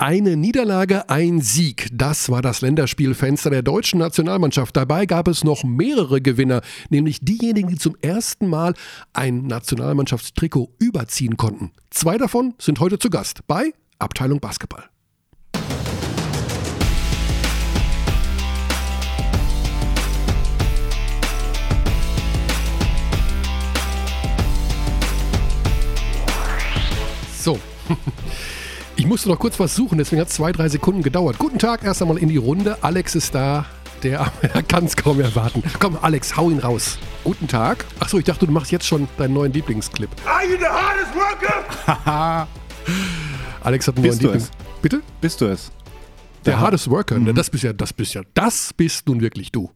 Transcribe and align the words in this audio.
Eine 0.00 0.34
Niederlage, 0.34 1.10
ein 1.10 1.42
Sieg. 1.42 1.88
Das 1.92 2.30
war 2.30 2.40
das 2.40 2.62
Länderspielfenster 2.62 3.50
der 3.50 3.60
deutschen 3.60 3.98
Nationalmannschaft. 3.98 4.74
Dabei 4.74 5.04
gab 5.04 5.28
es 5.28 5.44
noch 5.44 5.62
mehrere 5.62 6.22
Gewinner, 6.22 6.62
nämlich 6.88 7.20
diejenigen, 7.20 7.68
die 7.68 7.76
zum 7.76 7.98
ersten 8.00 8.48
Mal 8.48 8.72
ein 9.12 9.46
Nationalmannschaftstrikot 9.46 10.70
überziehen 10.78 11.36
konnten. 11.36 11.72
Zwei 11.90 12.16
davon 12.16 12.54
sind 12.58 12.80
heute 12.80 12.98
zu 12.98 13.10
Gast 13.10 13.46
bei 13.46 13.74
Abteilung 13.98 14.40
Basketball. 14.40 14.84
So. 27.38 27.58
Ich 29.00 29.06
musste 29.06 29.30
noch 29.30 29.38
kurz 29.38 29.58
was 29.58 29.74
suchen, 29.74 29.96
deswegen 29.96 30.20
hat 30.20 30.28
es 30.28 30.34
zwei, 30.34 30.52
drei 30.52 30.68
Sekunden 30.68 31.02
gedauert. 31.02 31.38
Guten 31.38 31.58
Tag, 31.58 31.84
erst 31.84 32.02
einmal 32.02 32.18
in 32.18 32.28
die 32.28 32.36
Runde. 32.36 32.76
Alex 32.82 33.14
ist 33.14 33.34
da. 33.34 33.64
Der 34.02 34.30
kann 34.68 34.84
es 34.84 34.94
kaum 34.94 35.18
erwarten. 35.22 35.62
Komm, 35.78 35.96
Alex, 36.02 36.36
hau 36.36 36.50
ihn 36.50 36.58
raus. 36.58 36.98
Guten 37.24 37.48
Tag. 37.48 37.86
Achso, 37.98 38.18
ich 38.18 38.26
dachte, 38.26 38.44
du 38.44 38.52
machst 38.52 38.70
jetzt 38.72 38.86
schon 38.86 39.08
deinen 39.16 39.32
neuen 39.32 39.54
Lieblingsclip. 39.54 40.10
Are 40.26 40.44
you 40.44 40.58
the 40.58 40.66
hardest 40.66 41.14
worker? 41.14 42.46
Alex 43.62 43.88
hat 43.88 43.96
einen 43.96 44.02
Bist 44.02 44.20
neuen 44.20 44.34
Lieblings. 44.34 44.50
Bitte? 44.82 45.00
Bist 45.22 45.40
du 45.40 45.46
es? 45.46 45.72
Der, 46.44 46.52
der 46.52 46.60
hardest 46.60 46.90
worker. 46.90 47.18
Mhm. 47.18 47.34
Das 47.34 47.48
bist 47.48 47.64
ja, 47.64 47.72
das 47.72 47.94
bist 47.94 48.12
ja, 48.12 48.20
das 48.34 48.74
bist 48.74 49.08
nun 49.08 49.22
wirklich 49.22 49.50
du. 49.50 49.70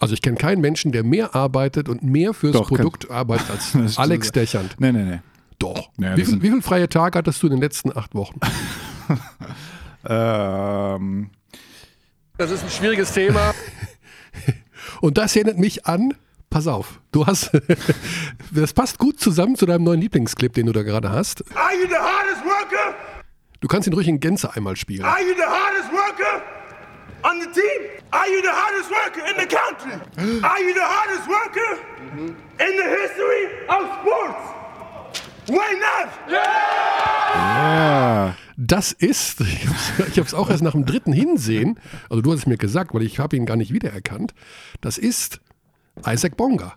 Also 0.00 0.14
ich 0.14 0.22
kenne 0.22 0.38
keinen 0.38 0.60
Menschen, 0.60 0.90
der 0.90 1.04
mehr 1.04 1.36
arbeitet 1.36 1.88
und 1.88 2.02
mehr 2.02 2.34
fürs 2.34 2.54
Doch, 2.54 2.66
Produkt 2.66 3.06
kann, 3.06 3.16
arbeitet 3.16 3.48
als 3.48 3.96
Alex 3.96 4.32
Dechand. 4.32 4.74
Nee, 4.80 4.90
nee, 4.90 5.04
nee. 5.04 5.20
Doch. 5.60 5.90
Ja, 5.98 6.16
wie, 6.16 6.24
viel, 6.24 6.42
wie 6.42 6.48
viele 6.48 6.62
freie 6.62 6.88
Tage 6.88 7.18
hattest 7.18 7.40
du 7.42 7.46
in 7.46 7.52
den 7.52 7.60
letzten 7.60 7.96
acht 7.96 8.14
Wochen? 8.14 8.40
ähm. 10.08 11.30
Das 12.38 12.50
ist 12.50 12.64
ein 12.64 12.70
schwieriges 12.70 13.12
Thema. 13.12 13.54
Und 15.02 15.18
das 15.18 15.36
erinnert 15.36 15.58
mich 15.58 15.86
an, 15.86 16.14
pass 16.48 16.66
auf, 16.66 17.00
du 17.12 17.26
hast, 17.26 17.50
das 18.50 18.72
passt 18.72 18.98
gut 18.98 19.20
zusammen 19.20 19.54
zu 19.54 19.66
deinem 19.66 19.84
neuen 19.84 20.00
Lieblingsclip, 20.00 20.54
den 20.54 20.66
du 20.66 20.72
da 20.72 20.82
gerade 20.82 21.10
hast. 21.10 21.44
Are 21.54 21.74
you 21.74 21.86
the 21.86 21.94
hardest 21.94 22.42
worker? 22.44 22.94
Du 23.60 23.68
kannst 23.68 23.86
ihn 23.86 23.92
ruhig 23.92 24.08
in 24.08 24.18
Gänze 24.18 24.54
einmal 24.56 24.76
spielen. 24.76 25.04
Are 25.04 25.20
you 25.20 25.34
the 25.36 25.42
hardest 25.42 25.92
worker 25.92 26.42
on 27.22 27.40
the 27.42 27.48
team? 27.48 27.90
Are 28.10 28.26
you 28.26 28.40
the 28.40 28.48
hardest 28.48 28.90
worker 28.90 29.20
in 29.28 29.36
the 29.38 29.46
country? 29.46 29.92
Are 30.42 30.60
you 30.62 30.72
the 30.72 30.80
hardest 30.80 31.28
worker 31.28 31.78
in 32.16 32.76
the 32.78 32.88
history 32.88 33.44
of 33.68 33.86
sports? 34.00 34.59
Why 35.50 35.80
not? 35.80 36.10
Yeah! 36.28 38.36
Das 38.56 38.92
ist, 38.92 39.40
ich 39.40 40.18
habe 40.18 40.26
es 40.26 40.34
auch 40.34 40.50
erst 40.50 40.62
nach 40.62 40.72
dem 40.72 40.84
dritten 40.84 41.12
Hinsehen, 41.12 41.78
also 42.08 42.22
du 42.22 42.32
hast 42.32 42.40
es 42.40 42.46
mir 42.46 42.56
gesagt, 42.56 42.94
weil 42.94 43.02
ich 43.02 43.18
habe 43.18 43.36
ihn 43.36 43.46
gar 43.46 43.56
nicht 43.56 43.72
wiedererkannt, 43.72 44.34
das 44.80 44.98
ist 44.98 45.40
Isaac 46.06 46.36
Bonga. 46.36 46.74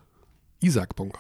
Isaac 0.62 0.96
Bonga. 0.96 1.20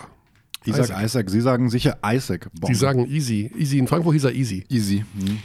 Isaac, 0.66 0.86
Isaac, 0.86 1.04
Isaac. 1.04 1.30
Sie 1.30 1.42
sagen 1.42 1.70
sicher 1.70 1.98
Isaac 2.06 2.50
Bonga. 2.54 2.74
Sie 2.74 2.80
sagen 2.80 3.06
Easy. 3.08 3.52
Easy. 3.58 3.78
In 3.78 3.88
Frankfurt 3.88 4.14
hieß 4.14 4.24
er 4.24 4.34
Easy. 4.34 4.66
Easy. 4.70 5.04
Mhm. 5.14 5.40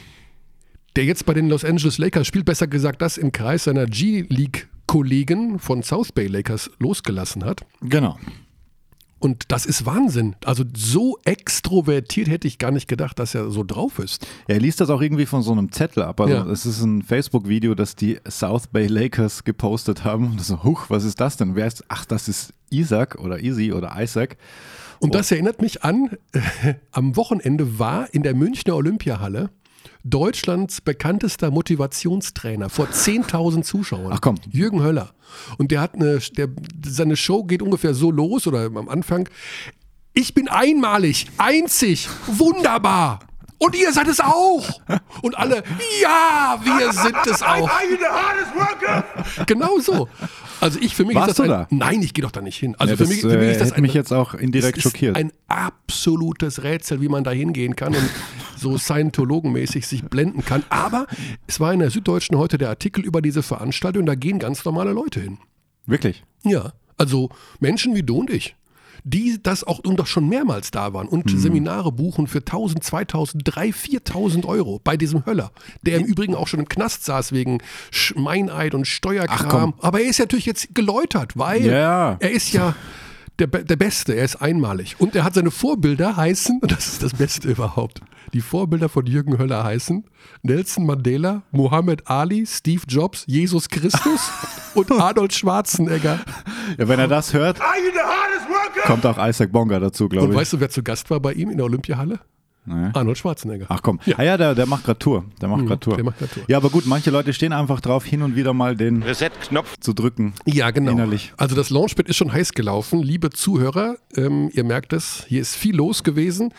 Der 0.95 1.05
jetzt 1.05 1.25
bei 1.25 1.33
den 1.33 1.49
Los 1.49 1.65
Angeles 1.65 1.97
Lakers 1.97 2.25
spielt, 2.25 2.45
besser 2.45 2.67
gesagt, 2.67 3.01
das 3.01 3.17
im 3.17 3.31
Kreis 3.31 3.65
seiner 3.65 3.85
G-League-Kollegen 3.85 5.59
von 5.59 5.83
South 5.83 6.13
Bay 6.13 6.27
Lakers 6.27 6.71
losgelassen 6.79 7.45
hat. 7.45 7.65
Genau. 7.81 8.17
Und 9.19 9.51
das 9.51 9.65
ist 9.65 9.85
Wahnsinn. 9.85 10.35
Also 10.45 10.63
so 10.75 11.19
extrovertiert 11.25 12.29
hätte 12.29 12.47
ich 12.47 12.57
gar 12.57 12.71
nicht 12.71 12.87
gedacht, 12.87 13.19
dass 13.19 13.35
er 13.35 13.51
so 13.51 13.63
drauf 13.63 13.99
ist. 13.99 14.25
Er 14.47 14.59
liest 14.59 14.79
das 14.79 14.89
auch 14.89 15.01
irgendwie 15.01 15.25
von 15.25 15.41
so 15.41 15.51
einem 15.51 15.71
Zettel 15.71 16.03
ab. 16.03 16.21
Also 16.21 16.33
ja. 16.33 16.45
es 16.45 16.65
ist 16.65 16.81
ein 16.81 17.01
Facebook-Video, 17.01 17.75
das 17.75 17.95
die 17.95 18.19
South 18.29 18.67
Bay 18.67 18.87
Lakers 18.87 19.43
gepostet 19.43 20.05
haben. 20.05 20.31
Und 20.31 20.41
so, 20.41 20.63
huch, 20.63 20.85
was 20.89 21.03
ist 21.03 21.19
das 21.19 21.35
denn? 21.35 21.55
Wer 21.55 21.67
ist, 21.67 21.83
ach, 21.89 22.05
das 22.05 22.29
ist 22.29 22.53
Isaac 22.69 23.19
oder 23.19 23.41
Easy 23.43 23.73
oder 23.73 23.93
Isaac. 23.97 24.37
Und 24.99 25.15
das 25.15 25.31
erinnert 25.31 25.61
mich 25.61 25.83
an, 25.83 26.17
äh, 26.33 26.75
am 26.91 27.15
Wochenende 27.15 27.79
war 27.79 28.13
in 28.13 28.23
der 28.23 28.35
Münchner 28.35 28.75
Olympiahalle 28.75 29.49
Deutschlands 30.03 30.81
bekanntester 30.81 31.51
Motivationstrainer 31.51 32.69
vor 32.69 32.87
10.000 32.87 33.63
Zuschauern. 33.63 34.13
Ach 34.13 34.21
komm. 34.21 34.35
Jürgen 34.49 34.81
Höller. 34.81 35.11
Und 35.57 35.71
der 35.71 35.81
hat 35.81 35.95
eine, 35.95 36.19
der, 36.37 36.49
seine 36.85 37.15
Show 37.15 37.43
geht 37.43 37.61
ungefähr 37.61 37.93
so 37.93 38.11
los 38.11 38.47
oder 38.47 38.65
am 38.65 38.89
Anfang. 38.89 39.29
Ich 40.13 40.33
bin 40.33 40.47
einmalig, 40.47 41.27
einzig, 41.37 42.09
wunderbar. 42.27 43.19
Und 43.61 43.75
ihr 43.75 43.91
seid 43.91 44.07
es 44.07 44.21
auch. 44.21 44.81
Und 45.21 45.37
alle, 45.37 45.63
ja, 46.01 46.57
wir 46.63 46.93
sind 46.93 47.17
es 47.25 47.43
auch. 47.43 47.69
Genau 49.45 49.79
so. 49.79 50.07
Also 50.61 50.79
ich 50.79 50.95
für 50.95 51.05
mich 51.05 51.15
Warst 51.15 51.29
ist 51.31 51.39
das 51.39 51.45
du 51.47 51.53
ein, 51.53 51.67
da? 51.67 51.67
Nein, 51.69 52.01
ich 52.01 52.13
gehe 52.13 52.23
doch 52.23 52.31
da 52.31 52.41
nicht 52.41 52.57
hin. 52.57 52.75
Also 52.77 52.91
ja, 52.91 52.97
für, 52.97 53.03
das, 53.03 53.09
mich, 53.09 53.21
für 53.21 53.37
mich 53.37 53.51
ist 53.51 53.61
das 53.61 53.71
ein, 53.71 53.81
mich 53.81 53.93
jetzt 53.93 54.11
auch 54.11 54.33
indirekt 54.33 54.81
schockiert. 54.81 55.15
ein 55.15 55.31
absolutes 55.47 56.63
Rätsel, 56.63 57.01
wie 57.01 57.09
man 57.09 57.23
da 57.23 57.31
hingehen 57.31 57.75
kann 57.75 57.95
und 57.95 58.09
so 58.57 58.77
Scientologenmäßig 58.77 59.87
sich 59.87 60.03
blenden 60.03 60.43
kann. 60.43 60.63
Aber 60.69 61.07
es 61.47 61.59
war 61.59 61.73
in 61.73 61.79
der 61.79 61.89
Süddeutschen 61.89 62.37
heute 62.37 62.57
der 62.57 62.69
Artikel 62.69 63.03
über 63.03 63.21
diese 63.21 63.43
Veranstaltung, 63.43 64.05
da 64.05 64.15
gehen 64.15 64.39
ganz 64.39 64.65
normale 64.65 64.91
Leute 64.91 65.21
hin. 65.21 65.37
Wirklich? 65.85 66.23
Ja. 66.43 66.73
Also 66.97 67.29
Menschen 67.59 67.95
wie 67.95 68.03
du 68.03 68.17
und 68.17 68.29
ich 68.29 68.55
die 69.03 69.41
das 69.41 69.63
auch 69.63 69.79
und 69.79 69.97
doch 69.97 70.07
schon 70.07 70.27
mehrmals 70.27 70.71
da 70.71 70.93
waren 70.93 71.07
und 71.07 71.33
mhm. 71.33 71.39
Seminare 71.39 71.91
buchen 71.91 72.27
für 72.27 72.39
1000, 72.39 72.83
2000, 72.83 73.43
3000, 73.45 73.75
4000 73.75 74.45
Euro 74.45 74.79
bei 74.83 74.97
diesem 74.97 75.25
Höller, 75.25 75.51
der 75.81 75.97
im 75.97 76.05
Übrigen 76.05 76.35
auch 76.35 76.47
schon 76.47 76.59
im 76.59 76.69
Knast 76.69 77.05
saß 77.05 77.31
wegen 77.31 77.59
Meineid 78.15 78.75
und 78.75 78.85
Steuerkram. 78.85 79.73
Aber 79.79 80.01
er 80.01 80.09
ist 80.09 80.19
natürlich 80.19 80.45
jetzt 80.45 80.73
geläutert, 80.75 81.37
weil 81.37 81.65
ja. 81.65 82.17
er 82.19 82.31
ist 82.31 82.53
ja 82.53 82.75
der, 83.39 83.47
der 83.47 83.75
Beste, 83.75 84.13
er 84.13 84.25
ist 84.25 84.37
einmalig. 84.37 84.95
Und 84.99 85.15
er 85.15 85.23
hat 85.23 85.33
seine 85.33 85.51
Vorbilder 85.51 86.17
heißen, 86.17 86.59
und 86.61 86.71
das 86.71 86.87
ist 86.87 87.03
das 87.03 87.13
Beste 87.13 87.49
überhaupt, 87.49 88.01
die 88.33 88.41
Vorbilder 88.41 88.89
von 88.89 89.05
Jürgen 89.05 89.37
Höller 89.37 89.63
heißen 89.63 90.05
Nelson 90.43 90.85
Mandela, 90.85 91.43
Muhammad 91.51 92.07
Ali, 92.07 92.45
Steve 92.45 92.83
Jobs, 92.87 93.23
Jesus 93.25 93.69
Christus 93.69 94.29
und 94.75 94.91
Arnold 94.91 95.33
Schwarzenegger. 95.33 96.19
Ja, 96.77 96.87
wenn 96.87 96.99
er 96.99 97.07
das 97.07 97.33
hört, 97.33 97.59
kommt 98.85 99.05
auch 99.05 99.17
Isaac 99.17 99.51
Bonga 99.51 99.79
dazu, 99.79 100.09
glaube 100.09 100.27
ich. 100.27 100.31
Und 100.31 100.35
weißt 100.35 100.53
du, 100.53 100.59
wer 100.59 100.69
zu 100.69 100.83
Gast 100.83 101.09
war 101.09 101.19
bei 101.19 101.33
ihm 101.33 101.49
in 101.49 101.57
der 101.57 101.65
Olympiahalle? 101.65 102.19
Nee. 102.65 102.89
Arnold 102.93 103.17
Schwarzenegger. 103.17 103.65
Ach 103.69 103.81
komm. 103.81 103.99
Ja, 104.05 104.19
ah, 104.19 104.23
ja 104.23 104.37
der, 104.37 104.53
der 104.53 104.65
macht 104.67 104.83
gerade 104.83 104.99
Tour. 104.99 105.25
Der 105.41 105.49
macht 105.49 105.61
mhm, 105.61 105.67
gerade 105.67 105.79
Tour. 105.79 105.97
Tour. 105.97 106.13
Ja, 106.47 106.57
aber 106.57 106.69
gut, 106.69 106.85
manche 106.85 107.09
Leute 107.09 107.33
stehen 107.33 107.51
einfach 107.51 107.81
drauf, 107.81 108.05
hin 108.05 108.21
und 108.21 108.35
wieder 108.35 108.53
mal 108.53 108.75
den 108.75 109.01
Reset-Knopf 109.01 109.77
zu 109.79 109.93
drücken. 109.93 110.33
Ja, 110.45 110.69
genau. 110.69 110.91
Innerlich. 110.91 111.33
Also 111.37 111.55
das 111.55 111.71
Launchpad 111.71 112.07
ist 112.07 112.17
schon 112.17 112.31
heiß 112.31 112.51
gelaufen. 112.51 113.01
Liebe 113.01 113.31
Zuhörer, 113.31 113.95
ähm, 114.15 114.51
ihr 114.53 114.63
merkt 114.63 114.93
es, 114.93 115.25
hier 115.27 115.41
ist 115.41 115.55
viel 115.55 115.75
los 115.75 116.03
gewesen 116.03 116.53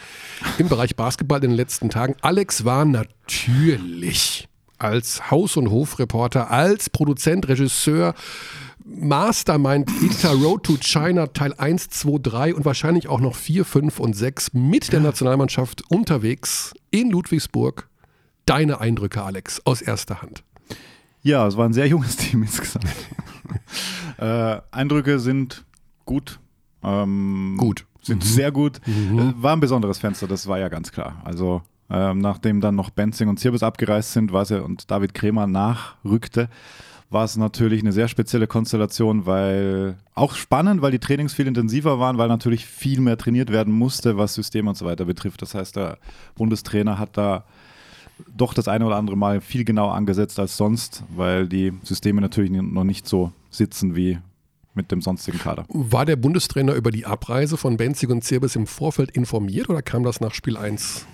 im 0.59 0.69
Bereich 0.69 0.97
Basketball 0.97 1.45
in 1.45 1.51
den 1.51 1.57
letzten 1.57 1.91
Tagen. 1.91 2.17
Alex 2.23 2.65
war 2.65 2.85
natürlich 2.85 4.49
als 4.79 5.31
Haus- 5.31 5.57
und 5.57 5.71
Hofreporter, 5.71 6.51
als 6.51 6.91
Produzent, 6.91 7.47
Regisseur, 7.47 8.15
Mastermind 8.93 9.89
hinter 9.89 10.31
Road 10.31 10.65
to 10.65 10.77
China 10.81 11.29
Teil 11.29 11.55
1, 11.55 11.91
2, 11.91 12.19
3 12.23 12.55
und 12.55 12.65
wahrscheinlich 12.65 13.07
auch 13.07 13.21
noch 13.21 13.37
4, 13.37 13.65
5 13.65 14.01
und 14.01 14.15
6 14.15 14.53
mit 14.55 14.93
der 14.93 15.01
Nationalmannschaft 15.01 15.89
unterwegs 15.91 16.75
in 16.91 17.11
Ludwigsburg. 17.11 17.89
Deine 18.47 18.81
Eindrücke, 18.81 19.23
Alex, 19.23 19.65
aus 19.65 19.81
erster 19.81 20.23
Hand. 20.23 20.43
Ja, 21.23 21.47
es 21.47 21.57
war 21.57 21.67
ein 21.67 21.73
sehr 21.73 21.87
junges 21.87 22.17
Team 22.17 22.43
insgesamt. 22.43 22.87
äh, 24.19 24.61
Eindrücke 24.73 25.21
sind 25.21 25.65
gut. 26.05 26.41
Ähm, 26.83 27.55
gut. 27.59 27.87
Sind 28.03 28.25
mhm. 28.25 28.29
sehr 28.29 28.51
gut. 28.51 28.81
Mhm. 28.87 29.19
Äh, 29.19 29.43
war 29.43 29.53
ein 29.55 29.61
besonderes 29.61 29.99
Fenster, 29.99 30.27
das 30.27 30.49
war 30.49 30.59
ja 30.59 30.69
ganz 30.69 30.91
klar. 30.91 31.21
Also 31.25 31.63
ähm, 31.91 32.19
nachdem 32.19 32.61
dann 32.61 32.75
noch 32.75 32.91
Benzing 32.91 33.29
und 33.29 33.39
Zirbis 33.39 33.63
abgereist 33.63 34.13
sind, 34.13 34.33
war 34.33 34.43
es 34.43 34.49
ja 34.49 34.61
und 34.61 34.91
David 34.91 35.15
Kremer 35.15 35.47
nachrückte, 35.47 36.49
war 37.11 37.25
es 37.25 37.37
natürlich 37.37 37.83
eine 37.83 37.93
sehr 37.93 38.07
spezielle 38.07 38.47
Konstellation, 38.47 39.27
weil 39.27 39.97
auch 40.15 40.35
spannend, 40.35 40.81
weil 40.81 40.93
die 40.93 41.01
Trainings 41.01 41.35
viel 41.35 41.49
intensiver 41.49 41.99
waren, 41.99 42.19
weil 42.19 42.29
natürlich 42.29 42.67
viel 42.67 43.01
mehr 43.01 43.19
trainiert 43.19 43.51
werden 43.51 43.75
musste, 43.75 44.17
was 44.17 44.35
System 44.35 44.69
und 44.69 44.77
so 44.77 44.87
weiter 44.87 45.05
betrifft. 45.05 45.43
Das 45.43 45.55
heißt, 45.55 45.75
der 45.77 45.99
Bundestrainer 46.37 46.99
hat 46.99 47.17
da 47.17 47.45
doch 48.37 48.55
das 48.55 48.69
eine 48.69 48.87
oder 48.87 48.97
andere 48.97 49.17
Mal 49.17 49.41
viel 49.41 49.65
genauer 49.65 49.95
angesetzt 49.95 50.39
als 50.39 50.57
sonst, 50.57 51.03
weil 51.15 51.49
die 51.49 51.73
Systeme 51.83 52.21
natürlich 52.21 52.51
noch 52.51 52.85
nicht 52.85 53.09
so 53.09 53.33
sitzen 53.51 53.97
wie 53.97 54.19
mit 54.75 54.93
dem 54.93 55.03
sonstigen 55.03 55.39
Kader. 55.39 55.65
War 55.69 56.07
der 56.07 56.17
Bundestrainer 56.17 56.75
über 56.75 56.93
die 56.93 57.07
Abreise 57.07 57.57
von 57.57 57.77
Benzig 57.77 58.09
und 58.11 58.23
Zirbis 58.23 58.55
im 58.55 58.69
Vorfeld 58.69 59.11
informiert 59.11 59.69
oder 59.69 59.83
kam 59.83 60.05
das 60.05 60.21
nach 60.21 60.33
Spiel 60.33 60.57
1? 60.57 61.07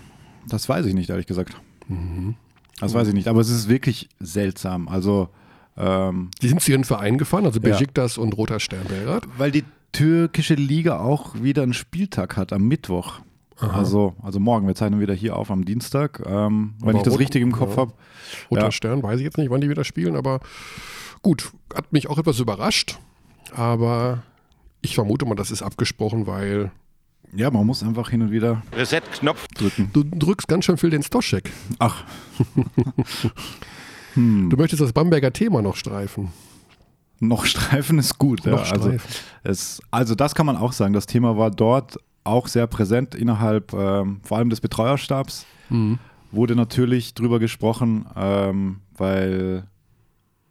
Das 0.47 0.69
weiß 0.69 0.85
ich 0.87 0.95
nicht, 0.95 1.09
ehrlich 1.09 1.27
gesagt. 1.27 1.57
Mhm. 1.89 2.35
Das 2.81 2.93
weiß 2.93 3.09
ich 3.09 3.15
nicht, 3.15 3.29
aber 3.29 3.41
es 3.41 3.49
ist 3.49 3.69
wirklich 3.69 4.11
seltsam. 4.21 4.89
Also 4.89 5.31
ähm, 5.77 6.31
die 6.43 6.49
sind 6.49 6.61
zu 6.61 6.71
ihren 6.73 6.85
Vereinen 6.85 7.19
gefahren, 7.19 7.45
also 7.47 7.61
Besiktas 7.61 8.17
ja. 8.17 8.23
und 8.23 8.33
Roter 8.37 8.61
Stern 8.61 8.85
Belgrad? 8.89 9.25
Weil 9.37 9.51
die 9.51 9.65
türkische 9.93 10.55
Liga 10.55 10.99
auch 10.99 11.35
wieder 11.43 11.63
einen 11.63 11.73
Spieltag 11.75 12.37
hat 12.37 12.53
am 12.53 12.63
Mittwoch. 12.69 13.21
Also, 13.59 14.15
also 14.23 14.39
morgen, 14.39 14.67
wir 14.67 14.75
zeichnen 14.75 15.01
wieder 15.01 15.15
hier 15.15 15.35
auf 15.35 15.51
am 15.51 15.65
Dienstag, 15.65 16.21
ähm, 16.27 16.75
wenn 16.81 16.91
Aber 16.91 16.99
ich 16.99 17.05
das 17.05 17.15
Rot- 17.15 17.21
richtig 17.21 17.41
im 17.41 17.53
Kopf 17.53 17.71
ja. 17.73 17.77
habe. 17.79 17.93
Roter 18.51 18.65
Ja. 18.65 18.71
Stern, 18.71 19.03
weiß 19.03 19.19
ich 19.19 19.25
jetzt 19.25 19.39
nicht, 19.39 19.49
wann 19.49 19.63
die 19.63 19.71
wieder 19.71 19.85
spielen, 19.85 20.15
aber 20.15 20.41
gut, 21.23 21.53
hat 21.75 21.91
mich 21.93 22.11
auch 22.11 22.19
etwas 22.19 22.39
überrascht. 22.39 22.99
Aber 23.55 24.23
ich 24.83 24.95
vermute 24.95 25.25
mal, 25.25 25.37
das 25.37 25.51
ist 25.51 25.63
abgesprochen, 25.63 26.27
weil 26.27 26.71
Ja, 27.35 27.51
man 27.51 27.65
muss 27.67 27.83
einfach 27.83 28.11
hin 28.11 28.21
und 28.21 28.31
wieder 28.31 28.63
Reset-Knopf. 28.75 29.47
drücken. 29.55 29.89
du 29.95 30.05
drückst 30.05 30.49
ganz 30.49 30.67
schön 30.67 30.77
viel 30.77 30.91
den 30.91 31.03
Stoschek. 31.03 31.51
Ach, 31.79 32.05
Du 34.17 34.57
möchtest 34.57 34.83
das 34.83 34.93
Bamberger 34.93 35.33
Thema 35.33 35.63
noch 35.63 35.77
streifen. 35.77 36.33
noch 37.21 37.45
Streifen 37.45 37.99
ist 37.99 38.19
gut. 38.19 38.45
Ja. 38.45 38.57
Also, 38.57 38.95
es, 39.43 39.81
also 39.91 40.15
das 40.15 40.35
kann 40.35 40.47
man 40.47 40.57
auch 40.57 40.73
sagen. 40.73 40.93
Das 40.93 41.07
Thema 41.07 41.37
war 41.37 41.51
dort 41.51 41.99
auch 42.25 42.49
sehr 42.49 42.67
präsent 42.67 43.15
innerhalb 43.15 43.73
ähm, 43.73 44.21
vor 44.23 44.39
allem 44.39 44.51
des 44.51 44.61
Betreuerstabs. 44.61 45.47
Mhm. 45.71 45.99
Wurde 46.33 46.57
natürlich 46.57 47.15
drüber 47.15 47.39
gesprochen, 47.39 48.07
ähm, 48.17 48.81
weil 48.97 49.69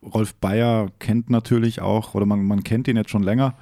Rolf 0.01 0.35
Bayer 0.35 0.87
kennt 0.99 1.29
natürlich 1.29 1.81
auch, 1.81 2.13
oder 2.15 2.25
man, 2.25 2.45
man 2.45 2.63
kennt 2.63 2.87
ihn 2.87 2.95
jetzt 2.95 3.09
schon 3.09 3.23
länger. 3.23 3.55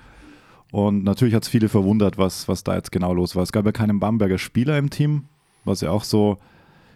Und 0.71 1.03
natürlich 1.03 1.33
hat 1.35 1.43
es 1.43 1.49
viele 1.49 1.69
verwundert, 1.69 2.17
was, 2.17 2.47
was 2.47 2.63
da 2.63 2.75
jetzt 2.75 2.91
genau 2.91 3.13
los 3.13 3.35
war. 3.35 3.43
Es 3.43 3.51
gab 3.51 3.65
ja 3.65 3.71
keinen 3.71 3.99
Bamberger 3.99 4.37
Spieler 4.37 4.77
im 4.77 4.89
Team, 4.89 5.25
was 5.65 5.81
ja 5.81 5.91
auch 5.91 6.03
so 6.03 6.39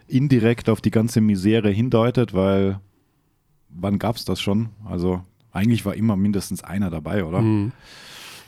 indirekt 0.07 0.69
auf 0.69 0.81
die 0.81 0.92
ganze 0.92 1.21
Misere 1.21 1.69
hindeutet, 1.69 2.33
weil 2.33 2.80
wann 3.79 4.00
gab 4.00 4.15
es 4.15 4.25
das 4.25 4.39
schon? 4.39 4.69
Also 4.85 5.24
eigentlich 5.51 5.85
war 5.85 5.95
immer 5.95 6.15
mindestens 6.15 6.63
einer 6.63 6.89
dabei, 6.89 7.24
oder? 7.25 7.41
Mhm. 7.41 7.71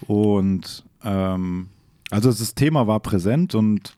Und 0.08 0.84
ähm, 1.04 1.70
also 2.10 2.30
das 2.30 2.56
Thema 2.56 2.88
war 2.88 3.00
präsent 3.00 3.56
und 3.56 3.98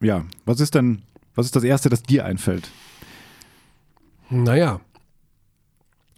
ja, 0.00 0.24
was 0.44 0.60
ist 0.60 0.74
denn, 0.74 1.02
was 1.34 1.46
ist 1.46 1.56
das 1.56 1.64
Erste, 1.64 1.88
das 1.88 2.02
dir 2.02 2.24
einfällt? 2.24 2.70
Naja, 4.30 4.80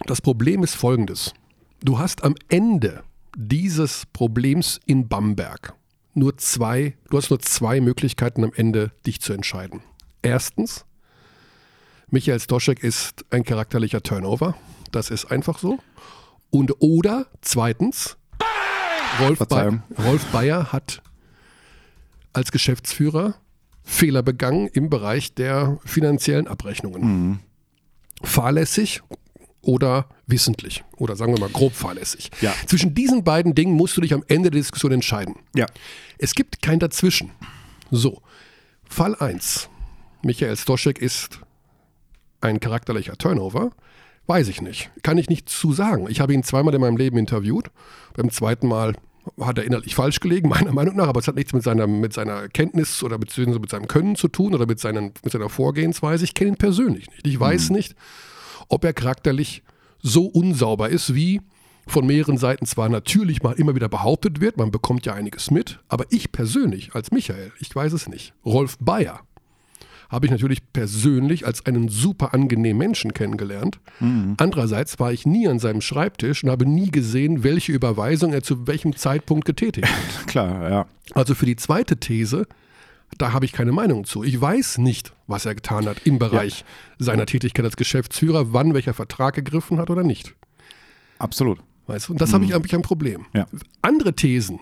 das 0.06 0.20
Problem 0.20 0.62
ist 0.62 0.74
folgendes. 0.74 1.34
Du 1.82 1.98
hast 1.98 2.24
am 2.24 2.34
Ende 2.48 3.02
dieses 3.36 4.06
Problems 4.12 4.80
in 4.86 5.08
Bamberg 5.08 5.74
nur 6.16 6.36
zwei, 6.38 6.94
du 7.10 7.18
hast 7.18 7.30
nur 7.30 7.40
zwei 7.40 7.80
Möglichkeiten 7.80 8.42
am 8.42 8.52
Ende, 8.54 8.90
dich 9.06 9.20
zu 9.20 9.34
entscheiden. 9.34 9.82
Erstens, 10.22 10.85
Michael 12.10 12.38
Stoschek 12.38 12.84
ist 12.84 13.24
ein 13.30 13.42
charakterlicher 13.42 14.00
Turnover. 14.00 14.56
Das 14.92 15.10
ist 15.10 15.24
einfach 15.26 15.58
so. 15.58 15.78
Und 16.50 16.80
oder 16.80 17.26
zweitens, 17.40 18.16
Rolf, 19.18 19.40
Bayer. 19.40 19.82
Rolf 20.04 20.24
Bayer 20.26 20.72
hat 20.72 21.02
als 22.32 22.52
Geschäftsführer 22.52 23.34
Fehler 23.82 24.22
begangen 24.22 24.68
im 24.68 24.88
Bereich 24.88 25.34
der 25.34 25.78
finanziellen 25.84 26.46
Abrechnungen. 26.46 27.40
Fahrlässig 28.22 29.00
oder 29.60 30.08
wissentlich 30.26 30.84
oder 30.96 31.16
sagen 31.16 31.34
wir 31.34 31.40
mal 31.40 31.48
grob 31.48 31.74
fahrlässig. 31.74 32.30
Ja. 32.40 32.54
Zwischen 32.66 32.94
diesen 32.94 33.24
beiden 33.24 33.54
Dingen 33.56 33.74
musst 33.74 33.96
du 33.96 34.00
dich 34.00 34.14
am 34.14 34.24
Ende 34.28 34.50
der 34.50 34.60
Diskussion 34.60 34.92
entscheiden. 34.92 35.34
Ja. 35.56 35.66
Es 36.18 36.34
gibt 36.34 36.62
kein 36.62 36.78
Dazwischen. 36.78 37.32
So, 37.90 38.22
Fall 38.84 39.16
1. 39.16 39.68
Michael 40.22 40.56
Stoschek 40.56 40.98
ist 40.98 41.40
ein 42.40 42.60
charakterlicher 42.60 43.16
Turnover. 43.16 43.70
Weiß 44.26 44.48
ich 44.48 44.60
nicht. 44.60 44.90
Kann 45.02 45.18
ich 45.18 45.28
nicht 45.28 45.48
zu 45.48 45.72
sagen. 45.72 46.06
Ich 46.08 46.20
habe 46.20 46.34
ihn 46.34 46.42
zweimal 46.42 46.74
in 46.74 46.80
meinem 46.80 46.96
Leben 46.96 47.16
interviewt. 47.16 47.70
Beim 48.14 48.30
zweiten 48.30 48.66
Mal 48.66 48.94
hat 49.40 49.58
er 49.58 49.64
innerlich 49.64 49.94
falsch 49.94 50.20
gelegen, 50.20 50.48
meiner 50.50 50.72
Meinung 50.72 50.96
nach, 50.96 51.08
aber 51.08 51.20
es 51.20 51.28
hat 51.28 51.36
nichts 51.36 51.52
mit 51.52 51.62
seiner, 51.62 51.86
mit 51.86 52.12
seiner 52.12 52.48
Kenntnis 52.48 53.02
oder 53.02 53.18
beziehungsweise 53.18 53.60
mit 53.60 53.70
seinem 53.70 53.88
Können 53.88 54.16
zu 54.16 54.28
tun 54.28 54.54
oder 54.54 54.66
mit, 54.66 54.80
seinen, 54.80 55.12
mit 55.22 55.32
seiner 55.32 55.48
Vorgehensweise. 55.48 56.24
Ich 56.24 56.34
kenne 56.34 56.50
ihn 56.52 56.56
persönlich 56.56 57.08
nicht. 57.10 57.26
Ich 57.26 57.38
weiß 57.38 57.70
nicht, 57.70 57.94
ob 58.68 58.84
er 58.84 58.92
charakterlich 58.92 59.62
so 60.02 60.26
unsauber 60.26 60.88
ist, 60.88 61.14
wie 61.14 61.40
von 61.88 62.06
mehreren 62.06 62.36
Seiten 62.36 62.66
zwar 62.66 62.88
natürlich 62.88 63.42
mal 63.42 63.52
immer 63.52 63.76
wieder 63.76 63.88
behauptet 63.88 64.40
wird, 64.40 64.56
man 64.56 64.72
bekommt 64.72 65.06
ja 65.06 65.14
einiges 65.14 65.52
mit, 65.52 65.78
aber 65.88 66.04
ich 66.10 66.32
persönlich 66.32 66.94
als 66.94 67.12
Michael, 67.12 67.52
ich 67.60 67.74
weiß 67.74 67.92
es 67.92 68.08
nicht. 68.08 68.34
Rolf 68.44 68.76
Bayer 68.80 69.20
habe 70.08 70.26
ich 70.26 70.32
natürlich 70.32 70.60
persönlich 70.72 71.46
als 71.46 71.66
einen 71.66 71.88
super 71.88 72.32
angenehmen 72.34 72.78
Menschen 72.78 73.12
kennengelernt. 73.12 73.78
Andererseits 74.36 74.98
war 74.98 75.12
ich 75.12 75.26
nie 75.26 75.48
an 75.48 75.58
seinem 75.58 75.80
Schreibtisch 75.80 76.44
und 76.44 76.50
habe 76.50 76.66
nie 76.66 76.90
gesehen, 76.90 77.42
welche 77.42 77.72
Überweisung 77.72 78.32
er 78.32 78.42
zu 78.42 78.66
welchem 78.66 78.94
Zeitpunkt 78.96 79.44
getätigt 79.44 79.88
hat. 79.88 80.26
Klar, 80.26 80.70
ja. 80.70 80.86
Also 81.14 81.34
für 81.34 81.46
die 81.46 81.56
zweite 81.56 81.96
These, 81.96 82.46
da 83.18 83.32
habe 83.32 83.44
ich 83.44 83.52
keine 83.52 83.72
Meinung 83.72 84.04
zu. 84.04 84.22
Ich 84.22 84.40
weiß 84.40 84.78
nicht, 84.78 85.12
was 85.26 85.46
er 85.46 85.54
getan 85.54 85.86
hat 85.86 85.98
im 86.04 86.18
Bereich 86.18 86.64
seiner 86.98 87.26
Tätigkeit 87.26 87.64
als 87.64 87.76
Geschäftsführer, 87.76 88.52
wann 88.52 88.74
welcher 88.74 88.94
Vertrag 88.94 89.34
gegriffen 89.34 89.78
hat 89.78 89.90
oder 89.90 90.02
nicht. 90.02 90.34
Absolut. 91.18 91.58
Weißt 91.86 92.08
du? 92.08 92.12
Und 92.12 92.20
das 92.20 92.32
habe 92.32 92.44
ich 92.44 92.54
eigentlich 92.54 92.74
ein 92.74 92.82
Problem. 92.82 93.26
Ja. 93.32 93.46
Andere 93.82 94.12
Thesen. 94.12 94.60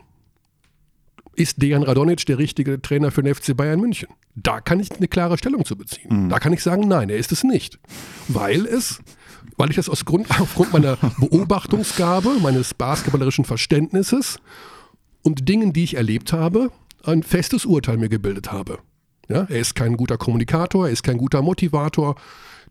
Ist 1.37 1.61
Dejan 1.61 1.83
Radonic 1.83 2.25
der 2.27 2.39
richtige 2.39 2.81
Trainer 2.81 3.11
für 3.11 3.23
den 3.23 3.35
FC 3.35 3.57
Bayern 3.57 3.81
München? 3.81 4.09
Da 4.35 4.61
kann 4.61 4.81
ich 4.81 4.91
eine 4.93 5.09
klare 5.09 5.39
Stellung 5.39 5.65
zu 5.65 5.77
beziehen. 5.77 6.29
Da 6.29 6.39
kann 6.39 6.53
ich 6.53 6.63
sagen, 6.63 6.87
nein, 6.87 7.11
er 7.11 7.17
ist 7.17 7.33
es 7.33 7.45
nicht. 7.45 7.79
Weil 8.29 8.67
es, 8.67 9.01
weil 9.57 9.71
ich 9.71 9.77
das 9.77 9.89
aus 9.89 10.05
Grund, 10.05 10.29
aufgrund 10.41 10.73
meiner 10.73 10.97
Beobachtungsgabe, 11.19 12.37
meines 12.41 12.75
basketballerischen 12.75 13.45
Verständnisses 13.45 14.39
und 15.23 15.49
Dingen, 15.49 15.73
die 15.73 15.85
ich 15.85 15.97
erlebt 15.97 16.33
habe, 16.33 16.71
ein 17.05 17.23
festes 17.23 17.65
Urteil 17.65 17.97
mir 17.97 18.09
gebildet 18.09 18.53
habe. 18.53 18.79
Ja, 19.29 19.47
er 19.49 19.61
ist 19.61 19.75
kein 19.75 19.97
guter 19.97 20.19
Kommunikator, 20.19 20.87
er 20.87 20.93
ist 20.93 21.03
kein 21.03 21.19
guter 21.19 21.43
Motivator. 21.43 22.17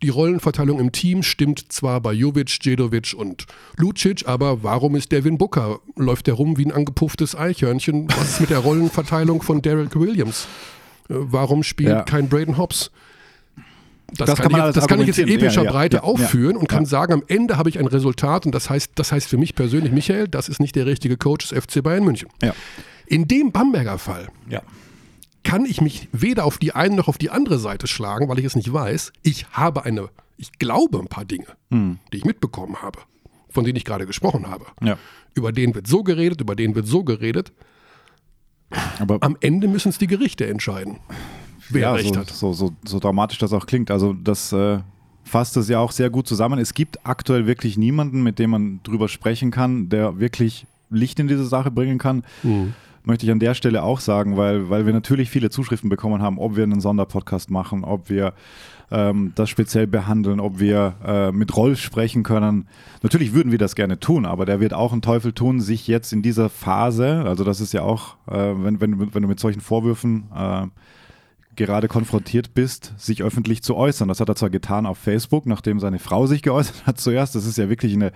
Die 0.03 0.09
Rollenverteilung 0.09 0.79
im 0.79 0.91
Team 0.91 1.23
stimmt 1.23 1.71
zwar 1.71 2.01
bei 2.01 2.11
Jovic, 2.11 2.59
Djedovic 2.59 3.13
und 3.17 3.45
Lucic, 3.77 4.27
aber 4.27 4.61
warum 4.61 4.95
ist 4.97 5.11
Devin 5.13 5.38
Booker? 5.38 5.79
Läuft 5.95 6.27
der 6.27 6.33
rum 6.33 6.57
wie 6.57 6.65
ein 6.65 6.73
angepufftes 6.73 7.35
Eichhörnchen? 7.35 8.09
Was 8.17 8.31
ist 8.31 8.41
mit 8.41 8.50
der 8.50 8.59
Rollenverteilung 8.59 9.41
von 9.41 9.61
Derek 9.61 9.95
Williams? 9.97 10.47
Äh, 11.09 11.13
Warum 11.15 11.63
spielt 11.63 11.89
Ja. 11.89 12.01
kein 12.03 12.27
Braden 12.27 12.57
Hobbs? 12.57 12.91
Das, 14.15 14.27
Das 14.29 14.39
kann, 14.41 14.51
kann 14.51 14.69
ich, 14.69 14.75
das 14.75 14.88
kann 14.88 15.00
ich 15.01 15.07
jetzt 15.07 15.19
in 15.19 15.27
epischer 15.29 15.63
Ja, 15.63 15.71
Breite 15.71 15.97
ja, 15.97 16.03
aufführen 16.03 16.55
ja, 16.55 16.59
und 16.59 16.67
kann 16.67 16.85
sagen, 16.85 17.13
am 17.13 17.23
Ende 17.27 17.57
habe 17.57 17.69
ich 17.69 17.79
ein 17.79 17.88
Resultat 17.88 18.45
und 18.45 18.53
das 18.53 18.69
heißt, 18.69 18.91
das 18.95 19.11
heißt 19.11 19.27
für 19.27 19.38
mich 19.38 19.55
persönlich, 19.55 19.91
Michael, 19.91 20.27
das 20.27 20.50
ist 20.50 20.59
nicht 20.59 20.75
der 20.75 20.85
richtige 20.85 21.17
Coach 21.17 21.47
des 21.50 21.57
FC 21.63 21.81
Bayern 21.81 22.03
München. 22.03 22.27
In 23.07 23.27
dem 23.27 23.51
Bamberger 23.51 23.97
Fall 23.97 24.27
Ja. 24.50 24.61
Kann 25.44 25.66
ich 25.66 25.81
mich 25.81 26.07
weder 26.12 26.45
auf 26.45 26.57
die 26.57 26.74
eine 26.74 26.95
noch 26.95 27.07
auf 27.07 27.18
die 27.18 27.30
andere 27.30 27.60
Seite 27.60 27.88
schlagen, 27.88 28.28
weil 28.30 28.40
ich 28.40 28.45
es 28.45 28.56
nicht 28.56 28.72
weiß. 28.72 29.13
Ich 29.24 29.45
habe 29.51 29.84
eine, 29.84 30.10
ich 30.38 30.57
glaube 30.60 31.00
ein 31.00 31.07
paar 31.07 31.25
Dinge, 31.25 31.48
die 31.72 32.17
ich 32.17 32.25
mitbekommen 32.25 32.82
habe, 32.82 33.00
von 33.50 33.63
denen 33.63 33.75
ich 33.75 33.86
gerade 33.86 34.06
gesprochen 34.06 34.48
habe. 34.48 34.65
Ja. 34.82 34.98
Über 35.34 35.51
den 35.51 35.75
wird 35.75 35.88
so 35.88 36.03
geredet, 36.03 36.41
über 36.41 36.56
den 36.56 36.75
wird 36.75 36.88
so 36.88 37.03
geredet. 37.03 37.51
Aber 39.00 39.17
Am 39.22 39.38
Ende 39.41 39.67
müssen 39.67 39.89
es 39.89 39.98
die 39.98 40.08
Gerichte 40.08 40.48
entscheiden, 40.48 41.00
wer 41.70 41.82
ja, 41.82 41.94
recht 41.94 42.13
so, 42.13 42.20
hat. 42.20 42.29
So, 42.29 42.53
so, 42.53 42.74
so 42.84 43.00
dramatisch 43.00 43.38
das 43.38 43.53
auch 43.53 43.65
klingt. 43.65 43.91
Also 43.91 44.13
das 44.13 44.51
äh, 44.51 44.79
fasst 45.24 45.58
es 45.58 45.70
ja 45.70 45.79
auch 45.79 45.91
sehr 45.91 46.10
gut 46.10 46.27
zusammen. 46.27 46.60
Es 46.60 46.74
gibt 46.74 47.06
aktuell 47.06 47.46
wirklich 47.46 47.77
niemanden, 47.77 48.24
mit 48.24 48.39
dem 48.39 48.51
man 48.51 48.79
drüber 48.84 49.08
sprechen 49.08 49.51
kann, 49.51 49.89
der 49.89 50.20
wirklich 50.20 50.65
Licht 50.89 51.20
in 51.20 51.27
diese 51.27 51.46
Sache 51.46 51.72
bringen 51.72 51.98
kann. 51.98 52.24
Mhm. 52.44 52.74
Möchte 53.05 53.25
ich 53.25 53.31
an 53.31 53.39
der 53.39 53.53
Stelle 53.53 53.83
auch 53.83 54.00
sagen, 54.00 54.38
weil, 54.38 54.69
weil 54.69 54.86
wir 54.86 54.93
natürlich 54.93 55.29
viele 55.29 55.50
Zuschriften 55.50 55.89
bekommen 55.89 56.22
haben, 56.22 56.38
ob 56.39 56.55
wir 56.55 56.63
einen 56.63 56.79
Sonderpodcast 56.79 57.51
machen, 57.51 57.83
ob 57.83 58.10
wir 58.10 58.33
ähm, 58.91 59.33
das 59.36 59.50
speziell 59.50 59.88
behandeln, 59.88 60.39
ob 60.39 60.60
wir 60.60 60.95
äh, 61.05 61.31
mit 61.33 61.55
Rolf 61.57 61.79
sprechen 61.81 62.24
können. 62.24 62.67
Natürlich 63.01 63.33
würden 63.33 63.51
wir 63.51 63.57
das 63.60 63.75
gerne 63.75 64.00
tun, 64.00 64.25
aber 64.25 64.45
der 64.45 64.60
wird 64.62 64.74
auch 64.74 64.93
einen 64.93 65.01
Teufel 65.01 65.33
tun, 65.33 65.60
sich 65.60 65.88
jetzt 65.88 66.13
in 66.13 66.22
dieser 66.22 66.50
Phase, 66.50 67.24
also 67.25 67.43
das 67.43 67.60
ist 67.60 67.74
ja 67.74 67.81
auch, 67.81 68.15
äh, 68.27 68.53
wenn, 68.63 68.79
wenn, 68.79 68.91
du- 68.98 69.13
wenn 69.13 69.22
du 69.24 69.27
mit 69.27 69.39
solchen 69.39 69.62
Vorwürfen 69.62 70.25
äh, 70.33 70.67
gerade 71.55 71.88
konfrontiert 71.88 72.53
bist, 72.55 72.93
sich 72.98 73.22
öffentlich 73.22 73.62
zu 73.62 73.75
äußern. 73.75 74.07
Das 74.07 74.19
hat 74.19 74.27
er 74.29 74.36
zwar 74.36 74.50
getan 74.50 74.88
auf 74.88 74.98
Facebook, 74.98 75.45
nachdem 75.45 75.79
seine 75.79 76.00
Frau 76.00 76.25
sich 76.25 76.41
geäußert 76.41 76.86
hat 76.88 77.00
zuerst. 77.01 77.36
Das 77.36 77.45
ist 77.45 77.57
ja 77.57 77.69
wirklich 77.69 77.93
eine, 77.93 78.12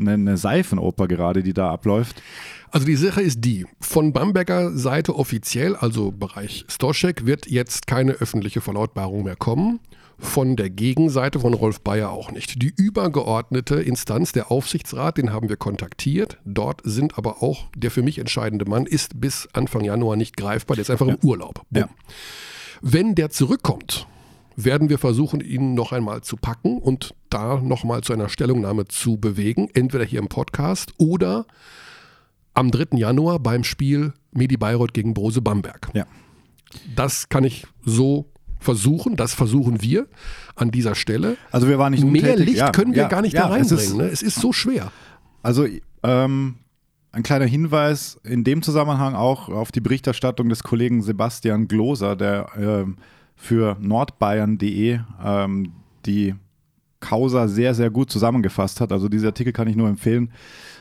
eine, 0.00 0.12
eine 0.12 0.36
Seifenoper 0.38 1.06
gerade, 1.06 1.42
die 1.42 1.52
da 1.52 1.70
abläuft. 1.70 2.22
Also 2.70 2.86
die 2.86 2.96
Sache 2.96 3.22
ist 3.22 3.44
die, 3.44 3.66
von 3.80 4.12
Bamberger 4.12 4.76
Seite 4.76 5.16
offiziell, 5.16 5.76
also 5.76 6.12
Bereich 6.12 6.64
Stoschek, 6.68 7.26
wird 7.26 7.46
jetzt 7.48 7.86
keine 7.86 8.12
öffentliche 8.12 8.60
Verlautbarung 8.60 9.24
mehr 9.24 9.36
kommen. 9.36 9.80
Von 10.18 10.56
der 10.56 10.70
Gegenseite 10.70 11.40
von 11.40 11.52
Rolf 11.52 11.82
Bayer 11.82 12.10
auch 12.10 12.30
nicht. 12.32 12.62
Die 12.62 12.72
übergeordnete 12.74 13.76
Instanz, 13.76 14.32
der 14.32 14.50
Aufsichtsrat, 14.50 15.18
den 15.18 15.30
haben 15.30 15.50
wir 15.50 15.58
kontaktiert. 15.58 16.38
Dort 16.46 16.80
sind 16.84 17.18
aber 17.18 17.42
auch, 17.42 17.66
der 17.76 17.90
für 17.90 18.02
mich 18.02 18.18
entscheidende 18.18 18.64
Mann 18.64 18.86
ist 18.86 19.20
bis 19.20 19.46
Anfang 19.52 19.84
Januar 19.84 20.16
nicht 20.16 20.38
greifbar. 20.38 20.74
Der 20.76 20.82
ist 20.82 20.90
einfach 20.90 21.06
im 21.06 21.18
Urlaub. 21.22 21.60
Ja. 21.70 21.90
Wenn 22.80 23.14
der 23.14 23.28
zurückkommt, 23.28 24.06
werden 24.56 24.88
wir 24.88 24.98
versuchen, 24.98 25.42
ihn 25.42 25.74
noch 25.74 25.92
einmal 25.92 26.22
zu 26.22 26.36
packen 26.36 26.78
und 26.78 27.14
da 27.28 27.60
nochmal 27.60 28.00
zu 28.00 28.14
einer 28.14 28.30
Stellungnahme 28.30 28.86
zu 28.86 29.18
bewegen. 29.18 29.68
Entweder 29.74 30.04
hier 30.04 30.18
im 30.18 30.28
Podcast 30.28 30.94
oder 30.96 31.44
am 32.56 32.70
3. 32.70 32.96
Januar 32.98 33.38
beim 33.38 33.64
Spiel 33.64 34.12
Medi 34.32 34.56
Bayreuth 34.56 34.94
gegen 34.94 35.14
Brose 35.14 35.40
Bamberg. 35.42 35.88
Ja. 35.94 36.06
Das 36.94 37.28
kann 37.28 37.44
ich 37.44 37.66
so 37.84 38.26
versuchen, 38.58 39.16
das 39.16 39.34
versuchen 39.34 39.82
wir 39.82 40.08
an 40.56 40.70
dieser 40.70 40.94
Stelle. 40.94 41.36
Also 41.52 41.68
wir 41.68 41.78
waren 41.78 41.92
nicht 41.92 42.04
Mehr 42.04 42.22
untätig. 42.32 42.46
Licht 42.46 42.58
ja, 42.58 42.70
können 42.72 42.94
wir 42.94 43.02
ja, 43.02 43.08
gar 43.08 43.22
nicht 43.22 43.34
ja, 43.34 43.48
da 43.48 43.56
es 43.56 43.70
reinbringen. 43.70 43.84
ist- 43.84 43.96
ne? 43.96 44.04
es 44.08 44.22
ist 44.22 44.40
so 44.40 44.52
schwer. 44.52 44.90
Also 45.42 45.66
ähm, 46.02 46.56
ein 47.12 47.22
kleiner 47.22 47.44
Hinweis 47.44 48.18
in 48.24 48.42
dem 48.44 48.62
Zusammenhang 48.62 49.14
auch 49.14 49.48
auf 49.48 49.70
die 49.72 49.80
Berichterstattung 49.80 50.48
des 50.48 50.62
Kollegen 50.62 51.02
Sebastian 51.02 51.68
Gloser, 51.68 52.16
der 52.16 52.48
ähm, 52.58 52.96
für 53.36 53.76
nordbayern.de 53.80 55.00
ähm, 55.24 55.72
die 56.04 56.34
Causa 57.00 57.46
sehr, 57.48 57.74
sehr 57.74 57.90
gut 57.90 58.10
zusammengefasst 58.10 58.80
hat. 58.80 58.90
Also 58.92 59.08
dieser 59.08 59.28
Artikel 59.28 59.52
kann 59.52 59.68
ich 59.68 59.76
nur 59.76 59.88
empfehlen. 59.88 60.32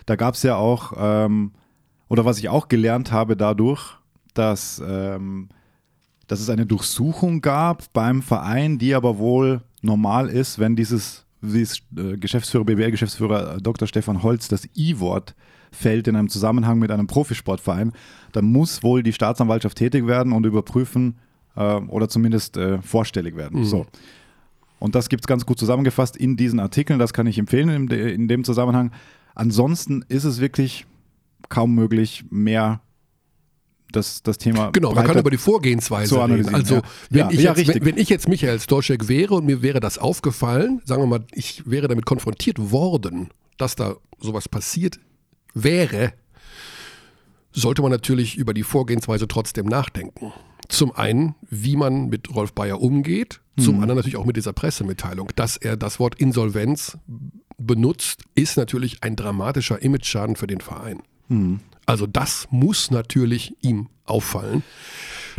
Da 0.05 0.15
gab 0.15 0.35
es 0.35 0.43
ja 0.43 0.55
auch, 0.55 0.93
ähm, 0.97 1.51
oder 2.07 2.25
was 2.25 2.37
ich 2.37 2.49
auch 2.49 2.67
gelernt 2.67 3.11
habe 3.11 3.35
dadurch, 3.35 3.97
dass, 4.33 4.81
ähm, 4.85 5.49
dass 6.27 6.39
es 6.39 6.49
eine 6.49 6.65
Durchsuchung 6.65 7.41
gab 7.41 7.91
beim 7.93 8.21
Verein, 8.21 8.77
die 8.77 8.93
aber 8.93 9.17
wohl 9.17 9.61
normal 9.81 10.29
ist, 10.29 10.59
wenn 10.59 10.75
dieses, 10.75 11.25
wie 11.41 11.61
es 11.61 11.81
äh, 11.97 12.17
Geschäftsführer, 12.17 12.65
BWL-Geschäftsführer 12.65 13.57
Dr. 13.61 13.87
Stefan 13.87 14.23
Holz 14.23 14.47
das 14.47 14.67
I-Wort 14.75 15.35
fällt 15.71 16.07
in 16.07 16.15
einem 16.15 16.29
Zusammenhang 16.29 16.79
mit 16.79 16.91
einem 16.91 17.07
Profisportverein, 17.07 17.91
dann 18.31 18.45
muss 18.45 18.83
wohl 18.83 19.03
die 19.03 19.13
Staatsanwaltschaft 19.13 19.77
tätig 19.77 20.07
werden 20.07 20.31
und 20.31 20.45
überprüfen 20.45 21.17
äh, 21.55 21.75
oder 21.75 22.07
zumindest 22.07 22.57
äh, 22.57 22.81
vorstellig 22.81 23.35
werden. 23.35 23.65
So. 23.65 23.85
Und 24.79 24.95
das 24.95 25.09
gibt 25.09 25.23
es 25.23 25.27
ganz 25.27 25.45
gut 25.45 25.59
zusammengefasst 25.59 26.17
in 26.17 26.37
diesen 26.37 26.59
Artikeln. 26.59 26.99
Das 26.99 27.13
kann 27.13 27.27
ich 27.27 27.37
empfehlen 27.37 27.69
in, 27.69 27.87
de, 27.87 28.13
in 28.13 28.27
dem 28.27 28.43
Zusammenhang. 28.43 28.91
Ansonsten 29.33 30.03
ist 30.07 30.23
es 30.25 30.39
wirklich 30.39 30.85
kaum 31.49 31.75
möglich, 31.75 32.25
mehr 32.29 32.81
das, 33.91 34.23
das 34.23 34.37
Thema. 34.37 34.71
Genau, 34.71 34.93
man 34.93 35.05
kann 35.05 35.17
über 35.17 35.29
die 35.29 35.37
Vorgehensweise 35.37 36.27
reden. 36.27 36.53
Also, 36.53 36.75
ja. 36.75 36.81
wenn, 37.09 37.19
Ja, 37.19 37.31
ich 37.31 37.41
ja, 37.41 37.55
jetzt, 37.55 37.73
wenn, 37.73 37.85
wenn 37.85 37.97
ich 37.97 38.09
jetzt 38.09 38.27
Michael 38.27 38.59
Storczek 38.59 39.07
wäre 39.07 39.35
und 39.35 39.45
mir 39.45 39.61
wäre 39.61 39.79
das 39.79 39.97
aufgefallen, 39.97 40.81
sagen 40.85 41.01
wir 41.01 41.07
mal, 41.07 41.25
ich 41.33 41.69
wäre 41.69 41.87
damit 41.87 42.05
konfrontiert 42.05 42.71
worden, 42.71 43.29
dass 43.57 43.75
da 43.75 43.95
sowas 44.19 44.49
passiert 44.49 44.99
wäre, 45.53 46.13
sollte 47.51 47.81
man 47.81 47.91
natürlich 47.91 48.35
über 48.35 48.53
die 48.53 48.63
Vorgehensweise 48.63 49.27
trotzdem 49.27 49.65
nachdenken. 49.65 50.33
Zum 50.67 50.93
einen, 50.93 51.35
wie 51.49 51.77
man 51.77 52.07
mit 52.09 52.33
Rolf 52.35 52.53
Bayer 52.53 52.81
umgeht, 52.81 53.39
zum 53.57 53.75
anderen 53.75 53.95
natürlich 53.95 54.17
auch 54.17 54.25
mit 54.25 54.35
dieser 54.35 54.51
Pressemitteilung. 54.51 55.29
Dass 55.35 55.55
er 55.55 55.77
das 55.77 55.99
Wort 55.99 56.15
Insolvenz 56.19 56.97
benutzt, 57.57 58.23
ist 58.35 58.57
natürlich 58.57 59.01
ein 59.01 59.15
dramatischer 59.15 59.81
Imageschaden 59.81 60.35
für 60.35 60.47
den 60.47 60.59
Verein. 60.59 61.01
Also 61.85 62.07
das 62.07 62.47
muss 62.51 62.91
natürlich 62.91 63.55
ihm 63.61 63.89
auffallen, 64.05 64.63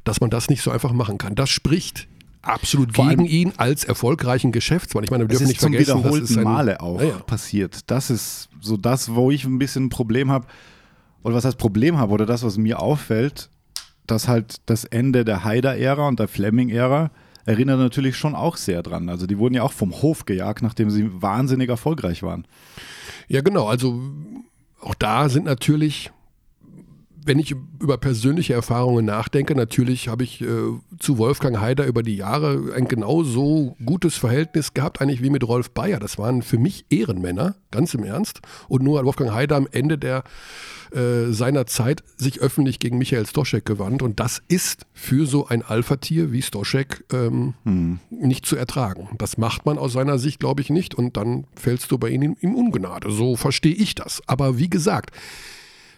dass 0.05 0.21
man 0.21 0.31
das 0.31 0.49
nicht 0.49 0.63
so 0.63 0.71
einfach 0.71 0.93
machen 0.93 1.19
kann. 1.19 1.35
Das 1.35 1.51
spricht 1.51 2.09
absolut 2.43 2.95
Vor 2.95 3.09
gegen 3.09 3.25
ihn 3.27 3.53
als 3.57 3.85
erfolgreichen 3.85 4.53
Geschäftsmann. 4.53 5.05
Ich 5.05 5.11
meine, 5.11 5.25
wir 5.25 5.29
dürfen 5.29 5.45
ist 5.45 5.49
nicht 5.49 5.61
zum 5.61 5.73
vergessen, 5.73 5.95
das 5.95 5.99
wiederholten 6.05 6.25
ist 6.25 6.39
ein, 6.39 6.45
Male 6.45 6.81
auch 6.81 7.01
Ja, 7.03 7.19
passiert. 7.19 7.91
Das 7.91 8.11
ist 8.11 8.49
so 8.61 8.77
das, 8.77 9.15
wo 9.15 9.31
ich 9.31 9.45
ein 9.45 9.59
bisschen 9.59 9.87
ein 9.87 9.89
Problem 9.89 10.31
habe. 10.31 10.47
Oder 11.23 11.35
was 11.35 11.45
heißt 11.45 11.59
Problem 11.59 11.99
habe, 11.99 12.13
oder 12.13 12.25
das, 12.25 12.45
was 12.45 12.57
mir 12.57 12.81
auffällt, 12.81 13.51
dass 14.07 14.29
halt 14.29 14.61
das 14.67 14.85
Ende 14.85 15.25
der 15.25 15.45
Haider-Ära 15.45 16.07
und 16.07 16.21
der 16.21 16.29
Fleming-Ära 16.29 17.11
erinnert 17.45 17.79
natürlich 17.79 18.17
schon 18.17 18.35
auch 18.35 18.57
sehr 18.57 18.83
dran. 18.83 19.09
Also 19.09 19.27
die 19.27 19.39
wurden 19.39 19.55
ja 19.55 19.63
auch 19.63 19.73
vom 19.73 20.03
Hof 20.03 20.25
gejagt, 20.25 20.63
nachdem 20.63 20.91
sie 20.91 21.11
wahnsinnig 21.21 21.69
erfolgreich 21.69 22.23
waren. 22.23 22.47
Ja, 23.29 23.41
genau. 23.41 23.67
Also 23.67 24.01
auch 24.81 24.95
da 24.95 25.29
sind 25.29 25.45
natürlich, 25.45 26.11
wenn 27.27 27.39
ich 27.39 27.55
über 27.81 27.99
persönliche 27.99 28.55
Erfahrungen 28.55 29.05
nachdenke, 29.05 29.55
natürlich 29.55 30.09
habe 30.09 30.25
ich 30.25 30.41
äh, 30.41 30.47
zu 30.99 31.19
Wolfgang 31.19 31.61
Haider 31.61 31.87
über 31.87 32.03
die 32.03 32.17
Jahre 32.17 32.73
ein 32.75 32.87
genauso 32.87 33.77
gutes 33.85 34.17
Verhältnis 34.17 34.75
gehabt, 34.75 35.01
eigentlich 35.01 35.23
wie 35.23 35.31
mit 35.31 35.47
Rolf 35.47 35.73
Bayer. 35.73 35.99
Das 35.99 36.19
waren 36.19 36.43
für 36.43 36.59
mich 36.59 36.87
Ehrenmänner, 36.89 37.57
ganz 37.71 37.95
im 37.95 38.05
Ernst. 38.05 38.41
Und 38.69 38.83
nur 38.83 38.99
hat 38.99 39.05
Wolfgang 39.05 39.33
Haider 39.33 39.57
am 39.57 39.69
Ende 39.71 39.99
der 39.99 40.23
äh, 40.93 41.33
seiner 41.33 41.67
Zeit 41.67 42.05
sich 42.17 42.41
öffentlich 42.41 42.79
gegen 42.79 42.99
Michael 42.99 43.27
Stoschek 43.27 43.65
gewandt. 43.65 44.03
Und 44.03 44.21
das 44.21 44.41
ist 44.47 44.87
für 44.93 45.27
so 45.27 45.49
ein 45.49 45.63
Alpha-Tier 45.63 46.31
wie 46.31 46.43
Stoschek 46.43 47.05
ähm, 47.13 47.55
nicht 48.11 48.47
zu 48.47 48.57
ertragen. 48.57 49.09
Das 49.19 49.37
macht 49.37 49.67
man 49.67 49.79
aus 49.79 49.93
seiner 49.93 50.19
Sicht, 50.19 50.39
glaube 50.39 50.63
ich, 50.63 50.71
nicht. 50.71 50.95
Und 50.95 51.17
dann 51.17 51.45
fällst 51.57 51.91
du 51.91 51.99
bei 51.99 52.11
ihm 52.11 52.37
in 52.41 52.55
Ungnade. 52.55 53.11
So 53.11 53.35
verstehe 53.35 53.75
ich 53.75 53.97
das. 53.97 54.23
Aber 54.29 54.59
wie 54.59 54.71
gesagt, 54.71 55.11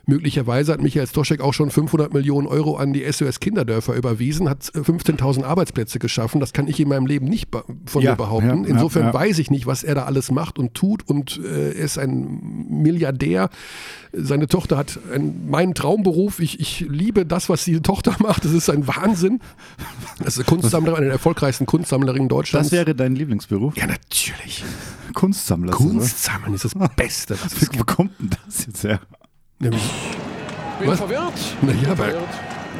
Möglicherweise 0.08 0.72
hat 0.72 0.80
Michael 0.80 1.06
Stoschek 1.06 1.42
auch 1.42 1.52
schon 1.52 1.70
500 1.70 2.14
Millionen 2.14 2.46
Euro 2.46 2.76
an 2.76 2.94
die 2.94 3.04
SOS 3.12 3.40
Kinderdörfer 3.40 3.94
überwiesen, 3.94 4.48
hat 4.48 4.70
äh, 4.74 4.78
15.000 4.78 5.44
Arbeitsplätze 5.44 5.98
geschaffen. 5.98 6.40
Das 6.40 6.54
kann 6.54 6.66
ich 6.66 6.80
in 6.80 6.88
meinem 6.88 7.04
Leben 7.04 7.26
nicht 7.26 7.50
von 7.84 8.02
Ja, 8.02 8.12
mir 8.12 8.16
behaupten. 8.16 8.64
ja, 8.64 8.70
Insofern 8.70 9.02
ja, 9.08 9.12
weiß 9.14 9.38
ich 9.38 9.50
nicht, 9.50 9.66
was 9.66 9.84
er 9.84 9.94
da 9.94 10.04
alles 10.06 10.30
macht 10.30 10.58
und 10.58 10.72
tut. 10.72 11.06
Und 11.06 11.38
äh, 11.44 11.72
er 11.72 11.84
ist 11.84 11.98
ein 11.98 12.66
Milliardär. 12.70 13.50
Seine 14.14 14.46
Tochter 14.46 14.78
hat 14.78 14.98
einen, 15.14 15.50
meinen 15.50 15.74
Traumberuf. 15.74 16.40
Ich, 16.40 16.58
ich 16.58 16.86
liebe 16.88 17.26
das, 17.26 17.50
was 17.50 17.64
diese 17.64 17.82
Tochter 17.82 18.16
macht. 18.20 18.46
Das 18.46 18.52
ist 18.52 18.70
ein 18.70 18.88
Wahnsinn. 18.88 19.40
Das 20.20 20.28
ist 20.28 20.38
eine 20.38 20.44
Kunstsammlerin, 20.46 20.96
eine 20.96 21.04
der 21.06 21.12
erfolgreichen 21.12 21.66
Kunstsammlerinnen 21.66 22.30
Deutschlands. 22.30 22.70
Das 22.70 22.78
wäre 22.78 22.94
dein 22.94 23.14
Lieblingsberuf? 23.14 23.76
ja, 23.76 23.86
natürlich. 23.86 24.64
Kunstsammler. 25.12 25.72
Kunstsammeln 25.72 26.54
ist 26.54 26.64
das 26.64 26.72
Beste. 26.96 27.36
Wo 27.76 27.84
kommt 27.86 28.12
denn 28.18 28.30
das 28.46 28.64
jetzt 28.64 28.84
her? 28.84 29.00
Nämlich, 29.58 29.82
Bin 30.80 30.88
Was? 30.88 30.98
verwirrt. 30.98 31.32
naja, 31.62 31.98
weil 31.98 32.16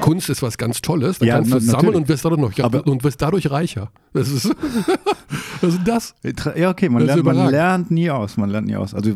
Kunst 0.01 0.29
ist 0.31 0.43
was 0.43 0.57
ganz 0.59 0.81
Tolles. 0.81 1.19
Da 1.19 1.27
Ja, 1.27 1.35
kannst 1.37 1.51
du 1.53 1.57
na- 1.57 1.61
sammeln 1.61 1.97
und 1.97 2.09
wirst 2.09 2.25
dadurch, 2.25 2.41
noch, 2.41 2.57
Aber- 2.65 2.87
und 2.87 3.03
wirst 3.03 3.21
dadurch 3.21 3.51
reicher. 3.51 3.91
Das 4.13 4.29
ist, 4.29 4.45
ist 5.63 5.81
das? 5.85 6.15
Ja, 6.57 6.71
okay, 6.71 6.89
man 6.89 7.05
Das 7.05 7.17
lernt, 7.17 7.25
man 7.25 7.51
lernt 7.51 7.91
nie 7.91 8.09
aus. 8.11 8.37
Man 8.37 8.51
lernt 8.51 8.69
nie 8.69 8.77
aus. 8.77 8.95
Also 8.95 9.13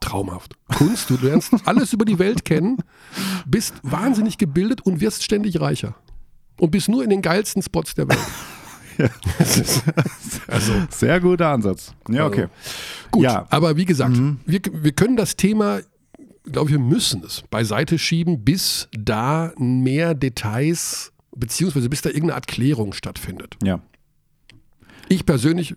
Traumhaft. 0.00 0.54
Kunst, 0.76 1.08
du 1.08 1.16
lernst 1.22 1.52
alles 1.64 1.92
über 1.94 2.04
die 2.04 2.18
Welt 2.18 2.44
kennen, 2.44 2.78
bist 3.46 3.74
wahnsinnig 3.82 4.36
gebildet 4.36 4.82
und 4.82 5.00
wirst 5.00 5.22
ständig 5.24 5.60
reicher. 5.60 5.94
Und 6.60 6.70
bist 6.72 6.88
nur 6.90 7.02
in 7.02 7.08
den 7.10 7.22
geilsten 7.22 7.62
Spots 7.62 7.94
der 7.94 8.08
Welt. 8.08 8.18
Das 9.38 9.56
ist- 9.56 9.82
also 10.48 10.72
sehr 10.90 11.18
guter 11.18 11.48
Ansatz. 11.48 11.94
Ja, 12.10 12.26
okay. 12.26 12.48
gut, 13.10 13.22
Ja. 13.24 13.46
aber 13.48 13.76
wie 13.78 13.86
gesagt, 13.86 14.16
wir, 14.44 14.60
wir 14.70 14.92
können 14.92 15.16
das 15.16 15.34
Thema, 15.36 15.78
glaube 16.44 16.70
ich, 16.70 16.76
wir 16.76 16.82
müssen 16.82 17.22
es 17.24 17.42
beiseite 17.50 17.98
schieben, 17.98 18.44
bis 18.44 18.88
da 18.92 19.52
mehr 19.56 20.14
Details, 20.14 21.12
beziehungsweise 21.34 21.88
bis 21.88 22.02
da 22.02 22.08
irgendeine 22.08 22.34
Art 22.34 22.46
Klärung 22.46 22.92
stattfindet. 22.92 23.56
Ja. 23.62 23.80
Ich 25.08 25.26
persönlich 25.26 25.74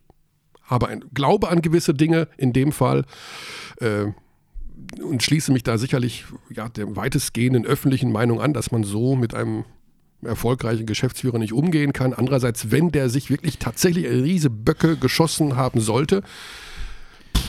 habe 0.63 0.87
ein 0.87 1.05
Glaube 1.13 1.49
an 1.49 1.61
gewisse 1.61 1.93
Dinge 1.93 2.27
in 2.37 2.53
dem 2.53 2.71
Fall 2.71 3.05
äh, 3.79 4.05
und 5.01 5.23
schließe 5.23 5.51
mich 5.51 5.63
da 5.63 5.77
sicherlich 5.77 6.25
ja, 6.49 6.69
der 6.69 6.95
weitestgehenden 6.95 7.65
öffentlichen 7.65 8.11
Meinung 8.11 8.41
an, 8.41 8.53
dass 8.53 8.71
man 8.71 8.83
so 8.83 9.15
mit 9.15 9.33
einem 9.33 9.65
erfolgreichen 10.23 10.85
Geschäftsführer 10.85 11.37
nicht 11.37 11.53
umgehen 11.53 11.93
kann. 11.93 12.13
Andererseits, 12.13 12.71
wenn 12.71 12.91
der 12.91 13.09
sich 13.09 13.29
wirklich 13.29 13.59
tatsächlich 13.59 14.07
riese 14.07 14.49
Böcke 14.49 14.97
geschossen 14.97 15.55
haben 15.55 15.81
sollte, 15.81 16.23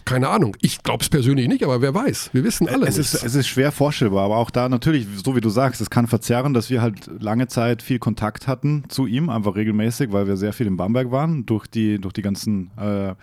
keine 0.05 0.29
Ahnung. 0.29 0.57
Ich 0.61 0.83
glaube 0.83 1.03
es 1.03 1.09
persönlich 1.09 1.49
nicht, 1.49 1.65
aber 1.65 1.81
wer 1.81 1.95
weiß. 1.95 2.31
Wir 2.33 2.45
wissen 2.45 2.69
alle 2.69 2.87
Es 2.87 2.99
ist, 2.99 3.15
es 3.15 3.35
ist 3.35 3.47
schwer 3.47 3.73
vorstellbar, 3.73 4.25
aber 4.25 4.37
auch 4.37 4.51
da 4.51 4.69
natürlich, 4.69 5.07
so 5.25 5.37
wie 5.37 5.41
du 5.41 5.49
sagst, 5.49 5.81
es 5.81 5.91
kann 5.91 6.07
verzerren, 6.07 6.55
dass 6.55 6.71
wir 6.71 6.83
halt 6.83 7.11
lange 7.21 7.49
Zeit 7.49 7.83
viel 7.83 7.99
Kontakt 7.99 8.47
hatten 8.47 8.85
zu 8.89 9.07
ihm, 9.07 9.31
einfach 9.31 9.57
regelmäßig, 9.57 10.13
weil 10.13 10.27
wir 10.27 10.37
sehr 10.37 10.53
viel 10.53 10.67
in 10.67 10.77
Bamberg 10.77 11.11
waren, 11.11 11.47
durch 11.47 11.67
die, 11.67 12.01
durch 12.01 12.13
die 12.13 12.23
ganzen 12.23 12.71
äh, 12.77 13.15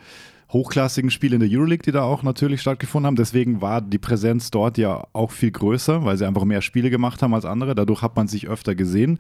hochklassigen 0.54 1.10
Spiele 1.10 1.36
in 1.36 1.42
der 1.42 1.50
Euroleague, 1.50 1.84
die 1.84 1.92
da 1.92 2.04
auch 2.04 2.24
natürlich 2.24 2.62
stattgefunden 2.62 3.08
haben. 3.08 3.16
Deswegen 3.16 3.62
war 3.62 3.82
die 3.82 3.98
Präsenz 3.98 4.52
dort 4.52 4.78
ja 4.78 5.08
auch 5.12 5.32
viel 5.32 5.52
größer, 5.52 6.06
weil 6.06 6.18
sie 6.18 6.26
einfach 6.26 6.46
mehr 6.46 6.62
Spiele 6.62 6.90
gemacht 6.90 7.22
haben 7.22 7.34
als 7.34 7.46
andere. 7.46 7.76
Dadurch 7.76 8.02
hat 8.02 8.16
man 8.16 8.28
sich 8.28 8.48
öfter 8.48 8.76
gesehen. 8.76 9.20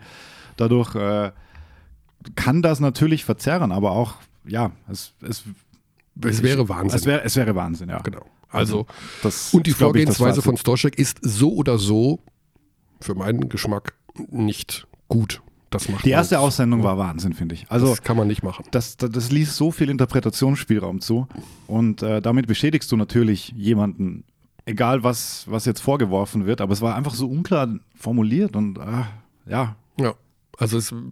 Dadurch 0.55 0.95
äh, 0.95 1.31
kann 2.35 2.61
das 2.61 2.79
natürlich 2.79 3.25
verzerren, 3.25 3.71
aber 3.71 3.91
auch, 3.91 4.15
ja, 4.45 4.71
es, 4.89 5.13
es, 5.27 5.43
es 6.25 6.43
wäre 6.43 6.67
Wahnsinn. 6.69 6.97
es, 6.99 7.05
wäre, 7.05 7.23
es 7.23 7.35
wäre 7.35 7.55
Wahnsinn, 7.55 7.89
ja. 7.89 7.99
genau. 7.99 8.25
Also, 8.49 8.85
Das 9.23 9.53
und 9.53 9.65
die 9.65 9.71
ich, 9.71 9.77
Vorgehensweise 9.77 10.35
Fazit. 10.35 10.43
von 10.43 10.57
Stoschek 10.57 10.97
ist 10.99 11.17
so 11.21 11.53
oder 11.53 11.77
so 11.79 12.19
für 13.01 13.15
meinen 13.15 13.49
Geschmack 13.49 13.95
nicht 14.29 14.87
gut. 15.07 15.41
Das 15.71 15.89
macht 15.89 16.05
Die 16.05 16.11
erste. 16.11 16.39
Aussendung 16.39 16.83
war 16.83 16.99
Wahnsinn, 16.99 17.33
finde 17.33 17.55
ich. 17.55 17.65
Also 17.69 17.87
das 17.87 18.03
kann 18.03 18.15
man 18.15 18.27
nicht 18.27 18.43
machen. 18.43 18.63
das, 18.69 18.95
das, 18.95 19.09
das 19.09 19.31
ließ 19.31 19.57
so 19.57 19.71
viel 19.71 19.89
Interpretationsspielraum 19.89 21.01
zu 21.01 21.27
und 21.65 22.03
äh, 22.03 22.21
damit 22.21 22.45
beschädigst 22.45 22.91
du 22.91 22.95
natürlich 22.95 23.49
jemanden, 23.57 24.23
egal 24.65 25.03
was, 25.03 25.45
was 25.49 25.65
jetzt 25.65 25.79
vorgeworfen 25.81 26.45
wird, 26.45 26.61
aber 26.61 26.73
es 26.73 26.81
war 26.81 26.95
einfach 26.95 27.15
so 27.15 27.27
unklar 27.27 27.69
formuliert 27.95 28.55
und 28.55 28.77
ah, 28.77 29.07
ja, 29.47 29.75
Ja. 29.97 30.13
Also 30.59 30.77
es, 30.77 30.89
so, 30.89 31.03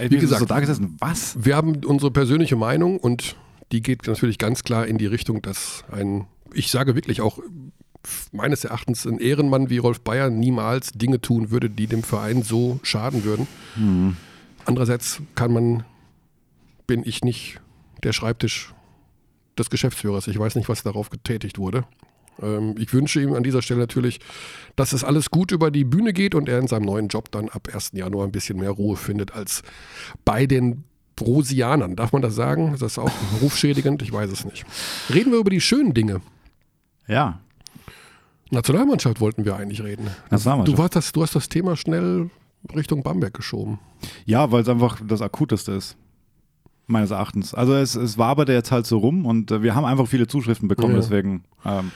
ey, 0.00 0.10
Wie 0.10 0.14
wie 0.16 0.18
gesagt- 0.20 0.40
so 0.40 0.46
da 0.46 0.58
gesessen, 0.60 0.96
was? 0.98 1.36
wir 1.44 1.54
haben 1.54 1.84
unsere 1.84 2.10
persönliche 2.10 2.56
Meinung 2.56 2.96
und 2.96 3.36
die 3.72 3.82
geht 3.82 4.06
natürlich 4.06 4.38
ganz 4.38 4.64
klar 4.64 4.86
in 4.86 4.98
die 4.98 5.06
Richtung, 5.06 5.42
dass 5.42 5.84
ein, 5.90 6.26
ich 6.52 6.70
sage 6.70 6.94
wirklich 6.94 7.20
auch 7.20 7.38
meines 8.32 8.64
Erachtens 8.64 9.06
ein 9.06 9.18
Ehrenmann 9.18 9.70
wie 9.70 9.78
Rolf 9.78 10.00
Bayer 10.00 10.30
niemals 10.30 10.92
Dinge 10.92 11.20
tun 11.20 11.50
würde, 11.50 11.68
die 11.70 11.86
dem 11.86 12.02
Verein 12.02 12.42
so 12.42 12.80
schaden 12.82 13.24
würden. 13.24 13.46
Andererseits 14.64 15.20
kann 15.34 15.52
man, 15.52 15.84
bin 16.86 17.02
ich 17.04 17.22
nicht 17.22 17.60
der 18.02 18.12
Schreibtisch 18.12 18.74
des 19.58 19.70
Geschäftsführers. 19.70 20.26
Ich 20.28 20.38
weiß 20.38 20.54
nicht, 20.54 20.68
was 20.68 20.82
darauf 20.82 21.10
getätigt 21.10 21.58
wurde. 21.58 21.84
Ähm, 22.40 22.74
ich 22.78 22.92
wünsche 22.92 23.20
ihm 23.20 23.34
an 23.34 23.42
dieser 23.42 23.62
Stelle 23.62 23.80
natürlich, 23.80 24.20
dass 24.76 24.92
es 24.92 25.04
alles 25.04 25.30
gut 25.30 25.52
über 25.52 25.70
die 25.70 25.84
Bühne 25.84 26.12
geht 26.12 26.34
und 26.34 26.48
er 26.48 26.58
in 26.58 26.68
seinem 26.68 26.84
neuen 26.86 27.08
Job 27.08 27.30
dann 27.30 27.48
ab 27.48 27.68
1. 27.72 27.90
Januar 27.92 28.26
ein 28.26 28.32
bisschen 28.32 28.58
mehr 28.58 28.70
Ruhe 28.70 28.96
findet 28.96 29.32
als 29.32 29.62
bei 30.24 30.46
den 30.46 30.84
Brosianern. 31.20 31.94
Darf 31.96 32.12
man 32.12 32.22
das 32.22 32.34
sagen? 32.34 32.72
Ist 32.74 32.82
das 32.82 32.98
auch 32.98 33.10
rufschädigend? 33.42 34.00
Ich 34.02 34.10
weiß 34.12 34.30
es 34.32 34.44
nicht. 34.46 34.64
Reden 35.12 35.30
wir 35.32 35.38
über 35.38 35.50
die 35.50 35.60
schönen 35.60 35.92
Dinge. 35.94 36.20
Ja. 37.06 37.40
Nationalmannschaft 38.50 39.20
wollten 39.20 39.44
wir 39.44 39.56
eigentlich 39.56 39.82
reden. 39.82 40.08
Nationalmannschaft. 40.30 40.76
Du, 40.78 40.82
warst 40.82 40.96
das, 40.96 41.12
du 41.12 41.22
hast 41.22 41.34
das 41.34 41.48
Thema 41.48 41.76
schnell 41.76 42.30
Richtung 42.74 43.02
Bamberg 43.02 43.34
geschoben. 43.34 43.78
Ja, 44.24 44.50
weil 44.50 44.62
es 44.62 44.68
einfach 44.68 44.98
das 45.06 45.20
Akuteste 45.22 45.72
ist. 45.72 45.96
Meines 46.86 47.10
Erachtens. 47.12 47.54
Also 47.54 47.74
es, 47.74 47.94
es 47.94 48.18
waberte 48.18 48.52
jetzt 48.52 48.72
halt 48.72 48.86
so 48.86 48.98
rum 48.98 49.24
und 49.24 49.50
äh, 49.52 49.62
wir 49.62 49.76
haben 49.76 49.84
einfach 49.84 50.08
viele 50.08 50.26
Zuschriften 50.26 50.66
bekommen, 50.66 50.94
Ja. 50.94 51.00
deswegen, 51.00 51.44
ähm, 51.64 51.92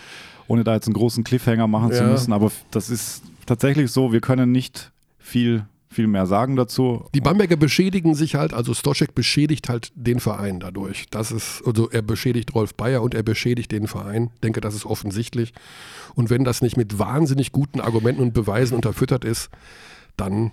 ohne 0.47 0.63
da 0.63 0.75
jetzt 0.75 0.87
einen 0.87 0.95
großen 0.95 1.25
Cliffhanger 1.25 1.67
machen 1.67 1.91
zu 1.91 2.03
Ja. 2.05 2.11
müssen, 2.11 2.33
aber 2.33 2.53
das 2.71 2.91
ist 2.91 3.23
tatsächlich 3.47 3.91
so, 3.91 4.13
wir 4.13 4.21
können 4.21 4.53
nicht 4.53 4.93
viel, 5.19 5.65
viel 5.95 6.07
mehr 6.07 6.27
sagen 6.27 6.57
dazu. 6.57 7.07
Die 7.15 7.21
Bamberger 7.21 7.57
beschädigen 7.57 8.15
sich 8.15 8.35
halt, 8.35 8.53
also 8.53 8.75
Stoschek 8.75 9.15
beschädigt 9.15 9.69
halt 9.69 9.93
den 9.95 10.21
Verein 10.21 10.61
dadurch. 10.61 11.07
Das 11.11 11.33
ist, 11.33 11.63
also 11.65 11.89
er 11.91 12.03
beschädigt 12.03 12.55
Rolf 12.55 12.75
Bayer 12.75 13.03
und 13.03 13.15
er 13.15 13.23
beschädigt 13.23 13.73
den 13.73 13.87
Verein. 13.87 14.31
Ich 14.35 14.41
denke, 14.41 14.61
das 14.61 14.75
ist 14.75 14.85
offensichtlich. 14.85 15.55
Und 16.15 16.31
wenn 16.31 16.45
das 16.45 16.61
nicht 16.61 16.77
mit 16.77 16.99
wahnsinnig 16.99 17.53
guten 17.53 17.81
Argumenten 17.81 18.23
und 18.23 18.35
Beweisen 18.35 18.75
unterfüttert 18.75 19.25
ist, 19.25 19.51
dann 20.17 20.53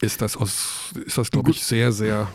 ist 0.00 0.20
das 0.20 0.36
aus, 0.36 0.92
ist 1.06 1.16
das, 1.16 1.30
glaube 1.30 1.50
ich, 1.50 1.64
sehr, 1.64 1.92
sehr 1.92 2.28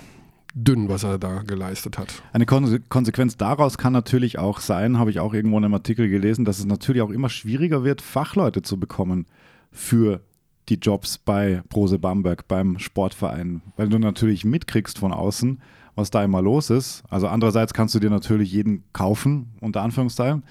dünn, 0.54 0.90
was 0.90 1.04
er 1.04 1.20
da 1.20 1.44
geleistet 1.44 1.98
hat. 1.98 2.24
Eine 2.34 2.46
Konse 2.46 2.80
Konsequenz 2.80 3.38
daraus 3.38 3.78
kann 3.78 3.94
natürlich 3.94 4.40
auch 4.40 4.60
sein, 4.60 4.98
habe 4.98 5.12
ich 5.12 5.20
auch 5.20 5.34
irgendwo 5.34 5.58
in 5.58 5.66
einem 5.66 5.74
Artikel 5.74 6.10
gelesen, 6.10 6.46
dass 6.46 6.60
es 6.60 6.66
natürlich 6.66 7.02
auch 7.02 7.12
immer 7.12 7.30
schwieriger 7.30 7.84
wird, 7.84 8.02
Fachleute 8.02 8.62
zu 8.62 8.80
bekommen 8.80 9.28
für 9.72 10.22
die 10.70 10.76
Jobs 10.76 11.18
bei 11.18 11.62
Brose 11.70 12.00
Bamberg, 12.00 12.48
beim 12.48 12.80
Sportverein, 12.80 13.62
weil 13.78 13.90
du 13.90 14.00
natürlich 14.00 14.46
mitkriegst 14.46 15.00
von 15.00 15.14
außen, 15.14 15.62
was 15.96 16.12
da 16.12 16.24
immer 16.24 16.42
los 16.42 16.70
ist. 16.70 17.04
Also 17.10 17.28
andererseits 17.28 17.74
kannst 17.74 17.96
du 17.96 18.00
dir 18.00 18.10
natürlich 18.10 18.52
jeden 18.52 18.84
kaufen, 18.94 19.48
unter 19.62 19.82
Anführungszeichen, 19.82 20.44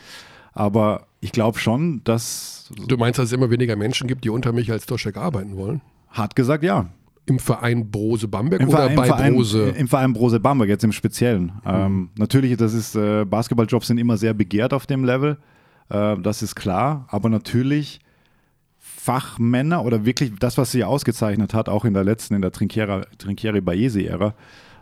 aber 0.52 1.06
ich 1.20 1.32
glaube 1.32 1.58
schon, 1.58 2.02
dass, 2.04 2.70
Du 2.88 2.96
meinst, 2.96 3.18
dass 3.18 3.26
es 3.26 3.32
immer 3.32 3.50
weniger 3.50 3.76
Menschen 3.76 4.08
gibt, 4.08 4.24
die 4.24 4.30
unter 4.30 4.52
Michael 4.52 4.80
Stoschek 4.80 5.16
arbeiten 5.16 5.56
wollen? 5.56 5.80
hart 6.10 6.34
gesagt, 6.34 6.64
ja, 6.64 6.86
Im 7.26 7.38
Verein 7.38 7.90
Brose 7.90 8.28
Bamberg 8.28 8.62
Im 8.62 8.68
oder 8.68 8.78
Verein, 8.78 8.96
bei 8.96 9.06
Verein, 9.06 9.34
Brose? 9.34 9.68
Im 9.70 9.88
Verein 9.88 10.12
Brose 10.12 10.40
Bamberg, 10.40 10.68
jetzt 10.68 10.84
im 10.84 10.92
Speziellen. 10.92 11.52
Ähm, 11.66 12.10
natürlich, 12.16 12.56
das 12.56 12.72
ist, 12.72 12.94
äh, 12.94 13.24
Basketballjobs 13.24 13.88
sind 13.88 13.98
immer 13.98 14.16
sehr 14.16 14.32
begehrt 14.32 14.72
auf 14.72 14.86
dem 14.86 15.04
Level. 15.04 15.36
Äh, 15.90 16.16
das 16.18 16.42
ist 16.42 16.54
klar. 16.54 17.06
Aber 17.08 17.28
natürlich 17.28 18.00
Fachmänner 19.06 19.84
oder 19.84 20.04
wirklich 20.04 20.32
das, 20.40 20.58
was 20.58 20.72
sie 20.72 20.82
ausgezeichnet 20.82 21.54
hat, 21.54 21.68
auch 21.68 21.84
in 21.84 21.94
der 21.94 22.02
letzten, 22.02 22.34
in 22.34 22.42
der 22.42 22.50
Trinkieri, 22.50 23.02
Trinkieri 23.18 23.60
Baesi-Ära, 23.60 24.34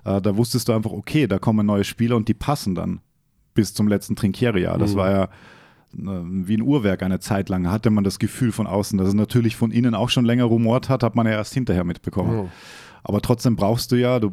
äh, 0.07 0.21
da 0.23 0.37
wusstest 0.39 0.67
du 0.69 0.73
einfach, 0.73 0.93
okay, 0.93 1.27
da 1.27 1.39
kommen 1.39 1.67
neue 1.67 1.85
Spieler 1.85 2.17
und 2.17 2.27
die 2.29 2.35
passen 2.35 2.75
dann 2.75 3.01
bis 3.53 3.75
zum 3.75 3.87
letzten 3.87 4.17
Trinkieri-Jahr. 4.17 4.79
Das 4.79 4.95
Mhm. 4.95 4.97
war 4.97 5.11
ja 5.11 5.25
äh, 5.25 5.29
wie 6.47 6.57
ein 6.57 6.63
Uhrwerk 6.63 7.03
eine 7.03 7.21
Zeit 7.21 7.51
lang. 7.51 7.71
Hatte 7.71 7.91
man 7.91 8.03
das 8.03 8.19
Gefühl 8.19 8.51
von 8.51 8.67
außen, 8.67 8.97
dass 8.99 9.09
es 9.09 9.15
natürlich 9.15 9.57
von 9.57 9.71
innen 9.71 9.95
auch 9.95 10.09
schon 10.09 10.25
länger 10.25 10.45
rumort 10.45 10.89
hat, 10.89 11.03
hat 11.03 11.15
man 11.17 11.27
ja 11.27 11.33
erst 11.33 11.53
hinterher 11.53 11.85
mitbekommen. 11.85 12.37
Ja. 12.45 12.47
Aber 13.05 13.21
trotzdem 13.21 13.57
brauchst 13.57 13.93
du 13.93 13.97
ja, 13.97 14.19
du, 14.21 14.33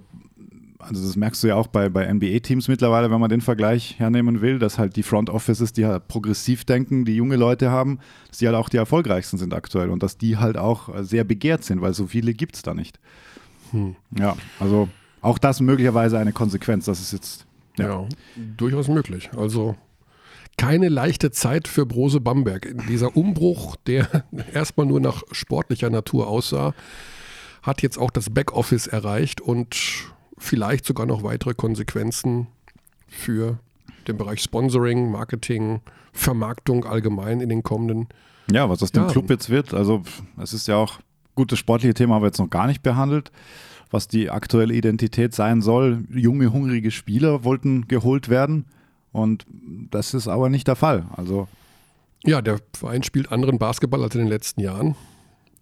also 0.81 1.05
das 1.05 1.15
merkst 1.15 1.43
du 1.43 1.47
ja 1.47 1.55
auch 1.55 1.67
bei, 1.67 1.89
bei 1.89 2.11
NBA-Teams 2.11 2.67
mittlerweile, 2.67 3.09
wenn 3.11 3.19
man 3.19 3.29
den 3.29 3.41
Vergleich 3.41 3.99
hernehmen 3.99 4.41
will, 4.41 4.59
dass 4.59 4.77
halt 4.77 4.95
die 4.95 5.03
Front 5.03 5.29
Offices, 5.29 5.73
die 5.73 5.85
halt 5.85 6.07
progressiv 6.07 6.65
denken, 6.65 7.05
die 7.05 7.15
junge 7.15 7.35
Leute 7.35 7.71
haben, 7.71 7.99
dass 8.27 8.39
die 8.39 8.47
halt 8.47 8.55
auch 8.57 8.69
die 8.69 8.77
erfolgreichsten 8.77 9.37
sind 9.37 9.53
aktuell 9.53 9.89
und 9.89 10.03
dass 10.03 10.17
die 10.17 10.37
halt 10.37 10.57
auch 10.57 10.89
sehr 11.01 11.23
begehrt 11.23 11.63
sind, 11.63 11.81
weil 11.81 11.93
so 11.93 12.07
viele 12.07 12.33
gibt 12.33 12.55
es 12.55 12.61
da 12.61 12.73
nicht. 12.73 12.99
Hm. 13.71 13.95
Ja, 14.17 14.35
also 14.59 14.89
auch 15.21 15.37
das 15.37 15.61
möglicherweise 15.61 16.17
eine 16.19 16.33
Konsequenz, 16.33 16.85
das 16.85 16.99
ist 16.99 17.13
jetzt, 17.13 17.45
Ja. 17.77 17.87
ja. 17.87 18.07
durchaus 18.57 18.87
möglich. 18.87 19.29
Also 19.37 19.75
keine 20.57 20.89
leichte 20.89 21.31
Zeit 21.31 21.67
für 21.67 21.85
Brose 21.85 22.19
Bamberg. 22.19 22.75
Dieser 22.89 23.15
Umbruch, 23.15 23.75
der 23.87 24.25
erstmal 24.53 24.85
nur 24.85 24.99
nach 24.99 25.23
sportlicher 25.31 25.89
Natur 25.89 26.27
aussah, 26.27 26.73
hat 27.61 27.81
jetzt 27.81 27.97
auch 27.97 28.11
das 28.11 28.29
Backoffice 28.29 28.87
erreicht 28.87 29.39
und 29.41 29.75
vielleicht 30.41 30.85
sogar 30.85 31.05
noch 31.05 31.23
weitere 31.23 31.53
Konsequenzen 31.53 32.47
für 33.07 33.59
den 34.07 34.17
Bereich 34.17 34.41
Sponsoring, 34.41 35.11
Marketing, 35.11 35.81
Vermarktung 36.11 36.85
allgemein 36.85 37.39
in 37.41 37.49
den 37.49 37.61
kommenden. 37.63 38.07
Ja, 38.51 38.67
was 38.69 38.81
aus 38.83 38.91
dem 38.91 39.03
Ja. 39.03 39.09
Club 39.09 39.29
jetzt 39.29 39.49
wird, 39.49 39.73
also 39.73 40.01
es 40.41 40.51
ist 40.53 40.67
ja 40.67 40.75
auch, 40.75 40.99
gut, 41.35 41.51
das 41.51 41.59
sportliche 41.59 41.93
Thema 41.93 42.15
haben 42.15 42.23
wir 42.23 42.27
jetzt 42.27 42.39
noch 42.39 42.49
gar 42.49 42.67
nicht 42.67 42.81
behandelt, 42.81 43.31
was 43.91 44.07
die 44.07 44.29
aktuelle 44.29 44.73
Identität 44.73 45.33
sein 45.35 45.61
soll. 45.61 46.03
Junge, 46.09 46.51
hungrige 46.51 46.91
Spieler 46.91 47.43
wollten 47.43 47.87
geholt 47.87 48.27
werden 48.29 48.65
und 49.11 49.45
das 49.91 50.13
ist 50.13 50.27
aber 50.27 50.49
nicht 50.49 50.67
der 50.67 50.75
Fall. 50.75 51.05
Also 51.15 51.47
Ja, 52.25 52.41
der 52.41 52.59
Verein 52.75 53.03
spielt 53.03 53.31
anderen 53.31 53.59
Basketball 53.59 54.03
als 54.03 54.15
in 54.15 54.21
den 54.21 54.29
letzten 54.29 54.61
Jahren. 54.61 54.95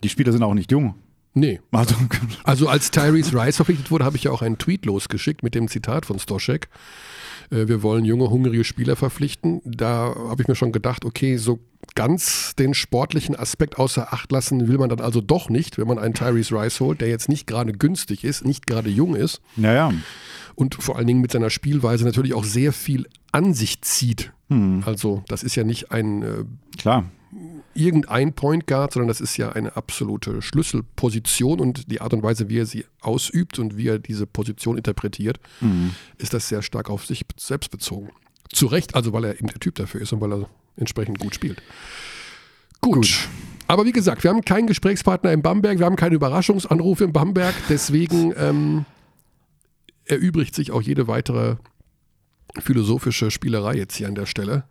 die 0.04 0.10
Spieler 0.10 0.32
sind 0.32 0.44
auch 0.44 0.54
nicht 0.54 0.72
jung. 0.72 0.96
Nee. 1.34 1.60
Also, 2.44 2.68
als 2.68 2.92
Tyrese 2.92 3.34
Rice 3.40 3.58
verpflichtet 3.58 3.92
wurde, 3.92 4.06
habe 4.06 4.18
ich 4.18 4.24
ja 4.24 4.32
auch 4.32 4.42
einen 4.42 4.58
Tweet 4.58 4.86
losgeschickt 4.86 5.44
mit 5.44 5.56
dem 5.56 5.68
Zitat 5.68 6.06
von 6.06 6.20
Stoschek. 6.20 6.70
Äh, 7.52 7.68
Wir 7.68 7.84
wollen 7.84 8.04
junge, 8.06 8.30
hungrige 8.30 8.64
Spieler 8.64 8.96
verpflichten. 8.96 9.62
Da 9.64 10.14
habe 10.30 10.42
ich 10.42 10.48
mir 10.48 10.56
schon 10.56 10.72
gedacht, 10.72 11.06
okay, 11.06 11.38
so 11.38 11.60
ganz 11.96 12.56
den 12.56 12.74
sportlichen 12.74 13.36
Aspekt 13.36 13.78
außer 13.78 14.14
Acht 14.14 14.32
lassen 14.32 14.68
will 14.68 14.78
man 14.78 14.90
dann 14.90 15.00
also 15.02 15.22
doch 15.22 15.50
nicht, 15.50 15.78
wenn 15.78 15.88
man 15.88 15.98
einen 15.98 16.14
Tyrese 16.14 16.54
Rice 16.56 16.80
holt, 16.82 17.02
der 17.02 17.08
jetzt 17.10 17.30
nicht 17.30 17.48
gerade 17.48 17.72
günstig 17.72 18.24
ist, 18.24 18.46
nicht 18.46 18.68
gerade 18.68 18.90
jung 18.90 19.16
ist 19.16 19.42
naja, 19.56 19.92
und 20.56 20.76
vor 20.76 20.98
allen 20.98 21.08
Dingen 21.08 21.22
mit 21.22 21.32
seiner 21.32 21.50
Spielweise 21.50 22.04
natürlich 22.06 22.34
auch 22.34 22.44
sehr 22.44 22.74
viel 22.74 23.08
an 23.32 23.54
sich 23.54 23.82
zieht. 23.82 24.34
Also 24.86 25.24
das 25.28 25.42
ist 25.44 25.56
ja 25.56 25.64
nicht 25.64 25.92
ein 25.92 26.22
äh, 26.22 26.44
klar. 26.78 27.06
Irgendein 27.74 28.34
Point 28.34 28.68
Guard, 28.68 28.94
sondern 28.94 29.08
das 29.08 29.22
ist 29.22 29.38
ja 29.38 29.52
eine 29.52 29.76
absolute 29.76 30.42
Schlüsselposition 30.42 31.60
und 31.60 31.92
die 31.92 32.02
Art 32.02 32.14
und 32.14 32.24
Weise, 32.24 32.50
wie 32.50 32.60
er 32.60 32.66
sie 32.66 32.86
ausübt 33.02 33.60
und 33.60 33.78
wie 33.78 33.88
er 33.88 34.00
diese 34.00 34.26
Position 34.26 34.78
interpretiert, 34.78 35.40
ist 36.18 36.34
das 36.34 36.50
sehr 36.50 36.62
stark 36.62 36.90
auf 36.90 37.06
sich 37.06 37.26
selbst 37.38 37.70
bezogen. 37.70 38.10
Zu 38.52 38.66
Recht, 38.66 38.96
also 38.96 39.14
weil 39.14 39.26
er 39.26 39.36
eben 39.36 39.48
der 39.48 39.60
Typ 39.60 39.76
dafür 39.76 40.02
ist 40.02 40.12
und 40.12 40.22
weil 40.22 40.34
er 40.34 40.50
entsprechend 40.76 41.20
gut 41.20 41.36
spielt. 41.36 41.62
Gut. 42.82 43.28
Aber 43.68 43.86
wie 43.86 43.92
gesagt, 43.92 44.24
wir 44.24 44.32
haben 44.32 44.44
keinen 44.44 44.66
Gesprächspartner 44.66 45.32
in 45.32 45.44
Bamberg, 45.44 45.78
wir 45.78 45.86
haben 45.86 45.96
keinen 45.96 46.14
Überraschungsanruf 46.14 47.02
in 47.02 47.14
Bamberg, 47.14 47.54
deswegen 47.70 48.34
ähm, 48.36 48.86
erübrigt 50.06 50.56
sich 50.56 50.72
auch 50.72 50.82
jede 50.82 51.08
weitere 51.08 51.58
philosophische 52.60 53.30
Spielerei 53.30 53.76
jetzt 53.76 53.96
hier 53.96 54.08
an 54.08 54.16
der 54.16 54.26
Stelle. 54.26 54.64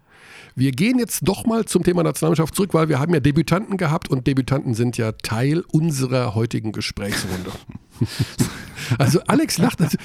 Wir 0.58 0.72
gehen 0.72 0.98
jetzt 0.98 1.20
doch 1.22 1.46
mal 1.46 1.66
zum 1.66 1.84
Thema 1.84 2.02
Nationalmannschaft 2.02 2.52
zurück, 2.54 2.74
weil 2.74 2.88
wir 2.88 2.98
haben 2.98 3.14
ja 3.14 3.20
Debütanten 3.20 3.76
gehabt 3.76 4.08
und 4.08 4.26
Debütanten 4.26 4.74
sind 4.74 4.96
ja 4.98 5.12
Teil 5.12 5.62
unserer 5.70 6.34
heutigen 6.34 6.72
Gesprächsrunde. 6.72 7.52
also 8.98 9.20
Alex 9.28 9.58
lacht, 9.58 9.80
das- 9.80 9.96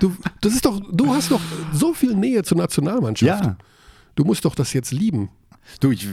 du, 0.00 0.16
das 0.40 0.54
ist 0.54 0.64
doch, 0.64 0.80
du 0.90 1.12
hast 1.12 1.30
doch 1.30 1.40
so 1.74 1.92
viel 1.92 2.14
Nähe 2.14 2.42
zur 2.42 2.56
Nationalmannschaft. 2.56 3.44
Ja, 3.44 3.56
Du 4.14 4.24
musst 4.24 4.44
doch 4.44 4.54
das 4.56 4.72
jetzt 4.72 4.90
lieben. 4.92 5.28
du, 5.80 5.92
ich, 5.92 6.08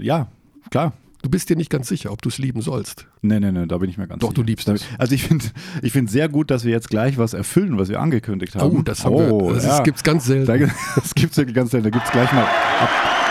ja, 0.00 0.26
klar. 0.70 0.94
Du 1.22 1.30
bist 1.30 1.48
dir 1.48 1.56
nicht 1.56 1.70
ganz 1.70 1.88
sicher, 1.88 2.12
ob 2.12 2.20
du 2.20 2.30
es 2.30 2.38
lieben 2.38 2.62
sollst. 2.62 3.06
Nee, 3.22 3.40
nee, 3.40 3.52
nee, 3.52 3.66
da 3.66 3.78
bin 3.78 3.88
ich 3.88 3.96
mir 3.96 4.06
ganz 4.08 4.20
Doch, 4.20 4.28
sicher. 4.30 4.42
du 4.42 4.42
liebst 4.42 4.68
es. 4.68 4.84
Also 4.98 5.14
ich 5.14 5.22
finde 5.22 5.44
ich 5.82 5.92
find 5.92 6.10
sehr 6.10 6.28
gut, 6.28 6.50
dass 6.50 6.64
wir 6.64 6.72
jetzt 6.72 6.90
gleich 6.90 7.16
was 7.16 7.32
erfüllen, 7.32 7.78
was 7.78 7.88
wir 7.88 8.00
angekündigt 8.00 8.56
haben. 8.56 8.78
Oh, 8.78 8.82
das 8.82 9.04
haben 9.04 9.16
wir. 9.16 9.54
Das 9.54 9.64
ja. 9.64 9.82
gibt 9.82 9.98
es 9.98 10.02
ganz 10.02 10.24
selten. 10.24 10.46
Da, 10.46 10.56
das 10.96 11.14
gibt 11.14 11.32
es 11.32 11.38
wirklich 11.38 11.54
ganz 11.54 11.70
selten. 11.70 11.84
Da 11.84 11.90
gibt 11.90 12.04
es 12.04 12.10
gleich 12.12 12.30
mal 12.32 12.42
App 12.42 13.23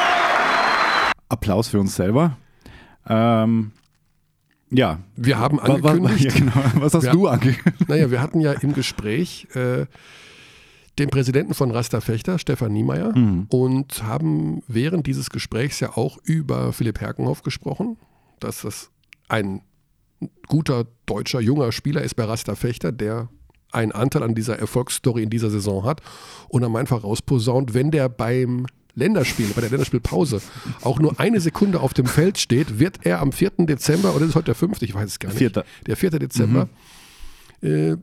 Applaus 1.34 1.67
für 1.67 1.80
uns 1.80 1.96
selber. 1.96 2.38
Ähm, 3.08 3.72
ja. 4.69 5.00
Wir 5.15 5.38
haben 5.38 5.60
angekündigt, 5.60 6.24
ja, 6.24 6.32
genau. 6.32 6.52
Was 6.76 6.93
hast 6.93 7.04
Ja. 7.06 7.12
du 7.12 7.28
angekündigt? 7.28 7.89
Naja, 7.89 8.10
wir 8.12 8.22
hatten 8.22 8.39
ja 8.39 8.54
im 8.54 8.74
Gespräch 8.74 9.48
äh, 9.56 9.86
den 11.00 11.10
Präsidenten 11.10 11.54
von 11.54 11.72
Rasta 11.72 12.02
Fechter, 12.02 12.38
Stefan 12.39 12.72
Niemeyer, 12.72 13.17
Mhm. 13.17 13.48
und 13.50 14.04
haben 14.04 14.62
während 14.67 15.08
dieses 15.08 15.30
Gesprächs 15.30 15.80
ja 15.80 15.98
auch 15.98 16.17
über 16.24 16.72
Philipp 16.72 17.02
Herkenhoff 17.02 17.41
gesprochen, 17.43 17.98
dass 18.39 18.62
das 18.62 18.89
ein 19.28 19.62
guter 20.48 20.86
deutscher 21.06 21.41
junger 21.41 21.72
Spieler 21.72 22.02
ist 22.02 22.15
bei 22.15 22.24
Rasta 22.26 22.56
Fechter, 22.56 22.91
der 22.91 23.28
einen 23.72 23.91
Anteil 23.91 24.22
an 24.24 24.36
dieser 24.36 24.60
Erfolgsstory 24.60 25.24
in 25.24 25.30
dieser 25.32 25.50
Saison 25.50 25.84
hat 25.84 26.02
und 26.48 26.63
haben 26.63 26.76
einfach 26.76 27.04
rausposaunt, 27.04 27.74
wenn 27.74 27.89
der 27.89 28.08
beim 28.08 28.67
Länderspiel, 28.96 29.48
bei 29.56 29.62
der 29.62 29.72
Länderspielpause 29.72 30.42
auch 30.82 31.00
nur 31.00 31.20
eine 31.20 31.40
Sekunde 31.40 31.80
auf 31.80 31.94
dem 31.94 32.06
Feld 32.06 32.38
steht, 32.38 32.80
wird 32.80 33.06
er 33.06 33.22
am 33.22 33.32
4. 33.32 33.52
Dezember, 33.66 34.16
oder 34.16 34.26
ist 34.26 34.36
heute 34.36 34.46
der 34.46 34.56
5., 34.56 34.82
ich 34.82 34.94
weiß 34.94 35.10
es 35.10 35.20
gar 35.20 35.30
nicht, 35.30 35.40
Vierter. 35.40 35.66
der 35.88 35.98
4. 35.98 36.12
Dezember, 36.12 36.70
äh, 37.62 37.96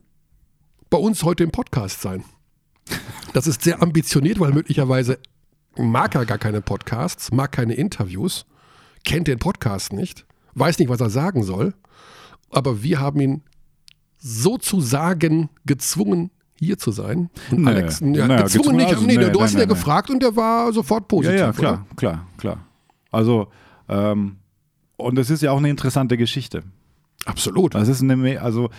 bei 0.89 0.99
uns 0.99 1.23
heute 1.23 1.45
im 1.45 1.53
Podcast 1.53 2.01
sein. 2.01 2.25
Das 3.33 3.47
ist 3.47 3.63
sehr 3.63 3.81
ambitioniert, 3.83 4.41
weil 4.41 4.53
möglicherweise 4.53 5.19
mag 5.77 6.17
er 6.17 6.27
gar 6.27 6.39
keine 6.39 6.61
Podcasts, 6.61 7.31
mag 7.31 7.53
keine 7.53 7.75
Interviews, 7.75 8.45
kennt 9.05 9.29
den 9.29 9.39
Podcast 9.39 9.93
nicht, 9.93 10.27
weiß 10.55 10.81
nicht, 10.81 10.89
was 10.89 11.01
er 11.01 11.11
sagen 11.11 11.45
soll. 11.45 11.75
Aber 12.51 12.83
wir 12.83 12.99
haben 12.99 13.21
ihn 13.21 13.43
sozusagen 14.19 15.51
gezwungen, 15.65 16.31
hier 16.61 16.79
zu 16.79 16.93
sein. 16.93 17.31
Und 17.51 17.63
Nee. 17.63 17.71
Alex, 17.71 18.01
ja, 18.01 18.07
Naja, 18.29 18.43
gezwungen 18.43 18.77
nicht, 18.77 18.89
also, 18.91 19.05
nee, 19.05 19.17
nee, 19.17 19.31
du 19.31 19.41
hast 19.41 19.55
ihn 19.55 19.59
ja 19.61 19.65
gefragt 19.65 20.11
und 20.11 20.23
der 20.23 20.37
war 20.37 20.73
sofort 20.73 21.03
Ja, 21.03 21.07
positiv. 21.09 21.39
ja, 21.41 21.49
oder? 21.49 21.59
klar, 21.59 21.87
klar, 21.97 22.27
klar. 22.37 22.59
Also, 23.11 23.49
ähm, 23.89 24.37
und 24.97 25.19
es 25.19 25.31
ist 25.31 25.43
ja 25.43 25.51
auch 25.51 25.59
eine 25.59 25.71
interessante 25.71 26.17
Geschichte. 26.17 26.63
Absolut. 27.25 27.75
Das 27.75 27.89
ist 27.89 28.03
eine, 28.03 28.41
also 28.41 28.71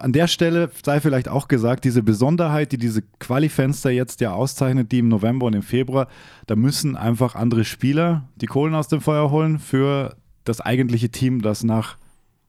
an 0.00 0.12
der 0.12 0.26
Stelle 0.26 0.68
sei 0.82 1.00
vielleicht 1.00 1.28
auch 1.28 1.46
gesagt, 1.46 1.84
diese 1.84 2.02
Besonderheit, 2.02 2.72
die 2.72 2.76
diese 2.78 3.02
Quali-Fenster 3.20 3.90
jetzt 3.90 4.20
ja 4.20 4.32
auszeichnet, 4.32 4.90
die 4.90 4.98
im 4.98 5.08
November 5.08 5.46
und 5.46 5.54
im 5.54 5.62
Februar, 5.62 6.08
da 6.46 6.56
müssen 6.56 6.96
einfach 6.96 7.36
andere 7.36 7.64
Spieler 7.64 8.28
die 8.36 8.46
Kohlen 8.46 8.74
aus 8.74 8.88
dem 8.88 9.00
Feuer 9.00 9.30
holen 9.30 9.60
für 9.60 10.16
das 10.42 10.60
eigentliche 10.60 11.10
Team, 11.10 11.40
das 11.40 11.62
nach 11.62 11.98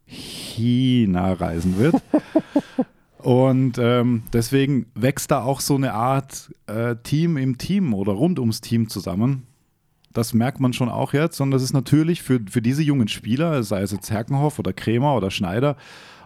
China 0.05 1.33
reisen 1.33 1.77
wird. 1.77 1.95
Und 3.21 3.77
ähm, 3.77 4.23
deswegen 4.31 4.85
wächst 4.95 5.31
da 5.31 5.43
auch 5.43 5.59
so 5.59 5.75
eine 5.75 5.93
Art 5.93 6.53
äh, 6.67 6.95
Team 7.03 7.35
im 7.35 7.57
Team 7.57 7.93
oder 7.93 8.13
rund 8.13 8.39
ums 8.39 8.61
Team 8.61 8.87
zusammen. 8.87 9.45
Das 10.13 10.33
merkt 10.33 10.61
man 10.61 10.71
schon 10.71 10.89
auch 10.89 11.13
jetzt. 11.13 11.41
Und 11.41 11.51
das 11.51 11.61
ist 11.61 11.73
natürlich 11.73 12.21
für, 12.21 12.39
für 12.49 12.61
diese 12.61 12.81
jungen 12.81 13.09
Spieler, 13.09 13.61
sei 13.63 13.81
es 13.81 13.91
jetzt 13.91 14.09
Herkenhoff 14.09 14.57
oder 14.57 14.71
Kremer 14.71 15.15
oder 15.15 15.31
Schneider, 15.31 15.75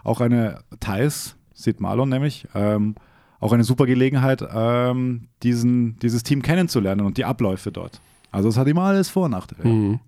auch 0.04 0.20
eine 0.20 0.60
Thais, 0.78 1.36
sieht 1.52 1.80
Marlon 1.80 2.08
nämlich, 2.08 2.46
ähm, 2.54 2.94
auch 3.40 3.52
eine 3.52 3.64
super 3.64 3.86
Gelegenheit, 3.86 4.46
ähm, 4.54 5.28
diesen, 5.42 5.98
dieses 5.98 6.22
Team 6.22 6.42
kennenzulernen 6.42 7.04
und 7.04 7.18
die 7.18 7.24
Abläufe 7.24 7.72
dort. 7.72 8.00
Also 8.30 8.48
es 8.48 8.56
hat 8.56 8.68
immer 8.68 8.82
alles 8.82 9.10
Vor- 9.10 9.24
und 9.24 9.32
Nachteile. 9.32 9.68
Mhm. 9.68 10.00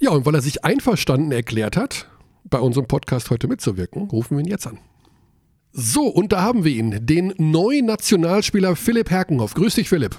Ja, 0.00 0.10
und 0.10 0.26
weil 0.26 0.34
er 0.34 0.42
sich 0.42 0.64
einverstanden 0.64 1.30
erklärt 1.30 1.76
hat, 1.76 2.08
bei 2.44 2.58
unserem 2.58 2.88
Podcast 2.88 3.30
heute 3.30 3.46
mitzuwirken, 3.46 4.10
rufen 4.10 4.36
wir 4.36 4.44
ihn 4.44 4.50
jetzt 4.50 4.66
an. 4.66 4.78
So, 5.72 6.02
und 6.08 6.32
da 6.32 6.42
haben 6.42 6.64
wir 6.64 6.72
ihn, 6.72 7.06
den 7.06 7.32
neuen 7.38 7.86
Nationalspieler 7.86 8.76
Philipp 8.76 9.10
Herkenhoff. 9.10 9.54
Grüß 9.54 9.74
dich, 9.76 9.88
Philipp. 9.88 10.16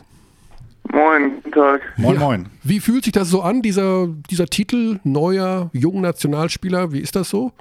Moin, 0.92 1.36
guten 1.36 1.52
Tag. 1.52 1.82
Moin, 1.98 2.16
Ja. 2.16 2.20
moin. 2.20 2.50
Wie 2.64 2.80
fühlt 2.80 3.04
sich 3.04 3.14
das 3.14 3.30
so 3.30 3.42
an, 3.42 3.62
dieser, 3.62 4.08
dieser 4.30 4.48
Titel, 4.48 5.00
neuer, 5.04 5.70
junger 5.74 6.02
Nationalspieler? 6.02 6.92
Wie 6.92 7.00
ist 7.00 7.16
das 7.16 7.30
so? 7.30 7.52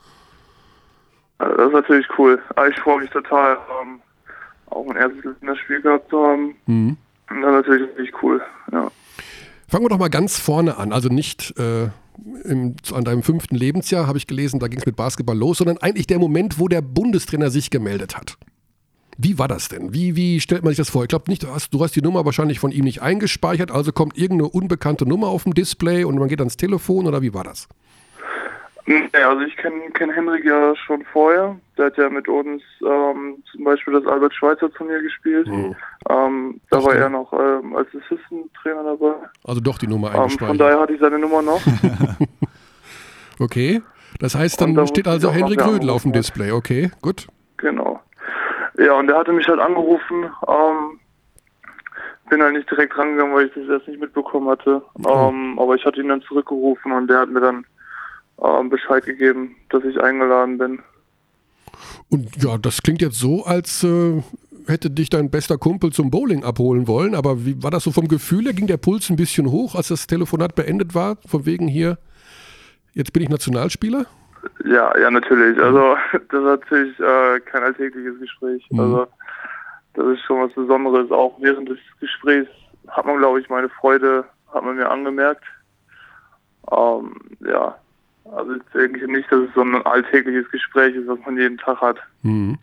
Also 1.38 1.54
Das 1.56 1.66
ist 1.68 1.72
natürlich 1.74 2.06
cool. 2.18 2.40
Aber 2.56 2.68
Ich 2.68 2.78
freue 2.80 3.00
mich 3.00 3.10
total, 3.10 3.58
ähm, 3.82 4.00
auch 4.66 4.84
mein 4.86 4.96
erstes 4.96 5.24
Länderspiel 5.40 5.82
gehabt 5.82 6.08
zu 6.10 6.18
haben. 6.24 6.54
Mhm. 6.66 6.96
Das 7.28 7.36
ist 7.38 7.44
natürlich 7.44 7.88
richtig 7.98 8.22
cool. 8.22 8.40
Ja. 8.72 8.90
Fangen 9.68 9.84
wir 9.84 9.88
doch 9.90 9.98
mal 9.98 10.08
ganz 10.10 10.38
vorne 10.38 10.76
an. 10.78 10.92
Also 10.92 11.08
nicht 11.08 11.58
äh, 11.58 11.88
im, 12.44 12.76
an 12.92 13.04
deinem 13.04 13.22
fünften 13.22 13.56
Lebensjahr, 13.56 14.06
habe 14.06 14.18
ich 14.18 14.26
gelesen, 14.26 14.60
da 14.60 14.68
ging 14.68 14.78
es 14.78 14.86
mit 14.86 14.96
Basketball 14.96 15.36
los, 15.36 15.58
sondern 15.58 15.78
eigentlich 15.78 16.06
der 16.06 16.18
Moment, 16.18 16.58
wo 16.58 16.68
der 16.68 16.82
Bundestrainer 16.82 17.50
sich 17.50 17.70
gemeldet 17.70 18.16
hat. 18.16 18.36
Wie 19.18 19.38
war 19.38 19.48
das 19.48 19.68
denn? 19.68 19.92
Wie, 19.92 20.16
wie 20.16 20.40
stellt 20.40 20.62
man 20.62 20.70
sich 20.70 20.78
das 20.78 20.90
vor? 20.90 21.02
Ich 21.02 21.08
glaube 21.08 21.30
nicht, 21.30 21.42
du 21.42 21.48
hast, 21.48 21.72
du 21.74 21.82
hast 21.82 21.94
die 21.94 22.00
Nummer 22.00 22.24
wahrscheinlich 22.24 22.58
von 22.58 22.72
ihm 22.72 22.84
nicht 22.84 23.02
eingespeichert, 23.02 23.70
also 23.70 23.92
kommt 23.92 24.16
irgendeine 24.16 24.48
unbekannte 24.48 25.06
Nummer 25.06 25.28
auf 25.28 25.44
dem 25.44 25.54
Display 25.54 26.04
und 26.04 26.18
man 26.18 26.28
geht 26.28 26.40
ans 26.40 26.56
Telefon 26.56 27.06
oder 27.06 27.22
wie 27.22 27.34
war 27.34 27.44
das? 27.44 27.68
Nee, 28.84 29.08
also 29.12 29.42
ich 29.42 29.56
kenne 29.56 29.90
kenn 29.94 30.10
Henrik 30.10 30.44
ja 30.44 30.74
schon 30.74 31.04
vorher. 31.12 31.56
Der 31.78 31.86
hat 31.86 31.96
ja 31.96 32.10
mit 32.10 32.28
uns 32.28 32.62
ähm, 32.84 33.42
zum 33.50 33.64
Beispiel 33.64 33.94
das 33.94 34.06
Albert-Schweitzer-Turnier 34.06 35.02
gespielt. 35.02 35.46
Mhm. 35.46 35.76
Ähm, 36.10 36.60
da 36.70 36.78
Ach 36.78 36.84
war 36.84 36.94
er 36.94 37.08
noch 37.08 37.32
ähm, 37.32 37.76
als 37.76 37.88
Assistant-Trainer 37.88 38.82
dabei. 38.82 39.14
Also 39.44 39.60
doch 39.60 39.78
die 39.78 39.86
Nummer 39.86 40.08
Ähm, 40.08 40.12
von 40.14 40.22
eingespeichert. 40.22 40.60
daher 40.60 40.80
hatte 40.80 40.92
ich 40.94 41.00
seine 41.00 41.18
Nummer 41.18 41.42
noch. 41.42 41.60
okay. 43.38 43.82
Das 44.18 44.34
heißt, 44.34 44.60
dann 44.60 44.74
da 44.74 44.86
steht 44.86 45.06
also 45.06 45.30
Henrik 45.30 45.64
Rödel 45.64 45.90
auf 45.90 46.02
dem. 46.02 46.12
Display. 46.12 46.50
Okay, 46.50 46.90
gut. 47.00 47.28
Genau. 47.58 48.00
Ja, 48.78 48.94
und 48.94 49.06
der 49.06 49.18
hatte 49.18 49.32
mich 49.32 49.46
halt 49.48 49.60
angerufen. 49.60 50.24
Ähm, 50.48 50.98
bin 52.30 52.42
halt 52.42 52.54
nicht 52.54 52.70
direkt 52.70 52.96
rangegangen, 52.96 53.34
weil 53.34 53.46
ich 53.46 53.52
das 53.54 53.68
erst 53.68 53.88
nicht 53.88 54.00
mitbekommen 54.00 54.48
hatte. 54.48 54.82
Oh. 55.04 55.28
Ähm, 55.28 55.58
aber 55.58 55.74
ich 55.74 55.84
hatte 55.84 56.00
ihn 56.00 56.08
dann 56.08 56.22
zurückgerufen 56.22 56.90
und 56.92 57.08
der 57.08 57.20
hat 57.20 57.28
mir 57.28 57.40
dann 57.40 57.64
ähm, 58.42 58.68
Bescheid 58.70 59.04
gegeben, 59.04 59.56
dass 59.70 59.84
ich 59.84 60.00
eingeladen 60.00 60.58
bin. 60.58 60.80
Und 62.10 62.42
ja, 62.42 62.58
das 62.58 62.82
klingt 62.82 63.02
jetzt 63.02 63.18
so, 63.18 63.44
als 63.44 63.82
äh, 63.84 64.22
hätte 64.66 64.90
dich 64.90 65.10
dein 65.10 65.30
bester 65.30 65.58
Kumpel 65.58 65.92
zum 65.92 66.10
Bowling 66.10 66.44
abholen 66.44 66.86
wollen. 66.86 67.14
Aber 67.14 67.44
wie 67.44 67.62
war 67.62 67.70
das 67.70 67.84
so 67.84 67.90
vom 67.90 68.08
Gefühl 68.08 68.44
her? 68.44 68.52
Ging 68.52 68.66
der 68.66 68.76
Puls 68.76 69.10
ein 69.10 69.16
bisschen 69.16 69.50
hoch, 69.50 69.74
als 69.74 69.88
das 69.88 70.06
Telefonat 70.06 70.54
beendet 70.54 70.94
war? 70.94 71.16
Von 71.26 71.46
wegen 71.46 71.68
hier, 71.68 71.98
jetzt 72.92 73.12
bin 73.12 73.22
ich 73.22 73.28
Nationalspieler? 73.28 74.06
Ja, 74.64 74.96
ja, 74.98 75.10
natürlich. 75.10 75.60
Also 75.60 75.96
das 76.12 76.20
ist 76.20 76.32
natürlich 76.32 77.00
äh, 77.00 77.40
kein 77.40 77.62
alltägliches 77.62 78.18
Gespräch. 78.20 78.66
Mhm. 78.70 78.80
Also 78.80 79.06
das 79.94 80.06
ist 80.06 80.22
schon 80.22 80.40
was 80.40 80.52
Besonderes. 80.54 81.10
Auch 81.10 81.36
während 81.40 81.68
des 81.68 81.78
Gesprächs 82.00 82.50
hat 82.88 83.06
man, 83.06 83.18
glaube 83.18 83.40
ich, 83.40 83.48
meine 83.48 83.68
Freude 83.68 84.24
hat 84.52 84.64
man 84.64 84.76
mir 84.76 84.90
angemerkt. 84.90 85.44
Ähm, 86.70 87.16
ja, 87.40 87.76
also 88.30 88.54
ich 88.54 88.62
denke 88.72 89.10
nicht, 89.10 89.30
dass 89.30 89.48
es 89.48 89.54
so 89.54 89.62
ein 89.62 89.74
alltägliches 89.74 90.50
Gespräch 90.50 90.94
ist, 90.94 91.08
was 91.08 91.18
man 91.26 91.36
jeden 91.36 91.58
Tag 91.58 91.80
hat. 91.80 91.98
Mhm. 92.22 92.58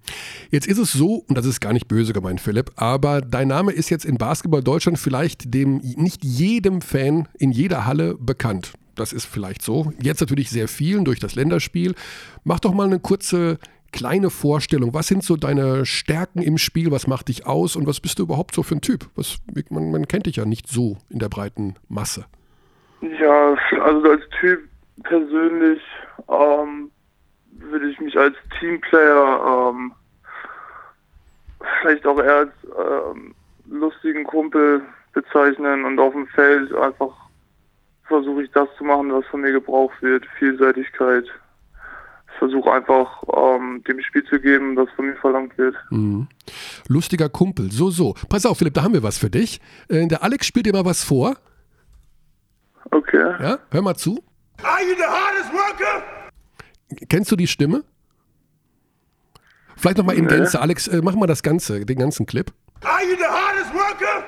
Jetzt 0.52 0.68
ist 0.68 0.78
es 0.78 0.94
so, 0.94 1.24
und 1.28 1.38
das 1.38 1.46
ist 1.46 1.60
gar 1.60 1.74
nicht 1.74 1.88
böse 1.88 2.14
gemeint, 2.14 2.42
Philipp, 2.42 2.72
aber 2.76 3.22
dein 3.22 3.50
Name 3.50 3.72
ist 3.72 3.90
jetzt 3.90 4.06
in 4.06 4.18
Basketball 4.18 4.64
Deutschland 4.64 4.98
vielleicht 4.98 5.54
dem 5.54 5.78
nicht 5.78 6.24
jedem 6.24 6.82
Fan 6.82 7.28
in 7.38 7.52
jeder 7.52 7.86
Halle 7.86 8.16
bekannt. 8.20 8.74
Das 8.96 9.14
ist 9.14 9.26
vielleicht 9.26 9.62
so. 9.62 9.94
Jetzt 10.02 10.20
natürlich 10.20 10.50
sehr 10.50 10.68
vielen 10.68 11.06
durch 11.06 11.20
das 11.20 11.36
Länderspiel. 11.36 11.96
Mach 12.44 12.60
doch 12.60 12.74
mal 12.74 12.88
eine 12.88 13.00
kurze 13.00 13.58
kleine 13.92 14.30
Vorstellung. 14.30 14.94
Was 14.94 15.08
sind 15.08 15.24
so 15.24 15.36
deine 15.36 15.86
Stärken 15.86 16.42
im 16.42 16.58
Spiel? 16.58 16.92
Was 16.92 17.08
macht 17.08 17.30
dich 17.30 17.46
aus? 17.46 17.76
Und 17.76 17.88
was 17.88 18.00
bist 18.00 18.20
du 18.20 18.24
überhaupt 18.24 18.54
so 18.54 18.64
für 18.64 18.76
ein 18.76 18.82
Typ? 18.82 19.06
Was, 19.16 19.38
man, 19.70 19.92
man 19.92 20.08
kennt 20.08 20.26
dich 20.26 20.36
ja 20.36 20.46
nicht 20.46 20.68
so 20.68 20.98
in 21.10 21.20
der 21.20 21.30
breiten 21.30 21.76
Masse. 21.88 22.26
Ja, 23.02 23.56
also 23.82 24.10
als 24.10 24.24
Typ 24.40 24.69
persönlich 25.04 25.82
ähm, 26.28 26.92
würde 27.52 27.90
ich 27.90 28.00
mich 28.00 28.18
als 28.18 28.36
Teamplayer 28.60 29.72
ähm, 29.72 29.94
vielleicht 31.82 32.06
auch 32.06 32.20
eher 32.20 32.36
als 32.36 32.54
ähm, 32.78 33.36
lustigen 33.70 34.24
Kumpel 34.24 34.82
bezeichnen 35.14 35.86
und 35.86 36.00
auf 36.00 36.14
dem 36.14 36.28
Feld 36.28 36.74
einfach 36.76 37.14
versuche 38.06 38.44
ich 38.44 38.52
das 38.52 38.68
zu 38.78 38.84
machen, 38.84 39.14
was 39.14 39.26
von 39.28 39.42
mir 39.42 39.52
gebraucht 39.52 40.02
wird. 40.02 40.26
Vielseitigkeit. 40.38 41.26
Ich 41.26 42.38
versuche 42.40 42.72
einfach 42.72 43.24
ähm, 43.36 43.84
dem 43.88 44.02
Spiel 44.02 44.24
zu 44.24 44.40
geben, 44.40 44.76
was 44.76 44.90
von 44.96 45.08
mir 45.08 45.16
verlangt 45.18 45.58
wird. 45.58 45.76
Mhm. 45.90 46.28
Lustiger 46.88 47.30
Kumpel, 47.30 47.72
so, 47.72 47.90
so. 47.90 48.16
Pass 48.30 48.46
auf, 48.46 48.58
Philipp, 48.58 48.74
da 48.74 48.84
haben 48.84 48.94
wir 48.94 49.04
was 49.04 49.18
für 49.18 49.30
dich. 49.30 49.60
Äh, 49.90 50.08
der 50.08 50.24
Alex 50.24 50.48
spielt 50.48 50.66
dir 50.66 50.74
mal 50.74 50.86
was 50.86 51.04
vor. 51.04 51.36
Okay. 52.92 53.36
Ja, 53.40 53.60
hör 53.72 53.82
mal 53.82 53.96
zu. 53.96 54.24
Are 54.64 54.84
you 54.84 54.96
the 54.96 55.04
hardest 55.08 55.52
worker? 55.54 56.04
Kennst 57.08 57.32
du 57.32 57.36
die 57.36 57.48
Stimme? 57.48 57.84
Vielleicht 59.78 59.98
nochmal 59.98 60.16
in 60.16 60.26
Nee. 60.26 60.36
Gänze. 60.36 60.60
Alex, 60.60 60.88
äh, 60.88 61.02
mach 61.02 61.16
mal 61.16 61.28
das 61.28 61.42
Ganze, 61.44 61.86
den 61.86 61.98
ganzen 61.98 62.26
Clip. 62.26 62.52
Are 62.84 63.04
you 63.04 63.16
the 63.16 63.24
hardest 63.26 63.74
worker 63.74 64.24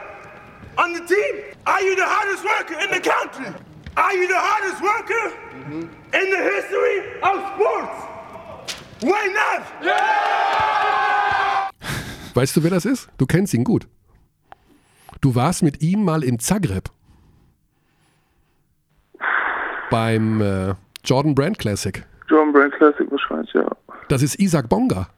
on 0.78 0.94
the 0.96 1.02
team? 1.02 1.44
Are 1.66 1.82
you 1.84 1.96
the 1.96 2.04
hardest 2.04 2.44
worker 2.44 2.80
in 2.82 2.90
the 2.94 3.02
country? 3.02 3.54
Are 3.96 4.14
you 4.16 4.28
the 4.28 4.36
hardest 4.36 4.82
worker 4.82 5.34
in 5.72 5.90
the 6.12 6.38
history 6.56 7.02
of 7.22 7.42
sports? 7.56 8.08
Why 9.02 9.28
not? 9.34 9.64
Weißt 12.34 12.56
du, 12.56 12.64
wer 12.64 12.70
das 12.70 12.86
ist? 12.86 13.10
Du 13.18 13.26
kennst 13.26 13.54
ihn 13.54 13.64
gut. 13.66 13.88
Du 15.20 15.36
warst 15.36 15.64
mit 15.64 15.82
ihm 15.82 16.04
mal 16.06 16.24
in 16.24 16.40
Zagreb. 16.40 16.90
Beim 19.92 20.42
äh, 20.42 20.74
Jordan 21.04 21.36
Brand 21.36 21.60
Classic. 21.60 22.04
John 22.30 22.54
Brand 22.54 22.74
Classic 22.74 23.12
wahrscheinlich, 23.12 23.54
ja. 23.54 23.70
Das 24.08 24.24
ist 24.24 24.40
Isaac 24.40 24.70
Bonga. 24.70 25.10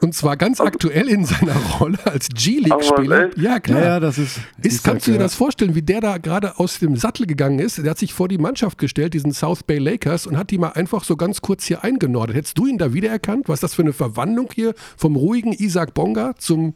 Und 0.00 0.14
zwar 0.14 0.36
ganz 0.36 0.60
aktuell 0.60 1.08
in 1.08 1.24
seiner 1.24 1.54
Rolle 1.80 1.98
als 2.04 2.28
G-League-Spieler. 2.28 3.30
Ja, 3.38 3.60
klar. 3.60 3.82
Ja, 3.82 4.00
das 4.00 4.18
ist. 4.18 4.38
Ist, 4.62 4.76
ich 4.76 4.82
kannst 4.82 5.06
du 5.06 5.12
dir 5.12 5.18
ja. 5.18 5.22
das 5.22 5.34
vorstellen, 5.34 5.74
wie 5.74 5.82
der 5.82 6.00
da 6.00 6.18
gerade 6.18 6.58
aus 6.58 6.78
dem 6.78 6.96
Sattel 6.96 7.26
gegangen 7.26 7.58
ist? 7.58 7.78
Der 7.78 7.90
hat 7.90 7.98
sich 7.98 8.12
vor 8.12 8.28
die 8.28 8.38
Mannschaft 8.38 8.78
gestellt, 8.78 9.14
diesen 9.14 9.32
South 9.32 9.62
Bay 9.62 9.78
Lakers, 9.78 10.26
und 10.26 10.36
hat 10.36 10.50
die 10.50 10.58
mal 10.58 10.72
einfach 10.72 11.04
so 11.04 11.16
ganz 11.16 11.40
kurz 11.40 11.64
hier 11.64 11.84
eingenordet. 11.84 12.36
Hättest 12.36 12.58
du 12.58 12.66
ihn 12.66 12.78
da 12.78 12.92
wiedererkannt? 12.92 13.48
Was 13.48 13.56
ist 13.56 13.62
das 13.62 13.74
für 13.74 13.82
eine 13.82 13.92
Verwandlung 13.92 14.48
hier 14.54 14.74
vom 14.96 15.16
ruhigen 15.16 15.52
Isaac 15.52 15.94
Bonga 15.94 16.34
zum 16.36 16.74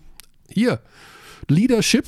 hier 0.48 0.80
Leadership? 1.48 2.06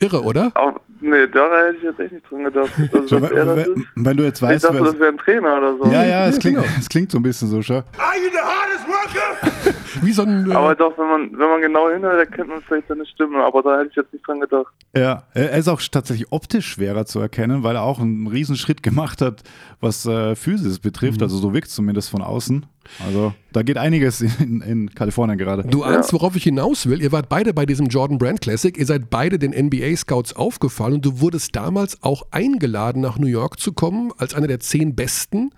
Irre, 0.00 0.24
oder? 0.24 0.52
Aber, 0.54 0.80
nee, 1.00 1.26
da 1.26 1.48
hätte 1.66 1.76
ich 1.78 1.82
jetzt 1.82 2.00
echt 2.00 2.12
nicht 2.12 2.30
dran 2.30 2.44
gedacht. 2.44 2.70
Also, 2.92 3.16
er 3.16 3.44
das 3.44 3.66
ist. 3.66 3.76
Wenn 3.96 4.16
du 4.16 4.22
jetzt 4.24 4.38
Ich 4.38 4.42
weißt, 4.48 4.64
dachte, 4.64 4.74
wer- 4.76 4.84
das 4.84 4.98
wäre 4.98 5.08
ein 5.10 5.18
Trainer 5.18 5.58
oder 5.58 5.76
so. 5.78 5.84
ja, 5.92 6.04
ja, 6.04 6.26
es 6.26 6.38
klingt, 6.38 6.56
genau. 6.58 6.68
es 6.78 6.88
klingt 6.88 7.10
so 7.10 7.18
ein 7.18 7.22
bisschen 7.22 7.48
so, 7.48 7.62
schau. 7.62 7.74
Are 7.74 7.84
you 8.16 8.30
the 8.30 8.38
hardest 8.38 8.86
worker? 8.88 9.74
Wie 10.02 10.12
so 10.12 10.22
ein. 10.22 10.50
Äh, 10.50 10.54
Aber 10.54 10.74
doch, 10.74 10.96
wenn 10.98 11.08
man, 11.08 11.30
wenn 11.32 11.48
man 11.48 11.60
genau 11.60 11.90
hinhört, 11.90 12.18
erkennt 12.18 12.48
man 12.48 12.62
vielleicht 12.62 12.88
seine 12.88 13.04
Stimme. 13.06 13.44
Aber 13.44 13.62
da 13.62 13.78
hätte 13.78 13.90
ich 13.90 13.96
jetzt 13.96 14.12
nicht 14.12 14.26
dran 14.26 14.40
gedacht. 14.40 14.72
Ja, 14.96 15.24
er 15.34 15.52
ist 15.58 15.68
auch 15.68 15.80
tatsächlich 15.90 16.30
optisch 16.32 16.66
schwerer 16.68 17.06
zu 17.06 17.18
erkennen, 17.20 17.62
weil 17.62 17.76
er 17.76 17.82
auch 17.82 18.00
einen 18.00 18.26
Riesenschritt 18.26 18.82
gemacht 18.82 19.20
hat, 19.20 19.42
was 19.80 20.06
äh, 20.06 20.34
Physis 20.36 20.78
betrifft. 20.78 21.22
Also 21.22 21.36
so 21.38 21.52
wirkt 21.52 21.68
es 21.68 21.74
zumindest 21.74 22.10
von 22.10 22.22
außen. 22.22 22.66
Also 23.04 23.34
da 23.52 23.62
geht 23.62 23.78
einiges 23.78 24.20
in, 24.20 24.60
in 24.60 24.94
Kalifornien 24.94 25.38
gerade. 25.38 25.64
Du 25.64 25.82
ahnst, 25.82 26.12
worauf 26.12 26.36
ich 26.36 26.44
hinaus 26.44 26.86
will. 26.86 27.02
Ihr 27.02 27.12
wart 27.12 27.28
beide 27.28 27.54
bei 27.54 27.66
diesem 27.66 27.86
Jordan 27.86 28.18
Brand 28.18 28.40
Classic. 28.40 28.76
Ihr 28.76 28.86
seid 28.86 29.10
beide 29.10 29.38
den 29.38 29.52
NBA-Scouts 29.52 30.34
aufgefallen 30.34 30.94
und 30.94 31.04
du 31.04 31.20
wurdest 31.20 31.54
damals 31.56 32.02
auch 32.02 32.26
eingeladen, 32.30 33.00
nach 33.00 33.18
New 33.18 33.26
York 33.26 33.60
zu 33.60 33.72
kommen, 33.72 34.12
als 34.18 34.34
einer 34.34 34.48
der 34.48 34.60
zehn 34.60 34.94
Besten. 34.94 35.50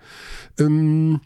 Ähm, 0.59 1.21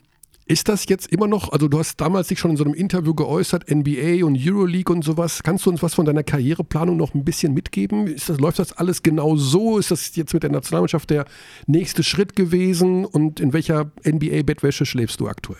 ist 0.49 0.69
das 0.69 0.85
jetzt 0.87 1.11
immer 1.11 1.27
noch, 1.27 1.51
also 1.51 1.67
du 1.67 1.77
hast 1.77 1.99
damals 1.99 2.29
dich 2.29 2.39
schon 2.39 2.51
in 2.51 2.57
so 2.57 2.63
einem 2.63 2.73
Interview 2.73 3.13
geäußert, 3.13 3.69
NBA 3.69 4.25
und 4.25 4.37
Euroleague 4.39 4.95
und 4.95 5.03
sowas. 5.03 5.43
Kannst 5.43 5.65
du 5.65 5.69
uns 5.69 5.83
was 5.83 5.93
von 5.93 6.05
deiner 6.05 6.23
Karriereplanung 6.23 6.95
noch 6.95 7.13
ein 7.13 7.25
bisschen 7.25 7.53
mitgeben? 7.53 8.07
Ist 8.07 8.29
das, 8.29 8.39
läuft 8.39 8.59
das 8.59 8.71
alles 8.71 9.03
genau 9.03 9.35
so? 9.35 9.77
Ist 9.77 9.91
das 9.91 10.15
jetzt 10.15 10.33
mit 10.33 10.43
der 10.43 10.51
Nationalmannschaft 10.51 11.09
der 11.09 11.25
nächste 11.65 12.01
Schritt 12.01 12.37
gewesen? 12.37 13.03
Und 13.03 13.41
in 13.41 13.51
welcher 13.51 13.91
NBA-Bettwäsche 14.05 14.85
schläfst 14.85 15.19
du 15.19 15.27
aktuell? 15.27 15.59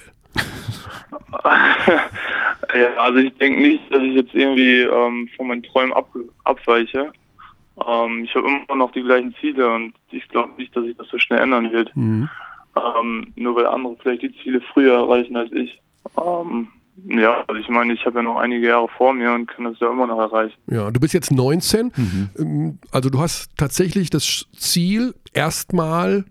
Ja, 2.76 2.93
also 2.97 3.19
ich 3.19 3.34
denke 3.38 3.62
nicht, 3.62 3.84
dass 3.91 4.02
ich 4.04 4.13
jetzt 4.13 4.34
irgendwie 4.34 4.82
ähm, 4.82 5.30
von 5.36 5.47
meinen 5.47 5.63
Träumen 5.63 5.93
ab, 5.93 6.10
abweiche. 6.43 7.12
Ähm, 7.88 8.23
ich 8.23 8.36
habe 8.36 8.47
immer 8.47 8.76
noch 8.76 8.91
die 8.91 9.04
gleichen 9.04 9.34
Ziele 9.39 9.73
und 9.73 9.93
ich 10.12 10.28
glaube 10.30 10.54
nicht, 10.58 10.76
dass 10.76 10.84
sich 10.84 10.97
das 10.97 11.08
so 11.08 11.17
schnell 11.17 11.39
ändern 11.39 11.71
wird. 11.71 11.95
Mhm. 11.95 12.30
Ähm, 12.76 13.34
nur 13.36 13.56
weil 13.56 13.67
andere 13.67 13.95
vielleicht 14.02 14.23
die 14.23 14.36
Ziele 14.43 14.62
früher 14.73 14.95
erreichen 14.95 15.36
als 15.36 15.52
ich. 15.52 15.80
Ähm, 16.17 16.67
ja, 17.08 17.43
also 17.47 17.60
ich 17.62 17.69
meine, 17.69 17.93
ich 17.93 18.06
habe 18.06 18.17
ja 18.17 18.23
noch 18.23 18.38
einige 18.38 18.67
Jahre 18.67 18.88
vor 18.97 19.13
mir 19.13 19.32
und 19.32 19.47
kann 19.47 19.65
das 19.65 19.80
ja 19.80 19.89
immer 19.91 20.08
noch 20.08 20.19
erreichen. 20.19 20.56
Ja, 20.67 20.89
du 20.91 21.00
bist 21.00 21.13
jetzt 21.13 21.32
19. 21.32 21.91
Ähm, 22.38 22.80
Also 22.91 23.10
du 23.10 23.19
hast 23.19 23.56
tatsächlich 23.58 24.10
das 24.10 24.45
Ziel, 24.58 25.13
erstmal 25.34 26.26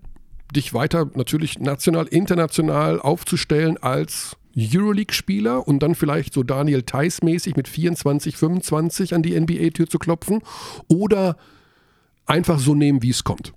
dich 0.54 0.74
weiter 0.74 1.10
natürlich 1.14 1.58
national, 1.58 2.06
international 2.06 3.00
aufzustellen 3.00 3.78
als 3.78 4.36
Euroleague-Spieler 4.56 5.66
und 5.68 5.80
dann 5.82 5.94
vielleicht 5.94 6.32
so 6.32 6.42
Daniel 6.42 6.82
Theiss-mäßig 6.82 7.56
mit 7.56 7.68
24, 7.68 8.36
25 8.36 9.14
an 9.14 9.22
die 9.22 9.38
NBA-Tür 9.38 9.86
zu 9.86 9.98
klopfen 9.98 10.42
oder 10.88 11.36
einfach 12.26 12.58
so 12.58 12.74
nehmen, 12.74 13.02
wie 13.02 13.10
es 13.10 13.22
kommt. 13.22 13.52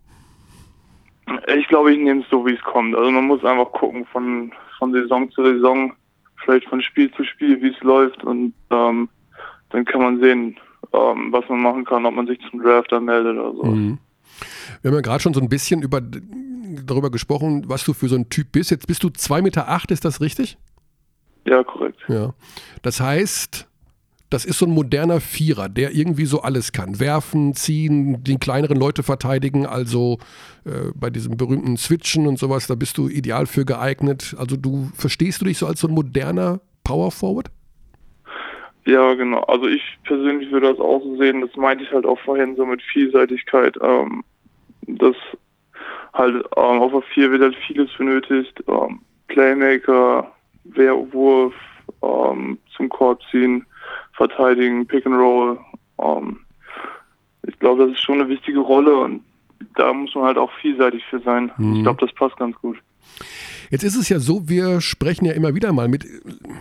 Ich 1.56 1.68
glaube, 1.68 1.94
ich 1.94 2.00
nehme 2.00 2.22
es 2.22 2.30
so, 2.30 2.46
wie 2.46 2.54
es 2.54 2.62
kommt. 2.62 2.96
Also 2.96 3.12
man 3.12 3.26
muss 3.26 3.44
einfach 3.46 3.72
gucken 3.72 4.06
von, 4.12 4.52
von 4.78 4.92
Saison 4.92 5.32
zu 5.32 5.44
Saison, 5.44 5.94
vielleicht 6.44 6.68
von 6.68 6.82
Spiel 6.82 7.12
zu 7.14 7.24
Spiel, 7.24 7.62
wie 7.62 7.70
es 7.70 7.80
läuft 7.82 8.24
und 8.24 8.54
ähm, 8.72 9.10
dann 9.70 9.86
kann 9.86 10.02
man 10.02 10.20
sehen, 10.20 10.58
ähm, 10.94 11.32
was 11.32 11.48
man 11.48 11.62
machen 11.62 11.86
kann, 11.86 12.06
ob 12.06 12.16
man 12.16 12.28
sich 12.28 12.40
zum 12.50 12.62
Draft 12.62 12.92
anmeldet 12.92 13.38
oder 13.38 13.54
so. 13.54 13.64
Wir 13.64 14.92
haben 14.92 14.96
ja 14.96 15.02
gerade 15.02 15.22
schon 15.22 15.34
so 15.34 15.42
ein 15.42 15.50
bisschen 15.50 15.82
über, 15.82 16.02
darüber 16.86 17.10
gesprochen, 17.10 17.66
was 17.68 17.84
du 17.84 17.94
für 17.94 18.08
so 18.08 18.16
ein 18.16 18.30
Typ 18.30 18.52
bist. 18.52 18.72
Jetzt 18.72 18.88
bist 18.88 19.04
du 19.04 19.08
2,8 19.08 19.42
Meter, 19.42 19.68
acht, 19.70 19.92
ist 19.92 20.06
das 20.06 20.22
richtig? 20.22 20.58
Ja, 21.46 21.64
korrekt. 21.64 22.00
Ja. 22.08 22.34
Das 22.82 23.00
heißt, 23.00 23.68
das 24.30 24.46
ist 24.46 24.60
so 24.60 24.66
ein 24.66 24.72
moderner 24.72 25.22
Vierer, 25.22 25.70
der 25.70 25.96
irgendwie 25.96 26.26
so 26.26 26.42
alles 26.42 26.72
kann. 26.72 27.00
Werfen, 27.00 27.56
ziehen, 27.56 28.24
die 28.24 28.38
kleineren 28.38 28.78
Leute 28.78 29.02
verteidigen, 29.02 29.66
also 29.66 30.20
äh, 30.66 30.92
bei 30.94 31.10
diesem 31.10 31.36
berühmten 31.38 31.78
Switchen 31.78 32.28
und 32.28 32.38
sowas, 32.38 32.68
da 32.68 32.76
bist 32.76 32.98
du 32.98 33.08
ideal 33.08 33.48
für 33.48 33.66
geeignet. 33.66 34.36
Also 34.38 34.56
du 34.56 34.90
verstehst 34.96 35.42
du 35.42 35.46
dich 35.46 35.58
so 35.58 35.66
als 35.66 35.80
so 35.80 35.88
ein 35.88 35.94
moderner 35.94 36.60
Power 36.84 37.12
Forward? 37.12 37.50
Ja, 38.86 39.14
genau. 39.14 39.42
Also 39.44 39.68
ich 39.68 39.82
persönlich 40.04 40.52
würde 40.52 40.70
das 40.70 40.80
auch 40.80 41.02
so 41.04 41.18
sehen. 41.18 41.42
Das 41.42 41.56
meinte 41.56 41.84
ich 41.84 41.92
halt 41.92 42.06
auch 42.06 42.20
vorhin 42.20 42.56
so 42.56 42.66
mit 42.66 42.82
Vielseitigkeit. 42.82 43.78
Ähm, 43.82 44.24
halt 46.20 46.36
ähm, 46.56 46.82
auf 46.82 46.92
der 46.92 47.02
Vier 47.14 47.32
wird 47.32 47.42
halt 47.42 47.56
vieles 47.66 47.90
benötigt. 47.98 48.64
Ähm, 48.68 49.00
Playmaker, 49.28 50.32
Wehrwurf, 50.66 51.54
ähm, 52.04 52.58
zum 52.76 52.90
Court 52.90 53.24
ziehen, 53.32 53.66
verteidigen, 54.14 54.86
Pick 54.86 55.06
and 55.06 55.16
Roll. 55.16 55.60
Ähm, 56.00 56.40
ich 57.48 57.58
glaube, 57.60 57.86
das 57.86 57.96
ist 57.96 58.04
schon 58.04 58.20
eine 58.20 58.30
wichtige 58.30 58.60
Rolle 58.60 58.96
und 58.98 59.24
da 59.76 59.92
muss 59.94 60.14
man 60.16 60.26
halt 60.26 60.38
auch 60.38 60.52
vielseitig 60.62 61.04
für 61.10 61.20
sein. 61.20 61.52
Ich 61.58 61.84
glaube, 61.84 62.06
das 62.06 62.14
passt 62.16 62.38
ganz 62.38 62.56
gut. 62.58 62.78
Jetzt 63.70 63.84
ist 63.84 63.96
es 63.96 64.10
ja 64.10 64.20
so, 64.20 64.48
wir 64.48 64.82
sprechen 64.82 65.26
ja 65.26 65.34
immer 65.34 65.54
wieder 65.54 65.74
mal 65.74 65.88
mit 65.88 66.06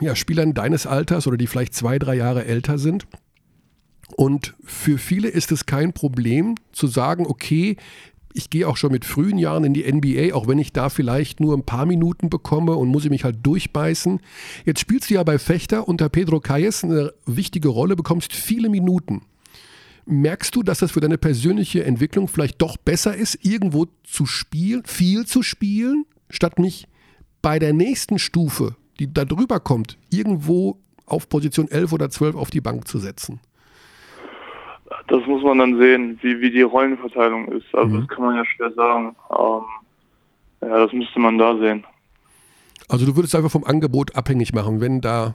ja, 0.00 0.14
Spielern 0.14 0.54
deines 0.54 0.86
Alters 0.86 1.26
oder 1.26 1.36
die 1.36 1.46
vielleicht 1.46 1.74
zwei, 1.74 1.98
drei 1.98 2.16
Jahre 2.16 2.44
älter 2.44 2.78
sind. 2.78 3.06
Und 4.16 4.54
für 4.64 4.98
viele 4.98 5.28
ist 5.28 5.52
es 5.52 5.66
kein 5.66 5.92
Problem 5.92 6.56
zu 6.72 6.86
sagen, 6.86 7.26
okay, 7.26 7.76
ich 8.38 8.50
gehe 8.50 8.68
auch 8.68 8.76
schon 8.76 8.92
mit 8.92 9.04
frühen 9.04 9.36
Jahren 9.36 9.64
in 9.64 9.74
die 9.74 9.92
NBA, 9.92 10.32
auch 10.32 10.46
wenn 10.46 10.60
ich 10.60 10.72
da 10.72 10.90
vielleicht 10.90 11.40
nur 11.40 11.56
ein 11.56 11.64
paar 11.64 11.86
Minuten 11.86 12.30
bekomme 12.30 12.76
und 12.76 12.88
muss 12.88 13.04
ich 13.04 13.10
mich 13.10 13.24
halt 13.24 13.38
durchbeißen. 13.42 14.20
Jetzt 14.64 14.78
spielst 14.78 15.10
du 15.10 15.14
ja 15.14 15.24
bei 15.24 15.40
Fechter 15.40 15.88
unter 15.88 16.08
Pedro 16.08 16.38
Calles 16.38 16.84
eine 16.84 17.12
wichtige 17.26 17.66
Rolle, 17.66 17.96
bekommst 17.96 18.32
viele 18.32 18.68
Minuten. 18.68 19.22
Merkst 20.06 20.54
du, 20.54 20.62
dass 20.62 20.78
das 20.78 20.92
für 20.92 21.00
deine 21.00 21.18
persönliche 21.18 21.84
Entwicklung 21.84 22.28
vielleicht 22.28 22.62
doch 22.62 22.76
besser 22.76 23.14
ist, 23.14 23.44
irgendwo 23.44 23.86
zu 24.04 24.24
spielen, 24.24 24.84
viel 24.86 25.26
zu 25.26 25.42
spielen, 25.42 26.06
statt 26.30 26.60
mich 26.60 26.86
bei 27.42 27.58
der 27.58 27.72
nächsten 27.72 28.20
Stufe, 28.20 28.76
die 29.00 29.12
da 29.12 29.24
drüber 29.24 29.58
kommt, 29.58 29.98
irgendwo 30.10 30.78
auf 31.06 31.28
Position 31.28 31.68
11 31.68 31.92
oder 31.92 32.08
12 32.08 32.36
auf 32.36 32.50
die 32.50 32.60
Bank 32.60 32.86
zu 32.86 33.00
setzen? 33.00 33.40
Das 35.08 35.26
muss 35.26 35.42
man 35.42 35.58
dann 35.58 35.78
sehen, 35.78 36.18
wie, 36.22 36.40
wie 36.40 36.50
die 36.50 36.62
Rollenverteilung 36.62 37.48
ist. 37.48 37.66
Also 37.74 37.98
das 37.98 38.08
kann 38.08 38.24
man 38.24 38.36
ja 38.36 38.44
schwer 38.44 38.70
sagen. 38.72 39.16
Ähm, 39.30 40.68
ja, 40.68 40.78
das 40.84 40.92
müsste 40.92 41.18
man 41.20 41.38
da 41.38 41.56
sehen. 41.58 41.84
Also 42.88 43.06
du 43.06 43.16
würdest 43.16 43.34
einfach 43.34 43.50
vom 43.50 43.64
Angebot 43.64 44.14
abhängig 44.16 44.52
machen, 44.54 44.80
wenn 44.80 45.00
da, 45.00 45.34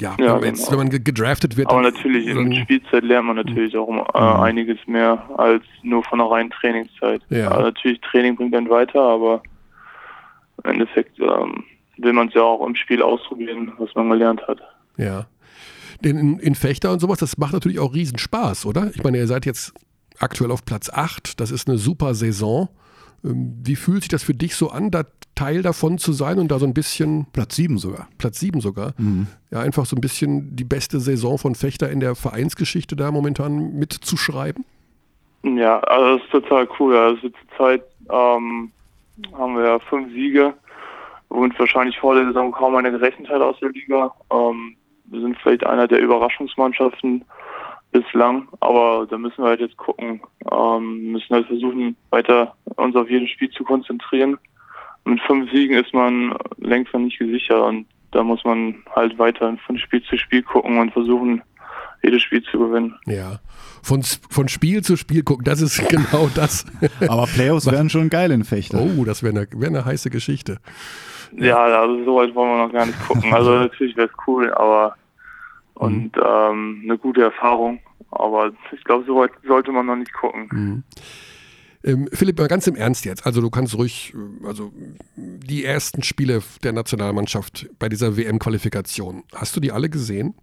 ja, 0.00 0.12
Ja, 0.18 0.18
wenn, 0.18 0.26
man 0.26 0.44
jetzt, 0.44 0.58
genau. 0.60 0.70
wenn 0.72 0.78
man 0.78 0.90
ge- 0.90 1.00
gedraftet 1.00 1.56
wird. 1.56 1.68
Aber 1.70 1.82
dann- 1.82 1.92
natürlich, 1.92 2.26
in 2.26 2.36
dann- 2.36 2.50
der 2.50 2.62
Spielzeit 2.62 3.02
lernt 3.04 3.26
man 3.26 3.36
natürlich 3.36 3.76
auch 3.76 3.88
äh, 4.14 4.42
einiges 4.42 4.78
mehr 4.86 5.22
als 5.38 5.64
nur 5.82 6.02
von 6.04 6.18
der 6.18 6.28
reinen 6.30 6.50
Trainingszeit. 6.50 7.22
Ja. 7.30 7.48
Also 7.48 7.62
natürlich, 7.64 8.00
Training 8.00 8.36
bringt 8.36 8.54
einen 8.54 8.68
weiter, 8.70 9.00
aber 9.00 9.42
im 10.64 10.70
Endeffekt 10.72 11.18
ähm, 11.18 11.64
will 11.98 12.12
man 12.12 12.28
es 12.28 12.34
ja 12.34 12.42
auch 12.42 12.66
im 12.66 12.74
Spiel 12.76 13.02
ausprobieren, 13.02 13.72
was 13.78 13.94
man 13.94 14.08
gelernt 14.10 14.46
hat. 14.48 14.60
Ja. 14.96 15.26
Denn 16.04 16.16
in, 16.16 16.38
in 16.38 16.54
Fechter 16.54 16.92
und 16.92 17.00
sowas, 17.00 17.18
das 17.18 17.38
macht 17.38 17.52
natürlich 17.52 17.78
auch 17.78 17.94
riesen 17.94 18.18
Spaß, 18.18 18.66
oder? 18.66 18.90
Ich 18.94 19.02
meine, 19.02 19.18
ihr 19.18 19.26
seid 19.26 19.46
jetzt 19.46 19.72
aktuell 20.18 20.50
auf 20.50 20.64
Platz 20.64 20.90
8, 20.90 21.40
das 21.40 21.50
ist 21.50 21.68
eine 21.68 21.78
super 21.78 22.14
Saison. 22.14 22.68
Ähm, 23.24 23.54
Wie 23.62 23.76
fühlt 23.76 24.02
sich 24.02 24.08
das 24.08 24.22
für 24.22 24.34
dich 24.34 24.54
so 24.54 24.70
an, 24.70 24.90
da 24.90 25.04
Teil 25.34 25.62
davon 25.62 25.98
zu 25.98 26.12
sein 26.12 26.38
und 26.38 26.50
da 26.50 26.58
so 26.58 26.66
ein 26.66 26.74
bisschen, 26.74 27.26
Platz 27.32 27.56
7 27.56 27.78
sogar. 27.78 28.08
Platz 28.18 28.38
7 28.40 28.60
sogar, 28.60 28.92
ja, 29.50 29.60
einfach 29.60 29.86
so 29.86 29.96
ein 29.96 30.00
bisschen 30.00 30.54
die 30.54 30.64
beste 30.64 31.00
Saison 31.00 31.38
von 31.38 31.54
Fechter 31.54 31.90
in 31.90 32.00
der 32.00 32.14
Vereinsgeschichte 32.14 32.96
da 32.96 33.10
momentan 33.10 33.72
mitzuschreiben? 33.78 34.64
Ja, 35.42 35.80
also 35.80 36.16
das 36.16 36.24
ist 36.24 36.30
total 36.30 36.68
cool. 36.78 36.96
Also 36.96 37.28
zur 37.28 37.56
Zeit 37.56 37.82
ähm, 38.10 38.70
haben 39.32 39.56
wir 39.56 39.64
ja 39.64 39.78
fünf 39.78 40.12
Siege, 40.12 40.54
womit 41.30 41.58
wahrscheinlich 41.58 41.98
vor 41.98 42.14
der 42.14 42.26
Saison 42.26 42.52
kaum 42.52 42.76
einer 42.76 42.90
gerechnet 42.90 43.28
hat 43.28 43.40
aus 43.40 43.58
der 43.60 43.70
Liga. 43.70 44.12
Ähm, 44.30 44.76
wir 45.12 45.20
sind 45.20 45.36
vielleicht 45.38 45.64
einer 45.66 45.86
der 45.86 46.00
Überraschungsmannschaften 46.00 47.24
bislang, 47.92 48.48
aber 48.60 49.06
da 49.08 49.18
müssen 49.18 49.44
wir 49.44 49.50
halt 49.50 49.60
jetzt 49.60 49.76
gucken. 49.76 50.22
Ähm, 50.50 51.12
müssen 51.12 51.34
halt 51.34 51.46
versuchen, 51.46 51.96
weiter 52.10 52.56
uns 52.76 52.96
auf 52.96 53.08
jedes 53.10 53.30
Spiel 53.30 53.50
zu 53.50 53.62
konzentrieren. 53.64 54.38
Mit 55.04 55.20
fünf 55.22 55.50
Siegen 55.52 55.76
ist 55.76 55.92
man 55.92 56.34
längst 56.56 56.92
noch 56.94 57.00
nicht 57.00 57.18
gesichert 57.18 57.60
und 57.60 57.86
da 58.12 58.22
muss 58.22 58.42
man 58.44 58.82
halt 58.94 59.18
weiter 59.18 59.56
von 59.66 59.78
Spiel 59.78 60.02
zu 60.04 60.16
Spiel 60.16 60.42
gucken 60.42 60.78
und 60.78 60.92
versuchen, 60.92 61.42
jedes 62.02 62.22
Spiel 62.22 62.42
zu 62.42 62.58
gewinnen. 62.58 62.94
Ja. 63.06 63.40
Von, 63.82 64.02
von 64.02 64.48
Spiel 64.48 64.82
zu 64.82 64.96
Spiel 64.96 65.22
gucken, 65.22 65.44
das 65.44 65.60
ist 65.60 65.88
genau 65.88 66.30
das. 66.34 66.64
Aber 67.06 67.26
Playoffs 67.26 67.70
wären 67.70 67.90
schon 67.90 68.10
geil 68.10 68.30
in 68.30 68.44
Fechter. 68.44 68.80
oh, 68.80 69.04
das 69.04 69.22
wäre 69.22 69.36
eine, 69.36 69.48
wär 69.54 69.68
eine 69.68 69.84
heiße 69.84 70.10
Geschichte. 70.10 70.58
Ja, 71.36 71.58
also 71.58 72.04
so 72.04 72.16
weit 72.16 72.34
wollen 72.34 72.50
wir 72.50 72.66
noch 72.66 72.72
gar 72.72 72.86
nicht 72.86 73.06
gucken. 73.06 73.32
Also 73.32 73.50
natürlich 73.58 73.96
wäre 73.96 74.08
es 74.08 74.26
cool, 74.26 74.52
aber 74.52 74.94
und 75.74 76.12
ähm, 76.16 76.82
eine 76.84 76.98
gute 76.98 77.22
Erfahrung. 77.22 77.80
Aber 78.10 78.52
ich 78.72 78.84
glaube, 78.84 79.04
so 79.06 79.16
weit 79.16 79.30
sollte 79.46 79.72
man 79.72 79.86
noch 79.86 79.96
nicht 79.96 80.12
gucken. 80.12 80.84
Ähm, 81.84 82.08
Philipp, 82.12 82.38
mal 82.38 82.48
ganz 82.48 82.66
im 82.66 82.76
Ernst 82.76 83.04
jetzt. 83.04 83.26
Also 83.26 83.40
du 83.40 83.50
kannst 83.50 83.76
ruhig, 83.76 84.14
äh, 84.14 84.46
also 84.46 84.72
die 85.16 85.64
ersten 85.64 86.02
Spiele 86.02 86.42
der 86.62 86.72
Nationalmannschaft 86.72 87.68
bei 87.78 87.88
dieser 87.88 88.16
WM-Qualifikation, 88.16 89.24
hast 89.34 89.56
du 89.56 89.60
die 89.60 89.72
alle 89.72 89.88
gesehen? 89.88 90.34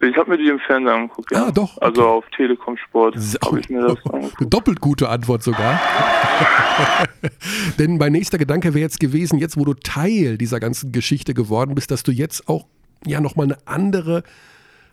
Ich 0.00 0.16
habe 0.16 0.30
mir 0.30 0.36
die 0.36 0.48
im 0.48 0.58
Fernsehen 0.58 0.94
angeguckt, 0.94 1.32
ja. 1.32 1.46
Ah, 1.46 1.50
doch, 1.50 1.78
Also 1.80 2.06
auf 2.06 2.24
Telekom 2.36 2.76
Sport 2.76 3.16
habe 3.16 3.60
ich 3.60 3.70
mir 3.70 3.80
das 3.80 3.96
Eine 4.04 4.24
angeguckt. 4.24 4.36
doppelt 4.52 4.80
gute 4.80 5.08
Antwort 5.08 5.42
sogar. 5.42 5.80
Denn 7.78 7.96
mein 7.96 8.12
nächster 8.12 8.36
Gedanke 8.36 8.74
wäre 8.74 8.82
jetzt 8.82 9.00
gewesen, 9.00 9.38
jetzt 9.38 9.56
wo 9.58 9.64
du 9.64 9.72
Teil 9.72 10.36
dieser 10.36 10.60
ganzen 10.60 10.92
Geschichte 10.92 11.32
geworden 11.32 11.74
bist, 11.74 11.90
dass 11.90 12.02
du 12.02 12.12
jetzt 12.12 12.46
auch 12.46 12.66
ja 13.06 13.20
nochmal 13.20 13.46
eine 13.46 13.58
andere 13.66 14.22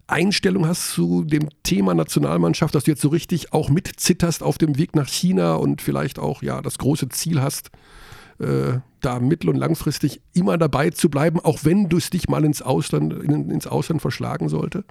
Einstellung 0.07 0.67
hast 0.67 0.91
zu 0.91 1.23
dem 1.23 1.49
Thema 1.63 1.93
Nationalmannschaft, 1.93 2.75
dass 2.75 2.83
du 2.83 2.91
jetzt 2.91 3.01
so 3.01 3.09
richtig 3.09 3.53
auch 3.53 3.69
mitzitterst 3.69 4.43
auf 4.43 4.57
dem 4.57 4.77
Weg 4.77 4.95
nach 4.95 5.07
China 5.07 5.55
und 5.55 5.81
vielleicht 5.81 6.19
auch 6.19 6.41
ja 6.41 6.61
das 6.61 6.77
große 6.77 7.09
Ziel 7.09 7.41
hast, 7.41 7.71
äh, 8.39 8.79
da 9.01 9.19
mittel- 9.19 9.49
und 9.49 9.57
langfristig 9.57 10.21
immer 10.33 10.57
dabei 10.57 10.89
zu 10.89 11.09
bleiben, 11.09 11.39
auch 11.39 11.59
wenn 11.63 11.89
du 11.89 11.97
es 11.97 12.09
dich 12.09 12.27
mal 12.27 12.43
ins 12.43 12.61
Ausland, 12.61 13.13
in, 13.13 13.49
ins 13.49 13.67
Ausland 13.67 14.01
verschlagen 14.01 14.49
sollte? 14.49 14.83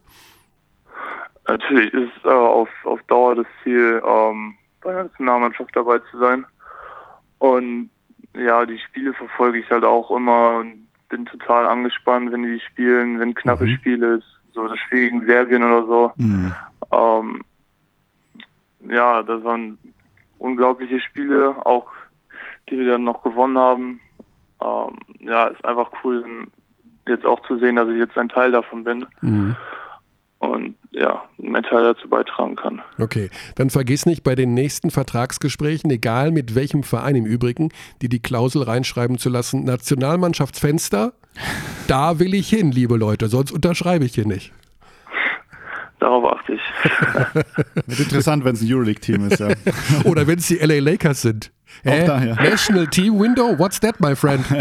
Natürlich 1.46 1.92
ist 1.92 2.24
äh, 2.24 2.28
auf, 2.28 2.68
auf 2.84 3.02
Dauer 3.04 3.34
das 3.34 3.46
Ziel, 3.62 4.02
ähm, 4.06 4.54
bei 4.82 4.92
der 4.92 5.04
Nationalmannschaft 5.04 5.74
dabei 5.74 5.98
zu 6.10 6.18
sein. 6.18 6.46
Und 7.38 7.90
ja, 8.34 8.64
die 8.64 8.78
Spiele 8.78 9.12
verfolge 9.14 9.58
ich 9.58 9.70
halt 9.70 9.84
auch 9.84 10.10
immer 10.10 10.58
und 10.58 10.81
bin 11.12 11.26
total 11.26 11.66
angespannt, 11.66 12.32
wenn 12.32 12.42
die 12.42 12.58
spielen, 12.60 13.20
wenn 13.20 13.34
knappe 13.34 13.68
Spiele 13.68 14.16
ist, 14.16 14.40
so 14.54 14.66
das 14.66 14.78
Spiel 14.78 15.10
gegen 15.10 15.26
Serbien 15.26 15.62
oder 15.62 15.86
so. 15.86 16.12
Mhm. 16.16 16.54
Ähm, 16.90 17.42
ja, 18.88 19.22
das 19.22 19.44
waren 19.44 19.78
unglaubliche 20.38 21.00
Spiele, 21.00 21.54
auch 21.66 21.86
die 22.68 22.78
wir 22.78 22.92
dann 22.92 23.04
noch 23.04 23.22
gewonnen 23.22 23.58
haben. 23.58 24.00
Ähm, 24.62 24.98
ja, 25.20 25.48
ist 25.48 25.64
einfach 25.64 25.90
cool, 26.02 26.24
jetzt 27.06 27.26
auch 27.26 27.40
zu 27.46 27.58
sehen, 27.58 27.76
dass 27.76 27.88
ich 27.88 27.98
jetzt 27.98 28.16
ein 28.16 28.30
Teil 28.30 28.50
davon 28.50 28.84
bin 28.84 29.06
und 30.42 30.74
ja, 30.90 31.22
meinen 31.38 31.62
Teil 31.62 31.84
dazu 31.84 32.08
beitragen 32.08 32.56
kann. 32.56 32.82
Okay, 32.98 33.30
dann 33.54 33.70
vergiss 33.70 34.06
nicht 34.06 34.24
bei 34.24 34.34
den 34.34 34.54
nächsten 34.54 34.90
Vertragsgesprächen, 34.90 35.88
egal 35.90 36.32
mit 36.32 36.56
welchem 36.56 36.82
Verein 36.82 37.14
im 37.14 37.26
Übrigen, 37.26 37.70
die 38.02 38.08
die 38.08 38.20
Klausel 38.20 38.64
reinschreiben 38.64 39.18
zu 39.18 39.28
lassen, 39.28 39.64
Nationalmannschaftsfenster, 39.64 41.12
da 41.86 42.18
will 42.18 42.34
ich 42.34 42.48
hin, 42.48 42.72
liebe 42.72 42.96
Leute, 42.96 43.28
sonst 43.28 43.52
unterschreibe 43.52 44.04
ich 44.04 44.16
hier 44.16 44.26
nicht. 44.26 44.52
Darauf 46.00 46.32
achte 46.32 46.54
ich. 46.54 46.60
Wird 47.86 48.00
interessant, 48.00 48.44
wenn 48.44 48.54
es 48.54 48.62
ein 48.62 48.72
Euroleague-Team 48.72 49.28
ist, 49.28 49.38
ja. 49.38 49.50
Oder 50.04 50.26
wenn 50.26 50.40
es 50.40 50.48
die 50.48 50.56
LA 50.56 50.80
Lakers 50.80 51.22
sind. 51.22 51.52
Hä? 51.84 52.06
da, 52.06 52.22
ja. 52.24 52.34
National 52.34 52.86
Team 52.86 53.18
Window, 53.18 53.58
what's 53.58 53.80
that, 53.80 54.00
my 54.00 54.14
friend? 54.14 54.44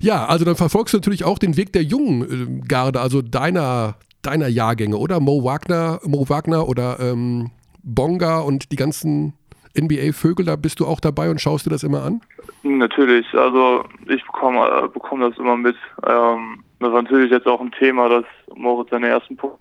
ja, 0.00 0.26
also 0.26 0.44
dann 0.44 0.56
verfolgst 0.56 0.94
du 0.94 0.98
natürlich 0.98 1.24
auch 1.24 1.38
den 1.38 1.56
Weg 1.56 1.72
der 1.72 1.82
jungen 1.82 2.62
äh, 2.62 2.68
Garde, 2.68 3.00
also 3.00 3.22
deiner, 3.22 3.96
deiner 4.22 4.48
Jahrgänge, 4.48 4.96
oder? 4.96 5.20
Mo 5.20 5.44
Wagner, 5.44 6.00
Mo 6.04 6.28
Wagner 6.28 6.68
oder 6.68 6.98
ähm, 7.00 7.50
Bonga 7.82 8.38
und 8.40 8.72
die 8.72 8.76
ganzen 8.76 9.34
NBA-Vögel, 9.78 10.46
da 10.46 10.56
bist 10.56 10.78
du 10.80 10.86
auch 10.86 11.00
dabei 11.00 11.30
und 11.30 11.40
schaust 11.40 11.66
dir 11.66 11.70
das 11.70 11.82
immer 11.82 12.02
an? 12.04 12.20
Natürlich, 12.62 13.26
also 13.34 13.84
ich 14.06 14.24
bekomme 14.24 14.60
äh, 14.84 14.88
bekomme 14.88 15.28
das 15.28 15.38
immer 15.38 15.56
mit. 15.56 15.76
Ähm, 16.06 16.62
das 16.80 16.92
war 16.92 17.02
natürlich 17.02 17.30
jetzt 17.30 17.46
auch 17.46 17.60
ein 17.60 17.72
Thema, 17.72 18.08
dass 18.08 18.24
Moritz 18.54 18.90
seine 18.90 19.08
ersten 19.08 19.36
Punkte 19.36 19.58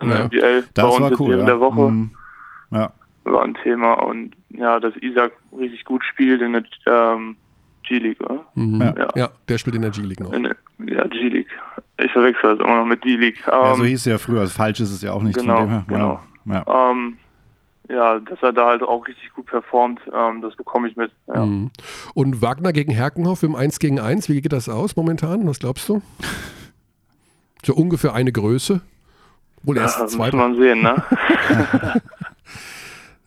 in 0.00 0.08
der 0.08 0.18
Ja. 0.18 0.24
NBA 0.26 0.40
bei 0.40 0.62
Das 0.74 0.84
uns 0.98 1.00
war 1.00 1.20
cool, 1.20 1.38
ja. 1.38 1.44
der 1.44 1.60
Woche 1.60 1.80
Mhm. 1.90 2.10
Ja. 2.72 2.90
War 3.24 3.42
ein 3.44 3.54
Thema 3.62 3.94
und 3.94 4.32
ja, 4.50 4.80
dass 4.80 4.94
Isaac 4.96 5.32
richtig 5.56 5.84
gut 5.84 6.04
spielt 6.04 6.40
in 6.42 6.52
der 6.52 6.64
ähm, 6.86 7.36
G-League, 7.84 8.20
oder? 8.20 8.44
Ja. 8.54 8.94
Ja. 8.96 9.08
Ja, 9.14 9.28
der 9.48 9.58
spielt 9.58 9.76
in 9.76 9.82
der 9.82 9.90
G-League 9.90 10.20
noch. 10.20 10.32
In 10.32 10.44
ja, 10.86 11.06
G-League. 11.06 11.48
Ich 11.98 12.12
verwechsel 12.12 12.56
das 12.56 12.66
immer 12.66 12.78
noch 12.78 12.86
mit 12.86 13.04
D-League. 13.04 13.42
ja, 13.46 13.70
Ähm, 13.72 13.76
so 13.78 13.84
hieß 13.84 14.00
es 14.00 14.04
ja 14.06 14.18
früher. 14.18 14.40
Also 14.40 14.52
falsch 14.52 14.80
ist 14.80 14.90
es 14.90 15.02
ja 15.02 15.12
auch 15.12 15.22
nicht. 15.22 15.38
Genau, 15.38 15.60
dem 15.60 15.68
her. 15.68 15.84
genau. 15.88 16.20
Ja. 16.46 16.64
Ja. 16.66 16.90
ähm, 16.90 17.16
ja, 17.88 18.18
dass 18.20 18.40
er 18.42 18.52
da 18.52 18.68
halt 18.68 18.82
auch 18.82 19.06
richtig 19.06 19.32
gut 19.34 19.46
performt, 19.46 20.00
ähm, 20.14 20.40
das 20.40 20.56
bekomme 20.56 20.88
ich 20.88 20.96
mit. 20.96 21.12
Ja. 21.26 21.44
Mhm. 21.44 21.70
Und 22.14 22.40
Wagner 22.40 22.72
gegen 22.72 22.92
Herkenhoff 22.92 23.42
im 23.42 23.54
1 23.54 23.78
gegen 23.80 24.00
1, 24.00 24.28
wie 24.28 24.40
geht 24.40 24.52
das 24.52 24.68
aus 24.68 24.96
momentan? 24.96 25.46
Was 25.46 25.58
glaubst 25.58 25.88
du? 25.88 26.00
So 27.64 27.74
ungefähr 27.74 28.14
eine 28.14 28.32
Größe. 28.32 28.80
Wohl 29.64 29.76
Ja, 29.76 29.82
erst 29.82 30.00
das 30.00 30.12
zwei. 30.12 30.26
muss 30.26 30.34
man 30.34 30.56
sehen, 30.56 30.82
ne? 30.82 31.02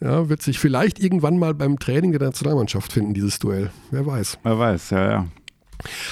Ja, 0.06 0.30
wird 0.30 0.44
sich 0.44 0.60
vielleicht 0.60 1.00
irgendwann 1.00 1.40
mal 1.40 1.56
beim 1.56 1.80
Training 1.80 2.12
der 2.12 2.22
Nationalmannschaft 2.22 2.94
finden, 2.94 3.16
dieses 3.16 3.40
Duell. 3.40 3.72
Wer 3.90 4.06
weiß. 4.06 4.38
Wer 4.44 4.60
weiß, 4.60 4.92
ja, 4.92 5.10
ja. 5.10 5.28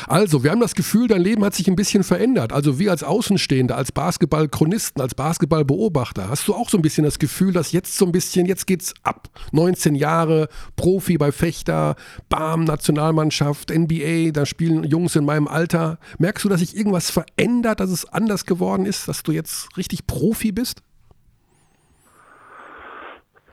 Also, 0.08 0.44
wir 0.44 0.50
haben 0.50 0.60
das 0.60 0.74
Gefühl, 0.74 1.08
dein 1.08 1.22
Leben 1.22 1.46
hat 1.46 1.54
sich 1.54 1.68
ein 1.68 1.76
bisschen 1.76 2.04
verändert. 2.04 2.52
Also 2.52 2.80
wir 2.80 2.90
als 2.90 3.04
Außenstehende, 3.04 3.76
als 3.76 3.92
Basketballchronisten, 3.92 5.00
als 5.00 5.14
Basketballbeobachter, 5.14 6.28
hast 6.28 6.48
du 6.48 6.56
auch 6.56 6.70
so 6.70 6.78
ein 6.80 6.82
bisschen 6.82 7.04
das 7.04 7.20
Gefühl, 7.20 7.54
dass 7.54 7.72
jetzt 7.72 7.96
so 7.96 8.06
ein 8.06 8.12
bisschen, 8.12 8.48
jetzt 8.48 8.66
geht's 8.66 8.96
ab. 9.04 9.30
19 9.52 9.94
Jahre, 9.94 10.50
Profi 10.76 11.20
bei 11.20 11.32
Fechter, 11.32 11.96
Bam, 12.30 12.64
Nationalmannschaft, 12.64 13.70
NBA, 13.70 14.32
da 14.32 14.48
spielen 14.48 14.86
Jungs 14.86 15.16
in 15.16 15.24
meinem 15.24 15.48
Alter. 15.48 16.00
Merkst 16.18 16.44
du, 16.44 16.50
dass 16.50 16.62
sich 16.62 16.76
irgendwas 16.76 17.12
verändert, 17.12 17.80
dass 17.80 17.92
es 17.92 18.06
anders 18.06 18.48
geworden 18.48 18.88
ist, 18.88 19.08
dass 19.08 19.22
du 19.22 19.32
jetzt 19.32 19.78
richtig 19.78 20.08
Profi 20.08 20.52
bist? 20.52 20.82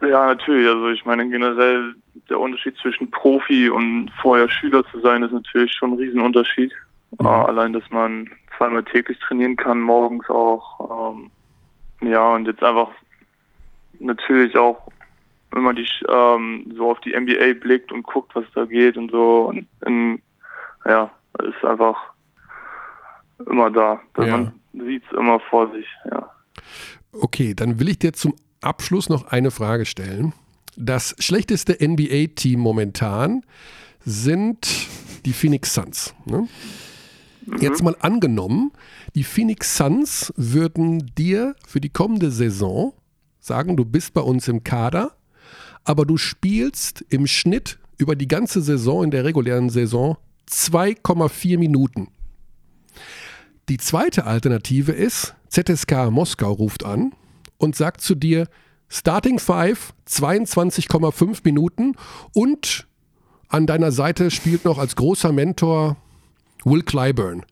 Ja, 0.03 0.27
natürlich. 0.27 0.69
Also 0.69 0.89
ich 0.89 1.05
meine 1.05 1.29
generell 1.29 1.95
der 2.29 2.41
Unterschied 2.41 2.77
zwischen 2.79 3.11
Profi 3.11 3.69
und 3.69 4.11
vorher 4.21 4.49
Schüler 4.49 4.85
zu 4.91 5.01
sein 5.01 5.23
ist 5.23 5.33
natürlich 5.33 5.73
schon 5.73 5.93
ein 5.93 5.99
Riesenunterschied. 5.99 6.73
Äh, 7.19 7.27
allein, 7.27 7.73
dass 7.73 7.89
man 7.91 8.31
zweimal 8.57 8.85
täglich 8.85 9.19
trainieren 9.19 9.57
kann, 9.57 9.81
morgens 9.81 10.29
auch. 10.31 11.15
Ähm, 11.15 11.31
ja, 12.09 12.35
und 12.35 12.47
jetzt 12.47 12.63
einfach 12.63 12.89
natürlich 13.99 14.57
auch 14.57 14.91
immer 15.55 15.75
die 15.75 15.87
ähm, 16.09 16.73
so 16.77 16.91
auf 16.91 17.01
die 17.01 17.19
NBA 17.19 17.55
blickt 17.61 17.93
und 17.93 18.05
guckt, 18.05 18.35
was 18.35 18.45
da 18.55 18.65
geht 18.65 18.97
und 18.97 19.11
so. 19.11 19.49
Und 19.49 19.67
in, 19.85 20.23
ja, 20.87 21.11
ist 21.43 21.65
einfach 21.65 21.97
immer 23.47 23.71
da. 23.71 24.01
Ja. 24.19 24.37
Man 24.37 24.61
sieht 24.73 25.03
es 25.05 25.19
immer 25.19 25.41
vor 25.41 25.71
sich, 25.73 25.87
ja. 26.11 26.31
Okay, 27.13 27.55
dann 27.55 27.81
will 27.81 27.89
ich 27.89 27.99
dir 27.99 28.13
zum 28.13 28.35
Abschluss 28.61 29.09
noch 29.09 29.25
eine 29.29 29.51
Frage 29.51 29.87
stellen. 29.87 30.33
Das 30.77 31.15
schlechteste 31.19 31.77
NBA-Team 31.81 32.61
momentan 32.61 33.43
sind 34.05 34.69
die 35.25 35.33
Phoenix 35.33 35.75
Suns. 35.75 36.15
Ne? 36.25 36.49
Jetzt 37.61 37.83
mal 37.83 37.97
angenommen, 38.01 38.73
die 39.15 39.25
Phoenix 39.25 39.77
Suns 39.77 40.33
würden 40.37 41.13
dir 41.17 41.57
für 41.67 41.81
die 41.81 41.89
kommende 41.89 42.31
Saison 42.31 42.93
sagen, 43.41 43.77
du 43.77 43.85
bist 43.85 44.15
bei 44.15 44.21
uns 44.21 44.47
im 44.49 44.63
Kader, 44.63 45.17
aber 45.85 46.05
du 46.05 46.17
spielst 46.17 47.05
im 47.09 47.27
Schnitt 47.27 47.79
über 47.97 48.15
die 48.15 48.29
ganze 48.29 48.63
Saison, 48.63 49.05
in 49.05 49.11
der 49.11 49.25
regulären 49.25 49.71
Saison, 49.71 50.17
2,4 50.49 51.59
Minuten. 51.59 52.09
Die 53.69 53.79
zweite 53.79 54.25
Alternative 54.25 54.93
ist, 54.93 55.35
ZSK 55.49 56.11
Moskau 56.11 56.53
ruft 56.53 56.85
an 56.85 57.13
und 57.61 57.77
sagt 57.77 58.01
zu 58.01 58.15
dir, 58.15 58.49
Starting 58.89 59.39
Five, 59.39 59.93
22,5 60.09 61.43
Minuten 61.45 61.95
und 62.35 62.89
an 63.49 63.67
deiner 63.67 63.93
Seite 63.93 64.31
spielt 64.31 64.65
noch 64.65 64.79
als 64.79 64.97
großer 64.97 65.31
Mentor 65.33 65.97
Will 66.65 66.83
Clyburn. 66.83 67.45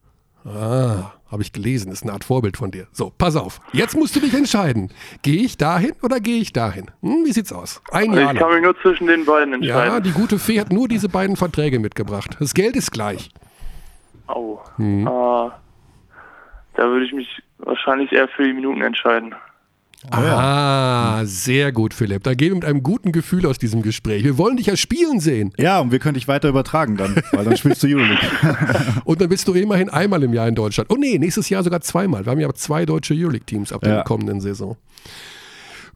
Ah, 0.44 1.12
habe 1.30 1.42
ich 1.42 1.52
gelesen, 1.52 1.92
ist 1.92 2.04
eine 2.04 2.12
Art 2.12 2.24
Vorbild 2.24 2.56
von 2.56 2.70
dir. 2.70 2.86
So, 2.90 3.12
pass 3.16 3.36
auf. 3.36 3.60
Jetzt 3.72 3.96
musst 3.96 4.16
du 4.16 4.20
dich 4.20 4.32
entscheiden. 4.34 4.90
Gehe 5.22 5.42
ich 5.42 5.58
dahin 5.58 5.92
oder 6.02 6.20
gehe 6.20 6.40
ich 6.40 6.52
dahin? 6.52 6.86
Hm, 7.02 7.24
wie 7.24 7.32
sie's 7.32 7.52
aus? 7.52 7.82
Ein 7.92 8.14
Jahr 8.14 8.32
Ich 8.32 8.38
kann 8.38 8.52
mich 8.52 8.62
nur 8.62 8.80
zwischen 8.80 9.06
den 9.06 9.24
beiden 9.24 9.54
entscheiden. 9.54 9.92
Ja, 9.92 10.00
die 10.00 10.12
gute 10.12 10.38
Fee 10.38 10.60
hat 10.60 10.72
nur 10.72 10.88
diese 10.88 11.08
beiden 11.08 11.36
Verträge 11.36 11.78
mitgebracht. 11.78 12.36
Das 12.40 12.54
Geld 12.54 12.76
ist 12.76 12.90
gleich. 12.90 13.30
Au. 14.26 14.60
Mhm. 14.78 15.06
Äh, 15.06 15.50
da 16.74 16.84
würde 16.84 17.04
ich 17.04 17.12
mich 17.12 17.42
wahrscheinlich 17.58 18.12
eher 18.12 18.28
für 18.28 18.44
die 18.44 18.54
Minuten 18.54 18.80
entscheiden. 18.82 19.34
Ah, 20.11 21.22
sehr 21.24 21.72
gut, 21.72 21.92
Philipp. 21.92 22.22
Da 22.22 22.34
gehen 22.34 22.50
wir 22.50 22.54
mit 22.56 22.64
einem 22.64 22.82
guten 22.82 23.11
Gefühl 23.12 23.46
aus 23.46 23.58
diesem 23.58 23.82
Gespräch. 23.82 24.22
Wir 24.24 24.38
wollen 24.38 24.56
dich 24.56 24.66
ja 24.66 24.76
spielen 24.76 25.20
sehen. 25.20 25.53
Ja, 25.59 25.80
und 25.80 25.90
wir 25.90 25.99
können 25.99 26.14
dich 26.14 26.28
weiter 26.28 26.49
übertragen 26.49 26.96
dann, 26.96 27.16
weil 27.32 27.44
dann 27.44 27.57
spielst 27.57 27.82
du 27.82 27.88
Euroleague. 27.88 28.18
Und 29.05 29.20
dann 29.20 29.28
bist 29.28 29.49
du 29.49 29.55
immerhin 29.55 29.88
einmal 29.90 30.22
im 30.22 30.32
Jahr 30.32 30.46
in 30.49 30.55
Deutschland. 30.55 30.90
Oh 30.90 30.96
nee, 30.96 31.18
nächstes 31.18 31.49
Jahr 31.49 31.64
sogar 31.64 31.80
zweimal. 31.80 32.24
Wir 32.26 32.30
haben 32.30 32.40
ja 32.40 32.53
zwei 32.55 32.86
deutsche 32.86 33.14
Euroleague-Teams 33.14 33.72
ab 33.72 33.80
der 33.82 33.96
Ja. 33.96 34.03
kommenden 34.03 34.40
Saison. 34.40 34.76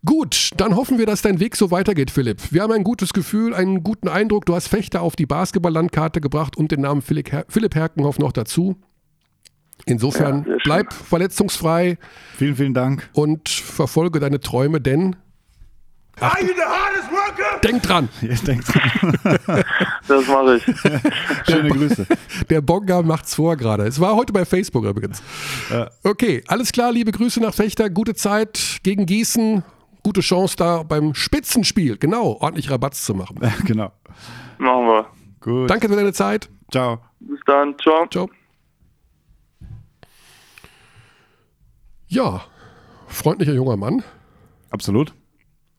Gut, 0.05 0.51
dann 0.57 0.75
hoffen 0.75 0.99
wir, 0.99 1.07
dass 1.07 1.23
dein 1.23 1.39
Weg 1.39 1.55
so 1.55 1.71
weitergeht, 1.71 2.11
Philipp. 2.11 2.39
Wir 2.51 2.63
haben 2.63 2.73
ein 2.73 2.83
gutes 2.83 3.13
Gefühl, 3.13 3.55
einen 3.55 3.85
guten 3.85 4.09
Eindruck. 4.09 4.47
Du 4.47 4.55
hast 4.57 4.67
Fechter 4.67 5.01
auf 5.01 5.15
die 5.15 5.27
Basketball-Landkarte 5.27 6.21
gebracht 6.21 6.57
und 6.57 6.73
den 6.73 6.81
Namen 6.81 7.03
Philipp, 7.03 7.31
Her 7.31 7.45
Philipp 7.49 7.77
Herkenhoff 7.77 8.19
noch 8.19 8.33
dazu. 8.33 8.77
Insofern 9.87 10.45
Ja, 10.49 10.57
bleib 10.65 10.93
verletzungsfrei 10.93 11.99
vielen, 12.37 12.57
vielen 12.57 12.75
Dank. 12.75 13.09
und 13.13 13.49
verfolge 13.49 14.21
deine 14.21 14.41
Träume, 14.41 14.81
denn 14.81 15.17
Are 16.21 16.41
you 16.43 16.49
the 16.49 16.63
hardest 16.63 17.11
worker? 17.11 17.59
Denk 17.65 17.83
dran, 17.83 18.09
Jetzt 18.21 18.47
denkt 18.47 18.67
dran. 18.73 19.19
Das 20.09 20.27
mache 20.29 20.57
ich. 20.57 20.65
Schöne 21.51 21.71
Grüße. 21.71 22.07
der 22.51 22.61
Bonga 22.61 23.01
macht's 23.03 23.35
vor 23.35 23.57
gerade. 23.57 23.85
Es 23.85 23.99
war 24.01 24.15
heute 24.15 24.33
bei 24.33 24.45
Facebook 24.45 24.85
übrigens. 24.85 25.23
Okay, 26.05 26.45
alles 26.49 26.71
klar, 26.73 26.93
liebe 26.93 27.13
Grüße 27.13 27.41
nach 27.41 27.55
Fechter. 27.55 27.89
Gute 27.89 28.15
Zeit 28.15 28.79
gegen 28.83 29.07
Gießen. 29.07 29.63
Gute 30.03 30.21
Chance 30.21 30.57
da 30.57 30.83
beim 30.83 31.15
Spitzenspiel, 31.15 31.97
genau, 31.97 32.37
ordentlich 32.41 32.71
Rabatz 32.71 33.05
zu 33.05 33.15
machen. 33.15 33.39
genau. 33.65 33.93
Machen 34.59 34.87
wir. 34.87 35.07
Gut. 35.41 35.71
Danke 35.71 35.89
für 35.89 35.97
deine 35.97 36.13
Zeit. 36.13 36.49
Ciao. 36.71 36.99
Bis 37.21 37.41
dann. 37.47 37.75
Ciao. 37.79 38.07
Ciao. 38.11 38.29
Ja, 42.13 42.43
freundlicher 43.07 43.55
junger 43.55 43.79
Mann. 43.79 44.03
Absolut. 44.69 45.15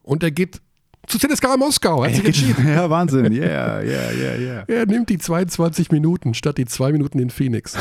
Und 0.01 0.23
er 0.23 0.31
geht 0.31 0.61
zu 1.05 1.19
ZSKA 1.19 1.57
Moskau. 1.57 2.03
Er 2.03 2.09
hat 2.09 2.15
sich 2.15 2.25
entschieden. 2.25 2.67
Ja, 2.73 2.89
Wahnsinn. 2.89 3.31
Yeah, 3.31 3.83
yeah, 3.83 4.11
yeah, 4.11 4.35
yeah. 4.39 4.63
Er 4.67 4.87
nimmt 4.87 5.09
die 5.09 5.19
22 5.19 5.91
Minuten 5.91 6.33
statt 6.33 6.57
die 6.57 6.65
zwei 6.65 6.91
Minuten 6.91 7.19
in 7.19 7.29
Phoenix. 7.29 7.77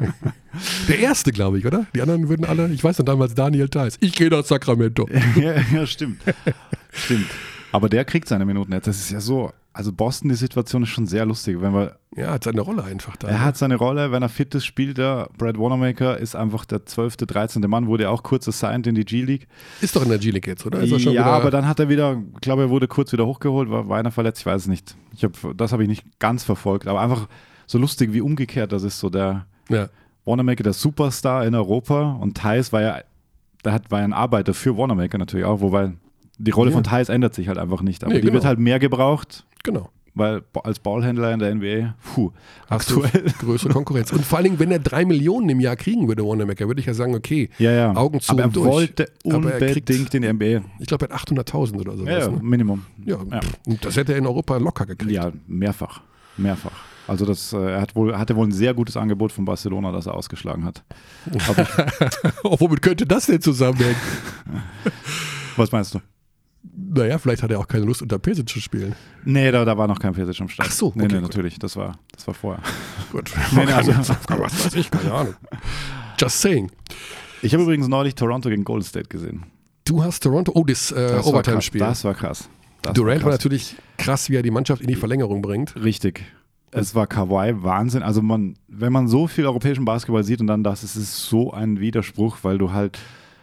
Der 0.88 1.00
erste, 1.00 1.32
glaube 1.32 1.58
ich, 1.58 1.66
oder? 1.66 1.84
Die 1.94 2.00
anderen 2.00 2.30
würden 2.30 2.46
alle, 2.46 2.68
ich 2.68 2.82
weiß 2.82 2.98
noch 2.98 3.04
damals 3.04 3.34
Daniel 3.34 3.68
Theiss. 3.68 3.98
Ich 4.00 4.14
gehe 4.14 4.30
nach 4.30 4.44
Sacramento. 4.44 5.06
ja, 5.36 5.60
ja, 5.70 5.86
stimmt. 5.86 6.22
Stimmt. 6.92 7.26
Aber 7.72 7.90
der 7.90 8.06
kriegt 8.06 8.26
seine 8.26 8.46
Minuten 8.46 8.72
jetzt. 8.72 8.86
Das 8.86 8.96
ist 8.96 9.10
ja 9.10 9.20
so. 9.20 9.52
Also 9.72 9.92
Boston, 9.92 10.28
die 10.30 10.34
Situation 10.34 10.82
ist 10.82 10.88
schon 10.88 11.06
sehr 11.06 11.24
lustig. 11.24 11.60
Wenn 11.60 11.72
wir, 11.72 11.96
Ja, 12.16 12.32
hat 12.32 12.42
seine 12.44 12.60
Rolle 12.60 12.82
einfach 12.82 13.16
da. 13.16 13.28
er 13.28 13.44
hat 13.44 13.56
seine 13.56 13.76
Rolle, 13.76 14.10
wenn 14.10 14.20
er 14.22 14.28
fit 14.28 14.52
ist, 14.56 14.64
spielt 14.66 14.98
er. 14.98 15.28
Brad 15.38 15.58
Wanamaker 15.58 16.18
ist 16.18 16.34
einfach 16.34 16.64
der 16.64 16.84
12., 16.86 17.18
13. 17.18 17.62
Mann, 17.68 17.86
wurde 17.86 18.10
auch 18.10 18.24
kurz 18.24 18.48
assigned 18.48 18.88
in 18.88 18.96
die 18.96 19.04
G-League. 19.04 19.46
Ist 19.80 19.94
doch 19.94 20.02
in 20.02 20.08
der 20.08 20.18
G-League 20.18 20.48
jetzt, 20.48 20.66
oder? 20.66 20.80
Ist 20.80 20.90
er 20.90 20.98
schon 20.98 21.12
ja, 21.12 21.24
aber 21.26 21.52
dann 21.52 21.68
hat 21.68 21.78
er 21.78 21.88
wieder, 21.88 22.20
ich 22.34 22.40
glaube, 22.40 22.62
er 22.62 22.70
wurde 22.70 22.88
kurz 22.88 23.12
wieder 23.12 23.26
hochgeholt, 23.26 23.70
war, 23.70 23.88
war 23.88 23.98
einer 23.98 24.10
verletzt, 24.10 24.40
ich 24.40 24.46
weiß 24.46 24.62
es 24.62 24.68
nicht. 24.68 24.96
Ich 25.14 25.22
hab, 25.22 25.32
das 25.56 25.70
habe 25.72 25.84
ich 25.84 25.88
nicht 25.88 26.04
ganz 26.18 26.42
verfolgt, 26.42 26.88
aber 26.88 27.00
einfach 27.00 27.28
so 27.68 27.78
lustig 27.78 28.12
wie 28.12 28.20
umgekehrt, 28.22 28.72
das 28.72 28.82
ist 28.82 28.98
so 28.98 29.08
der 29.08 29.46
Ja. 29.68 29.88
Wanamaker, 30.24 30.64
der 30.64 30.72
Superstar 30.72 31.46
in 31.46 31.54
Europa 31.54 32.12
und 32.20 32.36
Thais 32.36 32.72
war 32.72 32.82
ja, 32.82 32.98
der 33.64 33.72
hat, 33.72 33.90
war 33.92 34.00
ja 34.00 34.04
ein 34.04 34.12
Arbeiter 34.12 34.52
für 34.52 34.76
Wanamaker 34.76 35.16
natürlich 35.18 35.46
auch, 35.46 35.60
wobei 35.60 35.92
die 36.38 36.50
Rolle 36.50 36.70
Ja. 36.70 36.74
von 36.74 36.82
Thais 36.82 37.08
ändert 37.08 37.34
sich 37.34 37.46
halt 37.46 37.58
einfach 37.58 37.82
nicht, 37.82 38.02
aber 38.02 38.12
Nee, 38.12 38.18
die 38.20 38.22
genau. 38.26 38.34
wird 38.34 38.44
halt 38.44 38.58
mehr 38.58 38.80
gebraucht, 38.80 39.46
Genau. 39.62 39.90
weil 40.14 40.42
als 40.64 40.78
Ballhändler 40.80 41.32
in 41.32 41.38
der 41.38 41.54
NBA, 41.54 41.94
puh, 42.14 42.32
Hast 42.68 42.90
du 42.90 43.04
aktuell. 43.04 43.24
größere 43.40 43.72
Konkurrenz. 43.72 44.12
Und 44.12 44.24
vor 44.24 44.38
allen 44.38 44.44
Dingen, 44.44 44.58
wenn 44.58 44.70
er 44.72 44.78
drei 44.80 45.04
Millionen 45.04 45.48
im 45.50 45.60
Jahr 45.60 45.76
kriegen 45.76 46.08
würde, 46.08 46.24
Wanamaker, 46.26 46.66
würde 46.66 46.80
ich 46.80 46.86
ja 46.86 46.94
sagen, 46.94 47.14
okay, 47.14 47.48
Ja, 47.58 47.70
ja. 47.70 47.96
Augen 47.96 48.20
zu 48.20 48.32
aber 48.32 48.42
er 48.42 48.48
durch. 48.48 48.66
wollte 48.68 49.02
er 49.04 49.08
kriegt- 49.08 49.24
unbedingt 49.90 50.14
in 50.14 50.22
die 50.22 50.28
NBA. 50.32 50.64
ich 50.80 50.86
glaube, 50.88 51.08
er 51.08 51.14
hat 51.14 51.28
800.000 51.28 51.80
oder 51.80 51.96
sowas. 51.96 52.10
Ja, 52.12 52.18
ja, 52.18 52.28
ne? 52.28 52.38
Minimum. 52.42 52.84
ja, 53.04 53.18
Ja. 53.30 53.40
Und 53.66 53.84
das 53.84 53.96
hätte 53.96 54.12
er 54.12 54.18
in 54.18 54.26
Europa 54.26 54.56
locker 54.56 54.86
gekriegt. 54.86 55.12
Ja, 55.12 55.30
mehrfach. 55.46 56.00
Mehrfach. 56.36 56.72
Also 57.06 57.24
das, 57.26 57.52
äh, 57.52 57.56
er 57.58 57.80
hat 57.80 57.96
wohl, 57.96 58.16
hatte 58.16 58.36
wohl 58.36 58.46
ein 58.46 58.52
sehr 58.52 58.72
gutes 58.74 58.96
Angebot 58.96 59.32
von 59.32 59.44
Barcelona, 59.44 59.90
das 59.90 60.06
er 60.06 60.14
ausgeschlagen 60.14 60.64
hat. 60.64 60.82
Oh, 62.44 62.56
womit 62.58 62.82
könnte 62.82 63.06
das 63.06 63.26
denn 63.26 63.40
zusammenhängen? 63.40 63.96
was 65.56 65.70
meinst 65.72 65.94
du? 65.94 66.00
Naja, 66.62 67.18
vielleicht 67.18 67.42
hat 67.42 67.50
er 67.50 67.58
auch 67.58 67.68
keine 67.68 67.84
Lust, 67.84 68.02
unter 68.02 68.18
Pesic 68.18 68.48
zu 68.48 68.60
spielen. 68.60 68.94
Nee, 69.24 69.50
da, 69.50 69.64
da 69.64 69.76
war 69.78 69.88
noch 69.88 69.98
kein 69.98 70.12
Pesic 70.12 70.40
am 70.40 70.48
Start. 70.48 70.68
Ach 70.70 70.74
so, 70.74 70.92
nee, 70.94 71.04
okay, 71.04 71.14
nee, 71.14 71.20
gut. 71.20 71.30
natürlich. 71.30 71.58
Das 71.58 71.76
war, 71.76 71.98
das 72.14 72.26
war 72.26 72.34
vorher. 72.34 72.62
Gut. 73.12 73.30
Nee, 73.52 73.64
nee, 73.64 73.72
also- 73.72 73.92
was 74.28 74.64
weiß 74.66 74.74
ich, 74.74 74.90
keine 74.90 75.12
Ahnung. 75.12 75.34
Just 76.18 76.40
saying. 76.40 76.70
Ich 77.42 77.54
habe 77.54 77.62
übrigens 77.62 77.88
neulich 77.88 78.14
Toronto 78.14 78.48
gegen 78.50 78.64
Golden 78.64 78.84
State 78.84 79.08
gesehen. 79.08 79.44
Du 79.84 80.04
hast 80.04 80.22
Toronto, 80.22 80.52
oh, 80.54 80.64
das, 80.64 80.92
äh, 80.92 81.14
war. 81.14 81.26
Overtime-Spiel. 81.26 81.80
Das 81.80 82.04
war 82.04 82.14
krass. 82.14 82.48
Das 82.82 82.92
Durant 82.92 83.22
war 83.22 83.30
krass. 83.30 83.40
natürlich 83.40 83.76
krass, 83.96 84.28
wie 84.30 84.36
er 84.36 84.42
die 84.42 84.50
Mannschaft 84.50 84.82
in 84.82 84.88
die 84.88 84.94
Verlängerung 84.94 85.42
bringt. 85.42 85.74
Richtig. 85.76 86.22
Es 86.72 86.94
war 86.94 87.06
Kawhi, 87.06 87.62
Wahnsinn. 87.62 88.02
Also 88.02 88.22
man, 88.22 88.54
wenn 88.68 88.92
man 88.92 89.08
so 89.08 89.26
viel 89.26 89.46
europäischen 89.46 89.84
Basketball 89.84 90.22
sieht 90.22 90.40
und 90.40 90.46
dann 90.46 90.62
das, 90.62 90.82
es 90.82 90.94
ist 90.96 91.26
so 91.26 91.52
ein 91.52 91.80
Widerspruch, 91.80 92.38
weil 92.42 92.58
du 92.58 92.72
halt, 92.72 92.98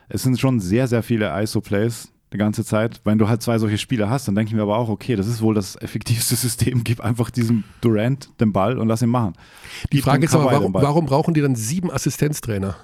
es 0.08 0.24
sind 0.24 0.40
schon 0.40 0.60
sehr, 0.60 0.88
sehr 0.88 1.04
viele 1.04 1.30
ISO-Plays 1.42 2.12
die 2.34 2.38
ganze 2.38 2.66
Zeit. 2.66 3.02
Wenn 3.04 3.18
du 3.18 3.28
halt 3.30 3.42
zwei 3.42 3.58
solche 3.58 3.78
Spieler 3.78 4.10
hast, 4.10 4.28
dann 4.28 4.36
denke 4.36 4.50
ich 4.50 4.56
mir 4.56 4.62
aber 4.64 4.78
auch, 4.78 4.90
okay, 4.90 5.16
das 5.16 5.28
ist 5.28 5.42
wohl 5.42 5.56
das 5.56 5.76
effektivste 5.82 6.36
System. 6.38 6.84
Gib 6.84 7.00
einfach 7.02 7.30
diesem 7.30 7.64
Durant 7.82 8.30
den 8.40 8.52
Ball 8.52 8.78
und 8.78 8.88
lass 8.88 9.02
ihn 9.02 9.10
machen. 9.10 9.34
Die 9.92 9.98
Gib 9.98 10.04
Frage 10.06 10.26
ist 10.26 10.36
aber, 10.36 10.46
warum, 10.52 10.74
warum 10.74 11.06
brauchen 11.06 11.34
die 11.34 11.42
dann 11.42 11.56
sieben 11.56 11.92
Assistenztrainer? 11.92 12.76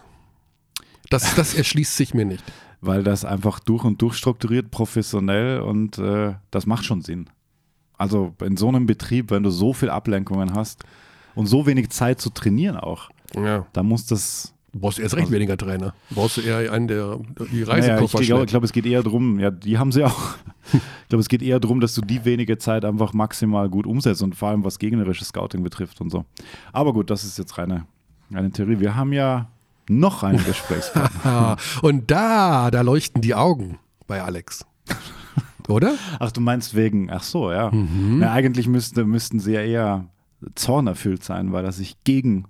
Das, 1.09 1.35
das 1.35 1.53
erschließt 1.53 1.95
sich 1.97 2.13
mir 2.13 2.25
nicht. 2.25 2.43
Weil 2.81 3.03
das 3.03 3.23
einfach 3.25 3.59
durch 3.59 3.83
und 3.83 4.01
durch 4.01 4.15
strukturiert, 4.15 4.71
professionell 4.71 5.59
und 5.61 5.97
äh, 5.97 6.33
das 6.51 6.65
macht 6.65 6.85
schon 6.85 7.01
Sinn. 7.01 7.29
Also 7.97 8.33
in 8.41 8.57
so 8.57 8.67
einem 8.67 8.85
Betrieb, 8.87 9.29
wenn 9.31 9.43
du 9.43 9.49
so 9.49 9.73
viel 9.73 9.89
Ablenkungen 9.89 10.53
hast 10.55 10.83
und 11.35 11.45
so 11.45 11.65
wenig 11.65 11.89
Zeit 11.91 12.19
zu 12.19 12.29
trainieren 12.29 12.75
auch, 12.77 13.09
Ja. 13.35 13.65
da 13.73 13.83
muss 13.83 14.05
das 14.05 14.52
Du 14.73 14.79
brauchst 14.79 14.97
erst 14.97 15.15
recht 15.15 15.29
weniger 15.29 15.55
Trainer. 15.55 15.93
Du 16.09 16.15
brauchst 16.15 16.39
eher 16.39 16.71
einen, 16.71 16.87
der 16.87 17.19
die 17.51 17.61
Naja, 17.61 17.61
ich 17.61 17.67
Reisekoffer 17.67 18.45
glaube, 18.47 18.65
es 18.65 18.73
geht 18.73 18.87
eher 18.87 19.03
darum, 19.03 19.39
ja, 19.39 19.51
die 19.51 19.77
haben 19.77 19.91
sie 19.91 20.03
auch. 20.03 20.33
ich 20.73 21.09
glaube, 21.09 21.21
es 21.21 21.29
geht 21.29 21.43
eher 21.43 21.59
darum, 21.59 21.79
dass 21.79 21.93
du 21.93 22.01
die 22.01 22.25
wenige 22.25 22.57
Zeit 22.57 22.83
einfach 22.83 23.13
maximal 23.13 23.69
gut 23.69 23.85
umsetzt 23.85 24.23
und 24.23 24.35
vor 24.35 24.49
allem 24.49 24.63
was 24.63 24.79
gegnerisches 24.79 25.27
Scouting 25.27 25.61
betrifft 25.61 26.01
und 26.01 26.09
so. 26.09 26.25
Aber 26.71 26.91
gut, 26.91 27.11
das 27.11 27.23
ist 27.23 27.37
jetzt 27.37 27.55
reine, 27.59 27.85
reine 28.31 28.51
Theorie. 28.51 28.79
Wir 28.79 28.95
haben 28.95 29.13
ja 29.13 29.47
noch 29.87 30.23
einen 30.23 30.43
Gesprächspartner. 30.45 31.57
Und 31.83 32.09
da, 32.09 32.71
da 32.71 32.81
leuchten 32.81 33.21
die 33.21 33.35
Augen 33.35 33.77
bei 34.07 34.23
Alex. 34.23 34.65
Oder? 35.67 35.93
ach, 36.19 36.31
du 36.31 36.41
meinst 36.41 36.75
wegen, 36.75 37.11
ach 37.11 37.23
so, 37.23 37.51
ja. 37.51 37.69
Mhm. 37.71 38.17
Na, 38.19 38.31
eigentlich 38.33 38.67
müsste, 38.67 39.05
müssten 39.05 39.39
sie 39.39 39.53
ja 39.53 39.61
eher 39.61 40.07
zornerfüllt 40.55 41.23
sein, 41.23 41.53
weil 41.53 41.63
er 41.63 41.71
sich 41.71 42.03
gegen 42.03 42.45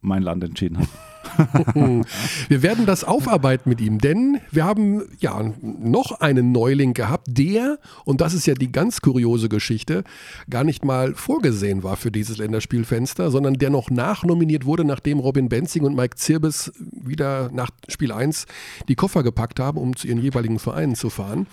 mein 0.00 0.22
Land 0.22 0.42
entschieden 0.42 0.78
hat. 0.78 0.88
Wir 2.48 2.62
werden 2.62 2.86
das 2.86 3.04
aufarbeiten 3.04 3.68
mit 3.68 3.80
ihm, 3.80 3.98
denn 3.98 4.40
wir 4.50 4.64
haben 4.64 5.02
ja 5.18 5.52
noch 5.62 6.20
einen 6.20 6.52
Neuling 6.52 6.94
gehabt, 6.94 7.26
der, 7.30 7.78
und 8.04 8.20
das 8.20 8.34
ist 8.34 8.46
ja 8.46 8.54
die 8.54 8.70
ganz 8.70 9.00
kuriose 9.00 9.48
Geschichte, 9.48 10.04
gar 10.50 10.64
nicht 10.64 10.84
mal 10.84 11.14
vorgesehen 11.14 11.82
war 11.82 11.96
für 11.96 12.10
dieses 12.10 12.38
Länderspielfenster, 12.38 13.30
sondern 13.30 13.54
der 13.54 13.70
noch 13.70 13.90
nachnominiert 13.90 14.64
wurde, 14.64 14.84
nachdem 14.84 15.18
Robin 15.18 15.48
Benzing 15.48 15.84
und 15.84 15.96
Mike 15.96 16.16
Zirbes 16.16 16.72
wieder 16.78 17.50
nach 17.52 17.70
Spiel 17.88 18.12
1 18.12 18.46
die 18.88 18.94
Koffer 18.94 19.22
gepackt 19.22 19.60
haben, 19.60 19.78
um 19.78 19.96
zu 19.96 20.06
ihren 20.06 20.18
jeweiligen 20.18 20.58
Vereinen 20.58 20.94
zu 20.94 21.10
fahren. 21.10 21.46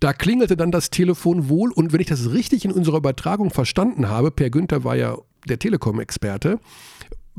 Da 0.00 0.12
klingelte 0.12 0.56
dann 0.56 0.70
das 0.70 0.90
Telefon 0.90 1.48
wohl 1.48 1.72
und 1.72 1.92
wenn 1.92 2.00
ich 2.00 2.06
das 2.06 2.32
richtig 2.32 2.64
in 2.64 2.72
unserer 2.72 2.98
Übertragung 2.98 3.50
verstanden 3.50 4.08
habe, 4.08 4.30
Per 4.30 4.50
Günther 4.50 4.84
war 4.84 4.96
ja 4.96 5.16
der 5.48 5.58
Telekom-Experte, 5.58 6.58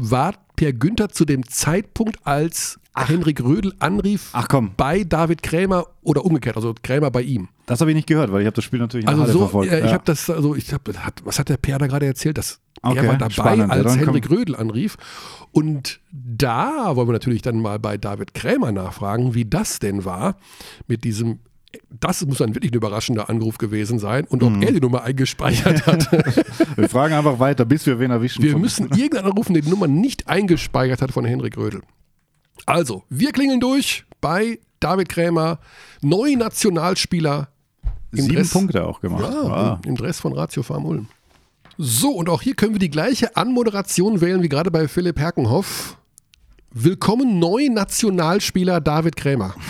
war 0.02 0.34
Per 0.56 0.72
Günther 0.74 1.10
zu 1.10 1.26
dem 1.26 1.46
Zeitpunkt, 1.48 2.26
als 2.26 2.80
Henrik 2.96 3.42
Rödel 3.44 3.74
anrief, 3.80 4.30
Ach 4.34 4.48
komm, 4.48 4.72
bei 4.76 5.04
David 5.04 5.44
Krämer 5.44 5.86
oder 6.02 6.26
umgekehrt, 6.26 6.56
also 6.58 6.74
Krämer 6.82 7.12
bei 7.12 7.22
ihm. 7.22 7.48
das 7.66 7.80
habe 7.82 7.92
ich 7.92 7.96
nicht 7.96 8.08
gehört, 8.08 8.32
weil 8.32 8.42
ich 8.42 8.46
habe 8.46 8.56
das 8.56 8.64
Spiel 8.66 8.80
natürlich 8.80 9.06
in 9.06 9.10
Also 9.10 9.26
so, 9.32 9.40
verfolgt. 9.40 9.72
äh, 9.72 9.80
ich 9.80 9.86
ja. 9.86 9.92
habe 9.94 10.04
das, 10.06 10.30
also 10.30 10.56
ich 10.56 10.74
habe, 10.74 10.94
was 11.24 11.38
hat 11.40 11.50
der 11.50 11.58
Per 11.58 11.78
da 11.78 11.88
gerade 11.88 12.06
erzählt? 12.06 12.38
Dass 12.38 12.60
Okay, 12.82 12.98
er 13.00 13.08
war 13.08 13.18
dabei, 13.18 13.32
spannend. 13.34 13.68
Ja, 13.74 13.80
als 13.80 13.88
komm- 13.94 14.00
Henrik 14.00 14.30
Rödel 14.30 14.56
anrief. 14.56 14.96
Und 15.52 16.00
da 16.12 16.96
wollen 16.96 17.08
wir 17.10 17.14
natürlich 17.14 17.42
dann 17.42 17.62
mal 17.62 17.78
bei 17.80 17.98
David 17.98 18.34
Krämer 18.34 18.72
nachfragen, 18.72 19.34
wie 19.36 19.44
das 19.46 19.80
denn 19.80 20.06
war 20.06 20.38
mit 20.88 21.04
diesem. 21.04 21.40
Das 21.92 22.26
muss 22.26 22.40
dann 22.40 22.56
wirklich 22.56 22.72
ein 22.72 22.76
überraschender 22.78 23.30
Anruf 23.30 23.58
gewesen 23.60 24.00
sein 24.00 24.26
und 24.26 24.42
Mhm. 24.42 24.56
ob 24.58 24.64
er 24.64 24.72
die 24.72 24.80
Nummer 24.82 25.04
eingespeichert 25.04 25.86
hat. 25.86 26.12
wir 26.78 26.90
fragen 26.90 27.14
einfach 27.14 27.40
weiter, 27.40 27.66
bis 27.66 27.86
wir 27.86 28.00
wen 28.00 28.10
erwischen. 28.12 28.42
Wir 28.44 28.58
müssen 28.58 28.86
irgendeinen 28.90 29.26
anrufen, 29.28 29.54
der 29.54 29.62
die 29.62 29.70
Nummer 29.70 29.88
nicht 29.88 30.28
eingespeichert 30.28 31.02
hat 31.02 31.12
von 31.12 31.26
Henrik 31.26 31.58
Rödel. 31.58 31.82
Also, 32.66 33.04
wir 33.10 33.32
klingeln 33.32 33.60
durch 33.60 34.06
bei 34.20 34.60
David 34.80 35.10
Krämer, 35.10 35.60
neu 36.02 36.36
Nationalspieler 36.36 37.50
sieben 38.12 38.34
Dress- 38.36 38.50
Punkte 38.52 38.86
auch 38.88 39.00
gemacht. 39.02 39.24
Ja, 39.24 39.44
Ah. 39.44 39.82
im 39.86 39.96
Dress 39.96 40.20
von 40.20 40.34
Ratio 40.34 40.64
Farm 40.64 40.86
Ulm. 40.86 41.08
So, 41.78 42.12
und 42.12 42.30
auch 42.30 42.42
hier 42.42 42.56
können 42.56 42.74
wir 42.74 42.80
die 42.80 42.90
gleiche 42.90 43.36
Anmoderation 43.38 44.22
wählen 44.22 44.42
wie 44.42 44.50
gerade 44.50 44.72
bei 44.72 44.88
Philipp 44.88 45.20
Herkenhoff. 45.20 45.98
Willkommen 46.72 47.40
neu 47.40 47.70
Nationalspieler 47.70 48.82
David 48.82 49.16
Krämer. 49.16 49.54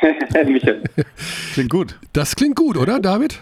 Michael. 0.46 0.82
Klingt 1.54 1.70
gut. 1.70 1.98
Das 2.12 2.36
klingt 2.36 2.56
gut, 2.56 2.76
oder 2.76 2.98
David? 3.00 3.40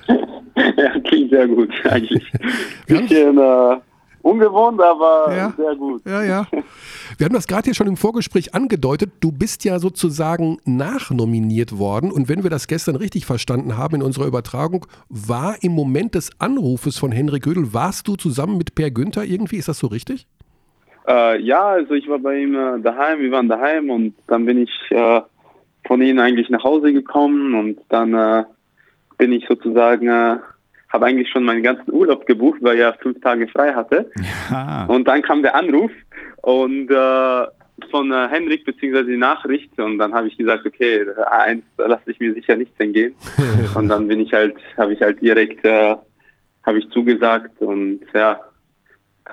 Ja, 0.76 0.98
klingt 1.00 1.30
sehr 1.30 1.48
gut 1.48 1.70
eigentlich. 1.90 2.24
Bisschen 2.86 3.36
äh, 3.38 3.76
ungewohnt, 4.22 4.80
aber 4.80 5.34
Ja. 5.36 5.52
sehr 5.56 5.74
gut. 5.76 6.02
Ja, 6.06 6.22
ja. 6.22 6.46
Wir 7.18 7.26
haben 7.26 7.34
das 7.34 7.46
gerade 7.46 7.64
hier 7.64 7.74
schon 7.74 7.86
im 7.86 7.96
Vorgespräch 7.96 8.54
angedeutet. 8.54 9.10
Du 9.20 9.30
bist 9.30 9.64
ja 9.64 9.78
sozusagen 9.78 10.58
nachnominiert 10.64 11.78
worden. 11.78 12.10
Und 12.10 12.28
wenn 12.28 12.42
wir 12.42 12.50
das 12.50 12.66
gestern 12.66 12.96
richtig 12.96 13.26
verstanden 13.26 13.76
haben 13.76 13.96
in 13.96 14.02
unserer 14.02 14.26
Übertragung, 14.26 14.86
war 15.10 15.56
im 15.62 15.72
Moment 15.72 16.14
des 16.14 16.30
Anrufes 16.40 16.98
von 16.98 17.12
Henrik 17.12 17.44
Gödel, 17.44 17.72
warst 17.74 18.08
du 18.08 18.16
zusammen 18.16 18.56
mit 18.58 18.74
Per 18.74 18.90
Günther 18.90 19.24
irgendwie? 19.24 19.56
Ist 19.56 19.68
das 19.68 19.78
so 19.78 19.86
richtig? 19.88 20.26
Äh, 21.06 21.40
ja, 21.42 21.62
also 21.66 21.92
ich 21.94 22.08
war 22.08 22.18
bei 22.18 22.38
ihm 22.38 22.54
äh, 22.54 22.80
daheim, 22.80 23.20
wir 23.20 23.30
waren 23.30 23.48
daheim 23.48 23.90
und 23.90 24.14
dann 24.26 24.46
bin 24.46 24.62
ich 24.62 24.70
äh, 24.90 25.20
von 25.86 26.02
ihm 26.02 26.18
eigentlich 26.18 26.50
nach 26.50 26.64
Hause 26.64 26.92
gekommen 26.92 27.54
und 27.54 27.80
dann 27.88 28.14
äh, 28.14 28.44
bin 29.18 29.32
ich 29.32 29.46
sozusagen, 29.48 30.08
äh, 30.08 30.38
habe 30.92 31.06
eigentlich 31.06 31.28
schon 31.30 31.44
meinen 31.44 31.62
ganzen 31.62 31.92
Urlaub 31.92 32.26
gebucht, 32.26 32.58
weil 32.62 32.74
ich 32.74 32.80
ja 32.80 32.92
fünf 32.94 33.20
Tage 33.20 33.48
frei 33.48 33.72
hatte. 33.74 34.10
Ja. 34.50 34.86
Und 34.86 35.08
dann 35.08 35.22
kam 35.22 35.42
der 35.42 35.54
Anruf 35.54 35.90
und 36.42 36.90
äh, 36.90 37.46
von 37.90 38.12
äh, 38.12 38.28
Henrik 38.28 38.64
beziehungsweise 38.64 39.10
die 39.10 39.16
Nachricht 39.16 39.78
und 39.78 39.98
dann 39.98 40.14
habe 40.14 40.28
ich 40.28 40.36
gesagt, 40.36 40.64
okay, 40.66 41.02
A1 41.02 41.62
lasse 41.76 42.10
ich 42.10 42.20
mir 42.20 42.32
sicher 42.34 42.56
nicht 42.56 42.72
entgehen. 42.78 43.14
und 43.74 43.88
dann 43.88 44.08
bin 44.08 44.20
ich 44.20 44.32
halt, 44.32 44.56
habe 44.76 44.92
ich 44.92 45.00
halt 45.00 45.20
direkt, 45.20 45.64
äh, 45.64 45.96
habe 46.64 46.78
ich 46.78 46.88
zugesagt 46.90 47.60
und 47.60 48.00
ja, 48.14 48.40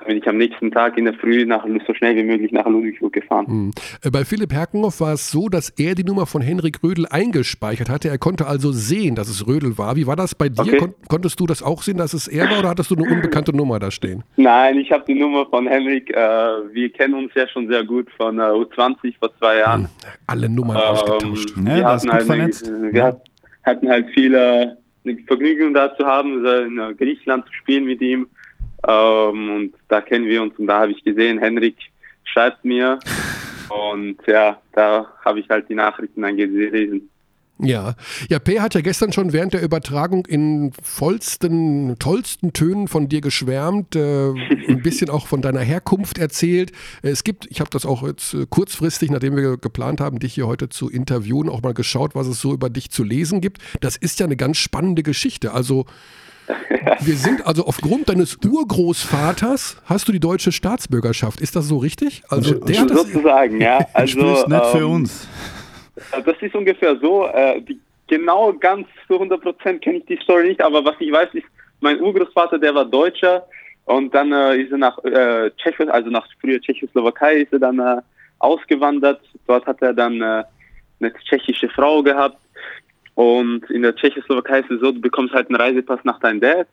bin 0.06 0.16
ich 0.16 0.26
am 0.26 0.38
nächsten 0.38 0.70
Tag 0.70 0.96
in 0.96 1.04
der 1.04 1.14
Früh 1.14 1.44
nach, 1.44 1.66
so 1.86 1.92
schnell 1.94 2.16
wie 2.16 2.22
möglich 2.22 2.50
nach 2.50 2.66
Ludwigsburg 2.66 3.12
gefahren. 3.12 3.46
Hm. 3.46 3.70
Äh, 4.02 4.10
Bei 4.10 4.24
Philipp 4.24 4.52
Herkenhoff 4.52 5.00
war 5.00 5.12
es 5.12 5.30
so, 5.30 5.48
dass 5.50 5.68
er 5.68 5.94
die 5.94 6.02
Nummer 6.02 6.26
von 6.26 6.40
Henrik 6.40 6.82
Rödel 6.82 7.06
eingespeichert 7.06 7.90
hatte. 7.90 8.08
Er 8.08 8.16
konnte 8.18 8.46
also 8.46 8.72
sehen, 8.72 9.14
dass 9.14 9.28
es 9.28 9.46
Rödel 9.46 9.76
war. 9.76 9.94
Wie 9.96 10.06
war 10.06 10.16
das 10.16 10.34
bei 10.34 10.48
dir? 10.48 10.62
Okay. 10.62 10.78
Kon 10.78 10.94
konntest 11.08 11.38
du 11.40 11.46
das 11.46 11.62
auch 11.62 11.82
sehen, 11.82 11.98
dass 11.98 12.14
es 12.14 12.26
er 12.26 12.48
war 12.50 12.58
oder 12.60 12.70
hattest 12.70 12.90
du 12.90 12.96
eine 12.96 13.04
unbekannte 13.04 13.54
Nummer 13.54 13.78
da 13.78 13.90
stehen? 13.90 14.24
Nein, 14.36 14.78
ich 14.78 14.90
habe 14.90 15.04
die 15.06 15.14
Nummer 15.14 15.44
von 15.46 15.66
Henrik. 15.66 16.08
Äh, 16.10 16.16
wir 16.16 16.90
kennen 16.90 17.14
uns 17.14 17.30
ja 17.34 17.46
schon 17.48 17.68
sehr 17.68 17.84
gut 17.84 18.08
von 18.16 18.38
äh, 18.38 18.42
U20 18.42 19.14
vor 19.18 19.36
zwei 19.38 19.58
Jahren. 19.58 19.88
Alle 20.26 20.48
Nummern 20.48 20.76
Ähm, 20.78 20.82
ausgetauscht. 20.82 21.52
Ja, 21.58 21.64
wir 21.76 21.82
das 21.82 22.04
ist 22.04 22.10
hatten 22.10 22.12
halt, 22.16 22.26
vernetzt. 22.26 22.68
eine- 22.68 22.92
wir 22.92 23.04
hat- 23.04 23.22
hatten 23.64 23.88
halt 23.88 24.06
viele 24.14 24.78
Vergnügen 25.26 25.74
da 25.74 25.94
zu 25.96 26.06
haben, 26.06 26.44
in 26.46 26.78
äh, 26.78 26.94
Griechenland 26.94 27.44
zu 27.46 27.52
spielen 27.52 27.84
mit 27.84 28.00
ihm. 28.00 28.26
Ähm, 28.86 29.50
und 29.50 29.74
da 29.88 30.00
kennen 30.00 30.26
wir 30.26 30.42
uns 30.42 30.58
und 30.58 30.66
da 30.66 30.80
habe 30.80 30.92
ich 30.92 31.04
gesehen, 31.04 31.38
Henrik 31.38 31.76
schreibt 32.24 32.64
mir. 32.64 32.98
Und 33.68 34.18
ja, 34.26 34.60
da 34.74 35.06
habe 35.24 35.40
ich 35.40 35.48
halt 35.48 35.66
die 35.70 35.74
Nachrichten 35.74 36.20
dann 36.20 36.36
gelesen. 36.36 37.08
Ja. 37.58 37.94
Ja, 38.28 38.38
P 38.38 38.60
hat 38.60 38.74
ja 38.74 38.80
gestern 38.80 39.12
schon 39.12 39.32
während 39.32 39.54
der 39.54 39.62
Übertragung 39.62 40.26
in 40.26 40.72
vollsten, 40.82 41.96
tollsten 41.98 42.52
Tönen 42.52 42.88
von 42.88 43.08
dir 43.08 43.20
geschwärmt, 43.20 43.94
äh, 43.94 44.30
ein 44.30 44.82
bisschen 44.82 45.08
auch 45.10 45.26
von 45.26 45.42
deiner 45.42 45.60
Herkunft 45.60 46.18
erzählt. 46.18 46.72
Äh, 47.02 47.10
Es 47.10 47.24
gibt, 47.24 47.46
ich 47.50 47.60
habe 47.60 47.70
das 47.70 47.86
auch 47.86 48.06
jetzt 48.06 48.36
kurzfristig, 48.50 49.10
nachdem 49.10 49.36
wir 49.36 49.56
geplant 49.56 50.00
haben, 50.00 50.18
dich 50.18 50.34
hier 50.34 50.48
heute 50.48 50.68
zu 50.68 50.90
interviewen, 50.90 51.48
auch 51.48 51.62
mal 51.62 51.72
geschaut, 51.72 52.14
was 52.14 52.26
es 52.26 52.40
so 52.40 52.52
über 52.52 52.68
dich 52.68 52.90
zu 52.90 53.04
lesen 53.04 53.40
gibt. 53.40 53.62
Das 53.80 53.96
ist 53.96 54.18
ja 54.18 54.26
eine 54.26 54.36
ganz 54.36 54.58
spannende 54.58 55.02
Geschichte. 55.02 55.52
Also 55.54 55.86
wir 57.00 57.14
sind 57.14 57.46
also 57.46 57.64
aufgrund 57.66 58.08
deines 58.08 58.38
Urgroßvaters 58.44 59.80
hast 59.84 60.08
du 60.08 60.12
die 60.12 60.20
deutsche 60.20 60.52
Staatsbürgerschaft. 60.52 61.40
Ist 61.40 61.56
das 61.56 61.66
so 61.66 61.78
richtig? 61.78 62.22
Also 62.28 62.54
der 62.54 62.80
hat 62.80 62.90
das, 62.90 63.02
Sozusagen, 63.02 63.60
ja. 63.60 63.78
Du 63.78 63.86
Also, 63.92 64.46
nicht 64.48 64.66
für 64.66 64.78
ähm, 64.78 64.90
uns. 64.90 65.28
Das 66.24 66.36
ist 66.40 66.54
ungefähr 66.54 66.96
so. 66.98 67.26
Äh, 67.26 67.60
die, 67.62 67.78
genau 68.08 68.52
ganz 68.52 68.86
zu 69.06 69.14
100 69.14 69.40
Prozent 69.40 69.82
kenne 69.82 69.98
ich 69.98 70.06
die 70.06 70.18
Story 70.22 70.48
nicht, 70.48 70.60
aber 70.60 70.84
was 70.84 70.96
ich 70.98 71.12
weiß, 71.12 71.28
ist, 71.32 71.46
mein 71.80 72.00
Urgroßvater, 72.00 72.58
der 72.58 72.74
war 72.74 72.84
Deutscher 72.84 73.46
und 73.84 74.14
dann 74.14 74.32
äh, 74.32 74.56
ist 74.56 74.72
er 74.72 74.78
nach 74.78 74.98
äh, 75.04 75.50
Tschechos, 75.56 75.88
also 75.88 76.10
nach 76.10 76.26
früher 76.40 76.60
Tschechoslowakei, 76.60 77.42
ist 77.42 77.52
er 77.52 77.58
dann 77.58 77.78
äh, 77.78 78.00
ausgewandert. 78.38 79.20
Dort 79.46 79.66
hat 79.66 79.82
er 79.82 79.92
dann 79.92 80.20
äh, 80.20 80.44
eine 81.00 81.12
tschechische 81.24 81.68
Frau 81.68 82.02
gehabt 82.02 82.38
und 83.14 83.68
in 83.70 83.82
der 83.82 83.94
Tschechoslowakei 83.94 84.60
ist 84.60 84.70
es 84.70 84.80
so, 84.80 84.92
du 84.92 85.00
bekommst 85.00 85.34
halt 85.34 85.48
einen 85.48 85.60
Reisepass 85.60 86.00
nach 86.04 86.18
deinem 86.20 86.40
Dad. 86.40 86.66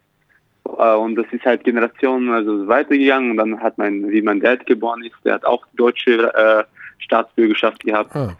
Äh, 0.65 0.95
Und 0.95 1.15
das 1.15 1.25
ist 1.31 1.43
halt 1.45 1.63
Generationen 1.63 2.31
also 2.31 2.67
weitergegangen. 2.67 3.31
Und 3.31 3.37
dann 3.37 3.59
hat 3.59 3.77
mein, 3.77 4.09
wie 4.09 4.21
mein 4.21 4.39
Dad 4.39 4.65
geboren 4.65 5.03
ist, 5.03 5.15
der 5.25 5.35
hat 5.35 5.45
auch 5.45 5.65
deutsche 5.75 6.33
äh, 6.33 6.63
Staatsbürgerschaft 6.99 7.83
gehabt. 7.83 8.15
ah, 8.15 8.37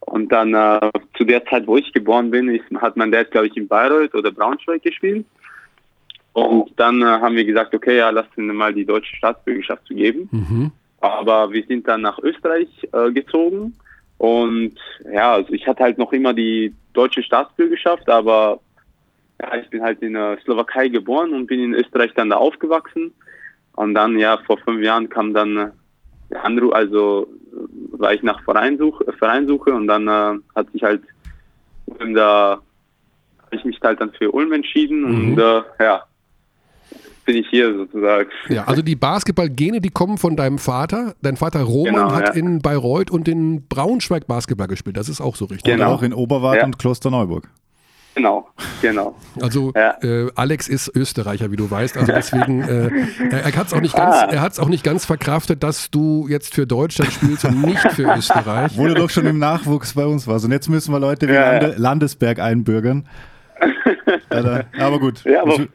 Und 0.00 0.32
dann 0.32 0.54
äh, 0.54 0.90
zu 1.16 1.24
der 1.24 1.44
Zeit, 1.46 1.66
wo 1.66 1.76
ich 1.76 1.92
geboren 1.92 2.30
bin, 2.30 2.48
ist, 2.48 2.64
hat 2.80 2.96
mein 2.96 3.12
Dad, 3.12 3.30
glaube 3.30 3.46
ich, 3.46 3.56
in 3.56 3.68
Bayreuth 3.68 4.14
oder 4.14 4.32
Braunschweig 4.32 4.82
gespielt. 4.82 5.24
Und 6.32 6.70
dann 6.76 7.00
äh, 7.00 7.06
haben 7.06 7.36
wir 7.36 7.44
gesagt, 7.44 7.74
okay, 7.74 7.96
ja, 7.98 8.10
lass 8.10 8.26
ihm 8.36 8.54
mal 8.54 8.74
die 8.74 8.84
deutsche 8.84 9.14
Staatsbürgerschaft 9.16 9.86
zu 9.86 9.94
geben. 9.94 10.28
mhm. 10.32 10.72
Aber 11.00 11.52
wir 11.52 11.62
sind 11.66 11.86
dann 11.86 12.00
nach 12.00 12.18
Österreich 12.18 12.68
äh, 12.92 13.12
gezogen. 13.12 13.74
Und 14.18 14.76
ja, 15.12 15.34
also 15.34 15.52
ich 15.52 15.66
hatte 15.66 15.82
halt 15.82 15.98
noch 15.98 16.12
immer 16.12 16.32
die 16.32 16.74
deutsche 16.94 17.22
Staatsbürgerschaft, 17.22 18.08
aber 18.08 18.60
ja, 19.40 19.56
ich 19.56 19.68
bin 19.68 19.82
halt 19.82 20.00
in 20.00 20.14
der 20.14 20.38
Slowakei 20.42 20.88
geboren 20.88 21.34
und 21.34 21.46
bin 21.46 21.60
in 21.60 21.74
Österreich 21.74 22.12
dann 22.14 22.30
da 22.30 22.36
aufgewachsen. 22.36 23.12
Und 23.74 23.94
dann, 23.94 24.18
ja, 24.18 24.38
vor 24.46 24.56
fünf 24.58 24.82
Jahren 24.82 25.08
kam 25.10 25.34
dann 25.34 25.56
äh, 25.58 25.70
der 26.30 26.44
Anruf, 26.44 26.72
also 26.72 27.28
äh, 27.52 28.00
war 28.00 28.14
ich 28.14 28.22
nach 28.22 28.42
Vereinsuche, 28.44 29.12
Vereinsuche 29.12 29.74
und 29.74 29.86
dann 29.86 30.08
äh, 30.08 30.40
hat 30.54 30.70
sich 30.72 30.82
halt 30.82 31.02
da, 32.14 32.60
habe 33.42 33.56
ich 33.56 33.64
mich 33.64 33.78
halt 33.82 34.00
dann 34.00 34.12
für 34.12 34.30
Ulm 34.32 34.52
entschieden 34.52 35.02
Mhm. 35.02 35.32
und 35.32 35.38
äh, 35.38 35.62
ja, 35.78 36.04
bin 37.26 37.36
ich 37.36 37.46
hier 37.50 37.74
sozusagen. 37.76 38.28
Ja, 38.48 38.64
also 38.64 38.82
die 38.82 38.96
Basketballgene, 38.96 39.80
die 39.80 39.90
kommen 39.90 40.16
von 40.16 40.36
deinem 40.36 40.58
Vater. 40.58 41.14
Dein 41.22 41.36
Vater 41.36 41.62
Roman 41.62 41.94
Genau, 41.94 42.12
hat 42.12 42.28
ja. 42.28 42.32
in 42.34 42.60
Bayreuth 42.60 43.10
und 43.10 43.28
in 43.28 43.66
Braunschweig 43.68 44.26
Basketball 44.26 44.68
gespielt. 44.68 44.96
Das 44.96 45.08
ist 45.08 45.20
auch 45.20 45.36
so 45.36 45.44
richtig. 45.46 45.64
Genau. 45.74 45.90
Und 45.90 45.98
auch 45.98 46.02
in 46.02 46.14
Oberwart 46.14 46.56
Ja. 46.58 46.64
und 46.64 46.78
Klosterneuburg. 46.78 47.48
Genau, 48.14 48.48
genau. 48.80 49.14
Also 49.42 49.72
Ja. 49.76 49.94
äh, 50.00 50.30
Alex 50.36 50.68
ist 50.68 50.90
Österreicher, 50.96 51.50
wie 51.52 51.56
du 51.56 51.70
weißt. 51.70 51.98
Also 51.98 52.12
deswegen, 52.12 52.62
äh, 52.62 52.90
er, 53.30 53.54
hat 53.54 53.66
es 53.66 53.74
auch 53.74 53.82
nicht 53.82 53.94
ganz, 53.94 54.14
Ah. 54.16 54.28
er 54.30 54.40
auch 54.58 54.70
nicht 54.70 54.82
ganz 54.84 55.04
verkraftet, 55.04 55.62
dass 55.62 55.90
du 55.90 56.26
jetzt 56.26 56.54
für 56.54 56.66
Deutschland 56.66 57.12
spielst 57.12 57.44
und 57.44 57.60
nicht 57.60 57.80
für 57.92 58.04
Österreich. 58.16 58.72
Wo 58.78 58.86
du 58.86 58.94
doch 58.94 59.10
schon 59.10 59.26
im 59.26 59.38
Nachwuchs 59.38 59.92
bei 59.92 60.06
uns 60.06 60.26
warst. 60.26 60.46
Und 60.46 60.52
jetzt 60.52 60.70
müssen 60.70 60.92
wir 60.92 60.98
Leute 60.98 61.28
wie 61.28 61.34
Ja, 61.34 61.52
ja. 61.54 61.58
Lande, 61.60 61.74
Landesberg 61.76 62.38
einbürgern. 62.38 63.06
Aber 64.78 64.98
gut. 64.98 65.22
Ja, 65.24 65.42
aber 65.42 65.66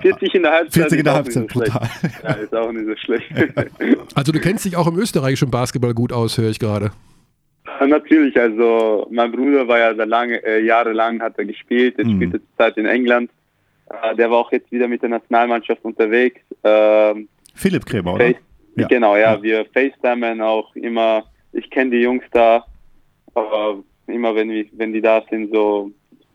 40 0.00 0.34
in 0.34 0.42
der 0.42 0.52
Halbzeit. 0.52 0.82
40 0.82 0.98
in 0.98 1.04
der 1.04 1.14
Halbzeit, 1.14 1.50
schlecht. 1.50 1.72
brutal. 1.72 1.88
Ja, 2.22 2.32
ist 2.34 2.54
auch 2.54 2.72
nicht 2.72 2.86
so 2.86 2.96
schlecht. 2.96 3.26
Also 4.14 4.32
du 4.32 4.40
kennst 4.40 4.64
dich 4.64 4.76
auch 4.76 4.86
im 4.86 4.98
österreichischen 4.98 5.50
Basketball 5.50 5.94
gut 5.94 6.12
aus, 6.12 6.38
höre 6.38 6.50
ich 6.50 6.58
gerade. 6.58 6.90
Ja, 7.80 7.86
Natürlich, 7.86 8.38
also 8.38 9.06
mein 9.10 9.32
Bruder 9.32 9.66
war 9.68 9.78
ja 9.78 9.94
da 9.94 10.04
lange, 10.04 10.42
äh, 10.44 10.62
jahrelang 10.64 11.20
hat 11.20 11.38
er 11.38 11.44
gespielt, 11.44 11.98
er 11.98 12.04
Mhm. 12.06 12.16
spielte 12.16 12.40
zurzeit 12.46 12.76
in 12.76 12.86
England. 12.86 13.30
Äh, 14.02 14.14
der 14.16 14.30
war 14.30 14.38
auch 14.38 14.52
jetzt 14.52 14.70
wieder 14.70 14.86
mit 14.88 15.02
der 15.02 15.08
Nationalmannschaft 15.10 15.84
unterwegs. 15.84 16.40
Ähm, 16.64 17.28
Philipp 17.54 17.84
Krämer, 17.86 18.14
oder? 18.14 18.32
Ja. 18.76 18.86
Genau, 18.86 19.16
ja, 19.16 19.42
wir 19.42 19.64
FaceTimen 19.74 20.40
auch 20.40 20.74
immer. 20.76 21.24
Ich 21.52 21.68
kenne 21.70 21.90
die 21.90 21.98
Jungs 22.02 22.22
da, 22.32 22.64
aber 23.34 23.82
immer 24.06 24.34
wenn, 24.34 24.50
wir, 24.50 24.66
wenn 24.72 24.92
die 24.92 25.00
da 25.00 25.22
sind, 25.28 25.52
so, 25.52 25.90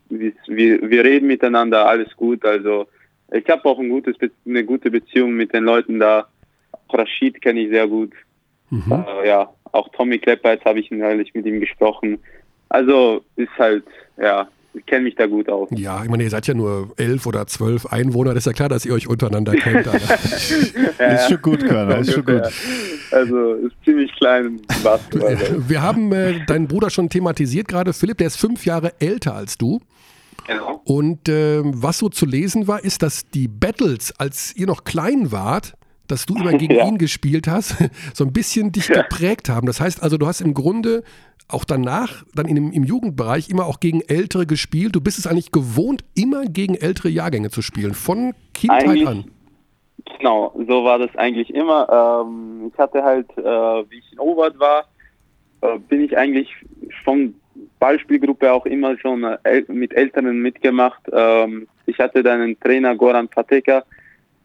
wir 0.10 0.34
wir 0.50 1.04
reden 1.04 1.28
miteinander, 1.28 1.88
alles 1.88 2.14
gut. 2.16 2.44
Also 2.46 2.88
ich 3.32 3.48
habe 3.50 3.66
auch 3.66 3.80
ein 3.80 3.90
gutes, 3.90 4.18
Be- 4.18 4.32
eine 4.46 4.64
gute 4.64 4.92
Beziehung 4.92 5.34
mit 5.34 5.54
den 5.54 5.64
Leuten 5.64 6.00
da. 6.00 6.28
Auch 6.72 6.94
Rashid 6.98 7.42
kenne 7.42 7.62
ich 7.62 7.70
sehr 7.70 7.88
gut. 7.88 8.14
Mhm. 8.70 8.92
Äh, 9.24 9.28
ja, 9.28 9.50
auch 9.72 9.90
Tommy 9.90 10.20
Klepper, 10.20 10.54
jetzt 10.54 10.66
habe 10.66 10.80
ich 10.80 10.90
neulich 10.92 11.34
mit 11.34 11.46
ihm 11.46 11.60
gesprochen. 11.60 12.20
Also 12.70 13.24
ist 13.36 13.52
halt, 13.58 13.84
ja, 14.18 14.48
ich 14.74 14.86
kenne 14.86 15.04
mich 15.06 15.16
da 15.16 15.26
gut 15.26 15.48
aus. 15.50 15.70
Ja, 15.72 16.04
ich 16.04 16.10
meine, 16.10 16.24
ihr 16.24 16.30
seid 16.30 16.48
ja 16.48 16.54
nur 16.54 16.92
elf 16.98 17.26
oder 17.26 17.48
zwölf 17.48 17.86
Einwohner. 17.86 18.34
Das 18.34 18.40
ist 18.42 18.48
ja 18.48 18.54
klar, 18.54 18.68
dass 18.70 18.86
ihr 18.86 18.94
euch 18.94 19.08
untereinander 19.08 19.54
kennt. 19.54 19.88
Alter. 19.88 20.16
Ist 21.16 21.30
schon 21.30 21.42
gut, 21.42 21.66
Körner, 21.66 22.00
ist 22.00 22.12
schon 22.14 22.26
gut. 22.26 22.42
Also 23.12 23.54
ist 23.54 23.76
ziemlich 23.86 24.12
klein 24.16 24.60
Basketball. 24.84 25.38
Wir 25.70 25.82
haben 25.82 26.12
äh, 26.12 26.46
deinen 26.46 26.68
Bruder 26.68 26.90
schon 26.90 27.10
thematisiert 27.10 27.68
gerade. 27.68 27.94
Philipp, 27.94 28.18
der 28.18 28.28
ist 28.28 28.36
fünf 28.38 28.66
Jahre 28.66 28.94
älter 29.00 29.36
als 29.36 29.58
du. 29.58 29.80
Genau. 30.48 30.82
Und 30.86 31.28
ähm, 31.30 31.72
was 31.76 31.98
so 32.00 32.10
zu 32.10 32.26
lesen 32.26 32.68
war, 32.68 32.84
ist, 32.84 33.02
dass 33.02 33.26
die 33.30 33.48
Battles, 33.48 34.14
als 34.20 34.56
ihr 34.56 34.68
noch 34.68 34.84
klein 34.84 35.32
wart, 35.32 35.74
dass 36.08 36.26
du 36.26 36.36
immer 36.36 36.54
gegen 36.58 36.76
Ja. 36.76 36.88
ihn 36.88 36.98
gespielt 36.98 37.48
hast, 37.48 37.76
so 38.14 38.24
ein 38.26 38.34
bisschen 38.34 38.72
dich 38.72 38.88
geprägt 38.88 39.50
haben. 39.50 39.68
Das 39.68 39.80
heißt 39.82 40.02
also, 40.04 40.18
du 40.18 40.28
hast 40.28 40.42
im 40.42 40.54
Grunde 40.54 41.04
auch 41.48 41.64
danach, 41.64 42.24
dann 42.34 42.48
in 42.48 42.72
im 42.72 42.84
Jugendbereich, 42.84 43.50
immer 43.50 43.66
auch 43.68 43.80
gegen 43.80 44.02
Ältere 44.02 44.48
gespielt. 44.48 44.96
Du 44.96 45.02
bist 45.02 45.20
es 45.20 45.28
eigentlich 45.28 45.52
gewohnt, 45.52 46.04
immer 46.16 46.46
gegen 46.46 46.74
ältere 46.74 47.10
Jahrgänge 47.10 47.52
zu 47.52 47.62
spielen, 47.62 47.94
von 47.94 48.34
Kindheit 48.54 48.84
Eigentlich- 48.88 49.08
an. 49.08 49.26
Genau, 50.20 50.54
so 50.68 50.84
war 50.84 51.00
das 51.00 51.16
eigentlich 51.16 51.52
immer. 51.54 52.24
Ähm, 52.26 52.70
ich 52.72 52.78
hatte 52.80 53.04
halt, 53.04 53.28
äh, 53.38 53.44
wie 53.90 53.98
ich 53.98 54.12
in 54.14 54.20
Obert 54.20 54.60
war, 54.60 54.86
äh, 55.62 55.80
bin 55.80 56.02
ich 56.02 56.16
eigentlich 56.18 56.50
von 57.04 57.34
Ballspielgruppe 57.80 58.52
auch 58.52 58.66
immer 58.66 58.98
schon 58.98 59.24
äh, 59.24 59.64
mit 59.68 59.94
Älteren 59.94 60.42
mitgemacht. 60.42 61.02
Ähm, 61.12 61.68
ich 61.86 62.00
hatte 62.00 62.24
dann 62.24 62.42
einen 62.42 62.60
Trainer, 62.60 62.96
Goran 62.96 63.28
Pateka, 63.28 63.84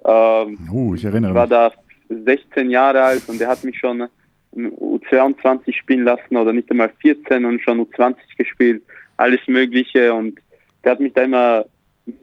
ähm, 0.04 0.58
Uh, 0.70 0.94
ich 0.94 1.04
erinnere 1.04 1.34
war 1.34 1.46
mich. 1.46 1.50
da 1.50 1.72
16 2.08 2.70
Jahre 2.70 3.02
alt 3.02 3.22
und 3.28 3.40
der 3.40 3.48
hat 3.48 3.64
mich 3.64 3.78
schon 3.78 4.08
im 4.52 4.72
U22 4.74 5.72
spielen 5.74 6.04
lassen 6.04 6.36
oder 6.36 6.52
nicht 6.52 6.70
einmal 6.70 6.90
14 7.00 7.44
und 7.44 7.60
schon 7.62 7.80
U20 7.80 8.16
gespielt, 8.36 8.82
alles 9.16 9.40
Mögliche 9.46 10.12
und 10.12 10.40
der 10.82 10.92
hat 10.92 11.00
mich 11.00 11.12
da 11.12 11.22
immer 11.22 11.64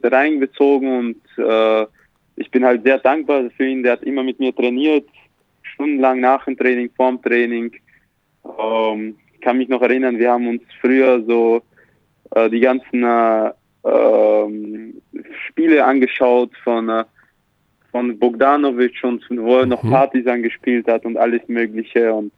reingezogen 0.02 0.98
und 0.98 1.44
äh, 1.44 1.86
ich 2.36 2.50
bin 2.50 2.64
halt 2.64 2.84
sehr 2.84 2.98
dankbar 2.98 3.50
für 3.56 3.66
ihn. 3.66 3.82
Der 3.82 3.92
hat 3.92 4.02
immer 4.02 4.22
mit 4.22 4.38
mir 4.38 4.54
trainiert, 4.54 5.08
stundenlang 5.62 6.20
nach 6.20 6.44
dem 6.44 6.56
Training, 6.56 6.90
vorm 6.96 7.20
Training. 7.22 7.72
Ähm, 8.58 9.16
kann 9.48 9.56
mich 9.56 9.70
noch 9.70 9.80
erinnern, 9.80 10.18
wir 10.18 10.30
haben 10.30 10.46
uns 10.46 10.62
früher 10.78 11.24
so 11.26 11.62
äh, 12.32 12.50
die 12.50 12.60
ganzen 12.60 13.02
äh, 13.02 13.50
ähm, 13.82 15.00
Spiele 15.46 15.82
angeschaut 15.86 16.50
von, 16.62 16.90
äh, 16.90 17.04
von 17.90 18.18
Bogdanovic 18.18 19.02
und 19.04 19.24
wo 19.30 19.60
er 19.60 19.64
noch 19.64 19.82
Mhm. 19.82 19.90
Partisan 19.90 20.42
gespielt 20.42 20.86
hat 20.86 21.06
und 21.06 21.16
alles 21.16 21.40
Mögliche. 21.48 22.12
Und 22.12 22.30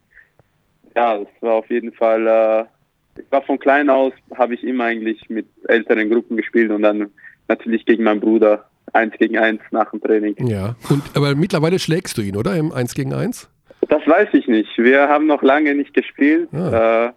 ja, 0.94 1.18
das 1.18 1.26
war 1.40 1.54
auf 1.54 1.68
jeden 1.68 1.90
Fall, 1.92 2.24
äh, 2.28 3.20
ich 3.20 3.32
war 3.32 3.42
von 3.42 3.58
klein 3.58 3.90
aus, 3.90 4.12
habe 4.36 4.54
ich 4.54 4.62
immer 4.62 4.84
eigentlich 4.84 5.28
mit 5.28 5.48
älteren 5.66 6.11
Gruppen 6.11 6.36
gespielt 6.36 6.70
und 6.70 6.82
dann 6.82 7.11
natürlich 7.48 7.86
gegen 7.86 8.04
meinen 8.04 8.20
Bruder, 8.20 8.70
eins 8.92 9.14
gegen 9.18 9.36
eins 9.36 9.62
nach 9.72 9.90
dem 9.90 10.00
Training. 10.00 10.36
Ja. 10.46 10.76
Und, 10.88 11.02
aber 11.16 11.34
mittlerweile 11.34 11.80
schlägst 11.80 12.18
du 12.18 12.22
ihn, 12.22 12.36
oder? 12.36 12.54
Im 12.54 12.70
1 12.70 12.94
gegen 12.94 13.12
1? 13.12 13.50
Das 13.91 14.07
weiß 14.07 14.28
ich 14.32 14.47
nicht. 14.49 14.70
Wir 14.78 15.09
haben 15.09 15.26
noch 15.26 15.43
lange 15.43 15.74
nicht 15.74 15.93
gespielt. 15.93 16.49
Ah. 16.53 17.07
Äh, 17.07 17.09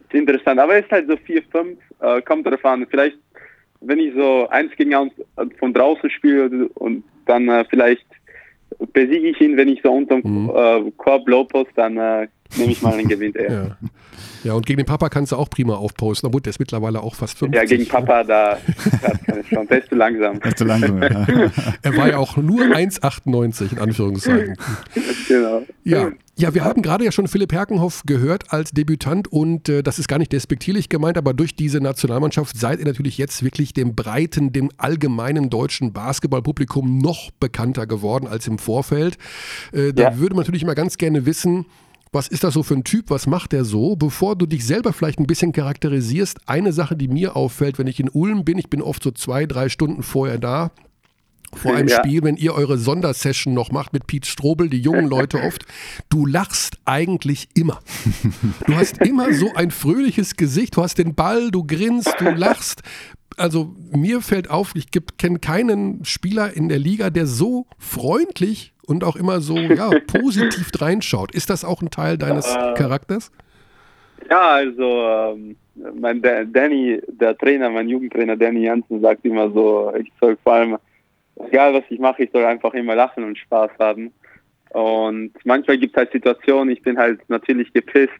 ist 0.00 0.14
interessant. 0.14 0.58
Aber 0.60 0.76
es 0.76 0.84
ist 0.84 0.92
halt 0.92 1.08
so 1.08 1.14
4-5. 1.14 1.76
Äh, 2.00 2.22
kommt 2.22 2.46
darauf 2.46 2.64
an. 2.64 2.86
Vielleicht, 2.88 3.18
wenn 3.80 3.98
ich 3.98 4.14
so 4.14 4.48
eins 4.48 4.72
gegen 4.76 4.94
eins 4.94 5.12
von 5.58 5.74
draußen 5.74 6.08
spiele 6.10 6.68
und 6.74 7.04
dann 7.26 7.48
äh, 7.48 7.64
vielleicht 7.68 8.06
besiege 8.92 9.28
ich 9.28 9.40
ihn, 9.40 9.56
wenn 9.56 9.68
ich 9.68 9.80
so 9.82 9.92
unterm 9.92 10.20
Mhm. 10.24 10.50
äh, 10.54 10.90
Korb 10.96 11.28
low 11.28 11.44
post, 11.44 11.70
dann 11.76 11.96
äh, 11.96 12.28
nehme 12.56 12.72
ich 12.72 12.80
mal 12.82 12.94
einen 12.94 13.08
Gewinn. 13.08 13.34
Ja. 13.48 13.76
Ja, 14.44 14.52
und 14.52 14.66
gegen 14.66 14.76
den 14.78 14.86
Papa 14.86 15.08
kannst 15.08 15.32
du 15.32 15.36
auch 15.36 15.48
prima 15.50 15.74
aufposten. 15.74 16.28
Na 16.28 16.32
gut, 16.32 16.44
der 16.46 16.50
ist 16.50 16.58
mittlerweile 16.60 17.00
auch 17.02 17.14
fast 17.14 17.38
50. 17.38 17.56
ja, 17.60 17.64
gegen 17.66 17.88
Papa, 17.88 18.22
da 18.24 18.58
hat 19.02 19.24
keine 19.26 19.42
Chance. 19.42 19.66
Der 19.68 19.78
ist 19.82 19.88
zu 19.88 19.94
langsam. 19.94 20.38
Ist 20.40 20.58
zu 20.58 20.64
langsam. 20.64 21.02
Ja. 21.02 21.26
Er 21.82 21.96
war 21.96 22.08
ja 22.08 22.18
auch 22.18 22.36
nur 22.36 22.62
1,98 22.62 23.72
in 23.72 23.78
Anführungszeichen. 23.78 24.56
Genau. 25.28 25.62
Ja. 25.84 26.10
ja, 26.36 26.54
wir 26.54 26.64
haben 26.64 26.82
gerade 26.82 27.04
ja 27.04 27.12
schon 27.12 27.28
Philipp 27.28 27.52
Herkenhoff 27.52 28.02
gehört 28.06 28.52
als 28.52 28.70
Debütant 28.72 29.28
und 29.30 29.68
äh, 29.68 29.82
das 29.82 29.98
ist 29.98 30.08
gar 30.08 30.18
nicht 30.18 30.32
despektierlich 30.32 30.88
gemeint, 30.88 31.18
aber 31.18 31.34
durch 31.34 31.56
diese 31.56 31.80
Nationalmannschaft 31.80 32.56
seid 32.58 32.78
ihr 32.80 32.86
natürlich 32.86 33.18
jetzt 33.18 33.42
wirklich 33.42 33.72
dem 33.74 33.94
breiten, 33.94 34.52
dem 34.52 34.70
allgemeinen 34.76 35.50
deutschen 35.50 35.92
Basketballpublikum 35.92 36.98
noch 36.98 37.30
bekannter 37.32 37.86
geworden 37.86 38.26
als 38.26 38.46
im 38.46 38.58
Vorfeld. 38.58 39.18
Äh, 39.72 39.92
da 39.92 40.02
Ja. 40.04 40.18
würde 40.18 40.34
man 40.34 40.42
natürlich 40.44 40.64
mal 40.64 40.74
ganz 40.74 40.96
gerne 40.98 41.26
wissen, 41.26 41.66
was 42.14 42.28
ist 42.28 42.44
das 42.44 42.54
so 42.54 42.62
für 42.62 42.74
ein 42.74 42.84
Typ? 42.84 43.10
Was 43.10 43.26
macht 43.26 43.52
der 43.52 43.64
so? 43.64 43.96
Bevor 43.96 44.36
du 44.36 44.46
dich 44.46 44.64
selber 44.64 44.92
vielleicht 44.92 45.18
ein 45.18 45.26
bisschen 45.26 45.52
charakterisierst, 45.52 46.38
eine 46.46 46.72
Sache, 46.72 46.96
die 46.96 47.08
mir 47.08 47.34
auffällt, 47.36 47.78
wenn 47.78 47.88
ich 47.88 47.98
in 47.98 48.08
Ulm 48.08 48.44
bin, 48.44 48.56
ich 48.56 48.70
bin 48.70 48.80
oft 48.80 49.02
so 49.02 49.10
zwei, 49.10 49.46
drei 49.46 49.68
Stunden 49.68 50.02
vorher 50.02 50.38
da, 50.38 50.70
vor 51.52 51.74
einem 51.74 51.88
Ja. 51.94 51.98
Spiel, 51.98 52.22
wenn 52.22 52.36
ihr 52.36 52.54
eure 52.54 52.78
Sondersession 52.78 53.52
noch 53.52 53.72
macht 53.72 53.92
mit 53.92 54.06
Pete 54.06 54.28
Strobel, 54.28 54.68
die 54.68 54.80
jungen 54.80 55.08
Leute 55.08 55.42
oft, 55.42 55.66
du 56.08 56.24
lachst 56.24 56.78
eigentlich 56.84 57.48
immer. 57.54 57.80
Du 58.66 58.74
hast 58.74 58.98
immer 58.98 59.32
so 59.34 59.52
ein 59.54 59.70
fröhliches 59.70 60.36
Gesicht, 60.36 60.76
du 60.76 60.82
hast 60.82 60.98
den 60.98 61.14
Ball, 61.14 61.50
du 61.50 61.64
grinst, 61.64 62.14
du 62.18 62.30
lachst. 62.30 62.82
Also 63.36 63.74
mir 63.92 64.20
fällt 64.20 64.48
auf, 64.50 64.72
ich 64.74 64.86
kenne 65.18 65.38
keinen 65.38 66.04
Spieler 66.04 66.56
in 66.56 66.68
der 66.68 66.78
Liga, 66.78 67.10
der 67.10 67.26
so 67.26 67.66
freundlich 67.78 68.72
und 68.86 69.02
auch 69.04 69.16
immer 69.16 69.40
so 69.40 69.56
ja, 69.56 69.90
positiv 70.06 70.70
reinschaut. 70.80 71.34
Ist 71.34 71.50
das 71.50 71.64
auch 71.64 71.82
ein 71.82 71.90
Teil 71.90 72.16
deines 72.18 72.46
Äh, 72.54 72.74
Charakters? 72.74 73.32
Ja, 74.30 74.40
also 74.52 75.34
ähm, 75.34 75.56
mein 76.00 76.22
Da- 76.22 76.44
Danny, 76.44 77.00
der 77.08 77.36
Trainer, 77.36 77.70
mein 77.70 77.88
Jugendtrainer 77.88 78.36
Danny 78.36 78.64
Jansen 78.64 79.00
sagt 79.00 79.24
immer 79.24 79.50
so, 79.50 79.92
ich 79.98 80.10
soll 80.20 80.36
vor 80.42 80.52
allem, 80.54 80.76
egal 81.48 81.74
was 81.74 81.84
ich 81.90 81.98
mache, 81.98 82.24
ich 82.24 82.30
soll 82.30 82.44
einfach 82.44 82.72
immer 82.74 82.94
lachen 82.94 83.24
und 83.24 83.36
Spaß 83.38 83.70
haben. 83.78 84.12
Und 84.70 85.32
manchmal 85.44 85.78
gibt 85.78 85.94
es 85.94 85.98
halt 85.98 86.12
Situationen, 86.12 86.72
ich 86.72 86.82
bin 86.82 86.96
halt 86.98 87.20
natürlich 87.28 87.72
gepisst, 87.72 88.12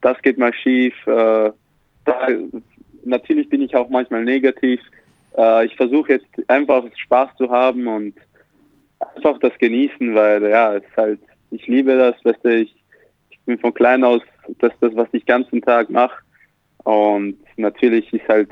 das 0.00 0.20
geht 0.22 0.38
mal 0.38 0.52
schief. 0.52 0.94
Äh, 1.06 1.50
da, 2.04 2.28
natürlich 3.04 3.48
bin 3.48 3.62
ich 3.62 3.74
auch 3.74 3.88
manchmal 3.88 4.24
negativ. 4.24 4.80
Äh, 5.36 5.66
ich 5.66 5.76
versuche 5.76 6.12
jetzt 6.12 6.26
einfach 6.48 6.84
Spaß 6.96 7.30
zu 7.36 7.50
haben 7.50 7.86
und 7.86 8.14
einfach 9.16 9.38
das 9.40 9.56
genießen, 9.58 10.14
weil 10.14 10.42
ja, 10.48 10.74
es 10.76 10.84
ist 10.84 10.96
halt, 10.96 11.20
ich 11.50 11.66
liebe 11.66 11.96
das, 11.96 12.16
weißt 12.24 12.44
du, 12.44 12.60
ich, 12.60 12.74
ich 13.30 13.38
bin 13.46 13.58
von 13.58 13.74
klein 13.74 14.04
aus 14.04 14.22
das, 14.58 14.72
das, 14.80 14.94
was 14.94 15.08
ich 15.12 15.24
den 15.24 15.42
ganzen 15.42 15.62
Tag 15.62 15.90
mache. 15.90 16.22
Und 16.84 17.36
natürlich 17.56 18.12
ist 18.12 18.28
halt, 18.28 18.50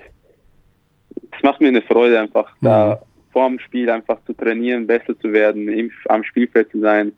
es 1.36 1.42
macht 1.42 1.61
mir 1.61 1.68
eine 1.68 1.82
Freude, 1.82 2.20
einfach 2.20 2.55
da 2.61 3.01
vor 3.36 3.51
dem 3.51 3.59
Spiel 3.59 3.90
einfach 3.90 4.16
zu 4.24 4.32
trainieren, 4.32 4.86
besser 4.86 5.18
zu 5.20 5.30
werden, 5.30 5.68
im, 5.68 5.90
am 6.07 6.24
Spielfeld 6.24 6.70
zu 6.70 6.80
sein. 6.80 7.12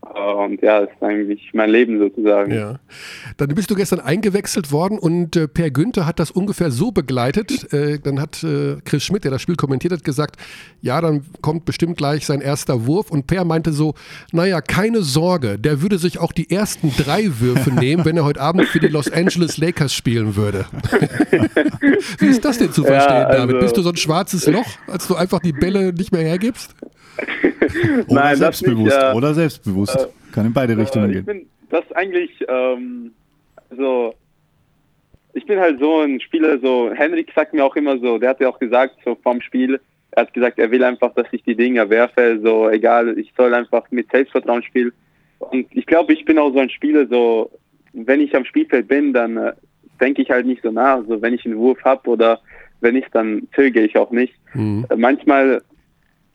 Und 0.00 0.62
ja, 0.62 0.80
das 0.82 0.90
ist 0.90 1.02
eigentlich 1.02 1.50
mein 1.54 1.70
Leben 1.70 1.98
sozusagen. 1.98 2.52
Ja. 2.54 2.78
Dann 3.36 3.48
bist 3.48 3.70
du 3.70 3.74
gestern 3.74 3.98
eingewechselt 4.00 4.70
worden 4.72 4.96
und 4.98 5.34
äh, 5.36 5.48
Per 5.48 5.70
Günther 5.70 6.06
hat 6.06 6.18
das 6.20 6.30
ungefähr 6.30 6.70
so 6.70 6.90
begleitet. 6.92 7.66
Äh, 7.78 7.98
dann 7.98 8.18
hat 8.20 8.42
äh, 8.44 8.76
Chris 8.84 9.04
Schmidt, 9.04 9.24
der 9.24 9.30
das 9.30 9.42
Spiel 9.42 9.56
kommentiert 9.56 9.92
hat, 9.92 10.02
gesagt, 10.02 10.36
ja, 10.80 11.00
dann 11.00 11.26
kommt 11.42 11.64
bestimmt 11.66 11.98
gleich 11.98 12.24
sein 12.24 12.40
erster 12.40 12.86
Wurf. 12.86 13.10
Und 13.10 13.26
Per 13.26 13.44
meinte 13.44 13.72
so, 13.72 13.94
naja, 14.32 14.60
keine 14.62 15.02
Sorge, 15.02 15.58
der 15.58 15.82
würde 15.82 15.98
sich 15.98 16.18
auch 16.18 16.32
die 16.32 16.50
ersten 16.50 16.92
drei 16.96 17.28
Würfe 17.40 17.70
nehmen, 17.74 18.04
wenn 18.06 18.16
er 18.16 18.24
heute 18.24 18.40
Abend 18.40 18.64
für 18.66 18.80
die 18.80 18.88
Los 18.88 19.10
Angeles 19.12 19.58
Lakers 19.58 19.92
spielen 19.92 20.34
würde. 20.36 20.64
Wie 22.18 22.26
ist 22.26 22.44
das 22.44 22.58
denn 22.58 22.72
zu 22.72 22.82
Ja, 22.84 22.88
verstehen, 22.88 23.22
David? 23.28 23.54
also- 23.56 23.58
Bist 23.58 23.76
du 23.76 23.82
so 23.82 23.90
ein 23.90 23.96
schwarzes 23.96 24.46
Loch, 24.46 24.66
als 24.86 25.06
du 25.08 25.14
einfach 25.16 25.40
die 25.40 25.52
Bälle 25.52 25.92
nicht 25.92 26.12
mehr 26.12 26.22
hergibst? 26.22 26.74
Oder 28.08 28.14
Nein, 28.20 28.36
selbstbewusst. 28.36 28.96
nicht, 28.96 29.12
äh, 29.12 29.14
oder 29.16 29.34
selbstbewusst. 29.34 30.08
Kann 30.32 30.46
in 30.46 30.52
beide 30.52 30.76
Richtungen 30.76 31.06
Äh, 31.06 31.18
ich 31.18 31.24
gehen. 31.24 31.24
bin 31.26 31.46
das 31.70 31.90
eigentlich, 31.92 32.30
ähm, 32.48 33.12
so, 33.76 34.14
ich 35.34 35.44
bin 35.46 35.58
halt 35.58 35.78
so 35.78 36.00
ein 36.00 36.20
Spieler, 36.20 36.58
so, 36.58 36.90
Henrik 36.94 37.30
sagt 37.34 37.52
mir 37.54 37.64
auch 37.64 37.76
immer 37.76 37.98
so, 37.98 38.18
der 38.18 38.30
hat 38.30 38.40
ja 38.40 38.48
auch 38.48 38.58
gesagt, 38.58 38.96
so 39.04 39.16
vom 39.22 39.40
Spiel, 39.40 39.80
er 40.12 40.22
hat 40.22 40.32
gesagt, 40.34 40.58
er 40.58 40.70
will 40.70 40.82
einfach, 40.82 41.12
dass 41.14 41.26
ich 41.32 41.42
die 41.42 41.54
Dinger 41.54 41.88
werfe, 41.90 42.40
so, 42.42 42.68
egal, 42.70 43.18
ich 43.18 43.32
soll 43.36 43.52
einfach 43.54 43.84
mit 43.90 44.10
Selbstvertrauen 44.10 44.62
spielen. 44.62 44.92
Und 45.38 45.66
ich 45.70 45.86
glaube, 45.86 46.12
ich 46.14 46.24
bin 46.24 46.38
auch 46.38 46.52
so 46.52 46.58
ein 46.58 46.70
Spieler, 46.70 47.06
so, 47.06 47.50
wenn 47.92 48.20
ich 48.20 48.34
am 48.34 48.44
Spielfeld 48.44 48.88
bin, 48.88 49.12
dann 49.12 49.36
äh, 49.36 49.52
denke 50.00 50.22
ich 50.22 50.30
halt 50.30 50.46
nicht 50.46 50.62
so 50.62 50.70
nach, 50.70 51.02
so, 51.06 51.20
wenn 51.22 51.34
ich 51.34 51.44
einen 51.44 51.56
Wurf 51.58 51.78
habe 51.84 52.08
oder 52.10 52.40
wenn 52.80 52.94
nicht, 52.94 53.08
dann 53.12 53.46
zögere 53.54 53.84
ich 53.84 53.96
auch 53.96 54.10
nicht. 54.10 54.34
Mhm. 54.54 54.86
Äh, 54.88 54.96
Manchmal, 54.96 55.62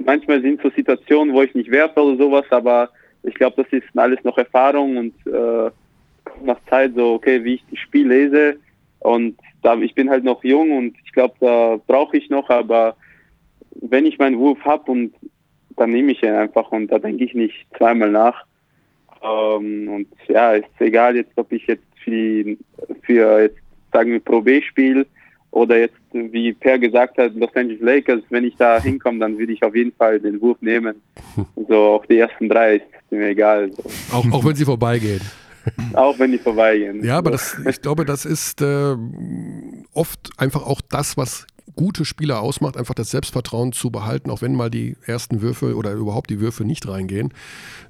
manchmal 0.05 0.41
sind 0.41 0.61
so 0.61 0.69
Situationen, 0.69 1.33
wo 1.33 1.41
ich 1.41 1.53
nicht 1.55 1.71
werfe 1.71 2.01
oder 2.01 2.17
sowas, 2.17 2.45
aber 2.49 2.89
ich 3.23 3.33
glaube, 3.35 3.63
das 3.63 3.71
ist 3.71 3.87
alles 3.95 4.23
noch 4.23 4.37
Erfahrung 4.37 4.97
und 4.97 5.13
äh, 5.27 5.71
nach 6.43 6.59
Zeit 6.69 6.93
so, 6.95 7.13
okay, 7.13 7.43
wie 7.43 7.55
ich 7.55 7.63
das 7.69 7.79
Spiel 7.79 8.07
lese. 8.07 8.57
Und 8.99 9.37
da 9.61 9.75
ich 9.75 9.95
bin 9.95 10.09
halt 10.09 10.23
noch 10.23 10.43
jung 10.43 10.71
und 10.71 10.95
ich 11.05 11.11
glaube, 11.13 11.35
da 11.39 11.79
brauche 11.87 12.17
ich 12.17 12.29
noch, 12.29 12.49
aber 12.49 12.95
wenn 13.81 14.05
ich 14.05 14.17
meinen 14.17 14.37
Wurf 14.37 14.59
habe 14.65 14.91
und 14.91 15.13
dann 15.75 15.89
nehme 15.89 16.11
ich 16.11 16.21
ihn 16.21 16.33
einfach 16.33 16.71
und 16.71 16.87
da 16.87 16.99
denke 16.99 17.23
ich 17.23 17.33
nicht 17.33 17.65
zweimal 17.77 18.11
nach. 18.11 18.45
Ähm, 19.21 19.87
und 19.87 20.07
ja, 20.27 20.53
ist 20.53 20.67
egal 20.79 21.15
jetzt, 21.15 21.31
ob 21.37 21.51
ich 21.51 21.65
jetzt 21.67 21.85
für, 22.03 22.57
für 23.01 23.41
jetzt 23.41 23.57
sagen 23.91 24.11
wir 24.11 24.19
Pro 24.19 24.41
B 24.41 24.61
spiele 24.61 25.05
oder 25.53 25.77
jetzt, 25.77 25.95
wie 26.11 26.51
Per 26.53 26.79
gesagt 26.79 27.17
hat, 27.17 27.35
Los 27.35 27.55
Angeles 27.55 27.81
Lakers, 27.81 28.21
wenn 28.29 28.43
ich 28.43 28.55
da 28.57 28.81
hinkomme, 28.81 29.19
dann 29.19 29.37
würde 29.37 29.53
ich 29.53 29.61
auf 29.63 29.75
jeden 29.75 29.91
Fall 29.93 30.19
den 30.19 30.41
Wurf 30.41 30.57
nehmen. 30.61 30.95
So 31.67 31.75
auch 31.75 32.05
die 32.05 32.17
ersten 32.17 32.49
drei 32.49 32.75
ist 32.75 33.11
mir 33.11 33.29
egal. 33.29 33.71
So. 33.71 33.83
Auch, 34.15 34.31
auch 34.31 34.45
wenn 34.45 34.55
sie 34.55 34.65
vorbeigehen. 34.65 35.21
Auch 35.93 36.19
wenn 36.19 36.33
die 36.33 36.37
vorbeigehen. 36.37 37.05
Ja, 37.05 37.17
aber 37.17 37.31
das, 37.31 37.55
ich 37.69 37.81
glaube, 37.81 38.03
das 38.03 38.25
ist 38.25 38.61
äh, 38.61 38.97
oft 39.93 40.31
einfach 40.37 40.65
auch 40.65 40.81
das, 40.81 41.15
was 41.15 41.47
gute 41.77 42.03
Spieler 42.03 42.41
ausmacht, 42.41 42.75
einfach 42.75 42.93
das 42.93 43.11
Selbstvertrauen 43.11 43.71
zu 43.71 43.89
behalten, 43.89 44.29
auch 44.29 44.41
wenn 44.41 44.55
mal 44.55 44.69
die 44.69 44.97
ersten 45.05 45.41
Würfe 45.41 45.77
oder 45.77 45.93
überhaupt 45.93 46.29
die 46.29 46.41
Würfe 46.41 46.65
nicht 46.65 46.85
reingehen. 46.85 47.33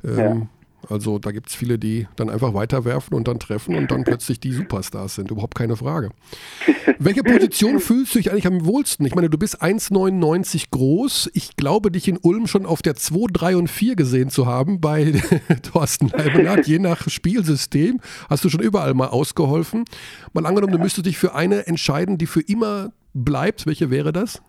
Ähm, 0.04 0.18
Ja. 0.18 0.48
Also 0.90 1.20
da 1.20 1.32
gibt 1.32 1.50
es 1.50 1.56
viele, 1.56 1.80
die 1.80 2.08
dann 2.16 2.30
einfach 2.30 2.54
weiterwerfen 2.54 3.16
und 3.16 3.28
dann 3.28 3.40
treffen 3.40 3.76
und 3.76 3.92
dann 3.92 4.04
plötzlich 4.06 4.40
die 4.40 4.52
Superstars 4.52 5.16
sind. 5.16 5.32
Überhaupt 5.32 5.56
keine 5.56 5.76
Frage. 5.76 6.12
Welche 7.00 7.24
Position 7.24 7.80
fühlst 7.80 8.14
du 8.14 8.20
dich 8.20 8.32
eigentlich 8.32 8.48
am 8.48 8.66
wohlsten? 8.66 9.06
Ich 9.06 9.16
meine, 9.16 9.30
du 9.30 9.38
bist 9.38 9.62
1,99 9.62 10.66
groß. 10.72 11.32
Ich 11.34 11.56
glaube, 11.56 11.92
dich 11.92 12.08
in 12.08 12.18
Ulm 12.18 12.48
schon 12.48 12.66
auf 12.66 12.82
der 12.82 12.96
2, 12.96 13.28
3 13.32 13.58
und 13.58 13.70
4 13.70 13.96
gesehen 13.96 14.30
zu 14.30 14.46
haben 14.46 14.82
bei 14.82 15.22
Thorsten 15.62 16.10
Leibenhardt. 16.10 16.68
Je 16.68 16.80
nach 16.80 17.10
Spielsystem 17.10 18.00
hast 18.30 18.44
du 18.44 18.50
schon 18.50 18.62
überall 18.62 18.94
mal 18.94 19.08
ausgeholfen. 19.08 19.86
Mal 20.34 20.46
angenommen, 20.46 20.74
du 20.74 20.80
müsstest 20.80 21.08
dich 21.08 21.18
für 21.18 21.36
eine 21.36 21.68
entscheiden, 21.68 22.18
die 22.18 22.28
für 22.28 22.42
immer 22.42 22.94
bleibt. 23.14 23.66
Welche 23.66 23.90
wäre 23.90 24.12
das? 24.12 24.42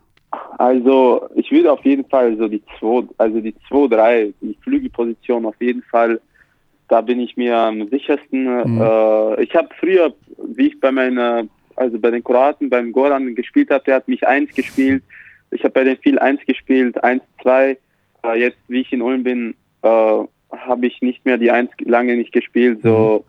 Also 0.57 1.27
ich 1.35 1.51
würde 1.51 1.71
auf 1.71 1.83
jeden 1.83 2.05
Fall 2.05 2.37
so 2.37 2.47
die 2.47 2.61
2, 2.79 3.03
also 3.17 3.41
die 3.41 3.55
2, 3.67 3.87
3, 3.87 4.33
die 4.41 4.57
Flügelposition 4.63 5.45
auf 5.45 5.55
jeden 5.59 5.83
Fall, 5.83 6.21
da 6.87 7.01
bin 7.01 7.19
ich 7.19 7.35
mir 7.35 7.57
am 7.57 7.87
sichersten. 7.89 8.45
Mhm. 8.45 8.81
Äh, 8.81 9.43
ich 9.43 9.55
habe 9.55 9.69
früher, 9.79 10.13
wie 10.55 10.67
ich 10.67 10.79
bei 10.79 10.91
meiner, 10.91 11.45
also 11.75 11.99
bei 11.99 12.11
den 12.11 12.23
Kroaten, 12.23 12.69
beim 12.69 12.91
Goran 12.91 13.35
gespielt 13.35 13.69
habe, 13.69 13.83
der 13.85 13.95
hat 13.95 14.07
mich 14.07 14.25
1 14.25 14.53
gespielt. 14.55 15.03
Ich 15.51 15.63
habe 15.63 15.73
bei 15.73 15.83
den 15.83 15.97
viel 15.97 16.19
1 16.19 16.41
gespielt, 16.45 17.03
1, 17.03 17.21
2. 17.41 17.77
Äh, 18.23 18.39
jetzt, 18.39 18.57
wie 18.67 18.81
ich 18.81 18.93
in 18.93 19.01
Ulm 19.01 19.23
bin, 19.23 19.55
äh, 19.81 19.87
habe 19.87 20.85
ich 20.85 21.01
nicht 21.01 21.25
mehr 21.25 21.37
die 21.37 21.51
1 21.51 21.69
lange 21.83 22.15
nicht 22.15 22.31
gespielt. 22.31 22.79
So 22.81 23.25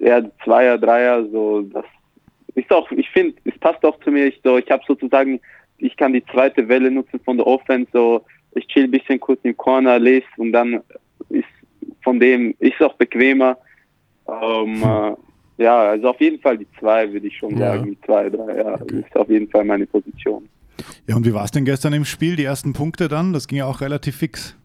eher 0.00 0.30
Zweier, 0.44 0.78
Dreier, 0.78 1.26
so 1.26 1.62
das 1.62 1.84
ist 2.54 2.70
auch, 2.70 2.90
ich 2.92 3.08
finde, 3.10 3.34
es 3.44 3.58
passt 3.58 3.84
auch 3.84 3.98
zu 4.00 4.10
mir. 4.10 4.26
Ich, 4.26 4.40
so, 4.44 4.58
ich 4.58 4.70
habe 4.70 4.82
sozusagen 4.86 5.40
ich 5.82 5.96
kann 5.96 6.12
die 6.12 6.24
zweite 6.26 6.68
Welle 6.68 6.90
nutzen 6.90 7.20
von 7.24 7.36
der 7.36 7.46
Offense, 7.46 7.90
so 7.92 8.24
ich 8.54 8.66
chill 8.68 8.84
ein 8.84 8.90
bisschen 8.90 9.18
kurz 9.18 9.40
im 9.42 9.56
Corner, 9.56 9.98
lese 9.98 10.26
und 10.36 10.52
dann 10.52 10.80
ist 11.28 11.44
von 12.02 12.20
dem 12.20 12.54
ist 12.58 12.80
auch 12.82 12.94
bequemer. 12.94 13.56
Ähm, 14.28 14.82
hm. 14.82 15.16
äh, 15.58 15.62
ja, 15.64 15.80
also 15.90 16.10
auf 16.10 16.20
jeden 16.20 16.40
Fall 16.40 16.58
die 16.58 16.66
zwei, 16.78 17.12
würde 17.12 17.26
ich 17.26 17.36
schon 17.36 17.56
ja. 17.56 17.76
sagen, 17.76 17.90
die 17.90 18.00
zwei, 18.02 18.30
drei, 18.30 18.56
ja, 18.56 18.74
okay. 18.80 19.00
ist 19.00 19.16
auf 19.16 19.28
jeden 19.28 19.48
Fall 19.48 19.64
meine 19.64 19.86
Position. 19.86 20.48
Ja, 21.06 21.16
und 21.16 21.26
wie 21.26 21.34
war 21.34 21.44
es 21.44 21.50
denn 21.50 21.64
gestern 21.64 21.92
im 21.92 22.04
Spiel, 22.04 22.36
die 22.36 22.44
ersten 22.44 22.72
Punkte 22.72 23.08
dann? 23.08 23.32
Das 23.32 23.48
ging 23.48 23.58
ja 23.58 23.66
auch 23.66 23.80
relativ 23.80 24.16
fix. 24.16 24.56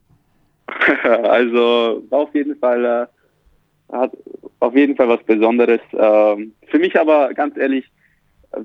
also 1.03 2.03
war 2.09 2.19
auf 2.19 2.35
jeden 2.35 2.55
Fall 2.57 2.85
äh, 2.85 3.93
hat 3.95 4.11
auf 4.59 4.75
jeden 4.75 4.95
Fall 4.95 5.07
was 5.07 5.23
Besonderes. 5.23 5.81
Ähm, 5.93 6.53
für 6.67 6.79
mich 6.79 6.99
aber 6.99 7.33
ganz 7.33 7.57
ehrlich, 7.57 7.85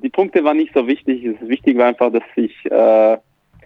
die 0.03 0.09
Punkte 0.09 0.45
waren 0.45 0.57
nicht 0.57 0.75
so 0.75 0.87
wichtig. 0.87 1.25
Es 1.25 1.49
wichtig 1.49 1.77
war 1.77 1.87
einfach, 1.87 2.13
dass 2.13 2.23
ich 2.37 2.55
äh, 2.67 2.71
einen 2.75 3.21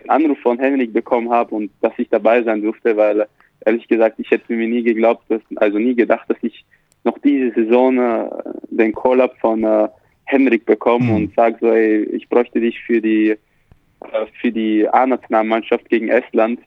Anruf 0.09 0.39
von 0.41 0.59
Henrik 0.59 0.93
bekommen 0.93 1.31
habe 1.31 1.55
und 1.55 1.71
dass 1.81 1.93
ich 1.99 2.09
dabei 2.09 2.43
sein 2.43 2.63
durfte, 2.63 2.97
weil 2.97 3.27
ehrlich 3.65 3.87
gesagt, 3.89 4.19
ich 4.19 4.31
hätte 4.31 4.53
mir 4.53 4.69
nie 4.69 4.83
geglaubt, 4.83 5.25
dass, 5.29 5.43
also 5.57 5.79
nie 5.79 5.95
gedacht, 5.95 6.29
dass 6.29 6.39
ich 6.43 6.65
noch 7.05 7.19
diese 7.19 7.53
Saison 7.53 7.99
äh, 7.99 8.29
den 8.71 8.93
Call-up 8.93 9.37
von 9.41 9.65
äh, 9.65 9.89
Henrik 10.25 10.67
bekomme 10.67 11.05
mhm. 11.05 11.15
und 11.15 11.35
sage 11.35 11.57
so, 11.61 11.71
ey, 11.71 12.05
ich 12.05 12.29
bräuchte 12.29 12.61
dich 12.61 12.81
für 12.81 13.01
die 13.01 13.31
äh, 13.31 14.27
für 14.41 14.51
die 14.51 14.89
A-Nationalmannschaft 14.89 15.89
gegen 15.89 16.09
Estland. 16.09 16.61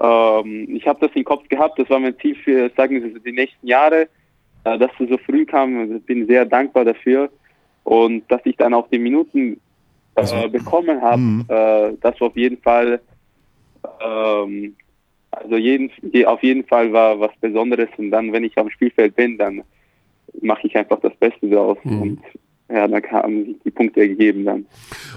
Ähm, 0.00 0.68
ich 0.74 0.86
habe 0.86 1.06
das 1.06 1.14
im 1.16 1.24
Kopf 1.24 1.48
gehabt, 1.48 1.78
das 1.78 1.90
war 1.90 1.98
mein 1.98 2.16
Ziel 2.18 2.36
für, 2.36 2.70
sagen 2.76 3.02
wir, 3.02 3.20
die 3.20 3.32
nächsten 3.32 3.66
Jahre. 3.66 4.08
Äh, 4.64 4.78
dass 4.78 4.90
es 4.98 5.08
so 5.08 5.18
früh 5.18 5.44
kam. 5.44 5.78
Also 5.78 5.94
ich 5.96 6.04
bin 6.04 6.26
sehr 6.26 6.44
dankbar 6.44 6.84
dafür. 6.84 7.30
Und 7.84 8.30
dass 8.30 8.40
ich 8.44 8.56
dann 8.56 8.74
auch 8.74 8.88
die 8.88 8.98
Minuten 8.98 9.54
äh, 10.14 10.20
also, 10.20 10.48
bekommen 10.48 11.00
habe, 11.00 11.20
mhm. 11.20 11.44
äh, 11.48 11.92
das 12.00 12.20
war 12.20 12.28
auf 12.28 12.36
jeden 12.36 12.58
Fall, 12.58 13.00
ähm, 14.00 14.76
also 15.30 15.56
jeden, 15.56 15.90
auf 16.26 16.42
jeden 16.42 16.64
Fall 16.64 16.92
war 16.92 17.18
was 17.18 17.32
Besonderes. 17.40 17.88
Und 17.96 18.10
dann, 18.10 18.32
wenn 18.32 18.44
ich 18.44 18.56
am 18.58 18.70
Spielfeld 18.70 19.16
bin, 19.16 19.38
dann 19.38 19.62
mache 20.40 20.66
ich 20.66 20.76
einfach 20.76 21.00
das 21.00 21.14
Beste 21.16 21.48
daraus. 21.48 21.78
Mhm. 21.84 22.02
Und 22.02 22.20
ja, 22.68 22.88
haben 23.10 23.44
sich 23.44 23.56
die 23.64 23.70
Punkte 23.70 24.00
ergeben 24.00 24.44
dann. 24.44 24.66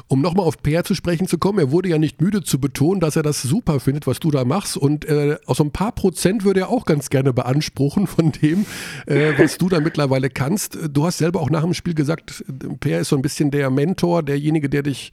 Um 0.07 0.21
nochmal 0.21 0.45
auf 0.45 0.61
Peer 0.61 0.83
zu 0.83 0.93
sprechen 0.93 1.27
zu 1.27 1.37
kommen, 1.37 1.59
er 1.59 1.71
wurde 1.71 1.89
ja 1.89 1.97
nicht 1.97 2.21
müde 2.21 2.43
zu 2.43 2.59
betonen, 2.59 2.99
dass 2.99 3.15
er 3.15 3.23
das 3.23 3.41
super 3.41 3.79
findet, 3.79 4.07
was 4.07 4.19
du 4.19 4.31
da 4.31 4.43
machst. 4.43 4.77
Und 4.77 5.05
äh, 5.05 5.37
aus 5.45 5.57
so 5.57 5.63
ein 5.63 5.71
paar 5.71 5.93
Prozent 5.93 6.43
würde 6.43 6.61
er 6.61 6.69
auch 6.69 6.85
ganz 6.85 7.09
gerne 7.09 7.33
beanspruchen 7.33 8.07
von 8.07 8.31
dem, 8.31 8.65
äh, 9.07 9.33
was 9.37 9.57
du 9.57 9.69
da 9.69 9.79
mittlerweile 9.79 10.29
kannst. 10.29 10.77
Du 10.91 11.05
hast 11.05 11.19
selber 11.19 11.39
auch 11.39 11.49
nach 11.49 11.63
dem 11.63 11.73
Spiel 11.73 11.93
gesagt, 11.93 12.43
Peer 12.79 12.99
ist 12.99 13.09
so 13.09 13.15
ein 13.15 13.21
bisschen 13.21 13.51
der 13.51 13.69
Mentor, 13.69 14.23
derjenige, 14.23 14.69
der 14.69 14.83
dich 14.83 15.11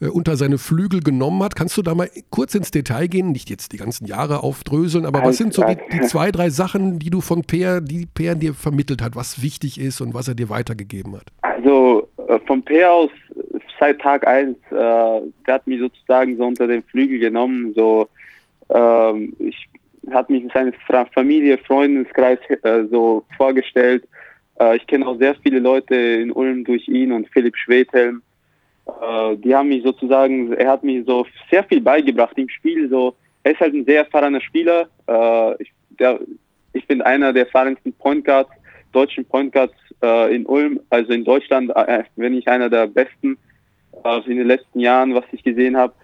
äh, 0.00 0.06
unter 0.06 0.36
seine 0.36 0.58
Flügel 0.58 1.00
genommen 1.00 1.42
hat. 1.42 1.56
Kannst 1.56 1.76
du 1.76 1.82
da 1.82 1.94
mal 1.94 2.10
kurz 2.30 2.54
ins 2.54 2.70
Detail 2.70 3.08
gehen? 3.08 3.32
Nicht 3.32 3.50
jetzt 3.50 3.72
die 3.72 3.76
ganzen 3.76 4.06
Jahre 4.06 4.42
aufdröseln, 4.42 5.06
aber 5.06 5.22
was 5.22 5.36
sind 5.36 5.54
so 5.54 5.62
die, 5.62 5.76
die 5.92 6.00
zwei, 6.02 6.32
drei 6.32 6.50
Sachen, 6.54 6.98
die 6.98 7.10
du 7.10 7.20
von 7.20 7.42
Peer, 7.42 7.80
die 7.80 8.06
Peer 8.06 8.34
dir 8.34 8.54
vermittelt 8.54 9.02
hat, 9.02 9.16
was 9.16 9.42
wichtig 9.42 9.78
ist 9.78 10.00
und 10.00 10.14
was 10.14 10.28
er 10.28 10.34
dir 10.34 10.48
weitergegeben 10.48 11.16
hat? 11.16 11.32
Also 11.64 12.08
äh, 12.28 12.38
vom 12.46 12.62
Peer 12.62 12.92
aus 12.92 13.10
seit 13.80 13.98
Tag 13.98 14.26
1, 14.26 14.50
äh, 14.50 14.54
der 14.70 15.24
hat 15.48 15.66
mich 15.66 15.80
sozusagen 15.80 16.36
so 16.36 16.44
unter 16.44 16.66
den 16.66 16.82
Flügel 16.82 17.18
genommen, 17.18 17.72
so 17.74 18.06
ähm, 18.68 19.34
ich 19.38 19.68
hat 20.10 20.28
mich 20.28 20.42
in 20.42 20.50
seine 20.52 20.74
Familie, 21.14 21.56
Freundeskreis 21.56 22.38
äh, 22.50 22.84
so 22.90 23.24
vorgestellt. 23.38 24.06
Äh, 24.60 24.76
ich 24.76 24.86
kenne 24.86 25.06
auch 25.06 25.18
sehr 25.18 25.34
viele 25.36 25.58
Leute 25.58 25.94
in 25.94 26.30
Ulm 26.32 26.64
durch 26.64 26.86
ihn 26.86 27.10
und 27.12 27.30
Philipp 27.30 27.56
Schwedhelm. 27.56 28.20
Äh, 28.86 29.36
die 29.38 29.54
haben 29.54 29.70
mich 29.70 29.82
sozusagen, 29.82 30.52
er 30.52 30.72
hat 30.72 30.84
mir 30.84 31.02
so 31.04 31.26
sehr 31.50 31.64
viel 31.64 31.80
beigebracht 31.80 32.36
im 32.36 32.50
Spiel. 32.50 32.90
So, 32.90 33.16
er 33.42 33.52
ist 33.52 33.60
halt 33.60 33.72
ein 33.72 33.86
sehr 33.86 34.04
erfahrener 34.04 34.42
Spieler. 34.42 34.88
Äh, 35.08 35.62
ich, 35.62 35.72
der, 35.98 36.20
ich 36.74 36.86
bin 36.86 37.00
einer 37.00 37.32
der 37.32 37.46
erfahrensten 37.46 37.94
Point 37.94 38.26
Guards, 38.26 38.50
deutschen 38.94 39.24
Point 39.24 39.52
Guards 39.52 39.74
äh, 40.02 40.34
in 40.34 40.46
Ulm, 40.46 40.80
also 40.90 41.12
in 41.12 41.24
Deutschland, 41.24 41.70
äh, 41.74 42.04
wenn 42.16 42.34
ich 42.34 42.48
einer 42.48 42.70
der 42.70 42.86
besten 42.86 43.36
äh, 44.04 44.30
in 44.30 44.38
den 44.38 44.46
letzten 44.46 44.80
Jahren, 44.80 45.14
was 45.14 45.24
ich 45.32 45.42
gesehen 45.42 45.76
habe. 45.76 45.94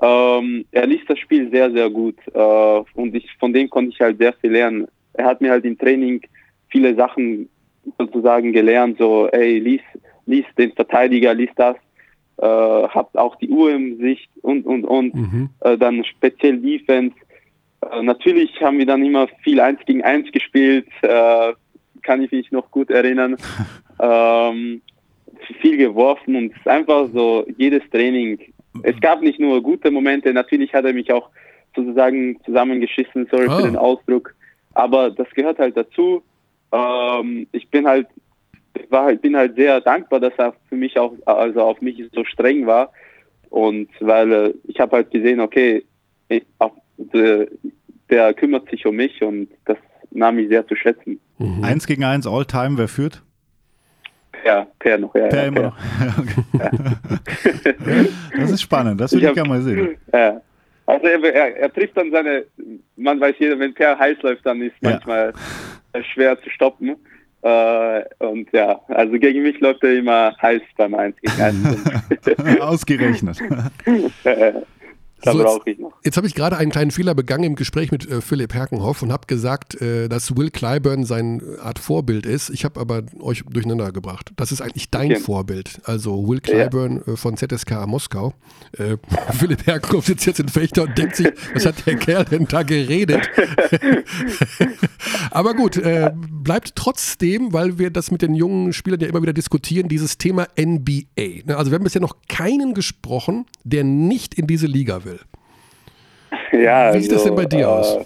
Ähm, 0.00 0.64
er 0.70 0.86
liest 0.86 1.10
das 1.10 1.18
Spiel 1.18 1.50
sehr, 1.50 1.70
sehr 1.72 1.90
gut 1.90 2.16
äh, 2.32 2.82
und 2.94 3.14
ich, 3.14 3.28
von 3.38 3.52
dem 3.52 3.68
konnte 3.68 3.90
ich 3.90 4.00
halt 4.00 4.18
sehr 4.18 4.32
viel 4.34 4.52
lernen. 4.52 4.86
Er 5.14 5.24
hat 5.24 5.40
mir 5.40 5.50
halt 5.50 5.64
im 5.64 5.76
Training 5.76 6.20
viele 6.68 6.94
Sachen 6.94 7.48
sozusagen 7.98 8.52
gelernt, 8.52 8.98
so, 8.98 9.28
ey, 9.28 9.58
lies, 9.58 9.80
lies 10.26 10.44
den 10.56 10.72
Verteidiger, 10.72 11.34
lies 11.34 11.50
das, 11.56 11.76
äh, 12.36 12.46
habt 12.46 13.16
auch 13.18 13.36
die 13.36 13.48
Uhr 13.48 13.72
im 13.72 13.98
Sicht 13.98 14.30
und, 14.42 14.64
und, 14.66 14.84
und. 14.84 15.14
Mhm. 15.14 15.50
Äh, 15.60 15.76
dann 15.76 16.04
speziell 16.04 16.58
Defense. 16.58 17.16
Äh, 17.90 18.02
natürlich 18.02 18.60
haben 18.60 18.78
wir 18.78 18.86
dann 18.86 19.04
immer 19.04 19.26
viel 19.42 19.60
Eins 19.60 19.80
gegen 19.86 20.02
Eins 20.02 20.30
gespielt, 20.30 20.86
äh, 21.02 21.52
kann 22.08 22.22
ich 22.22 22.32
mich 22.32 22.50
noch 22.50 22.70
gut 22.70 22.90
erinnern. 22.90 23.36
ähm, 24.00 24.80
viel 25.60 25.76
geworfen 25.76 26.36
und 26.36 26.52
es 26.52 26.56
ist 26.56 26.68
einfach 26.68 27.08
so 27.12 27.46
jedes 27.58 27.82
Training. 27.90 28.40
Es 28.82 28.98
gab 29.00 29.20
nicht 29.20 29.38
nur 29.38 29.62
gute 29.62 29.90
Momente, 29.90 30.32
natürlich 30.32 30.72
hat 30.72 30.86
er 30.86 30.94
mich 30.94 31.12
auch 31.12 31.28
sozusagen 31.76 32.40
zusammengeschissen, 32.44 33.28
sorry 33.30 33.46
oh. 33.48 33.56
für 33.56 33.62
den 33.62 33.76
Ausdruck, 33.76 34.34
aber 34.72 35.10
das 35.10 35.28
gehört 35.34 35.58
halt 35.58 35.76
dazu. 35.76 36.22
Ähm, 36.72 37.46
ich 37.52 37.68
bin 37.68 37.86
halt 37.86 38.06
ich 38.74 38.90
war 38.90 39.04
halt, 39.04 39.22
bin 39.22 39.36
halt 39.36 39.56
sehr 39.56 39.80
dankbar, 39.80 40.20
dass 40.20 40.32
er 40.38 40.54
für 40.68 40.76
mich 40.76 40.98
auch, 40.98 41.12
also 41.26 41.62
auf 41.62 41.80
mich 41.80 42.02
so 42.14 42.24
streng 42.24 42.66
war. 42.66 42.92
Und 43.50 43.88
weil 44.00 44.32
äh, 44.32 44.54
ich 44.64 44.78
habe 44.80 44.96
halt 44.96 45.10
gesehen, 45.10 45.40
okay, 45.40 45.84
ich, 46.28 46.44
auch, 46.58 46.72
der, 46.96 47.48
der, 48.08 48.34
kümmert 48.34 48.68
sich 48.70 48.86
um 48.86 48.96
mich 48.96 49.22
und 49.22 49.48
das 49.64 49.78
nahm 50.10 50.38
ich 50.38 50.48
sehr 50.48 50.66
zu 50.66 50.76
schätzen. 50.76 51.18
Mhm. 51.38 51.64
Eins 51.64 51.86
gegen 51.86 52.04
eins 52.04 52.26
All-Time, 52.26 52.78
wer 52.78 52.88
führt? 52.88 53.22
Ja, 54.44 54.66
Per 54.78 54.98
noch. 54.98 55.14
Ja, 55.14 55.26
per 55.26 55.42
ja, 55.42 55.48
immer 55.48 55.60
per. 55.60 55.68
noch. 55.68 55.76
Ja. 56.60 56.70
das 58.40 58.50
ist 58.50 58.62
spannend, 58.62 59.00
das 59.00 59.12
würde 59.12 59.26
ich, 59.26 59.30
ich 59.30 59.34
gerne 59.34 59.48
mal 59.48 59.62
sehen. 59.62 59.96
Ja. 60.12 60.40
Also 60.86 61.06
er, 61.06 61.22
er, 61.22 61.56
er, 61.56 61.72
trifft 61.72 61.96
dann 61.96 62.10
seine, 62.10 62.44
man 62.96 63.20
weiß 63.20 63.34
jeder, 63.38 63.58
wenn 63.58 63.74
Per 63.74 63.98
heiß 63.98 64.22
läuft, 64.22 64.46
dann 64.46 64.62
ist 64.62 64.74
manchmal 64.80 65.34
schwer 66.14 66.40
zu 66.40 66.48
stoppen. 66.48 66.96
Äh, 67.42 68.02
und 68.18 68.50
ja, 68.52 68.80
also 68.88 69.12
gegen 69.18 69.42
mich 69.42 69.60
läuft 69.60 69.84
er 69.84 69.94
immer 69.94 70.34
heiß 70.40 70.62
beim 70.76 70.94
1 70.94 71.16
gegen 71.20 71.40
1. 71.40 72.60
Ausgerechnet. 72.60 73.38
Da 75.22 75.32
so, 75.32 75.42
brauche 75.42 75.70
ich 75.70 75.78
noch. 75.78 75.92
Jetzt, 76.04 76.16
habe 76.16 76.26
ich 76.26 76.34
gerade 76.34 76.56
einen 76.56 76.70
kleinen 76.70 76.90
Fehler 76.90 77.14
begangen 77.14 77.44
im 77.44 77.54
Gespräch 77.56 77.90
mit 77.90 78.08
äh, 78.08 78.20
Philipp 78.20 78.54
Herkenhoff 78.54 79.02
und 79.02 79.12
habe 79.12 79.26
gesagt, 79.26 79.80
äh, 79.80 80.08
dass 80.08 80.36
Will 80.36 80.50
Clyburn 80.50 81.04
seine 81.04 81.58
Art 81.60 81.78
Vorbild 81.78 82.24
ist. 82.24 82.50
Ich 82.50 82.64
habe 82.64 82.80
aber 82.80 83.02
euch 83.20 83.42
durcheinander 83.48 83.90
gebracht. 83.90 84.30
Das 84.36 84.52
ist 84.52 84.60
eigentlich 84.60 84.90
dein 84.90 85.12
okay. 85.12 85.20
Vorbild. 85.20 85.80
Also 85.84 86.28
Will 86.28 86.40
Clyburn 86.40 87.02
ja. 87.04 87.12
äh, 87.14 87.16
von 87.16 87.36
ZSK 87.36 87.86
Moskau. 87.86 88.34
Äh, 88.76 88.96
Philipp 89.32 89.66
Herkenhoff 89.66 90.06
sitzt 90.06 90.26
jetzt 90.26 90.38
in 90.38 90.48
Fechter 90.48 90.84
und 90.84 90.96
denkt 90.96 91.16
sich, 91.16 91.28
was 91.52 91.66
hat 91.66 91.84
der 91.86 91.96
Kerl 91.96 92.24
denn 92.24 92.46
da 92.46 92.62
geredet? 92.62 93.28
aber 95.32 95.54
gut, 95.54 95.76
äh, 95.78 96.12
bleibt 96.14 96.76
trotzdem, 96.76 97.52
weil 97.52 97.78
wir 97.78 97.90
das 97.90 98.10
mit 98.10 98.22
den 98.22 98.34
jungen 98.34 98.72
Spielern 98.72 99.00
ja 99.00 99.08
immer 99.08 99.22
wieder 99.22 99.32
diskutieren, 99.32 99.88
dieses 99.88 100.18
Thema 100.18 100.46
NBA. 100.58 101.44
Ne, 101.44 101.56
also 101.56 101.70
wir 101.72 101.76
haben 101.76 101.84
bisher 101.84 102.00
noch 102.00 102.16
keinen 102.28 102.74
gesprochen, 102.74 103.46
der 103.64 103.82
nicht 103.82 104.34
in 104.34 104.46
diese 104.46 104.66
Liga 104.66 105.04
will. 105.04 105.07
Ja, 106.52 106.94
Wie 106.94 107.00
sieht 107.00 107.12
also, 107.12 107.14
das 107.14 107.24
denn 107.24 107.34
bei 107.34 107.44
dir 107.44 107.60
äh, 107.60 107.64
aus? 107.64 107.98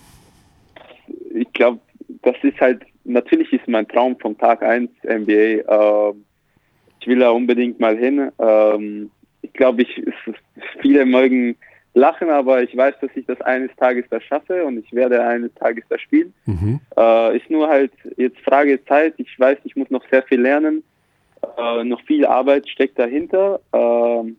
Ich 1.34 1.52
glaube, 1.52 1.80
das 2.22 2.36
ist 2.42 2.60
halt, 2.60 2.82
natürlich 3.04 3.52
ist 3.52 3.66
mein 3.68 3.86
Traum 3.88 4.18
vom 4.18 4.36
Tag 4.38 4.62
1 4.62 4.90
NBA. 5.04 5.32
Äh, 5.32 6.14
ich 7.00 7.06
will 7.06 7.18
da 7.18 7.30
unbedingt 7.30 7.80
mal 7.80 7.96
hin. 7.96 8.30
Ähm, 8.38 9.10
ich 9.42 9.52
glaube, 9.52 9.82
ich, 9.82 10.02
viele 10.80 11.04
mögen 11.04 11.56
lachen, 11.94 12.30
aber 12.30 12.62
ich 12.62 12.76
weiß, 12.76 12.94
dass 13.00 13.10
ich 13.14 13.26
das 13.26 13.40
eines 13.42 13.70
Tages 13.76 14.04
da 14.10 14.20
schaffe 14.20 14.64
und 14.64 14.78
ich 14.78 14.92
werde 14.92 15.22
eines 15.22 15.52
Tages 15.54 15.84
da 15.88 15.98
spielen. 15.98 16.32
Mhm. 16.46 16.80
Äh, 16.96 17.36
ist 17.36 17.50
nur 17.50 17.68
halt 17.68 17.92
jetzt 18.16 18.38
Frage 18.40 18.82
Zeit. 18.84 19.14
Ich 19.18 19.38
weiß, 19.38 19.58
ich 19.64 19.76
muss 19.76 19.90
noch 19.90 20.04
sehr 20.10 20.22
viel 20.22 20.40
lernen. 20.40 20.82
Äh, 21.58 21.84
noch 21.84 22.00
viel 22.02 22.24
Arbeit 22.24 22.68
steckt 22.68 22.98
dahinter. 22.98 23.60
Ähm, 23.72 24.36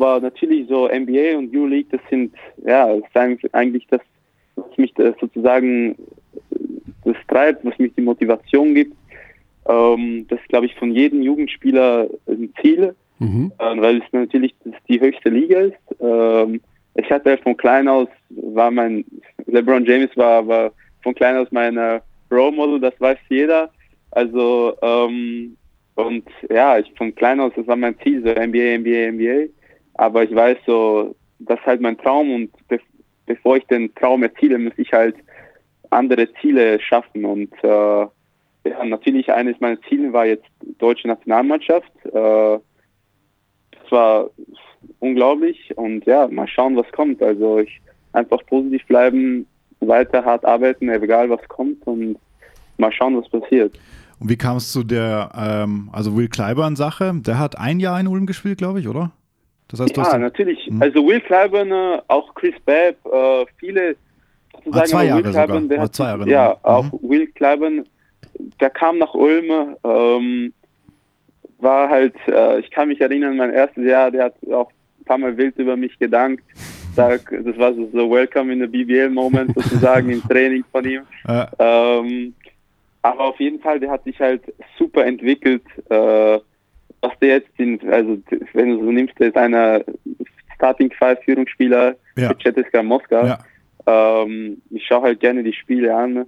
aber 0.00 0.20
natürlich 0.20 0.68
so 0.68 0.88
NBA 0.88 1.36
und 1.36 1.54
U-League, 1.54 1.90
das 1.90 2.00
sind, 2.08 2.32
ja, 2.64 2.86
das 2.86 3.38
ist 3.42 3.54
eigentlich 3.54 3.86
das, 3.90 4.00
was 4.56 4.76
mich 4.76 4.92
das 4.94 5.14
sozusagen 5.20 5.96
das 7.04 7.16
treibt, 7.28 7.64
was 7.64 7.78
mich 7.78 7.92
die 7.96 8.02
Motivation 8.02 8.74
gibt. 8.74 8.94
Ähm, 9.66 10.26
das 10.28 10.40
glaube 10.48 10.66
ich 10.66 10.74
von 10.76 10.92
jedem 10.92 11.22
Jugendspieler 11.22 12.08
ein 12.28 12.52
Ziel, 12.60 12.94
mhm. 13.18 13.52
äh, 13.58 13.80
weil 13.80 13.98
es 13.98 14.12
natürlich 14.12 14.54
die 14.88 15.00
höchste 15.00 15.30
Liga 15.30 15.60
ist. 15.60 15.76
Ähm, 16.00 16.60
ich 16.94 17.10
hatte 17.10 17.38
von 17.38 17.56
klein 17.56 17.88
aus, 17.88 18.08
war 18.30 18.70
mein, 18.70 19.04
LeBron 19.46 19.84
James 19.84 20.10
war, 20.16 20.46
war 20.46 20.72
von 21.02 21.14
klein 21.14 21.36
aus 21.36 21.48
mein 21.50 21.78
Role 22.30 22.52
Model, 22.52 22.80
das 22.80 22.94
weiß 23.00 23.18
jeder. 23.28 23.70
Also, 24.10 24.76
ähm, 24.82 25.56
und 25.94 26.24
ja, 26.48 26.78
ich 26.78 26.92
von 26.96 27.14
klein 27.14 27.40
aus, 27.40 27.52
das 27.56 27.66
war 27.66 27.76
mein 27.76 27.98
Ziel, 28.00 28.22
so 28.22 28.30
NBA, 28.30 28.78
NBA, 28.78 29.12
NBA. 29.12 29.48
Aber 29.98 30.22
ich 30.22 30.34
weiß 30.34 30.56
so, 30.66 31.14
das 31.40 31.58
ist 31.60 31.66
halt 31.66 31.80
mein 31.82 31.98
Traum 31.98 32.32
und 32.32 32.68
be 32.68 32.80
bevor 33.26 33.58
ich 33.58 33.66
den 33.66 33.94
Traum 33.94 34.22
erziele, 34.22 34.58
muss 34.58 34.72
ich 34.78 34.90
halt 34.90 35.14
andere 35.90 36.32
Ziele 36.40 36.80
schaffen 36.80 37.26
und 37.26 37.52
äh, 37.62 38.06
ja, 38.64 38.84
natürlich 38.84 39.30
eines 39.30 39.60
meiner 39.60 39.80
Ziele 39.82 40.14
war 40.14 40.24
jetzt 40.24 40.48
deutsche 40.78 41.08
Nationalmannschaft. 41.08 41.92
Äh, 42.06 42.58
das 43.70 43.90
war 43.90 44.30
unglaublich 45.00 45.76
und 45.76 46.06
ja, 46.06 46.26
mal 46.28 46.48
schauen, 46.48 46.74
was 46.74 46.90
kommt. 46.92 47.22
Also 47.22 47.58
ich 47.58 47.82
einfach 48.12 48.38
positiv 48.46 48.86
bleiben, 48.86 49.46
weiter 49.80 50.24
hart 50.24 50.46
arbeiten, 50.46 50.88
egal 50.88 51.28
was 51.28 51.46
kommt 51.48 51.86
und 51.86 52.16
mal 52.78 52.92
schauen, 52.92 53.16
was 53.16 53.28
passiert. 53.28 53.78
Und 54.20 54.30
wie 54.30 54.36
kam 54.36 54.56
es 54.56 54.72
zu 54.72 54.84
der, 54.84 55.30
ähm, 55.36 55.90
also 55.92 56.16
Will 56.16 56.28
Clyburn-Sache? 56.28 57.12
Der 57.26 57.38
hat 57.38 57.58
ein 57.58 57.78
Jahr 57.78 58.00
in 58.00 58.08
Ulm 58.08 58.26
gespielt, 58.26 58.58
glaube 58.58 58.80
ich, 58.80 58.88
oder? 58.88 59.12
Das 59.68 59.80
heißt, 59.80 59.96
ja, 59.96 60.18
natürlich. 60.18 60.66
Hm. 60.66 60.80
Also 60.80 61.06
Will 61.06 61.20
Clyburn, 61.20 61.70
äh, 61.70 62.00
auch 62.08 62.34
Chris 62.34 62.54
Babb, 62.64 62.96
äh, 63.04 63.46
viele 63.58 63.96
sozusagen. 64.64 64.78
Ah, 64.78 64.84
zwei 64.84 65.04
Jahre 65.06 65.24
Will 65.24 65.32
Clyburn, 65.32 65.62
sogar. 65.62 65.68
Der 65.68 65.80
hat, 65.80 65.94
zwei 65.94 66.04
Jahre 66.04 66.30
ja, 66.30 66.48
mhm. 66.50 66.56
auch 66.62 66.92
Will 67.02 67.26
Clyburn, 67.28 67.84
der 68.60 68.70
kam 68.70 68.98
nach 68.98 69.14
Ulm, 69.14 69.76
ähm, 69.84 70.52
war 71.58 71.88
halt, 71.88 72.14
äh, 72.28 72.60
ich 72.60 72.70
kann 72.70 72.88
mich 72.88 73.00
erinnern, 73.00 73.36
mein 73.36 73.52
erstes 73.52 73.84
Jahr, 73.84 74.10
der 74.10 74.24
hat 74.24 74.34
auch 74.52 74.70
ein 75.00 75.04
paar 75.04 75.18
Mal 75.18 75.36
wild 75.36 75.56
über 75.58 75.76
mich 75.76 75.98
gedankt. 75.98 76.44
Das 76.96 77.58
war 77.58 77.74
so, 77.74 77.88
so 77.92 78.10
Welcome 78.10 78.52
in 78.52 78.60
the 78.60 78.66
BBL-Moment 78.66 79.54
sozusagen 79.54 80.10
im 80.10 80.22
Training 80.22 80.64
von 80.72 80.84
ihm. 80.84 81.02
Ja. 81.28 81.48
Ähm, 81.58 82.34
aber 83.02 83.20
auf 83.26 83.38
jeden 83.38 83.60
Fall, 83.60 83.78
der 83.78 83.90
hat 83.90 84.02
sich 84.04 84.18
halt 84.18 84.42
super 84.76 85.06
entwickelt. 85.06 85.62
Äh, 85.88 86.40
was 87.00 87.12
der 87.20 87.28
jetzt, 87.36 87.50
in, 87.58 87.80
also 87.90 88.18
wenn 88.52 88.70
du 88.70 88.84
so 88.84 88.90
nimmst, 88.90 89.18
der 89.18 89.28
ist 89.28 89.36
einer 89.36 89.84
Starting 90.54 90.92
Five 90.92 91.22
Führungsspieler 91.24 91.96
ja. 92.16 92.28
mit 92.28 92.42
ZSK 92.42 92.82
Moskau. 92.82 93.26
Ja. 93.26 93.38
Ähm, 93.86 94.60
ich 94.70 94.84
schaue 94.84 95.02
halt 95.02 95.20
gerne 95.20 95.42
die 95.42 95.52
Spiele 95.52 95.94
an. 95.94 96.26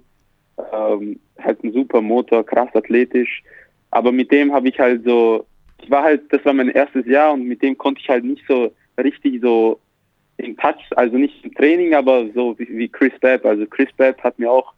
Ähm, 0.73 1.19
halt 1.39 1.63
ein 1.63 1.73
super 1.73 2.01
Motor, 2.01 2.45
krass 2.45 2.69
athletisch. 2.73 3.43
Aber 3.91 4.11
mit 4.11 4.31
dem 4.31 4.53
habe 4.53 4.69
ich 4.69 4.79
halt 4.79 5.03
so, 5.03 5.45
ich 5.81 5.89
war 5.91 6.03
halt, 6.03 6.31
das 6.31 6.43
war 6.45 6.53
mein 6.53 6.69
erstes 6.69 7.05
Jahr 7.05 7.33
und 7.33 7.43
mit 7.43 7.61
dem 7.61 7.77
konnte 7.77 7.99
ich 8.01 8.09
halt 8.09 8.23
nicht 8.23 8.43
so 8.47 8.73
richtig 8.97 9.41
so 9.41 9.79
in 10.37 10.55
Touch, 10.57 10.81
also 10.95 11.17
nicht 11.17 11.43
im 11.43 11.53
Training, 11.53 11.93
aber 11.93 12.25
so 12.33 12.57
wie, 12.57 12.67
wie 12.69 12.87
Chris 12.87 13.13
Babb. 13.19 13.45
Also 13.45 13.65
Chris 13.65 13.89
Babb 13.97 14.23
hat 14.23 14.39
mir 14.39 14.49
auch 14.49 14.73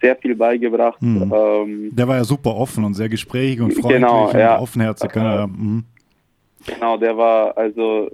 sehr 0.00 0.16
viel 0.16 0.34
beigebracht. 0.34 1.00
Mhm. 1.00 1.32
Ähm, 1.34 1.90
der 1.92 2.08
war 2.08 2.16
ja 2.16 2.24
super 2.24 2.54
offen 2.54 2.84
und 2.84 2.94
sehr 2.94 3.08
gesprächig 3.08 3.60
und 3.60 3.72
freundlich 3.72 4.02
genau, 4.02 4.28
und 4.28 4.38
ja. 4.38 4.58
offenherzig. 4.58 5.14
Äh, 5.14 5.46
mhm. 5.46 5.84
Genau, 6.66 6.96
der 6.96 7.16
war 7.16 7.56
also 7.56 8.10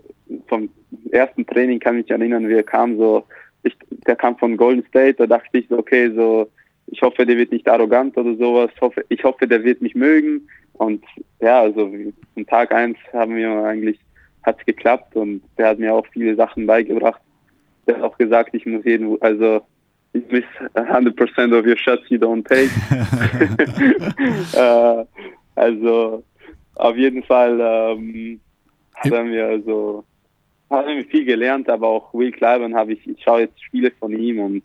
vom 0.48 0.68
ersten 1.10 1.46
Training 1.46 1.80
kann 1.80 1.96
ich 1.98 2.04
mich 2.04 2.10
erinnern, 2.10 2.48
wie 2.48 2.54
er 2.54 2.62
kam 2.62 2.96
so, 2.96 3.24
ich, 3.62 3.76
der 4.06 4.16
kam 4.16 4.36
von 4.36 4.56
Golden 4.56 4.84
State, 4.86 5.14
da 5.14 5.26
dachte 5.26 5.58
ich 5.58 5.66
so, 5.68 5.78
okay, 5.78 6.10
so, 6.14 6.48
ich 6.86 7.00
hoffe, 7.02 7.24
der 7.24 7.36
wird 7.36 7.52
nicht 7.52 7.68
arrogant 7.68 8.16
oder 8.16 8.34
sowas, 8.36 8.70
ich 8.74 8.80
hoffe, 8.80 9.04
ich 9.08 9.24
hoffe, 9.24 9.46
der 9.46 9.64
wird 9.64 9.82
mich 9.82 9.94
mögen 9.94 10.48
und 10.74 11.04
ja, 11.40 11.60
also 11.60 11.90
am 12.36 12.46
Tag 12.46 12.72
eins 12.72 12.98
haben 13.12 13.36
wir 13.36 13.50
eigentlich, 13.64 13.98
hat 14.42 14.58
es 14.58 14.66
geklappt 14.66 15.16
und 15.16 15.42
der 15.58 15.68
hat 15.68 15.78
mir 15.78 15.94
auch 15.94 16.06
viele 16.12 16.34
Sachen 16.34 16.66
beigebracht. 16.66 17.20
Der 17.86 17.96
hat 17.96 18.02
auch 18.02 18.18
gesagt, 18.18 18.54
ich 18.54 18.66
muss 18.66 18.84
jeden, 18.84 19.20
also 19.22 19.62
you 20.12 20.24
miss 20.30 20.44
100% 20.74 21.58
of 21.58 21.66
your 21.66 21.76
shots 21.76 22.02
you 22.08 22.18
don't 22.18 22.44
take. 22.46 22.70
äh, 24.54 25.04
also 25.54 26.24
auf 26.76 26.96
jeden 26.96 27.22
Fall 27.22 27.58
ähm, 27.60 28.40
haben 28.96 29.30
wir 29.32 29.46
also 29.46 30.04
haben 30.70 30.96
wir 30.96 31.04
viel 31.04 31.24
gelernt, 31.24 31.68
aber 31.68 31.88
auch 31.88 32.14
Will 32.14 32.32
Clyburn 32.32 32.74
habe 32.74 32.94
ich, 32.94 33.06
ich 33.06 33.22
schaue 33.22 33.42
jetzt 33.42 33.62
Spiele 33.62 33.90
von 33.90 34.12
ihm 34.12 34.40
und 34.40 34.62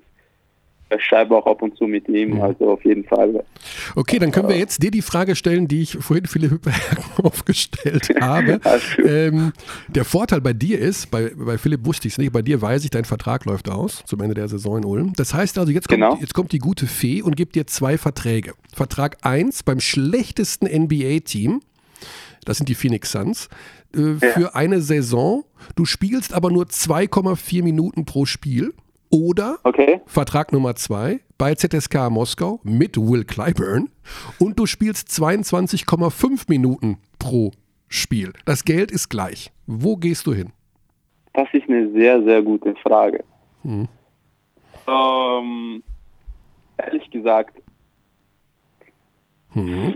schreibe 0.99 1.35
auch 1.35 1.45
ab 1.45 1.61
und 1.61 1.77
zu 1.77 1.85
mit 1.85 2.07
ihm, 2.07 2.41
also 2.41 2.71
auf 2.71 2.83
jeden 2.85 3.03
Fall. 3.03 3.43
Okay, 3.95 4.19
dann 4.19 4.31
können 4.31 4.49
wir 4.49 4.57
jetzt 4.57 4.81
dir 4.81 4.91
die 4.91 5.01
Frage 5.01 5.35
stellen, 5.35 5.67
die 5.67 5.81
ich 5.81 5.97
vorhin 5.99 6.25
Philipp 6.25 6.61
aufgestellt 7.23 8.09
habe. 8.21 8.59
ähm, 9.05 9.53
der 9.87 10.05
Vorteil 10.05 10.41
bei 10.41 10.53
dir 10.53 10.79
ist, 10.79 11.11
bei, 11.11 11.31
bei 11.35 11.57
Philipp 11.57 11.85
wusste 11.85 12.07
ich 12.07 12.13
es 12.13 12.17
nicht, 12.17 12.31
bei 12.31 12.41
dir 12.41 12.61
weiß 12.61 12.83
ich, 12.85 12.89
dein 12.89 13.05
Vertrag 13.05 13.45
läuft 13.45 13.69
aus 13.69 14.03
zum 14.05 14.21
Ende 14.21 14.35
der 14.35 14.47
Saison 14.47 14.77
in 14.77 14.85
Ulm. 14.85 15.13
Das 15.15 15.33
heißt 15.33 15.57
also, 15.57 15.71
jetzt 15.71 15.87
kommt, 15.87 16.01
genau. 16.01 16.17
jetzt 16.19 16.33
kommt 16.33 16.51
die 16.51 16.59
gute 16.59 16.87
Fee 16.87 17.21
und 17.21 17.35
gibt 17.35 17.55
dir 17.55 17.67
zwei 17.67 17.97
Verträge. 17.97 18.53
Vertrag 18.73 19.17
1 19.21 19.63
beim 19.63 19.79
schlechtesten 19.79 20.67
NBA-Team, 20.67 21.61
das 22.45 22.57
sind 22.57 22.69
die 22.69 22.75
Phoenix 22.75 23.11
Suns, 23.11 23.49
äh, 23.93 24.15
für 24.19 24.41
ja. 24.41 24.53
eine 24.53 24.81
Saison. 24.81 25.43
Du 25.75 25.85
spielst 25.85 26.33
aber 26.33 26.51
nur 26.51 26.65
2,4 26.65 27.63
Minuten 27.63 28.05
pro 28.05 28.25
Spiel. 28.25 28.73
Oder 29.09 29.59
okay. 29.63 30.01
Vertrag 30.05 30.51
Nummer 30.51 30.75
zwei 30.75 31.21
bei 31.37 31.55
ZSK 31.55 32.09
Moskau 32.09 32.59
mit 32.63 32.97
Will 32.97 33.23
Clyburn 33.23 33.89
und 34.39 34.59
du 34.59 34.65
spielst 34.65 35.09
22,5 35.09 36.45
Minuten 36.49 36.97
pro 37.19 37.51
Spiel. 37.87 38.33
Das 38.45 38.65
Geld 38.65 38.91
ist 38.91 39.09
gleich. 39.09 39.51
Wo 39.65 39.95
gehst 39.95 40.27
du 40.27 40.33
hin? 40.33 40.51
Das 41.33 41.47
ist 41.53 41.69
eine 41.69 41.91
sehr, 41.91 42.21
sehr 42.23 42.41
gute 42.41 42.75
Frage. 42.75 43.23
Hm. 43.61 43.87
Ähm, 44.87 45.83
ehrlich 46.77 47.09
gesagt, 47.11 47.61
hm. 49.51 49.95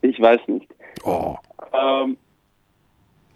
ich 0.00 0.20
weiß 0.20 0.40
nicht. 0.48 0.68
Oh. 1.04 1.36
Ähm, 1.72 2.16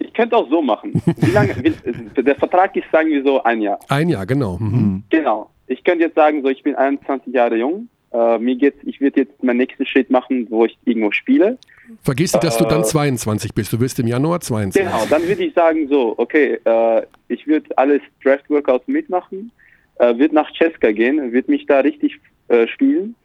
ich 0.07 0.13
könnte 0.13 0.35
auch 0.35 0.49
so 0.49 0.61
machen. 0.61 1.01
Wie 1.17 1.31
lange? 1.31 1.53
der 1.53 2.35
Vertrag 2.35 2.75
ist, 2.75 2.89
sagen 2.91 3.09
wir 3.09 3.23
so, 3.23 3.43
ein 3.43 3.61
Jahr. 3.61 3.79
Ein 3.89 4.09
Jahr, 4.09 4.25
genau. 4.25 4.57
Mhm. 4.57 5.03
Genau. 5.09 5.49
Ich 5.67 5.83
könnte 5.83 6.05
jetzt 6.05 6.15
sagen, 6.15 6.41
so, 6.41 6.49
ich 6.49 6.63
bin 6.63 6.75
21 6.75 7.33
Jahre 7.33 7.57
jung. 7.57 7.89
Äh, 8.13 8.39
mir 8.39 8.55
geht's, 8.55 8.77
ich 8.83 9.01
würde 9.01 9.21
jetzt 9.21 9.43
meinen 9.43 9.57
nächsten 9.57 9.85
Schritt 9.85 10.09
machen, 10.09 10.47
wo 10.49 10.65
ich 10.65 10.77
irgendwo 10.85 11.11
spiele. 11.11 11.57
Vergiss 12.03 12.33
nicht, 12.33 12.43
dass 12.43 12.55
äh, 12.55 12.63
du 12.63 12.69
dann 12.69 12.83
22 12.83 13.53
bist. 13.53 13.73
Du 13.73 13.79
wirst 13.79 13.99
im 13.99 14.07
Januar 14.07 14.39
22. 14.39 14.81
Genau, 14.81 15.05
dann 15.09 15.27
würde 15.27 15.43
ich 15.43 15.53
sagen, 15.53 15.87
so, 15.89 16.15
okay, 16.17 16.59
äh, 16.63 17.01
ich 17.27 17.45
würde 17.47 17.77
alles 17.77 18.01
Draft-Workouts 18.23 18.87
mitmachen, 18.87 19.51
äh, 19.99 20.17
würde 20.17 20.35
nach 20.35 20.49
Cesca 20.55 20.91
gehen, 20.91 21.33
würde 21.33 21.51
mich 21.51 21.65
da 21.65 21.79
richtig 21.79 22.19
äh, 22.47 22.67
spielen. 22.67 23.15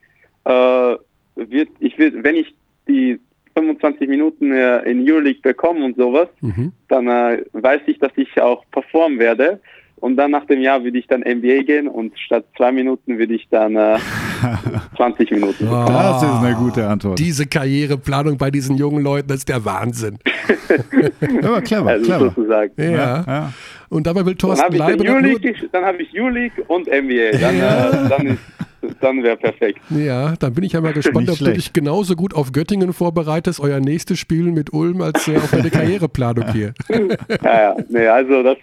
Äh, 0.43 0.95
wird, 1.35 1.69
ich 1.79 1.97
würd, 1.97 2.23
wenn 2.23 2.35
ich 2.35 2.53
die 2.87 3.19
25 3.55 4.07
Minuten 4.07 4.51
äh, 4.51 4.79
in 4.89 5.07
Euroleague 5.09 5.41
bekomme 5.41 5.85
und 5.85 5.95
sowas, 5.97 6.27
mhm. 6.41 6.71
dann 6.87 7.07
äh, 7.07 7.43
weiß 7.53 7.81
ich, 7.87 7.99
dass 7.99 8.11
ich 8.15 8.41
auch 8.41 8.63
performen 8.71 9.19
werde. 9.19 9.59
Und 10.03 10.17
dann 10.17 10.31
nach 10.31 10.45
dem 10.47 10.59
Jahr 10.59 10.83
würde 10.83 10.97
ich 10.97 11.07
dann 11.07 11.21
NBA 11.21 11.63
gehen 11.63 11.87
und 11.87 12.19
statt 12.19 12.43
zwei 12.57 12.73
Minuten 12.73 13.17
würde 13.19 13.35
ich 13.35 13.47
dann 13.49 13.77
äh, 13.77 13.97
20 14.97 15.31
Minuten. 15.31 15.65
Oh, 15.65 15.85
das 15.87 16.23
ist 16.23 16.29
eine 16.29 16.55
gute 16.55 16.85
Antwort. 16.85 17.17
Diese 17.17 17.47
Karriereplanung 17.47 18.37
bei 18.37 18.51
diesen 18.51 18.75
jungen 18.75 19.01
Leuten, 19.01 19.29
das 19.29 19.37
ist 19.37 19.49
der 19.49 19.63
Wahnsinn. 19.63 20.19
Aber 21.41 21.61
clever, 21.61 21.89
also 21.91 22.05
clever. 22.05 22.25
Sozusagen. 22.35 22.73
Ja. 22.77 22.91
ja. 22.91 23.23
ja. 23.25 23.53
Und 23.87 24.05
dabei 24.05 24.25
will 24.25 24.35
Thorsten 24.35 24.65
dann 24.65 24.73
bleiben. 24.73 25.03
Dann 25.71 25.85
habe 25.85 26.01
ich 26.01 26.19
Euroleague 26.19 26.63
und 26.67 26.87
NBA. 26.87 27.37
Dann, 27.39 27.57
ja. 27.57 28.05
äh, 28.05 28.09
dann 28.09 28.27
ist 28.27 28.39
dann 28.99 29.23
wäre 29.23 29.37
perfekt. 29.37 29.79
Ja, 29.89 30.35
dann 30.37 30.53
bin 30.53 30.63
ich 30.63 30.73
ja 30.73 30.81
mal 30.81 30.93
gespannt, 30.93 31.29
ob 31.29 31.37
du 31.37 31.53
dich 31.53 31.73
genauso 31.73 32.15
gut 32.15 32.33
auf 32.33 32.51
Göttingen 32.51 32.93
vorbereitest, 32.93 33.59
euer 33.59 33.79
nächstes 33.79 34.19
Spiel 34.19 34.51
mit 34.51 34.73
Ulm, 34.73 35.01
als 35.01 35.27
äh, 35.27 35.37
auf 35.37 35.51
deine 35.51 35.69
Karriereplanung 35.69 36.51
hier. 36.51 36.73
ja, 36.89 37.07
ja, 37.43 37.75
nee, 37.89 38.07
also 38.07 38.43
das, 38.43 38.57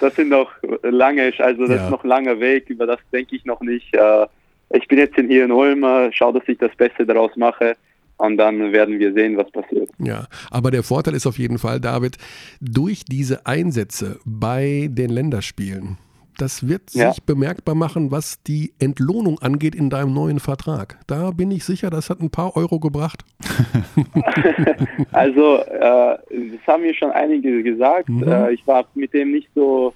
das 0.00 0.14
sind 0.14 0.28
noch 0.30 0.50
lange, 0.82 1.32
also 1.38 1.66
das 1.66 1.76
ja. 1.76 1.84
ist 1.84 1.90
noch 1.90 2.04
langer 2.04 2.40
Weg, 2.40 2.68
über 2.70 2.86
das 2.86 2.98
denke 3.12 3.36
ich 3.36 3.44
noch 3.44 3.60
nicht. 3.60 3.94
Äh, 3.94 4.26
ich 4.70 4.86
bin 4.88 4.98
jetzt 4.98 5.16
hier 5.16 5.44
in 5.44 5.52
Ulm, 5.52 5.82
äh, 5.84 6.10
schau, 6.12 6.32
dass 6.32 6.46
ich 6.46 6.58
das 6.58 6.74
Beste 6.76 7.06
daraus 7.06 7.34
mache. 7.36 7.76
Und 8.18 8.36
dann 8.36 8.72
werden 8.72 8.98
wir 8.98 9.12
sehen, 9.12 9.36
was 9.36 9.48
passiert. 9.52 9.90
Ja, 9.98 10.26
aber 10.50 10.72
der 10.72 10.82
Vorteil 10.82 11.14
ist 11.14 11.26
auf 11.26 11.38
jeden 11.38 11.58
Fall, 11.58 11.80
David, 11.80 12.16
durch 12.60 13.04
diese 13.04 13.46
Einsätze 13.46 14.18
bei 14.24 14.88
den 14.90 15.10
Länderspielen, 15.10 15.98
das 16.38 16.66
wird 16.66 16.94
ja. 16.94 17.12
sich 17.12 17.22
bemerkbar 17.22 17.74
machen, 17.74 18.10
was 18.10 18.42
die 18.42 18.72
Entlohnung 18.78 19.38
angeht 19.40 19.74
in 19.74 19.90
deinem 19.90 20.14
neuen 20.14 20.40
Vertrag. 20.40 20.98
Da 21.06 21.32
bin 21.32 21.50
ich 21.50 21.64
sicher, 21.64 21.90
das 21.90 22.10
hat 22.10 22.20
ein 22.20 22.30
paar 22.30 22.56
Euro 22.56 22.78
gebracht. 22.78 23.24
also, 25.12 25.56
äh, 25.58 26.18
das 26.20 26.66
haben 26.66 26.82
mir 26.82 26.94
schon 26.94 27.10
einige 27.10 27.62
gesagt. 27.62 28.08
Mhm. 28.08 28.22
Äh, 28.22 28.52
ich 28.52 28.66
war 28.66 28.86
mit 28.94 29.12
dem 29.12 29.32
nicht 29.32 29.48
so, 29.54 29.92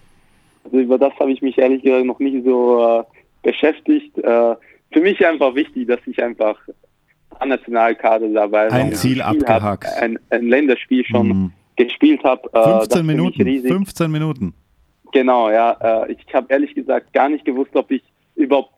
also 0.65 0.79
über 0.79 0.99
das 0.99 1.15
habe 1.19 1.33
ich 1.33 1.43
mich 1.43 1.59
ehrlich 1.59 1.83
gesagt 1.83 2.05
noch 2.05 2.19
nicht 2.19 2.45
so 2.45 3.01
äh, 3.01 3.05
beschäftigt. 3.43 4.19
Äh, 4.19 4.57
für 4.93 5.01
mich 5.01 5.25
einfach 5.27 5.55
wichtig, 5.55 5.89
dass 5.89 6.01
ich 6.07 6.23
einfach 6.23 6.59
an 7.39 7.49
Nationalkader 7.49 8.29
dabei 8.29 8.71
ein 8.71 8.93
Ziel 8.95 9.23
abgehakt, 9.23 9.87
hab, 9.87 10.03
ein, 10.03 10.19
ein, 10.31 10.49
Länderspiel 10.49 11.05
schon 11.05 11.29
mhm. 11.29 11.53
gespielt 11.77 12.23
habe. 12.25 12.49
15 12.53 13.01
äh, 13.01 13.03
Minuten. 13.03 13.63
15 13.63 14.11
Minuten. 14.11 14.55
Genau, 15.13 15.51
ja. 15.51 16.05
Äh, 16.05 16.13
ich 16.13 16.35
habe 16.35 16.47
ehrlich 16.49 16.75
gesagt 16.75 17.13
gar 17.13 17.29
nicht 17.29 17.45
gewusst, 17.45 17.75
ob 17.75 17.91
ich 17.91 18.03
überhaupt 18.35 18.73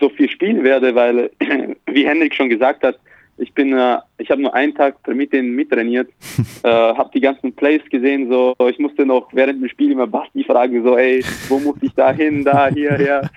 so 0.00 0.08
viel 0.08 0.28
spielen 0.28 0.64
werde, 0.64 0.94
weil, 0.94 1.30
wie 1.86 2.06
Henrik 2.06 2.34
schon 2.34 2.48
gesagt 2.48 2.82
hat, 2.82 2.98
ich 3.36 3.52
bin, 3.54 3.72
äh, 3.72 3.98
ich 4.18 4.30
habe 4.30 4.42
nur 4.42 4.52
einen 4.54 4.74
Tag 4.74 4.96
mit 5.06 5.32
denen 5.32 5.54
mittrainiert, 5.54 6.08
äh, 6.64 6.68
habe 6.68 7.10
die 7.14 7.20
ganzen 7.20 7.52
Plays 7.54 7.82
gesehen, 7.90 8.28
so, 8.28 8.54
ich 8.68 8.78
musste 8.78 9.06
noch 9.06 9.28
während 9.32 9.62
dem 9.62 9.68
Spiel 9.68 9.92
immer 9.92 10.06
Basti 10.06 10.42
fragen, 10.42 10.82
so, 10.82 10.96
ey, 10.96 11.24
wo 11.48 11.58
muss 11.58 11.76
ich 11.80 11.94
da 11.94 12.12
hin, 12.12 12.44
da, 12.44 12.68
hier, 12.68 12.96
hier. 12.96 13.22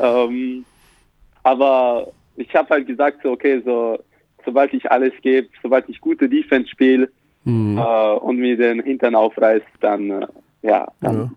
Ähm, 0.00 0.66
aber 1.42 2.08
ich 2.36 2.54
habe 2.54 2.68
halt 2.68 2.86
gesagt, 2.86 3.20
so, 3.22 3.32
okay, 3.32 3.60
so, 3.64 3.98
sobald 4.44 4.72
ich 4.74 4.88
alles 4.92 5.14
gebe, 5.22 5.48
sobald 5.62 5.88
ich 5.88 6.00
gute 6.00 6.28
Defense 6.28 6.68
spiele 6.68 7.08
Mhm. 7.44 7.78
äh, 7.78 8.12
und 8.16 8.36
mir 8.36 8.56
den 8.58 8.82
Hintern 8.82 9.14
aufreißt, 9.14 9.64
dann, 9.80 10.10
äh, 10.10 10.26
ja, 10.62 10.86
dann 11.00 11.16
Ja. 11.16 11.30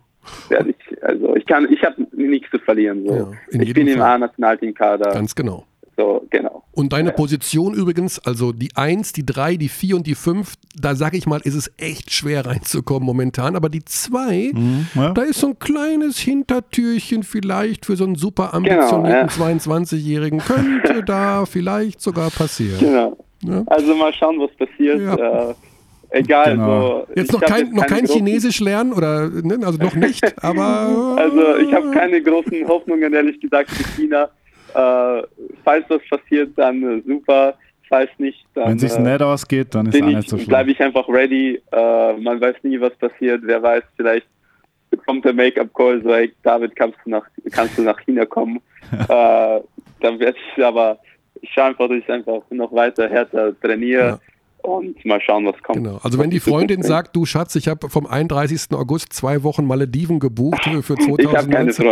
Werde 0.49 0.71
ich, 0.71 1.03
also 1.03 1.35
ich 1.35 1.45
kann, 1.45 1.71
ich 1.71 1.83
habe 1.83 2.05
nichts 2.13 2.49
zu 2.51 2.59
verlieren, 2.59 3.05
so. 3.05 3.15
Ja, 3.15 3.31
in 3.49 3.61
ich 3.61 3.73
bin 3.73 3.87
im 3.87 3.99
Fall. 3.99 4.15
A-Nationalteam-Kader, 4.15 5.11
Ganz 5.11 5.35
genau. 5.35 5.65
so, 5.97 6.25
genau. 6.29 6.63
Und 6.73 6.93
deine 6.93 7.11
Position 7.11 7.73
übrigens, 7.73 8.19
also 8.19 8.53
die 8.53 8.69
1, 8.75 9.11
die 9.13 9.25
3, 9.25 9.57
die 9.57 9.67
4 9.67 9.97
und 9.97 10.07
die 10.07 10.15
5, 10.15 10.53
da 10.79 10.95
sage 10.95 11.17
ich 11.17 11.27
mal, 11.27 11.41
ist 11.43 11.55
es 11.55 11.71
echt 11.77 12.11
schwer 12.11 12.45
reinzukommen 12.45 13.05
momentan. 13.05 13.55
Aber 13.55 13.67
die 13.67 13.83
2, 13.83 14.53
ja. 14.95 15.11
da 15.11 15.21
ist 15.23 15.39
so 15.41 15.47
ein 15.47 15.59
kleines 15.59 16.17
Hintertürchen 16.17 17.23
vielleicht 17.23 17.85
für 17.85 17.97
so 17.97 18.05
einen 18.05 18.15
super 18.15 18.53
ambitionierten 18.53 19.27
Genau, 19.27 19.45
22-Jährigen. 19.45 20.39
Könnte 20.39 21.03
da 21.05 21.45
vielleicht 21.45 21.99
sogar 22.01 22.29
passieren. 22.29 22.79
Genau. 22.79 23.17
Ja. 23.43 23.63
Also 23.67 23.95
mal 23.95 24.13
schauen, 24.13 24.39
was 24.39 24.51
passiert. 24.55 25.01
Ja. 25.01 25.49
Äh, 25.49 25.53
egal. 26.11 26.51
Genau. 26.53 27.05
So, 27.07 27.13
Jetzt 27.15 27.33
noch 27.33 27.41
kein, 27.41 27.71
noch 27.71 27.85
keine 27.85 28.07
kein 28.07 28.15
Chinesisch 28.15 28.59
lernen 28.59 28.93
oder, 28.93 29.29
ne, 29.29 29.59
also 29.63 29.77
noch 29.77 29.95
nicht, 29.95 30.23
aber. 30.43 31.15
Also 31.17 31.57
ich 31.57 31.73
habe 31.73 31.91
keine 31.91 32.21
großen 32.21 32.67
Hoffnungen, 32.67 33.13
ehrlich 33.13 33.39
gesagt, 33.39 33.71
für 33.71 34.01
China. 34.01 34.29
Äh, 34.73 35.23
falls 35.63 35.85
was 35.89 36.01
passiert, 36.09 36.51
dann 36.55 36.83
äh, 36.83 37.01
super. 37.05 37.55
Falls 37.89 38.09
nicht, 38.19 38.45
dann 38.53 38.69
Wenn 38.69 38.75
es 38.77 38.81
sich 38.83 38.95
äh, 38.95 39.01
nicht 39.01 39.21
ausgeht, 39.21 39.75
dann 39.75 39.87
ist 39.87 40.01
nicht 40.01 40.29
so 40.29 40.37
ich, 40.37 40.47
bleibe 40.47 40.69
schlimm. 40.69 40.75
ich 40.75 40.81
einfach 40.81 41.09
ready. 41.09 41.61
Äh, 41.73 42.13
man 42.21 42.39
weiß 42.39 42.55
nie, 42.63 42.79
was 42.79 42.95
passiert. 42.95 43.41
Wer 43.43 43.61
weiß, 43.61 43.83
vielleicht 43.97 44.27
bekommt 44.89 45.25
der 45.25 45.33
Make-up-Call 45.33 46.01
so, 46.01 46.13
ey, 46.13 46.31
David, 46.43 46.75
kannst 46.75 46.97
du 47.03 47.09
nach, 47.09 47.25
kannst 47.51 47.77
du 47.77 47.81
nach 47.81 47.99
China 47.99 48.25
kommen? 48.25 48.61
äh, 48.91 49.59
dann 49.99 50.19
werde 50.19 50.35
ich 50.55 50.63
aber, 50.63 50.99
ich 51.41 51.49
schaue 51.51 51.65
einfach, 51.65 51.89
dass 51.89 51.97
ich 51.97 52.09
einfach 52.09 52.41
noch 52.49 52.71
weiter 52.71 53.09
härter 53.09 53.59
trainiere 53.59 54.07
Ja. 54.07 54.19
Und 54.63 55.03
mal 55.05 55.19
schauen, 55.21 55.45
was 55.45 55.61
kommt. 55.63 55.77
Genau. 55.77 55.99
Also 56.03 56.17
wenn 56.19 56.29
die 56.29 56.39
Freundin 56.39 56.81
sagt, 56.83 57.15
du 57.15 57.25
Schatz, 57.25 57.55
ich 57.55 57.67
habe 57.67 57.89
vom 57.89 58.05
31. 58.07 58.67
August 58.73 59.13
zwei 59.13 59.43
Wochen 59.43 59.65
Malediven 59.65 60.19
gebucht 60.19 60.63
für 60.63 60.83
für 60.83 60.95
Ich 61.19 61.27
habe 61.27 61.47
keine 61.49 61.71
2019. 61.71 61.85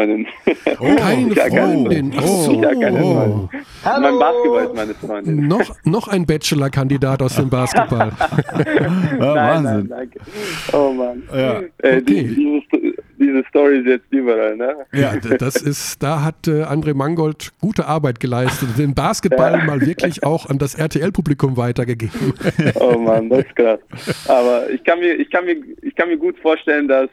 Freundin. 0.75 0.97
Keine 0.97 1.31
Ich 1.33 1.39
hab 1.39 1.49
keine 1.49 1.73
Freundin. 1.83 2.13
Ach 2.17 2.23
so. 2.25 2.51
Ich 2.53 2.63
hab 2.65 2.71
keine 2.81 3.03
Oh. 3.03 3.13
Freundin. 3.13 3.49
Mein 3.83 4.19
Basketball 4.19 4.63
ist 4.65 4.75
meine 4.75 4.93
Freundin. 4.95 5.47
Noch, 5.47 5.75
noch 5.85 6.07
ein 6.07 6.25
Bachelor-Kandidat 6.25 7.21
aus 7.21 7.35
dem 7.35 7.49
Basketball. 7.49 8.11
Ja, 9.19 9.33
Nein, 9.35 9.63
Wahnsinn. 9.65 9.87
nein, 9.89 9.89
danke. 9.89 10.19
Oh 10.73 10.91
Mann. 10.93 11.23
Ja. 11.33 11.59
Äh, 11.79 12.01
die, 12.01 12.13
Okay. 12.13 12.35
diese, 12.35 12.61
Sto- 12.65 12.78
diese 13.29 13.47
Story 13.47 13.79
ist 13.79 13.85
jetzt 13.85 14.05
überall, 14.11 14.55
ne? 14.55 14.75
Ja, 14.91 15.15
das 15.17 15.55
ist, 15.57 16.01
da 16.01 16.23
hat 16.23 16.47
äh, 16.47 16.63
André 16.63 16.93
Mangold 16.93 17.51
gute 17.59 17.85
Arbeit 17.85 18.19
geleistet, 18.19 18.69
den 18.77 18.93
Basketball 18.93 19.65
mal 19.65 19.81
wirklich 19.81 20.23
auch 20.23 20.47
an 20.47 20.57
das 20.57 20.75
RTL-Publikum 20.75 21.57
weitergegeben. 21.57 22.33
Oh 22.75 22.97
Mann, 22.97 23.29
das 23.29 23.39
ist 23.45 23.55
krass. 23.55 23.79
Aber 24.27 24.69
ich 24.69 24.83
kann 24.83 24.99
mir, 24.99 25.13
ich 25.13 25.29
kann 25.29 25.45
mir, 25.45 25.57
ich 25.81 25.95
kann 25.95 26.07
mir 26.07 26.17
gut 26.17 26.37
vorstellen, 26.39 26.87
dass 26.87 27.09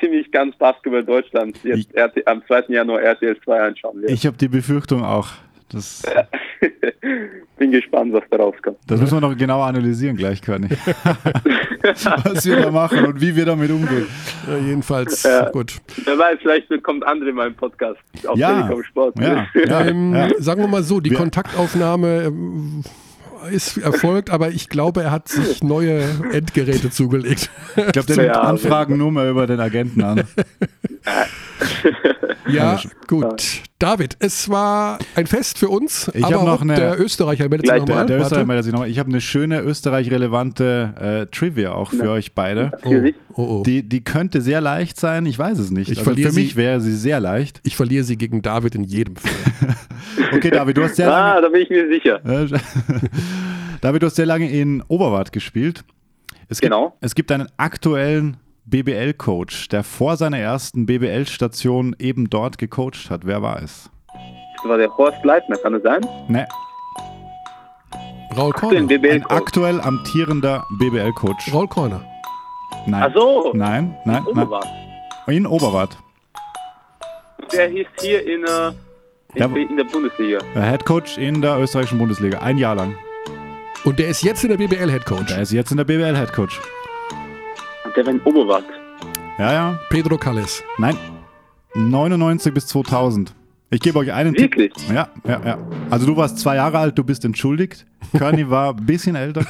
ziemlich 0.00 0.30
ganz 0.30 0.56
Basketball 0.56 1.04
Deutschland 1.04 1.58
jetzt 1.64 1.96
RT, 1.96 2.26
am 2.26 2.42
2. 2.46 2.64
Januar 2.68 3.02
RTL 3.02 3.36
2 3.40 3.60
anschauen 3.60 4.02
wird. 4.02 4.10
Ich 4.10 4.26
habe 4.26 4.36
die 4.36 4.48
Befürchtung 4.48 5.04
auch. 5.04 5.28
Das, 5.72 6.02
Bin 7.58 7.70
gespannt, 7.72 8.12
was 8.12 8.22
da 8.30 8.36
rauskommt. 8.38 8.78
das 8.86 9.00
müssen 9.00 9.16
wir 9.16 9.20
noch 9.28 9.36
genauer 9.36 9.66
analysieren 9.66 10.16
gleich, 10.16 10.40
Körny. 10.42 10.68
Was 12.24 12.44
wir 12.46 12.60
da 12.60 12.70
machen 12.70 13.04
und 13.06 13.20
wie 13.20 13.34
wir 13.34 13.44
damit 13.44 13.70
umgehen. 13.70 14.06
Ja, 14.48 14.56
jedenfalls, 14.58 15.22
Ja. 15.24 15.48
gut. 15.50 15.74
Wer 16.04 16.16
weiß, 16.18 16.38
vielleicht 16.40 16.68
kommt 16.84 17.04
André 17.06 17.30
in 17.30 17.34
meinem 17.34 17.54
Podcast 17.54 17.98
auf 18.26 18.36
Ja, 18.38 18.54
Telekom 18.62 18.84
Sport. 18.84 19.18
ja, 19.18 19.46
ja. 19.66 19.80
Ähm, 19.86 20.14
ja. 20.14 20.28
Sagen 20.38 20.60
wir 20.60 20.68
mal 20.68 20.82
so, 20.84 21.00
die 21.00 21.10
Kontaktaufnahme 21.10 22.22
ähm, 22.26 22.82
ist 23.50 23.78
erfolgt, 23.78 24.30
aber 24.30 24.50
ich 24.50 24.68
glaube, 24.68 25.02
er 25.02 25.10
hat 25.10 25.28
sich 25.28 25.62
neue 25.64 26.02
Endgeräte 26.32 26.90
zugelegt. 26.90 27.50
Ich 27.76 27.86
glaube, 27.92 28.06
der 28.06 28.16
nimmt 28.16 28.28
Ja, 28.36 28.42
Anfragen 28.42 28.96
nur 28.96 29.10
mal 29.10 29.28
über 29.28 29.46
den 29.48 29.58
Agenten 29.60 30.02
an. 30.02 30.22
Ja, 32.48 32.80
gut. 33.06 33.62
David, 33.78 34.16
es 34.20 34.48
war 34.48 34.98
ein 35.14 35.26
Fest 35.26 35.58
für 35.58 35.68
uns, 35.68 36.10
Ich 36.14 36.24
aber 36.24 36.40
hab 36.40 36.46
noch 36.46 36.62
eine- 36.62 36.74
der 36.74 37.00
Österreicher 37.00 37.48
meldet 37.48 37.66
sich 37.68 37.76
nochmal. 37.86 38.06
Der 38.06 38.16
Österreich 38.18 38.32
Warte. 38.32 38.46
meldet 38.46 38.64
sich 38.64 38.72
nochmal. 38.72 38.88
Ich 38.88 38.98
habe 38.98 39.08
eine 39.10 39.20
schöne 39.20 39.60
österreich-relevante 39.60 40.94
äh, 41.30 41.34
Trivia 41.34 41.72
auch 41.72 41.90
für 41.90 42.10
euch 42.10 42.34
beide. 42.34 42.72
Oh, 42.84 42.94
oh, 43.34 43.42
oh. 43.58 43.62
Die, 43.64 43.82
die 43.88 44.02
könnte 44.04 44.40
sehr 44.40 44.60
leicht 44.60 44.98
sein, 44.98 45.26
ich 45.26 45.38
weiß 45.38 45.58
es 45.58 45.70
nicht. 45.70 45.90
Ich 45.90 45.98
also 45.98 46.10
verliere 46.10 46.30
für 46.30 46.34
mich 46.36 46.50
sie- 46.50 46.56
wäre 46.56 46.80
sie 46.80 46.94
sehr 46.96 47.20
leicht. 47.20 47.60
Ich 47.64 47.76
verliere 47.76 48.04
sie 48.04 48.16
gegen 48.16 48.42
David 48.42 48.74
in 48.74 48.84
jedem 48.84 49.16
Fall. 49.16 49.30
Okay, 50.34 50.50
David, 50.50 50.76
du 50.76 50.82
hast 50.82 50.96
sehr 50.96 51.12
Ah, 51.12 51.34
lange, 51.34 51.42
da 51.42 51.48
bin 51.48 51.62
ich 51.62 51.70
mir 51.70 51.88
sicher. 51.88 52.20
David, 53.80 54.02
du 54.02 54.06
hast 54.06 54.16
sehr 54.16 54.26
lange 54.26 54.50
in 54.50 54.82
Oberwart 54.88 55.32
gespielt. 55.32 55.84
Es 56.48 56.60
gibt, 56.60 56.72
Genau. 56.72 56.96
Es 57.00 57.14
gibt 57.14 57.30
einen 57.32 57.48
aktuellen 57.56 58.36
BBL-Coach, 58.64 59.68
der 59.68 59.82
vor 59.84 60.16
seiner 60.16 60.38
ersten 60.38 60.86
BBL-Station 60.86 61.96
eben 61.98 62.30
dort 62.30 62.58
gecoacht 62.58 63.10
hat. 63.10 63.26
Wer 63.26 63.42
war 63.42 63.62
es? 63.62 63.90
Das 64.56 64.68
war 64.70 64.78
der 64.78 64.96
Horst 64.96 65.24
Leitner, 65.24 65.56
kann 65.56 65.72
das 65.72 65.82
sein? 65.82 66.00
Ne, 66.28 66.46
Raul. 68.36 68.52
BBL 68.86 69.10
ein 69.10 69.26
aktuell 69.26 69.80
amtierender 69.80 70.64
BBL-Coach. 70.78 71.52
Raul 71.52 71.68
Corner. 71.68 72.02
Nein. 72.86 73.02
Ach 73.06 73.14
so. 73.14 73.50
Nein, 73.54 73.94
nein, 74.04 74.22
nein. 74.24 74.26
Oberwart. 74.26 74.66
In 75.26 75.46
Oberwart. 75.46 75.98
Der 77.52 77.68
hieß 77.68 77.86
hier 78.00 78.22
in, 78.26 78.44
äh, 78.44 78.68
in, 78.68 78.74
Ja. 79.34 79.46
in 79.46 79.76
der 79.76 79.84
Bundesliga. 79.84 80.38
Der 80.54 80.62
Head 80.70 80.84
Coach 80.86 81.18
in 81.18 81.42
der 81.42 81.58
österreichischen 81.58 81.98
Bundesliga. 81.98 82.38
Ein 82.38 82.56
Jahr 82.56 82.74
lang. 82.74 82.96
Und 83.84 83.98
der 83.98 84.08
ist 84.08 84.22
jetzt 84.22 84.42
in 84.44 84.50
der 84.50 84.56
BBL 84.56 84.90
Head 84.90 85.04
Coach. 85.04 85.26
Der 85.28 85.42
ist 85.42 85.52
jetzt 85.52 85.70
in 85.70 85.76
der 85.76 85.84
BBL 85.84 86.16
Head 86.16 86.32
Coach. 86.32 86.58
Und 87.84 87.96
der 87.96 88.06
war 88.06 88.12
in 88.12 88.20
Oberwart. 88.22 88.64
Ja, 89.38 89.52
ja. 89.52 89.80
Pedro 89.90 90.16
Calles. 90.18 90.62
Nein. 90.78 90.96
99 91.74 92.52
bis 92.52 92.66
2000. 92.68 93.34
Ich 93.70 93.80
gebe 93.80 93.98
euch 93.98 94.12
einen 94.12 94.36
Wirklich? 94.36 94.72
Tipp. 94.74 94.94
Ja, 94.94 95.08
ja, 95.24 95.40
ja. 95.44 95.58
Also 95.88 96.06
du 96.06 96.14
warst 96.16 96.38
zwei 96.38 96.56
Jahre 96.56 96.78
alt, 96.78 96.98
du 96.98 97.04
bist 97.04 97.24
entschuldigt. 97.24 97.86
Körny 98.16 98.48
war 98.50 98.74
ein 98.76 98.84
bisschen 98.84 99.16
älter. 99.16 99.46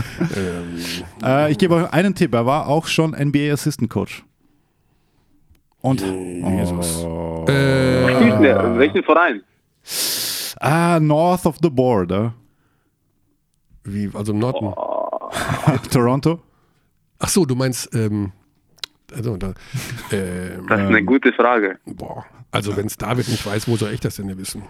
äh, 1.24 1.50
ich 1.50 1.58
gebe 1.58 1.74
euch 1.74 1.92
einen 1.92 2.14
Tipp. 2.14 2.32
Er 2.34 2.46
war 2.46 2.68
auch 2.68 2.86
schon 2.86 3.10
NBA 3.10 3.52
Assistant 3.52 3.90
Coach. 3.90 4.24
Und 5.80 6.00
Jesus. 6.00 7.04
Oh. 7.04 7.44
Äh, 7.48 8.14
Spielt 8.14 8.40
der? 8.40 8.78
Welchen 8.78 9.02
Verein? 9.02 9.42
ah, 10.60 11.00
North 11.00 11.44
of 11.44 11.56
the 11.60 11.70
Border. 11.70 12.34
wie, 13.82 14.08
also 14.14 14.32
im 14.32 14.38
Norden. 14.38 14.72
Toronto. 15.90 16.38
Ach 17.24 17.28
so, 17.28 17.44
du 17.46 17.54
meinst, 17.54 17.94
ähm, 17.94 18.32
also, 19.14 19.36
da, 19.36 19.54
ähm, 20.10 20.66
Das 20.68 20.80
ist 20.80 20.86
eine 20.88 21.04
gute 21.04 21.32
Frage. 21.32 21.78
boah, 21.86 22.24
also 22.50 22.76
wenn 22.76 22.86
es 22.86 22.96
David 22.96 23.28
nicht 23.28 23.46
weiß, 23.46 23.68
wo 23.68 23.76
soll 23.76 23.92
ich 23.92 24.00
das 24.00 24.16
denn 24.16 24.26
denn 24.26 24.38
wissen? 24.38 24.62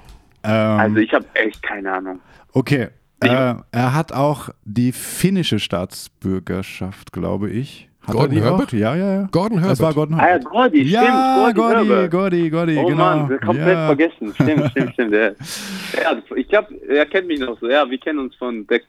Ähm, 0.42 0.53
Also 0.80 0.96
ich 0.98 1.12
habe 1.14 1.24
echt 1.34 1.62
keine 1.62 1.92
Ahnung. 1.92 2.20
Okay. 2.53 2.88
Äh, 3.20 3.55
er 3.70 3.94
hat 3.94 4.12
auch 4.12 4.50
die 4.64 4.90
finnische 4.92 5.61
Staatsbürgerschaft, 5.61 7.12
glaube 7.12 7.50
ich. 7.50 7.88
Hat 8.05 8.14
Gordon 8.14 8.36
er 8.36 8.44
Herbert? 8.44 8.68
Auch? 8.68 8.72
Ja, 8.72 8.96
ja, 8.96 9.12
ja. 9.14 9.28
Gordon 9.30 9.59
Das 9.59 9.66
Herbert. 9.68 9.80
war 9.80 9.94
Gordon 9.94 10.14
Ah 10.18 10.22
ja, 10.22 10.26
Herbert. 10.30 10.44
Gordy, 10.50 10.78
stimmt. 10.88 10.92
Ja, 10.92 11.36
Gordy, 11.36 11.55
Gordy, 11.55 11.88
Herbert. 11.88 12.11
Gordy, 12.11 12.50
Gordy, 12.50 12.78
Oh 12.78 12.86
genau. 12.86 12.96
Mann, 13.16 13.40
komplett 13.40 13.68
ja. 13.68 13.86
vergessen. 13.86 14.34
Stimmt, 14.34 14.70
stimmt, 14.70 14.92
stimmt. 14.94 15.12
Der, 15.12 15.34
ja, 16.03 16.22
ich 16.36 16.48
glaube, 16.48 16.74
er 16.88 17.07
kennt 17.07 17.28
mich 17.28 17.38
noch 17.40 17.59
so. 17.61 17.68
Ja, 17.68 17.88
wir 17.88 17.98
kennen 17.98 18.18
uns 18.18 18.34
von. 18.34 18.66
Der, 18.66 18.80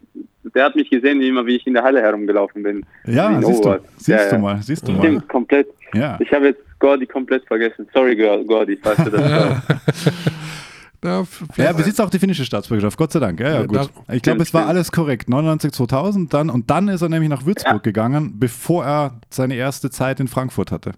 der 0.56 0.66
hat 0.66 0.76
mich 0.76 0.90
gesehen, 0.90 1.20
wie 1.20 1.28
immer, 1.30 1.46
wie 1.46 1.56
ich 1.58 1.68
in 1.68 1.74
der 1.76 1.84
Halle 1.84 2.02
herumgelaufen 2.02 2.64
bin. 2.64 2.86
Ja, 3.06 3.40
siehst 3.42 3.64
du, 3.64 3.80
siehst 3.98 4.08
Ja, 4.10 4.30
du 4.30 4.36
ja. 4.36 4.42
mal, 4.42 4.60
siehst 4.64 4.88
du 4.88 4.92
mal. 4.92 5.00
Stimmt, 5.02 5.30
komplett. 5.30 5.68
Ja. 5.94 6.18
Ich 6.20 6.32
habe 6.34 6.48
jetzt 6.48 6.62
Gordy 6.80 7.06
komplett 7.06 7.46
vergessen. 7.46 7.88
Sorry, 7.94 8.16
Gor- 8.16 8.44
Gordy, 8.46 8.78
falls 8.82 8.98
du 9.04 9.12
das 9.12 9.22
Ja, 11.04 11.24
er 11.58 11.74
besitzt 11.74 12.00
auch 12.02 12.10
die 12.10 12.20
finnische 12.20 12.46
Staatsbürgerschaft, 12.46 12.98
Gott 12.98 13.12
sei 13.12 13.20
Dank. 13.20 13.40
Ja, 13.40 13.50
ja, 13.62 13.66
gut. 13.66 13.90
Ich 14.12 14.22
glaube, 14.22 14.42
es 14.42 14.54
war 14.54 14.68
alles 14.68 14.92
korrekt. 14.92 15.28
99, 15.30 15.72
2000 15.74 16.34
dann 16.34 16.50
und 16.50 16.70
dann 16.70 16.88
ist 16.88 17.02
er 17.02 17.10
nämlich 17.10 17.30
nach 17.30 17.46
Würzburg 17.46 17.74
Ja. 17.74 17.78
gegangen, 17.80 18.36
bevor 18.40 18.86
er 18.86 19.20
seine 19.30 19.56
erste 19.56 19.90
Zeit 19.90 20.20
in 20.20 20.28
Frankfurt 20.28 20.72
hatte. 20.72 20.94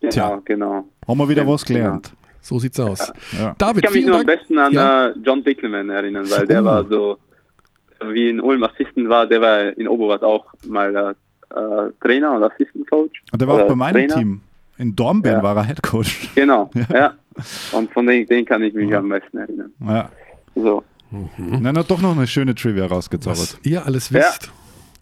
Genau, 0.00 0.40
genau. 0.44 0.84
Haben 1.06 1.18
wir 1.18 1.28
wieder 1.28 1.46
was 1.46 1.64
gelernt. 1.64 2.12
so 2.40 2.58
sieht's 2.58 2.80
aus. 2.80 3.12
Ja. 3.38 3.50
Ich 3.52 3.56
David, 3.58 3.84
kann 3.84 3.92
mich 3.92 4.06
nur 4.06 4.18
am 4.18 4.26
Dank. 4.26 4.38
besten 4.40 4.58
an 4.58 4.72
Ja. 4.72 5.06
äh, 5.08 5.14
John 5.22 5.44
Dickleman 5.44 5.90
erinnern, 5.90 6.26
weil 6.30 6.46
der 6.46 6.62
Oh. 6.62 6.64
war 6.64 6.84
so, 6.88 7.18
wie 8.12 8.30
in 8.30 8.40
Ulm 8.40 8.62
Assistent 8.64 9.08
war, 9.08 9.26
der 9.26 9.40
war 9.40 9.76
in 9.78 9.86
Oberwart 9.86 10.22
auch 10.24 10.46
mal 10.66 10.96
äh, 10.96 11.10
äh, 11.58 11.90
Trainer 12.00 12.32
und 12.32 12.42
Assistant 12.42 12.90
Coach. 12.90 13.22
Und 13.32 13.40
der 13.40 13.46
war 13.48 13.62
auch 13.62 13.68
bei 13.68 13.74
meinem 13.74 13.92
Trainer. 14.08 14.14
Team. 14.16 14.40
In 14.78 14.96
Dornbirn 14.96 15.34
Ja. 15.36 15.42
war 15.42 15.56
er 15.56 15.64
Head 15.66 15.82
Coach. 15.82 16.30
Genau, 16.34 16.70
ja. 16.92 17.12
Und 17.72 17.92
von 17.92 18.06
dem, 18.06 18.26
den 18.26 18.44
kann 18.44 18.62
ich 18.62 18.74
mich 18.74 18.94
am 18.94 19.08
meisten 19.08 19.36
erinnern. 19.38 19.72
Ja. 19.86 20.10
So. 20.54 20.82
Und 21.10 21.62
dann 21.64 21.76
hat 21.78 21.90
doch 21.90 22.00
noch 22.00 22.16
eine 22.16 22.26
schöne 22.26 22.54
Trivia 22.54 22.86
rausgezaubert. 22.86 23.38
Was 23.40 23.58
ihr 23.64 23.84
alles 23.84 24.10
Ja. 24.10 24.20
wisst. 24.20 24.50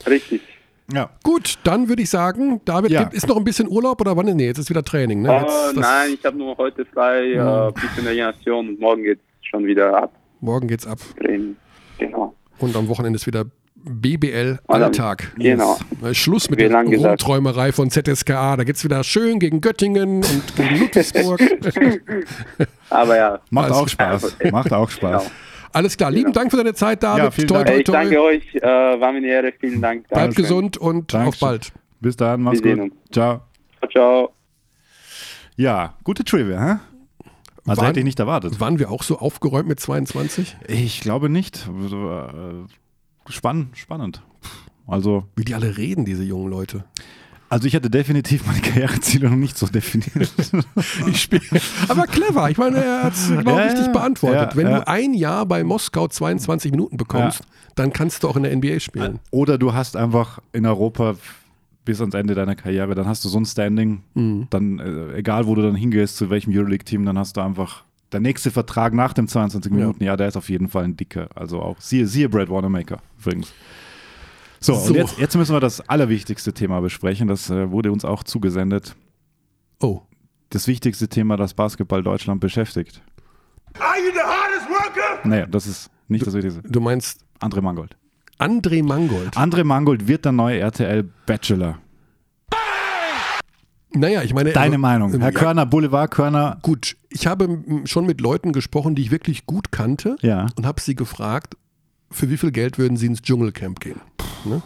Richtig. 0.07 0.41
Ja. 0.93 1.11
Gut, 1.23 1.59
dann 1.65 1.89
würde 1.89 2.03
ich 2.03 2.09
sagen, 2.11 2.61
David, 2.65 2.91
Ja. 2.93 3.03
gibt- 3.03 3.15
ist 3.15 3.29
noch 3.29 3.37
ein 3.37 3.45
bisschen 3.45 3.69
Urlaub 3.69 4.01
oder 4.01 4.17
wann? 4.17 4.25
Nee, 4.35 4.47
jetzt 4.47 4.59
ist 4.59 4.71
wieder 4.71 4.83
Training. 4.83 5.21
Ne? 5.23 5.31
Oh, 5.31 5.41
Jetzt, 5.41 5.77
das- 5.77 5.83
nein, 5.83 6.11
ich 6.15 6.25
habe 6.25 6.37
nur 6.39 6.57
heute 6.57 6.85
frei, 6.87 7.33
äh, 7.33 7.73
bisschen 7.73 8.07
Regeneration 8.07 8.69
und 8.71 8.81
morgen 8.81 9.03
geht's 9.03 9.23
schon 9.43 9.67
wieder 9.67 9.95
ab. 10.03 10.13
Morgen 10.41 10.67
geht's 10.69 10.87
ab. 10.87 10.99
Training. 11.21 11.57
Genau. 11.99 12.35
Und 12.59 12.75
am 12.75 12.89
Wochenende 12.89 13.17
ist 13.17 13.27
wieder 13.27 13.45
BBL 13.85 14.59
Und 14.67 14.75
dann- 14.75 14.83
Alltag. 14.85 15.33
Genau. 15.37 15.79
Äh, 16.05 16.15
Schluss 16.15 16.51
mit 16.51 16.59
Wie 16.59 16.69
der. 16.69 16.83
Rumträumerei 16.83 17.73
von 17.73 17.91
ZSKA. 17.91 18.57
Da 18.57 18.65
geht's 18.65 18.85
wieder 18.85 19.03
schön 19.05 19.39
gegen 19.39 19.61
Göttingen 19.61 20.17
und 20.25 20.57
gegen 20.57 20.77
Ludwigsburg. 20.81 21.41
Aber 22.91 23.17
ja. 23.17 23.41
Macht 23.51 23.71
auch 23.73 23.89
Spaß. 23.89 24.37
Macht 24.51 24.73
auch 24.73 24.91
Spaß. 24.91 25.23
Genau. 25.25 25.35
Alles 25.73 25.97
klar. 25.97 26.11
Lieben 26.11 26.33
Dank 26.33 26.51
für 26.51 26.57
deine 26.57 26.75
Zeit, 26.75 27.03
David. 27.03 27.25
Ja, 27.25 27.31
vielen 27.31 27.49
toi, 27.49 27.65
Dank. 27.65 27.67
toi, 27.67 27.75
Äh, 27.75 27.79
Ich 27.81 27.85
toi. 27.85 27.93
danke 27.93 28.23
euch, 28.23 28.55
äh, 28.55 29.01
war 29.01 29.13
mir 29.13 29.19
eine 29.19 29.27
Ehre. 29.29 29.53
Vielen 29.61 29.81
Dank. 29.83 30.09
Bleib 30.09 30.21
Dankeschön. 30.21 30.43
gesund 30.45 30.77
und 30.79 31.15
auf 31.15 31.21
Dankeschön. 31.23 31.49
bald. 31.49 31.73
Bis 32.01 32.17
dann, 32.17 32.43
mach's 32.43 32.63
Wir 32.65 32.77
gut. 32.77 32.93
Ciao. 33.13 33.43
Ciao, 33.81 33.91
ciao. 33.91 34.33
Ja, 35.57 35.95
gute 36.05 36.25
Trivia, 36.25 36.61
hä? 36.61 36.77
Also 37.67 37.83
Waren- 37.83 37.87
hätte 37.89 37.99
ich 38.01 38.05
nicht 38.07 38.19
erwartet. 38.19 38.61
Waren 38.61 38.79
wir 38.79 38.91
auch 38.91 39.03
so 39.03 39.19
aufgeräumt 39.19 39.69
mit 39.69 39.79
22? 39.79 40.57
Ich 40.69 41.01
glaube 41.01 41.29
nicht. 41.29 41.69
So, 43.29 43.33
äh, 43.33 43.37
Spann, 43.37 43.69
spannend. 43.75 44.23
Also, 44.87 45.25
Wie 45.37 45.45
die 45.45 45.55
alle 45.55 45.77
reden, 45.77 46.05
diese 46.05 46.25
jungen 46.25 46.51
Leute. 46.51 46.85
also 47.51 47.67
ich 47.67 47.75
hätte 47.75 47.91
definitiv 47.91 48.47
meine 48.47 48.61
Karriereziele 48.61 49.29
noch 49.29 49.37
nicht 49.37 49.57
so 49.59 49.67
definiert. 49.67 50.33
Ich 51.07 51.21
spiele. 51.23 51.43
Aber 51.89 52.07
clever. 52.07 52.51
Ich 52.51 52.57
meine, 52.59 52.79
er 52.83 53.05
hat 53.05 53.13
es, 53.15 53.29
glaube 53.29 53.51
Ja, 53.51 53.59
ich, 53.67 53.73
richtig 53.73 53.87
ja, 53.87 53.93
beantwortet. 53.93 54.51
ja, 54.53 54.57
Wenn 54.57 54.67
du 54.67 54.87
ein 54.89 55.13
Jahr 55.15 55.45
bei 55.47 55.63
Moskau 55.65 56.09
22 56.09 56.71
Minuten 56.71 56.97
bekommst, 56.97 57.43
dann 57.75 57.93
kannst 57.93 58.23
du 58.23 58.29
auch 58.29 58.37
in 58.37 58.43
der 58.45 58.57
NBA 58.57 58.81
spielen. 58.81 59.19
Oder 59.31 59.59
du 59.59 59.75
hast 59.75 59.95
einfach 59.97 60.41
in 60.53 60.65
Europa 60.67 61.17
bis 61.85 62.01
ans 62.01 62.15
Ende 62.15 62.35
deiner 62.35 62.55
Karriere, 62.55 62.95
dann 62.95 63.07
hast 63.07 63.25
du 63.25 63.29
so 63.31 63.39
ein 63.39 63.47
Standing, 63.47 64.03
Mhm. 64.15 64.47
dann 64.51 64.79
äh, 64.79 65.17
egal 65.17 65.47
wo 65.47 65.55
du 65.55 65.63
dann 65.63 65.75
hingehst, 65.75 66.17
zu 66.17 66.29
welchem 66.31 66.53
Euroleague-Team, 66.55 67.05
dann 67.07 67.19
hast 67.19 67.37
du 67.37 67.41
einfach 67.41 67.85
der 68.13 68.21
nächste 68.21 68.51
Vertrag 68.51 68.95
nach 68.95 69.13
dem 69.13 69.29
22 69.29 69.71
Minuten, 69.73 70.03
ja, 70.03 70.17
der 70.17 70.29
ist 70.29 70.37
auf 70.37 70.49
jeden 70.49 70.69
Fall 70.69 70.85
ein 70.85 70.97
dicker. 70.97 71.29
Also 71.35 71.61
auch, 71.61 71.81
siehe, 71.81 72.07
siehe 72.07 72.29
Brad 72.29 72.49
Wanamaker 72.49 72.99
übrigens. 73.19 73.53
So, 74.61 74.75
So. 74.75 74.89
und 74.89 74.97
jetzt, 74.97 75.19
jetzt 75.19 75.37
müssen 75.37 75.55
wir 75.55 75.61
das 75.61 75.81
allerwichtigste 75.89 76.53
Thema 76.53 76.81
besprechen, 76.81 77.29
das 77.29 77.49
äh, 77.51 77.71
wurde 77.71 77.93
uns 77.93 78.05
auch 78.05 78.25
zugesendet. 78.25 78.97
Oh. 79.81 80.03
Das 80.51 80.67
wichtigste 80.67 81.09
Thema, 81.09 81.37
das 81.37 81.55
Basketball 81.55 82.03
Deutschland 82.03 82.41
beschäftigt. 82.41 83.03
Are 83.79 83.99
you 83.99 84.11
the 84.13 84.21
hardest 84.21 84.69
worker? 84.69 85.29
Nee, 85.29 85.47
das 85.51 85.67
ist 85.67 85.91
nicht 86.09 86.27
das 86.27 86.35
Wichtigste. 86.35 86.63
Du 86.63 86.81
meinst 86.81 87.21
André 87.41 87.61
Mangold. 87.61 87.97
André 88.39 88.83
Mangold. 88.83 89.37
André 89.37 89.63
Mangold 89.65 90.09
wird 90.09 90.25
der 90.25 90.33
neue 90.33 90.59
RTL 90.61 91.05
Bachelor. 91.27 91.79
Naja, 93.95 94.23
ich 94.23 94.35
meine. 94.35 94.53
Deine 94.53 94.75
also, 94.77 94.79
Meinung. 94.79 95.11
Herr 95.13 95.21
ja, 95.21 95.31
Körner, 95.31 95.67
Boulevard 95.67 96.11
Körner. 96.11 96.59
Gut, 96.63 96.97
ich 97.09 97.27
habe 97.27 97.63
schon 97.85 98.07
mit 98.07 98.21
Leuten 98.21 98.53
gesprochen, 98.53 98.95
die 98.95 99.03
ich 99.03 99.11
wirklich 99.11 99.47
gut 99.47 99.73
kannte 99.73 100.17
Ja. 100.21 100.47
und 100.57 100.67
habe 100.67 100.81
sie 100.81 100.95
gefragt, 100.95 101.57
für 102.11 102.31
wie 102.31 102.37
viel 102.37 102.53
Geld 102.53 102.79
würden 102.79 102.97
sie 102.97 103.07
ins 103.07 103.23
Dschungelcamp 103.23 103.81
gehen? 103.81 104.01
Ne? 104.45 104.63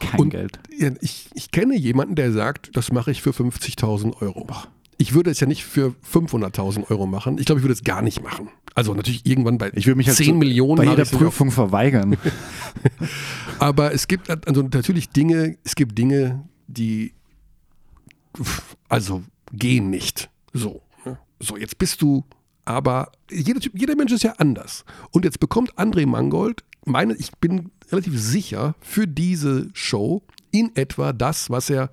Kein 0.00 0.20
Und 0.20 0.30
Geld. 0.30 0.58
ich, 1.00 1.28
ich 1.34 1.50
kenne 1.50 1.76
jemanden, 1.76 2.14
der 2.14 2.32
sagt, 2.32 2.76
das 2.76 2.92
mache 2.92 3.10
ich 3.10 3.20
für 3.22 3.30
50.000 3.30 4.20
Euro. 4.22 4.46
Ich 4.96 5.14
würde 5.14 5.30
es 5.30 5.40
ja 5.40 5.46
nicht 5.46 5.64
für 5.64 5.94
500.000 6.12 6.90
Euro 6.90 7.06
machen. 7.06 7.38
Ich 7.38 7.46
glaube, 7.46 7.60
ich 7.60 7.64
würde 7.64 7.74
es 7.74 7.84
gar 7.84 8.02
nicht 8.02 8.22
machen. 8.22 8.48
Also 8.74 8.94
natürlich 8.94 9.26
irgendwann 9.26 9.58
bei 9.58 9.70
Ich 9.74 9.86
würde 9.86 9.96
mich 9.96 10.06
halt 10.08 10.16
10 10.16 10.26
so 10.26 10.34
Millionen. 10.34 10.76
bei 10.76 10.84
jeder 10.84 11.04
Prüfung 11.04 11.50
verweigern. 11.50 12.16
Aber 13.58 13.92
es 13.92 14.08
gibt 14.08 14.30
also 14.46 14.62
natürlich 14.62 15.10
Dinge, 15.10 15.56
es 15.64 15.74
gibt 15.74 15.98
Dinge, 15.98 16.44
die 16.66 17.12
also 18.88 19.22
gehen 19.52 19.90
nicht. 19.90 20.30
So. 20.52 20.82
ne? 21.04 21.18
So, 21.40 21.56
jetzt 21.56 21.78
bist 21.78 22.02
du, 22.02 22.24
aber 22.64 23.12
jeder, 23.30 23.60
Typ, 23.60 23.72
jeder 23.74 23.96
Mensch 23.96 24.12
ist 24.12 24.22
ja 24.22 24.32
anders. 24.38 24.84
Und 25.10 25.24
jetzt 25.24 25.40
bekommt 25.40 25.74
André 25.74 26.06
Mangold, 26.06 26.64
meine, 26.84 27.14
ich 27.14 27.32
bin 27.32 27.70
relativ 27.90 28.18
sicher, 28.20 28.74
für 28.80 29.06
diese 29.06 29.68
Show 29.72 30.22
in 30.50 30.74
etwa 30.76 31.12
das, 31.12 31.50
was 31.50 31.70
er 31.70 31.90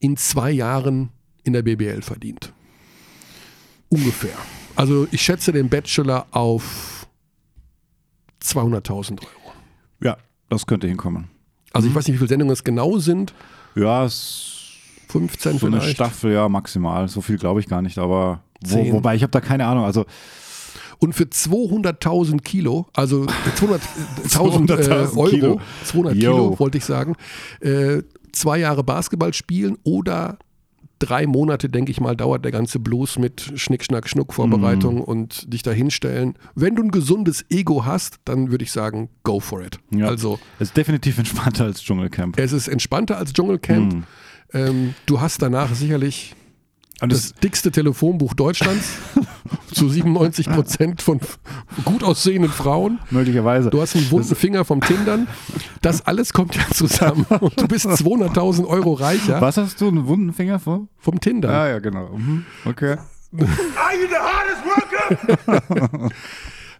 in 0.00 0.16
zwei 0.16 0.50
Jahren 0.50 1.10
in 1.44 1.52
der 1.52 1.62
BBL 1.62 2.02
verdient. 2.02 2.52
Ungefähr. 3.88 4.36
Also 4.76 5.06
ich 5.10 5.22
schätze 5.22 5.52
den 5.52 5.68
Bachelor 5.68 6.26
auf 6.32 7.06
200.000 8.42 9.20
Euro. 9.20 9.52
ja, 10.02 10.16
das 10.48 10.66
könnte 10.66 10.86
hinkommen. 10.86 11.28
Also 11.72 11.88
ich 11.88 11.94
weiß 11.94 12.06
nicht, 12.06 12.14
wie 12.14 12.18
viele 12.18 12.28
Sendungen 12.28 12.52
es 12.52 12.64
genau 12.64 12.98
sind. 12.98 13.34
Ja, 13.74 14.04
es 14.04 14.53
15 15.20 15.58
so 15.58 15.66
eine 15.66 15.80
vielleicht. 15.80 15.96
Staffel, 15.96 16.32
ja, 16.32 16.48
maximal. 16.48 17.08
So 17.08 17.20
viel 17.20 17.36
glaube 17.38 17.60
ich 17.60 17.66
gar 17.68 17.82
nicht, 17.82 17.98
aber 17.98 18.42
wo, 18.66 18.92
wobei 18.92 19.14
ich 19.14 19.22
habe 19.22 19.30
da 19.30 19.40
keine 19.40 19.66
Ahnung. 19.66 19.84
Also 19.84 20.04
Und 20.98 21.12
für 21.14 21.24
200.000 21.24 22.40
Kilo, 22.42 22.86
also 22.94 23.22
200.000 23.24 23.80
äh, 24.24 24.28
200.000 24.28 25.16
Euro, 25.16 25.24
Kilo. 25.30 25.60
200 25.84 26.14
Yo. 26.16 26.20
Kilo 26.32 26.58
wollte 26.58 26.78
ich 26.78 26.84
sagen, 26.84 27.14
äh, 27.60 28.02
zwei 28.32 28.58
Jahre 28.58 28.82
Basketball 28.84 29.32
spielen 29.34 29.76
oder 29.84 30.38
drei 31.00 31.26
Monate, 31.26 31.68
denke 31.68 31.90
ich 31.90 32.00
mal, 32.00 32.16
dauert 32.16 32.44
der 32.44 32.52
ganze 32.52 32.78
Blues 32.78 33.18
mit 33.18 33.52
Schnick, 33.56 33.84
Schnack, 33.84 34.08
Schnuck 34.08 34.32
Vorbereitung 34.32 34.94
Mhm. 34.96 35.00
und 35.02 35.52
dich 35.52 35.62
da 35.62 35.72
hinstellen. 35.72 36.34
Wenn 36.54 36.76
du 36.76 36.82
ein 36.82 36.90
gesundes 36.90 37.44
Ego 37.50 37.84
hast, 37.84 38.18
dann 38.24 38.50
würde 38.50 38.64
ich 38.64 38.72
sagen, 38.72 39.10
go 39.24 39.40
for 39.40 39.60
it. 39.62 39.78
ja, 39.90 40.06
Also 40.06 40.38
es 40.58 40.68
ist 40.68 40.76
definitiv 40.76 41.18
entspannter 41.18 41.64
als 41.64 41.82
Dschungelcamp. 41.82 42.38
es 42.38 42.52
ist 42.52 42.68
entspannter 42.68 43.18
als 43.18 43.32
Dschungelcamp. 43.32 43.92
Mhm. 43.92 44.04
Ähm, 44.54 44.94
du 45.06 45.20
hast 45.20 45.42
danach 45.42 45.74
sicherlich 45.74 46.34
das 47.00 47.08
das, 47.08 47.32
dickste 47.34 47.70
Telefonbuch 47.72 48.34
Deutschlands 48.34 48.88
zu 49.74 49.88
97 49.88 50.48
Prozent 50.48 51.02
von 51.02 51.20
gut 51.84 52.02
aussehenden 52.04 52.50
Frauen. 52.50 53.00
möglicherweise. 53.10 53.68
Du 53.70 53.80
hast 53.82 53.96
einen 53.96 54.10
wunden 54.12 54.34
Finger 54.36 54.64
vom 54.64 54.80
Tindern. 54.80 55.26
Das 55.82 56.06
alles 56.06 56.32
kommt 56.32 56.54
ja 56.54 56.62
zusammen 56.72 57.26
und 57.40 57.60
du 57.60 57.66
bist 57.66 57.86
200.000 57.86 58.64
Euro 58.66 58.92
reicher 58.94 59.40
Was 59.40 59.56
hast 59.56 59.80
du, 59.80 59.88
einen 59.88 60.06
wunden 60.06 60.32
Finger 60.32 60.58
vor? 60.60 60.86
vom 60.98 61.20
Tindern. 61.20 61.50
Ah, 61.50 61.68
ja, 61.68 61.78
genau. 61.80 62.16
Mhm. 62.16 62.46
Okay. 62.64 62.96
Are 63.36 63.96
you 64.00 64.06
the 64.08 64.16
hardest 64.16 64.64
worker? 64.64 66.10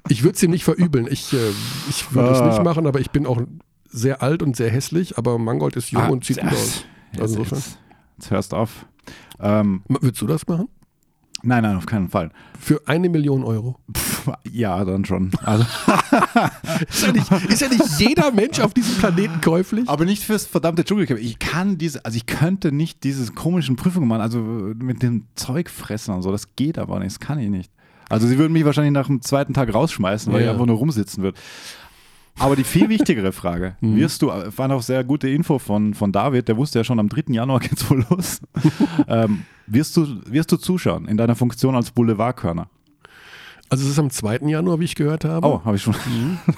Ich 0.09 0.23
würde 0.23 0.37
es 0.37 0.43
ihm 0.43 0.51
nicht 0.51 0.65
verübeln. 0.65 1.07
Ich, 1.11 1.33
äh, 1.33 1.39
ich 1.89 2.15
würde 2.15 2.31
es 2.33 2.39
Ah. 2.41 2.49
nicht 2.49 2.63
machen, 2.63 2.87
aber 2.87 3.01
ich 3.01 3.11
bin 3.11 3.25
auch 3.27 3.41
sehr 3.89 4.21
alt 4.23 4.43
und 4.43 4.55
sehr 4.55 4.71
hässlich. 4.71 5.17
Aber 5.17 5.39
Mangold 5.39 5.77
ist 5.77 5.91
jung 5.93 6.03
Ah, 6.03 6.09
und 6.09 6.27
sieht 6.27 6.43
gut 6.43 6.53
aus. 6.53 6.85
Jetzt, 7.15 7.23
Also 7.23 7.39
insofern. 7.39 7.59
jetzt, 7.59 7.79
jetzt 8.19 8.31
hörst 8.31 8.53
du 8.53 8.57
auf. 8.57 8.87
Ähm, 9.41 9.83
Würdest 9.89 10.21
du 10.23 10.27
das 10.27 10.47
machen? 10.47 10.69
nein, 11.47 11.63
nein, 11.63 11.77
auf 11.77 11.85
keinen 11.85 12.09
Fall. 12.09 12.31
Für 12.59 12.81
eine 12.87 13.11
Million 13.11 13.45
Euro. 13.45 13.77
Pff, 13.95 14.31
ja, 14.51 14.83
dann 14.87 15.05
schon. 15.05 15.31
Also, 15.43 15.65
Ist 16.89 17.03
ja 17.07 17.13
nicht, 17.13 17.31
ist 17.51 17.61
ja 17.61 17.69
nicht 17.69 17.85
jeder 17.99 18.31
Mensch 18.33 18.61
auf 18.61 18.73
diesem 18.73 18.97
Planeten 18.97 19.41
käuflich? 19.43 19.87
aber 19.89 20.07
nicht 20.07 20.23
fürs 20.25 20.47
verdammte 20.47 20.85
Dschungelcamp. 20.85 21.21
Ich 21.21 21.39
kann 21.39 21.77
diese, 21.77 22.03
also 22.07 22.17
ich 22.17 22.25
könnte 22.25 22.73
nicht 22.73 23.05
diese 23.05 23.31
komischen 23.33 23.77
Prüfungen 23.77 24.09
machen, 24.09 24.23
also 24.23 24.39
mit 24.41 25.03
dem 25.03 25.27
Zeug 25.35 25.69
fressen 25.69 26.15
und 26.15 26.23
so. 26.23 26.31
Das 26.33 26.57
geht 26.57 26.79
aber 26.79 26.99
nicht, 27.01 27.11
das 27.13 27.21
kann 27.21 27.39
ich 27.39 27.51
nicht. 27.51 27.71
Also 28.09 28.27
sie 28.27 28.39
würden 28.39 28.53
mich 28.55 28.65
wahrscheinlich 28.65 28.93
nach 28.95 29.07
dem 29.09 29.21
zweiten 29.21 29.53
Tag 29.53 29.73
rausschmeißen, 29.75 30.33
weil 30.33 30.41
Ja. 30.41 30.47
ich 30.47 30.53
einfach 30.53 30.67
nur 30.67 30.77
rumsitzen 30.77 31.23
würde. 31.23 31.39
Aber 32.39 32.57
die 32.57 32.65
viel 32.65 32.89
wichtigere 32.89 33.33
Frage, 33.33 33.77
Mhm. 33.81 33.97
wirst 33.97 34.23
du, 34.23 34.29
war 34.29 34.69
noch 34.69 34.83
sehr 34.83 35.05
gute 35.05 35.29
Info 35.29 35.59
von, 35.59 35.95
von 35.95 36.11
David, 36.13 36.49
der 36.49 36.57
wusste 36.57 36.81
ja 36.81 36.85
schon 36.85 36.99
am 36.99 37.09
3. 37.09 37.33
Januar 37.33 37.61
geht's 37.61 37.89
wohl 37.89 38.05
los. 38.11 38.41
ähm, 39.09 39.43
wirst, 39.67 39.97
du, 39.97 40.07
wirst 40.27 40.51
du 40.53 40.57
zuschauen 40.57 41.07
in 41.07 41.17
deiner 41.17 41.37
Funktion 41.37 41.75
als 41.77 41.91
Boulevardkörner? 41.91 42.69
Also 43.75 43.87
es 43.87 43.93
ist 43.93 43.99
am 43.99 44.09
2. 44.11 44.39
Januar, 44.49 44.79
wie 44.79 44.85
ich 44.85 44.95
gehört 44.95 45.25
habe. 45.25 45.45
Oh, 45.47 45.61
habe 45.65 45.75
ich 45.77 45.83
schon. 45.83 45.95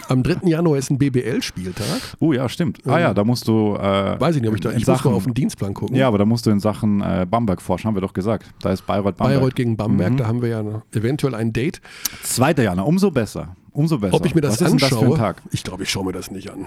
Am 0.08 0.22
3. 0.22 0.46
Januar 0.48 0.76
ist 0.76 0.90
ein 0.90 0.98
BBL-Spieltag. 0.98 1.86
Oh 2.18 2.32
ja, 2.34 2.46
stimmt. 2.48 2.78
Ah 2.86 2.98
ja, 2.98 3.14
da 3.14 3.24
musst 3.24 3.48
du. 3.48 3.74
Äh, 3.74 4.20
Weiß 4.20 4.36
ich 4.36 4.42
nicht, 4.42 4.50
ob 4.50 4.54
ich 4.56 4.60
da. 4.60 4.70
in 4.70 4.76
Ich 4.78 4.86
muss 4.86 4.98
Sachen, 4.98 5.10
mal 5.12 5.16
auf 5.16 5.24
den 5.24 5.32
Dienstplan 5.32 5.72
gucken. 5.72 5.96
Ja, 5.96 6.08
aber 6.08 6.18
da 6.18 6.26
musst 6.26 6.44
du 6.44 6.50
in 6.50 6.60
Sachen 6.60 7.00
äh, 7.00 7.26
Bamberg 7.28 7.62
forschen, 7.62 7.88
haben 7.88 7.94
wir 7.96 8.02
doch 8.02 8.12
gesagt. 8.12 8.46
Da 8.60 8.70
ist 8.72 8.86
Bayreuth 8.86 9.16
Bamberg. 9.16 9.38
Bayreuth 9.40 9.56
gegen 9.56 9.76
Bamberg, 9.78 10.12
Mhm. 10.12 10.16
da 10.18 10.26
haben 10.26 10.42
wir 10.42 10.48
ja 10.50 10.62
eventuell 10.94 11.34
ein 11.34 11.52
Date. 11.54 11.80
Zweiter 12.22 12.62
Januar, 12.64 12.86
umso 12.86 13.10
besser. 13.10 13.56
Umso 13.72 13.98
besser. 13.98 14.14
Ob 14.14 14.26
ich 14.26 14.34
mir 14.34 14.42
das 14.42 14.60
Was 14.60 14.60
ist 14.60 14.70
denn 14.72 14.78
das 14.78 14.88
für 14.90 14.96
ein 14.96 15.02
anschaue, 15.04 15.16
Tag? 15.18 15.42
ich 15.52 15.64
glaube, 15.64 15.84
ich 15.84 15.90
schaue 15.90 16.04
mir 16.04 16.12
das 16.12 16.30
nicht 16.30 16.50
an. 16.50 16.66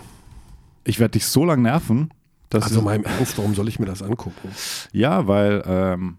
Ich 0.83 0.99
werde 0.99 1.11
dich 1.11 1.25
so 1.27 1.45
lange 1.45 1.61
nerven, 1.61 2.09
dass 2.49 2.63
Also 2.63 2.79
im 2.89 3.03
Ernst, 3.03 3.37
warum 3.37 3.53
soll 3.53 3.67
ich 3.67 3.79
mir 3.79 3.85
das 3.85 4.01
angucken? 4.01 4.49
ja, 4.93 5.27
weil 5.27 5.63
ähm, 5.67 6.17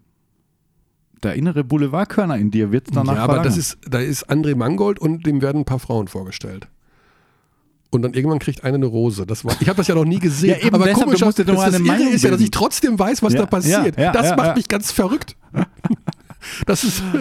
der 1.22 1.34
innere 1.34 1.64
Boulevardkörner 1.64 2.36
in 2.36 2.50
dir 2.50 2.72
wird 2.72 2.88
danach 2.94 3.14
ja, 3.14 3.22
aber 3.24 3.34
verlangen. 3.34 3.48
das 3.48 3.56
ist, 3.58 3.78
da 3.88 3.98
ist 3.98 4.30
André 4.30 4.56
Mangold 4.56 4.98
und 4.98 5.26
dem 5.26 5.42
werden 5.42 5.62
ein 5.62 5.64
paar 5.64 5.78
Frauen 5.78 6.08
vorgestellt. 6.08 6.68
Und 7.90 8.02
dann 8.02 8.14
irgendwann 8.14 8.38
kriegt 8.38 8.62
eine 8.62 8.76
eine 8.76 8.86
Rose. 8.86 9.26
Das 9.26 9.44
war, 9.44 9.52
ich 9.60 9.68
habe 9.68 9.76
das 9.78 9.88
ja 9.88 9.96
noch 9.96 10.04
nie 10.04 10.20
gesehen. 10.20 10.50
Ja, 10.50 10.64
eben 10.66 10.74
aber 10.76 10.84
deshalb, 10.84 11.06
komisch, 11.06 11.18
du 11.20 11.26
musst 11.26 11.38
dir 11.38 11.44
doch 11.44 11.56
das, 11.56 11.72
das 11.72 11.80
Irre 11.80 12.08
ist 12.08 12.22
ja, 12.22 12.30
dass 12.30 12.40
ich 12.40 12.50
trotzdem 12.52 12.96
weiß, 12.98 13.22
was 13.22 13.32
Ja, 13.32 13.40
da 13.40 13.46
passiert. 13.46 13.98
ja, 13.98 14.12
das 14.12 14.36
macht 14.36 14.56
mich 14.56 14.68
ganz 14.68 14.92
verrückt. 14.92 15.36
Das 16.66 16.84
ist. 16.84 17.02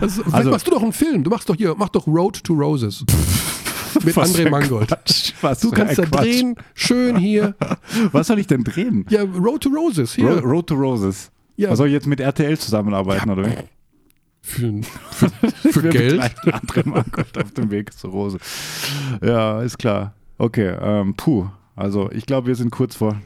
Das, 0.00 0.20
Also- 0.32 0.50
machst 0.50 0.66
du 0.66 0.70
doch 0.72 0.82
einen 0.82 0.92
Film. 0.92 1.22
Du 1.24 1.30
machst 1.30 1.48
doch 1.48 1.54
hier, 1.54 1.74
mach 1.76 1.88
doch 1.88 2.06
Road 2.06 2.42
to 2.42 2.52
Roses. 2.54 3.04
Mit 4.04 4.16
Was 4.16 4.34
André 4.34 4.50
Mangold. 4.50 4.88
Quatsch, 4.88 5.32
was 5.42 5.60
Du 5.60 5.70
kannst 5.70 5.98
da 5.98 6.04
Quatsch. 6.04 6.22
drehen, 6.22 6.56
schön 6.74 7.16
hier. 7.16 7.54
Was 8.12 8.26
soll 8.28 8.38
ich 8.38 8.46
denn 8.46 8.64
drehen? 8.64 9.04
Ja, 9.10 9.22
Road 9.22 9.62
to 9.62 9.68
Roses, 9.68 10.14
hier. 10.14 10.28
Ro 10.30 10.38
Road 10.40 10.66
to 10.68 10.74
Roses. 10.74 11.30
Ja. 11.56 11.70
Was 11.70 11.78
soll 11.78 11.88
ich 11.88 11.92
jetzt 11.92 12.06
mit 12.06 12.20
RTL 12.20 12.58
zusammenarbeiten, 12.58 13.30
oder 13.30 13.46
wie? 13.46 13.54
Für, 14.40 14.80
für, 15.10 15.30
für 15.72 15.88
Geld. 15.90 16.10
begleiten 16.12 16.50
André 16.50 16.88
Mangold 16.88 17.38
auf 17.38 17.52
dem 17.52 17.70
Weg 17.70 17.92
zur 17.92 18.10
Rose. 18.10 18.38
Ja, 19.22 19.62
ist 19.62 19.78
klar. 19.78 20.14
Okay, 20.38 20.74
ähm, 20.80 21.14
puh. 21.14 21.46
Also 21.76 22.10
ich 22.10 22.26
glaube, 22.26 22.48
wir 22.48 22.56
sind 22.56 22.70
kurz 22.70 22.96
vor. 22.96 23.16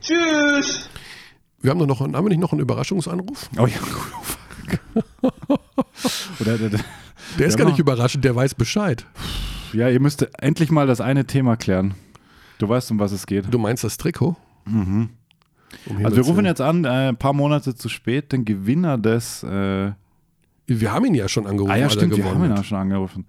Wir 1.63 1.71
haben 1.71 1.79
doch 1.79 1.87
noch, 1.87 2.01
haben 2.01 2.13
wir 2.13 2.23
nicht 2.29 2.39
noch 2.41 2.53
einen 2.53 2.61
Überraschungsanruf? 2.61 3.49
Oh 3.59 3.67
ja, 3.67 3.77
Oder, 6.41 6.59
der- 6.59 6.69
der- 6.71 6.81
Der 7.39 7.47
ist 7.47 7.55
Ja, 7.59 7.65
gar 7.65 7.71
nicht 7.71 7.79
überraschend, 7.81 8.25
der 8.25 8.37
weiß 8.37 8.55
Bescheid. 8.55 9.05
ja, 9.73 9.89
ihr 9.89 10.01
müsst 10.01 10.27
endlich 10.41 10.71
mal 10.71 10.87
das 10.87 11.01
eine 11.01 11.25
Thema 11.27 11.57
klären. 11.57 11.95
Du 12.59 12.69
weißt, 12.69 12.91
um 12.91 12.99
was 13.01 13.13
es 13.13 13.27
geht. 13.27 13.47
Du 13.53 13.59
meinst 13.59 13.85
das 13.85 13.97
Trikot? 13.97 14.37
Um 15.87 16.05
Also 16.05 16.17
wir 16.17 16.25
rufen 16.25 16.45
jetzt 16.45 16.61
an, 16.61 16.85
äh, 16.85 17.09
ein 17.09 17.17
paar 17.17 17.33
Monate 17.33 17.75
zu 17.75 17.89
spät, 17.89 18.33
den 18.33 18.45
Gewinner 18.45 18.99
des. 18.99 19.43
Äh, 19.43 19.93
Wir 20.67 20.93
haben 20.93 21.05
ihn 21.07 21.15
ja 21.15 21.29
schon 21.29 21.47
angerufen, 21.47 21.73
ah 21.73 21.77
ja, 21.77 21.91
stimmt, 21.91 22.17
wir 22.17 22.25
haben 22.25 22.45
ihn 22.45 22.53
auch 22.53 22.65
schon 22.65 22.79
angerufen. 22.79 23.27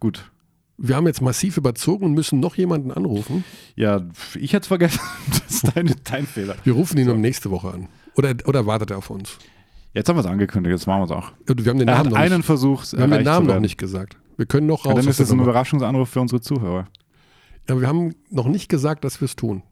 Gut. 0.00 0.30
Wir 0.76 0.96
haben 0.96 1.06
jetzt 1.06 1.20
massiv 1.22 1.56
überzogen 1.56 2.04
und 2.06 2.14
müssen 2.14 2.40
noch 2.40 2.56
jemanden 2.56 2.90
anrufen. 2.90 3.44
Ja, 3.76 4.00
ich 4.34 4.52
hätte 4.52 4.62
es 4.62 4.68
vergessen. 4.68 5.00
Das 5.30 5.62
ist 5.62 5.76
dein, 5.76 5.94
dein 6.04 6.26
Fehler. 6.26 6.56
Wir 6.64 6.72
rufen 6.72 6.98
ihn 6.98 7.08
um 7.10 7.20
nächste 7.20 7.50
Woche 7.50 7.72
an. 7.72 7.88
Oder, 8.16 8.34
oder 8.46 8.66
wartet 8.66 8.90
er 8.90 8.98
auf 8.98 9.08
uns? 9.10 9.38
Jetzt 9.92 10.08
haben 10.08 10.16
wir 10.16 10.20
es 10.20 10.26
angekündigt, 10.26 10.72
jetzt 10.72 10.86
machen 10.88 11.02
wir 11.02 11.04
es 11.04 11.10
auch. 11.12 11.32
Wir 11.46 11.70
haben 11.70 11.78
den 11.78 11.86
Er 11.88 11.94
Namen, 11.94 11.98
hat 11.98 12.10
noch, 12.12 12.18
einen 12.18 12.36
nicht, 12.38 12.46
Versuch, 12.46 12.84
wir 12.92 13.02
haben 13.02 13.10
den 13.12 13.22
Namen 13.22 13.46
noch 13.46 13.60
nicht 13.60 13.78
gesagt. 13.78 14.16
Wir 14.36 14.46
können 14.46 14.66
noch 14.66 14.84
raus. 14.84 14.94
Ja, 14.94 15.00
dann 15.00 15.08
ist 15.08 15.20
es 15.20 15.30
ein. 15.30 15.38
Überraschungsanruf 15.38 16.08
für 16.08 16.20
unsere 16.20 16.40
Zuhörer. 16.40 16.86
Ja, 17.68 17.80
wir 17.80 17.86
haben 17.86 18.14
noch 18.30 18.48
nicht 18.48 18.68
gesagt, 18.68 19.04
dass 19.04 19.20
wir 19.20 19.26
es 19.26 19.36
tun. 19.36 19.62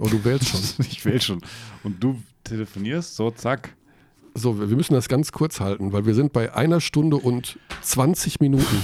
Oh, 0.00 0.08
du 0.08 0.24
wählst 0.24 0.48
schon. 0.48 0.60
Ich 0.90 1.04
will 1.04 1.20
schon. 1.20 1.40
Und 1.82 2.02
du 2.02 2.20
telefonierst, 2.44 3.16
so 3.16 3.30
zack. 3.30 3.74
So, 4.34 4.58
wir 4.58 4.76
müssen 4.76 4.94
das 4.94 5.08
ganz 5.08 5.32
kurz 5.32 5.60
halten, 5.60 5.92
weil 5.92 6.04
wir 6.04 6.14
sind 6.14 6.32
bei 6.32 6.54
einer 6.54 6.80
Stunde 6.80 7.16
und 7.16 7.58
20 7.80 8.40
Minuten 8.40 8.82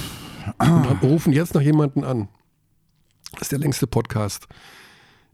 und 0.59 1.03
rufen 1.03 1.31
jetzt 1.31 1.53
noch 1.53 1.61
jemanden 1.61 2.03
an. 2.03 2.27
Das 3.33 3.43
ist 3.43 3.51
der 3.51 3.59
längste 3.59 3.85
Podcast 3.85 4.47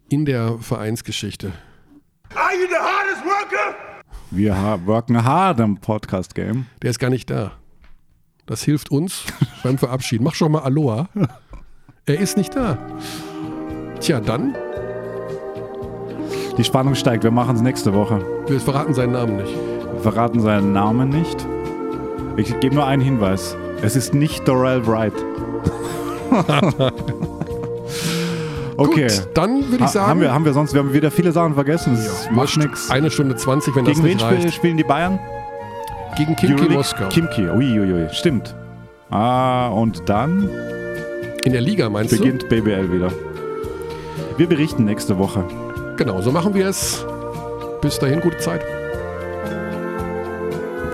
in 0.10 0.26
der 0.26 0.58
Vereinsgeschichte. 0.60 1.54
Are 2.36 2.54
you 2.54 2.68
the 2.70 2.76
hardest 2.76 3.24
worker? 3.24 3.76
Wir 4.32 4.54
worken 4.86 5.24
hard 5.24 5.60
im 5.60 5.78
Podcast-Game. 5.78 6.68
Der 6.82 6.90
ist 6.92 7.00
gar 7.00 7.10
nicht 7.10 7.30
da. 7.30 7.54
Das 8.46 8.64
hilft 8.64 8.92
uns 8.92 9.24
beim 9.64 9.78
Verabschieden. 9.78 10.24
Mach 10.24 10.36
schon 10.36 10.52
mal 10.52 10.62
Aloha. 10.62 11.10
Er 12.06 12.20
ist 12.20 12.38
nicht 12.38 12.56
da. 12.56 12.78
Tja, 14.00 14.20
dann, 14.20 14.56
Die 16.60 16.66
Spannung 16.66 16.94
steigt, 16.94 17.24
wir 17.24 17.32
machen 17.32 17.56
es 17.56 17.62
nächste 17.62 17.94
Woche. 17.94 18.20
wir 18.48 18.60
verraten 18.60 18.94
seinen 18.94 19.14
Namen 19.14 19.38
nicht. 19.38 19.56
Wir 19.94 20.02
verraten 20.02 20.42
seinen 20.42 20.74
Namen 20.74 21.08
nicht. 21.08 21.48
Ich 22.36 22.60
gebe 22.60 22.76
nur 22.76 22.86
einen 22.86 23.02
Hinweis. 23.02 23.56
Es 23.82 23.96
ist 23.96 24.14
nicht 24.14 24.46
Dorel 24.46 24.86
Wright. 24.86 25.14
okay. 28.76 29.08
Gut, 29.08 29.30
dann 29.36 29.62
würde 29.72 29.76
ich 29.78 29.82
Ha- 29.84 29.88
sagen, 29.88 30.08
haben, 30.10 30.20
wir, 30.20 30.34
haben 30.34 30.44
wir 30.44 30.52
sonst, 30.52 30.74
wir 30.74 30.82
haben 30.82 30.92
wieder 30.92 31.12
viele 31.12 31.32
Sachen 31.32 31.54
vergessen. 31.54 31.94
Das 31.96 32.26
macht 32.26 32.36
wurscht, 32.36 32.58
nichts. 32.58 32.92
eine 32.92 33.10
Stunde 33.10 33.38
20, 33.38 33.74
wenn 33.78 33.86
Gegen 33.86 33.96
das 34.00 34.04
wen 34.06 34.14
nicht 34.18 34.22
spiel, 34.26 34.38
reicht. 34.44 34.54
spielen 34.54 34.76
die 34.76 34.84
Bayern? 34.84 35.18
Gegen 36.18 36.36
Kimki? 36.36 36.68
Moskau. 36.74 37.08
Kimki, 37.08 37.48
uiuiui, 37.48 38.10
stimmt. 38.12 38.54
Ah, 39.12 39.70
und 39.70 40.10
dann 40.10 40.50
In 41.46 41.54
der 41.54 41.62
Liga 41.62 41.90
meinst 41.90 42.12
beginnt 42.12 42.50
BBL 42.50 42.92
wieder. 42.92 43.14
Wir 44.36 44.48
berichten 44.48 44.84
nächste 44.84 45.18
Woche. 45.18 45.46
Genau, 46.00 46.22
so 46.22 46.32
machen 46.32 46.54
wir 46.54 46.68
es. 46.68 47.06
Bis 47.82 48.00
dahin, 48.00 48.22
gute 48.22 48.38
Zeit. 48.38 48.62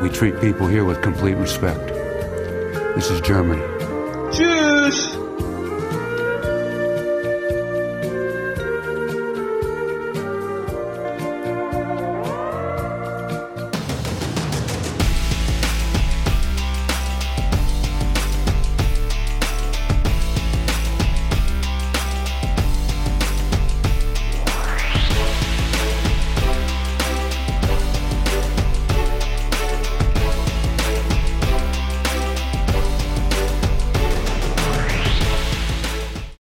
We 0.02 0.10
treat 0.10 0.42
people 0.42 0.68
here 0.68 0.84
with 0.84 1.00
complete 1.04 1.38
respect. 1.40 1.94
This 2.96 3.12
is 3.12 3.22
Germany. 3.22 3.62
Tschüss. 4.32 5.25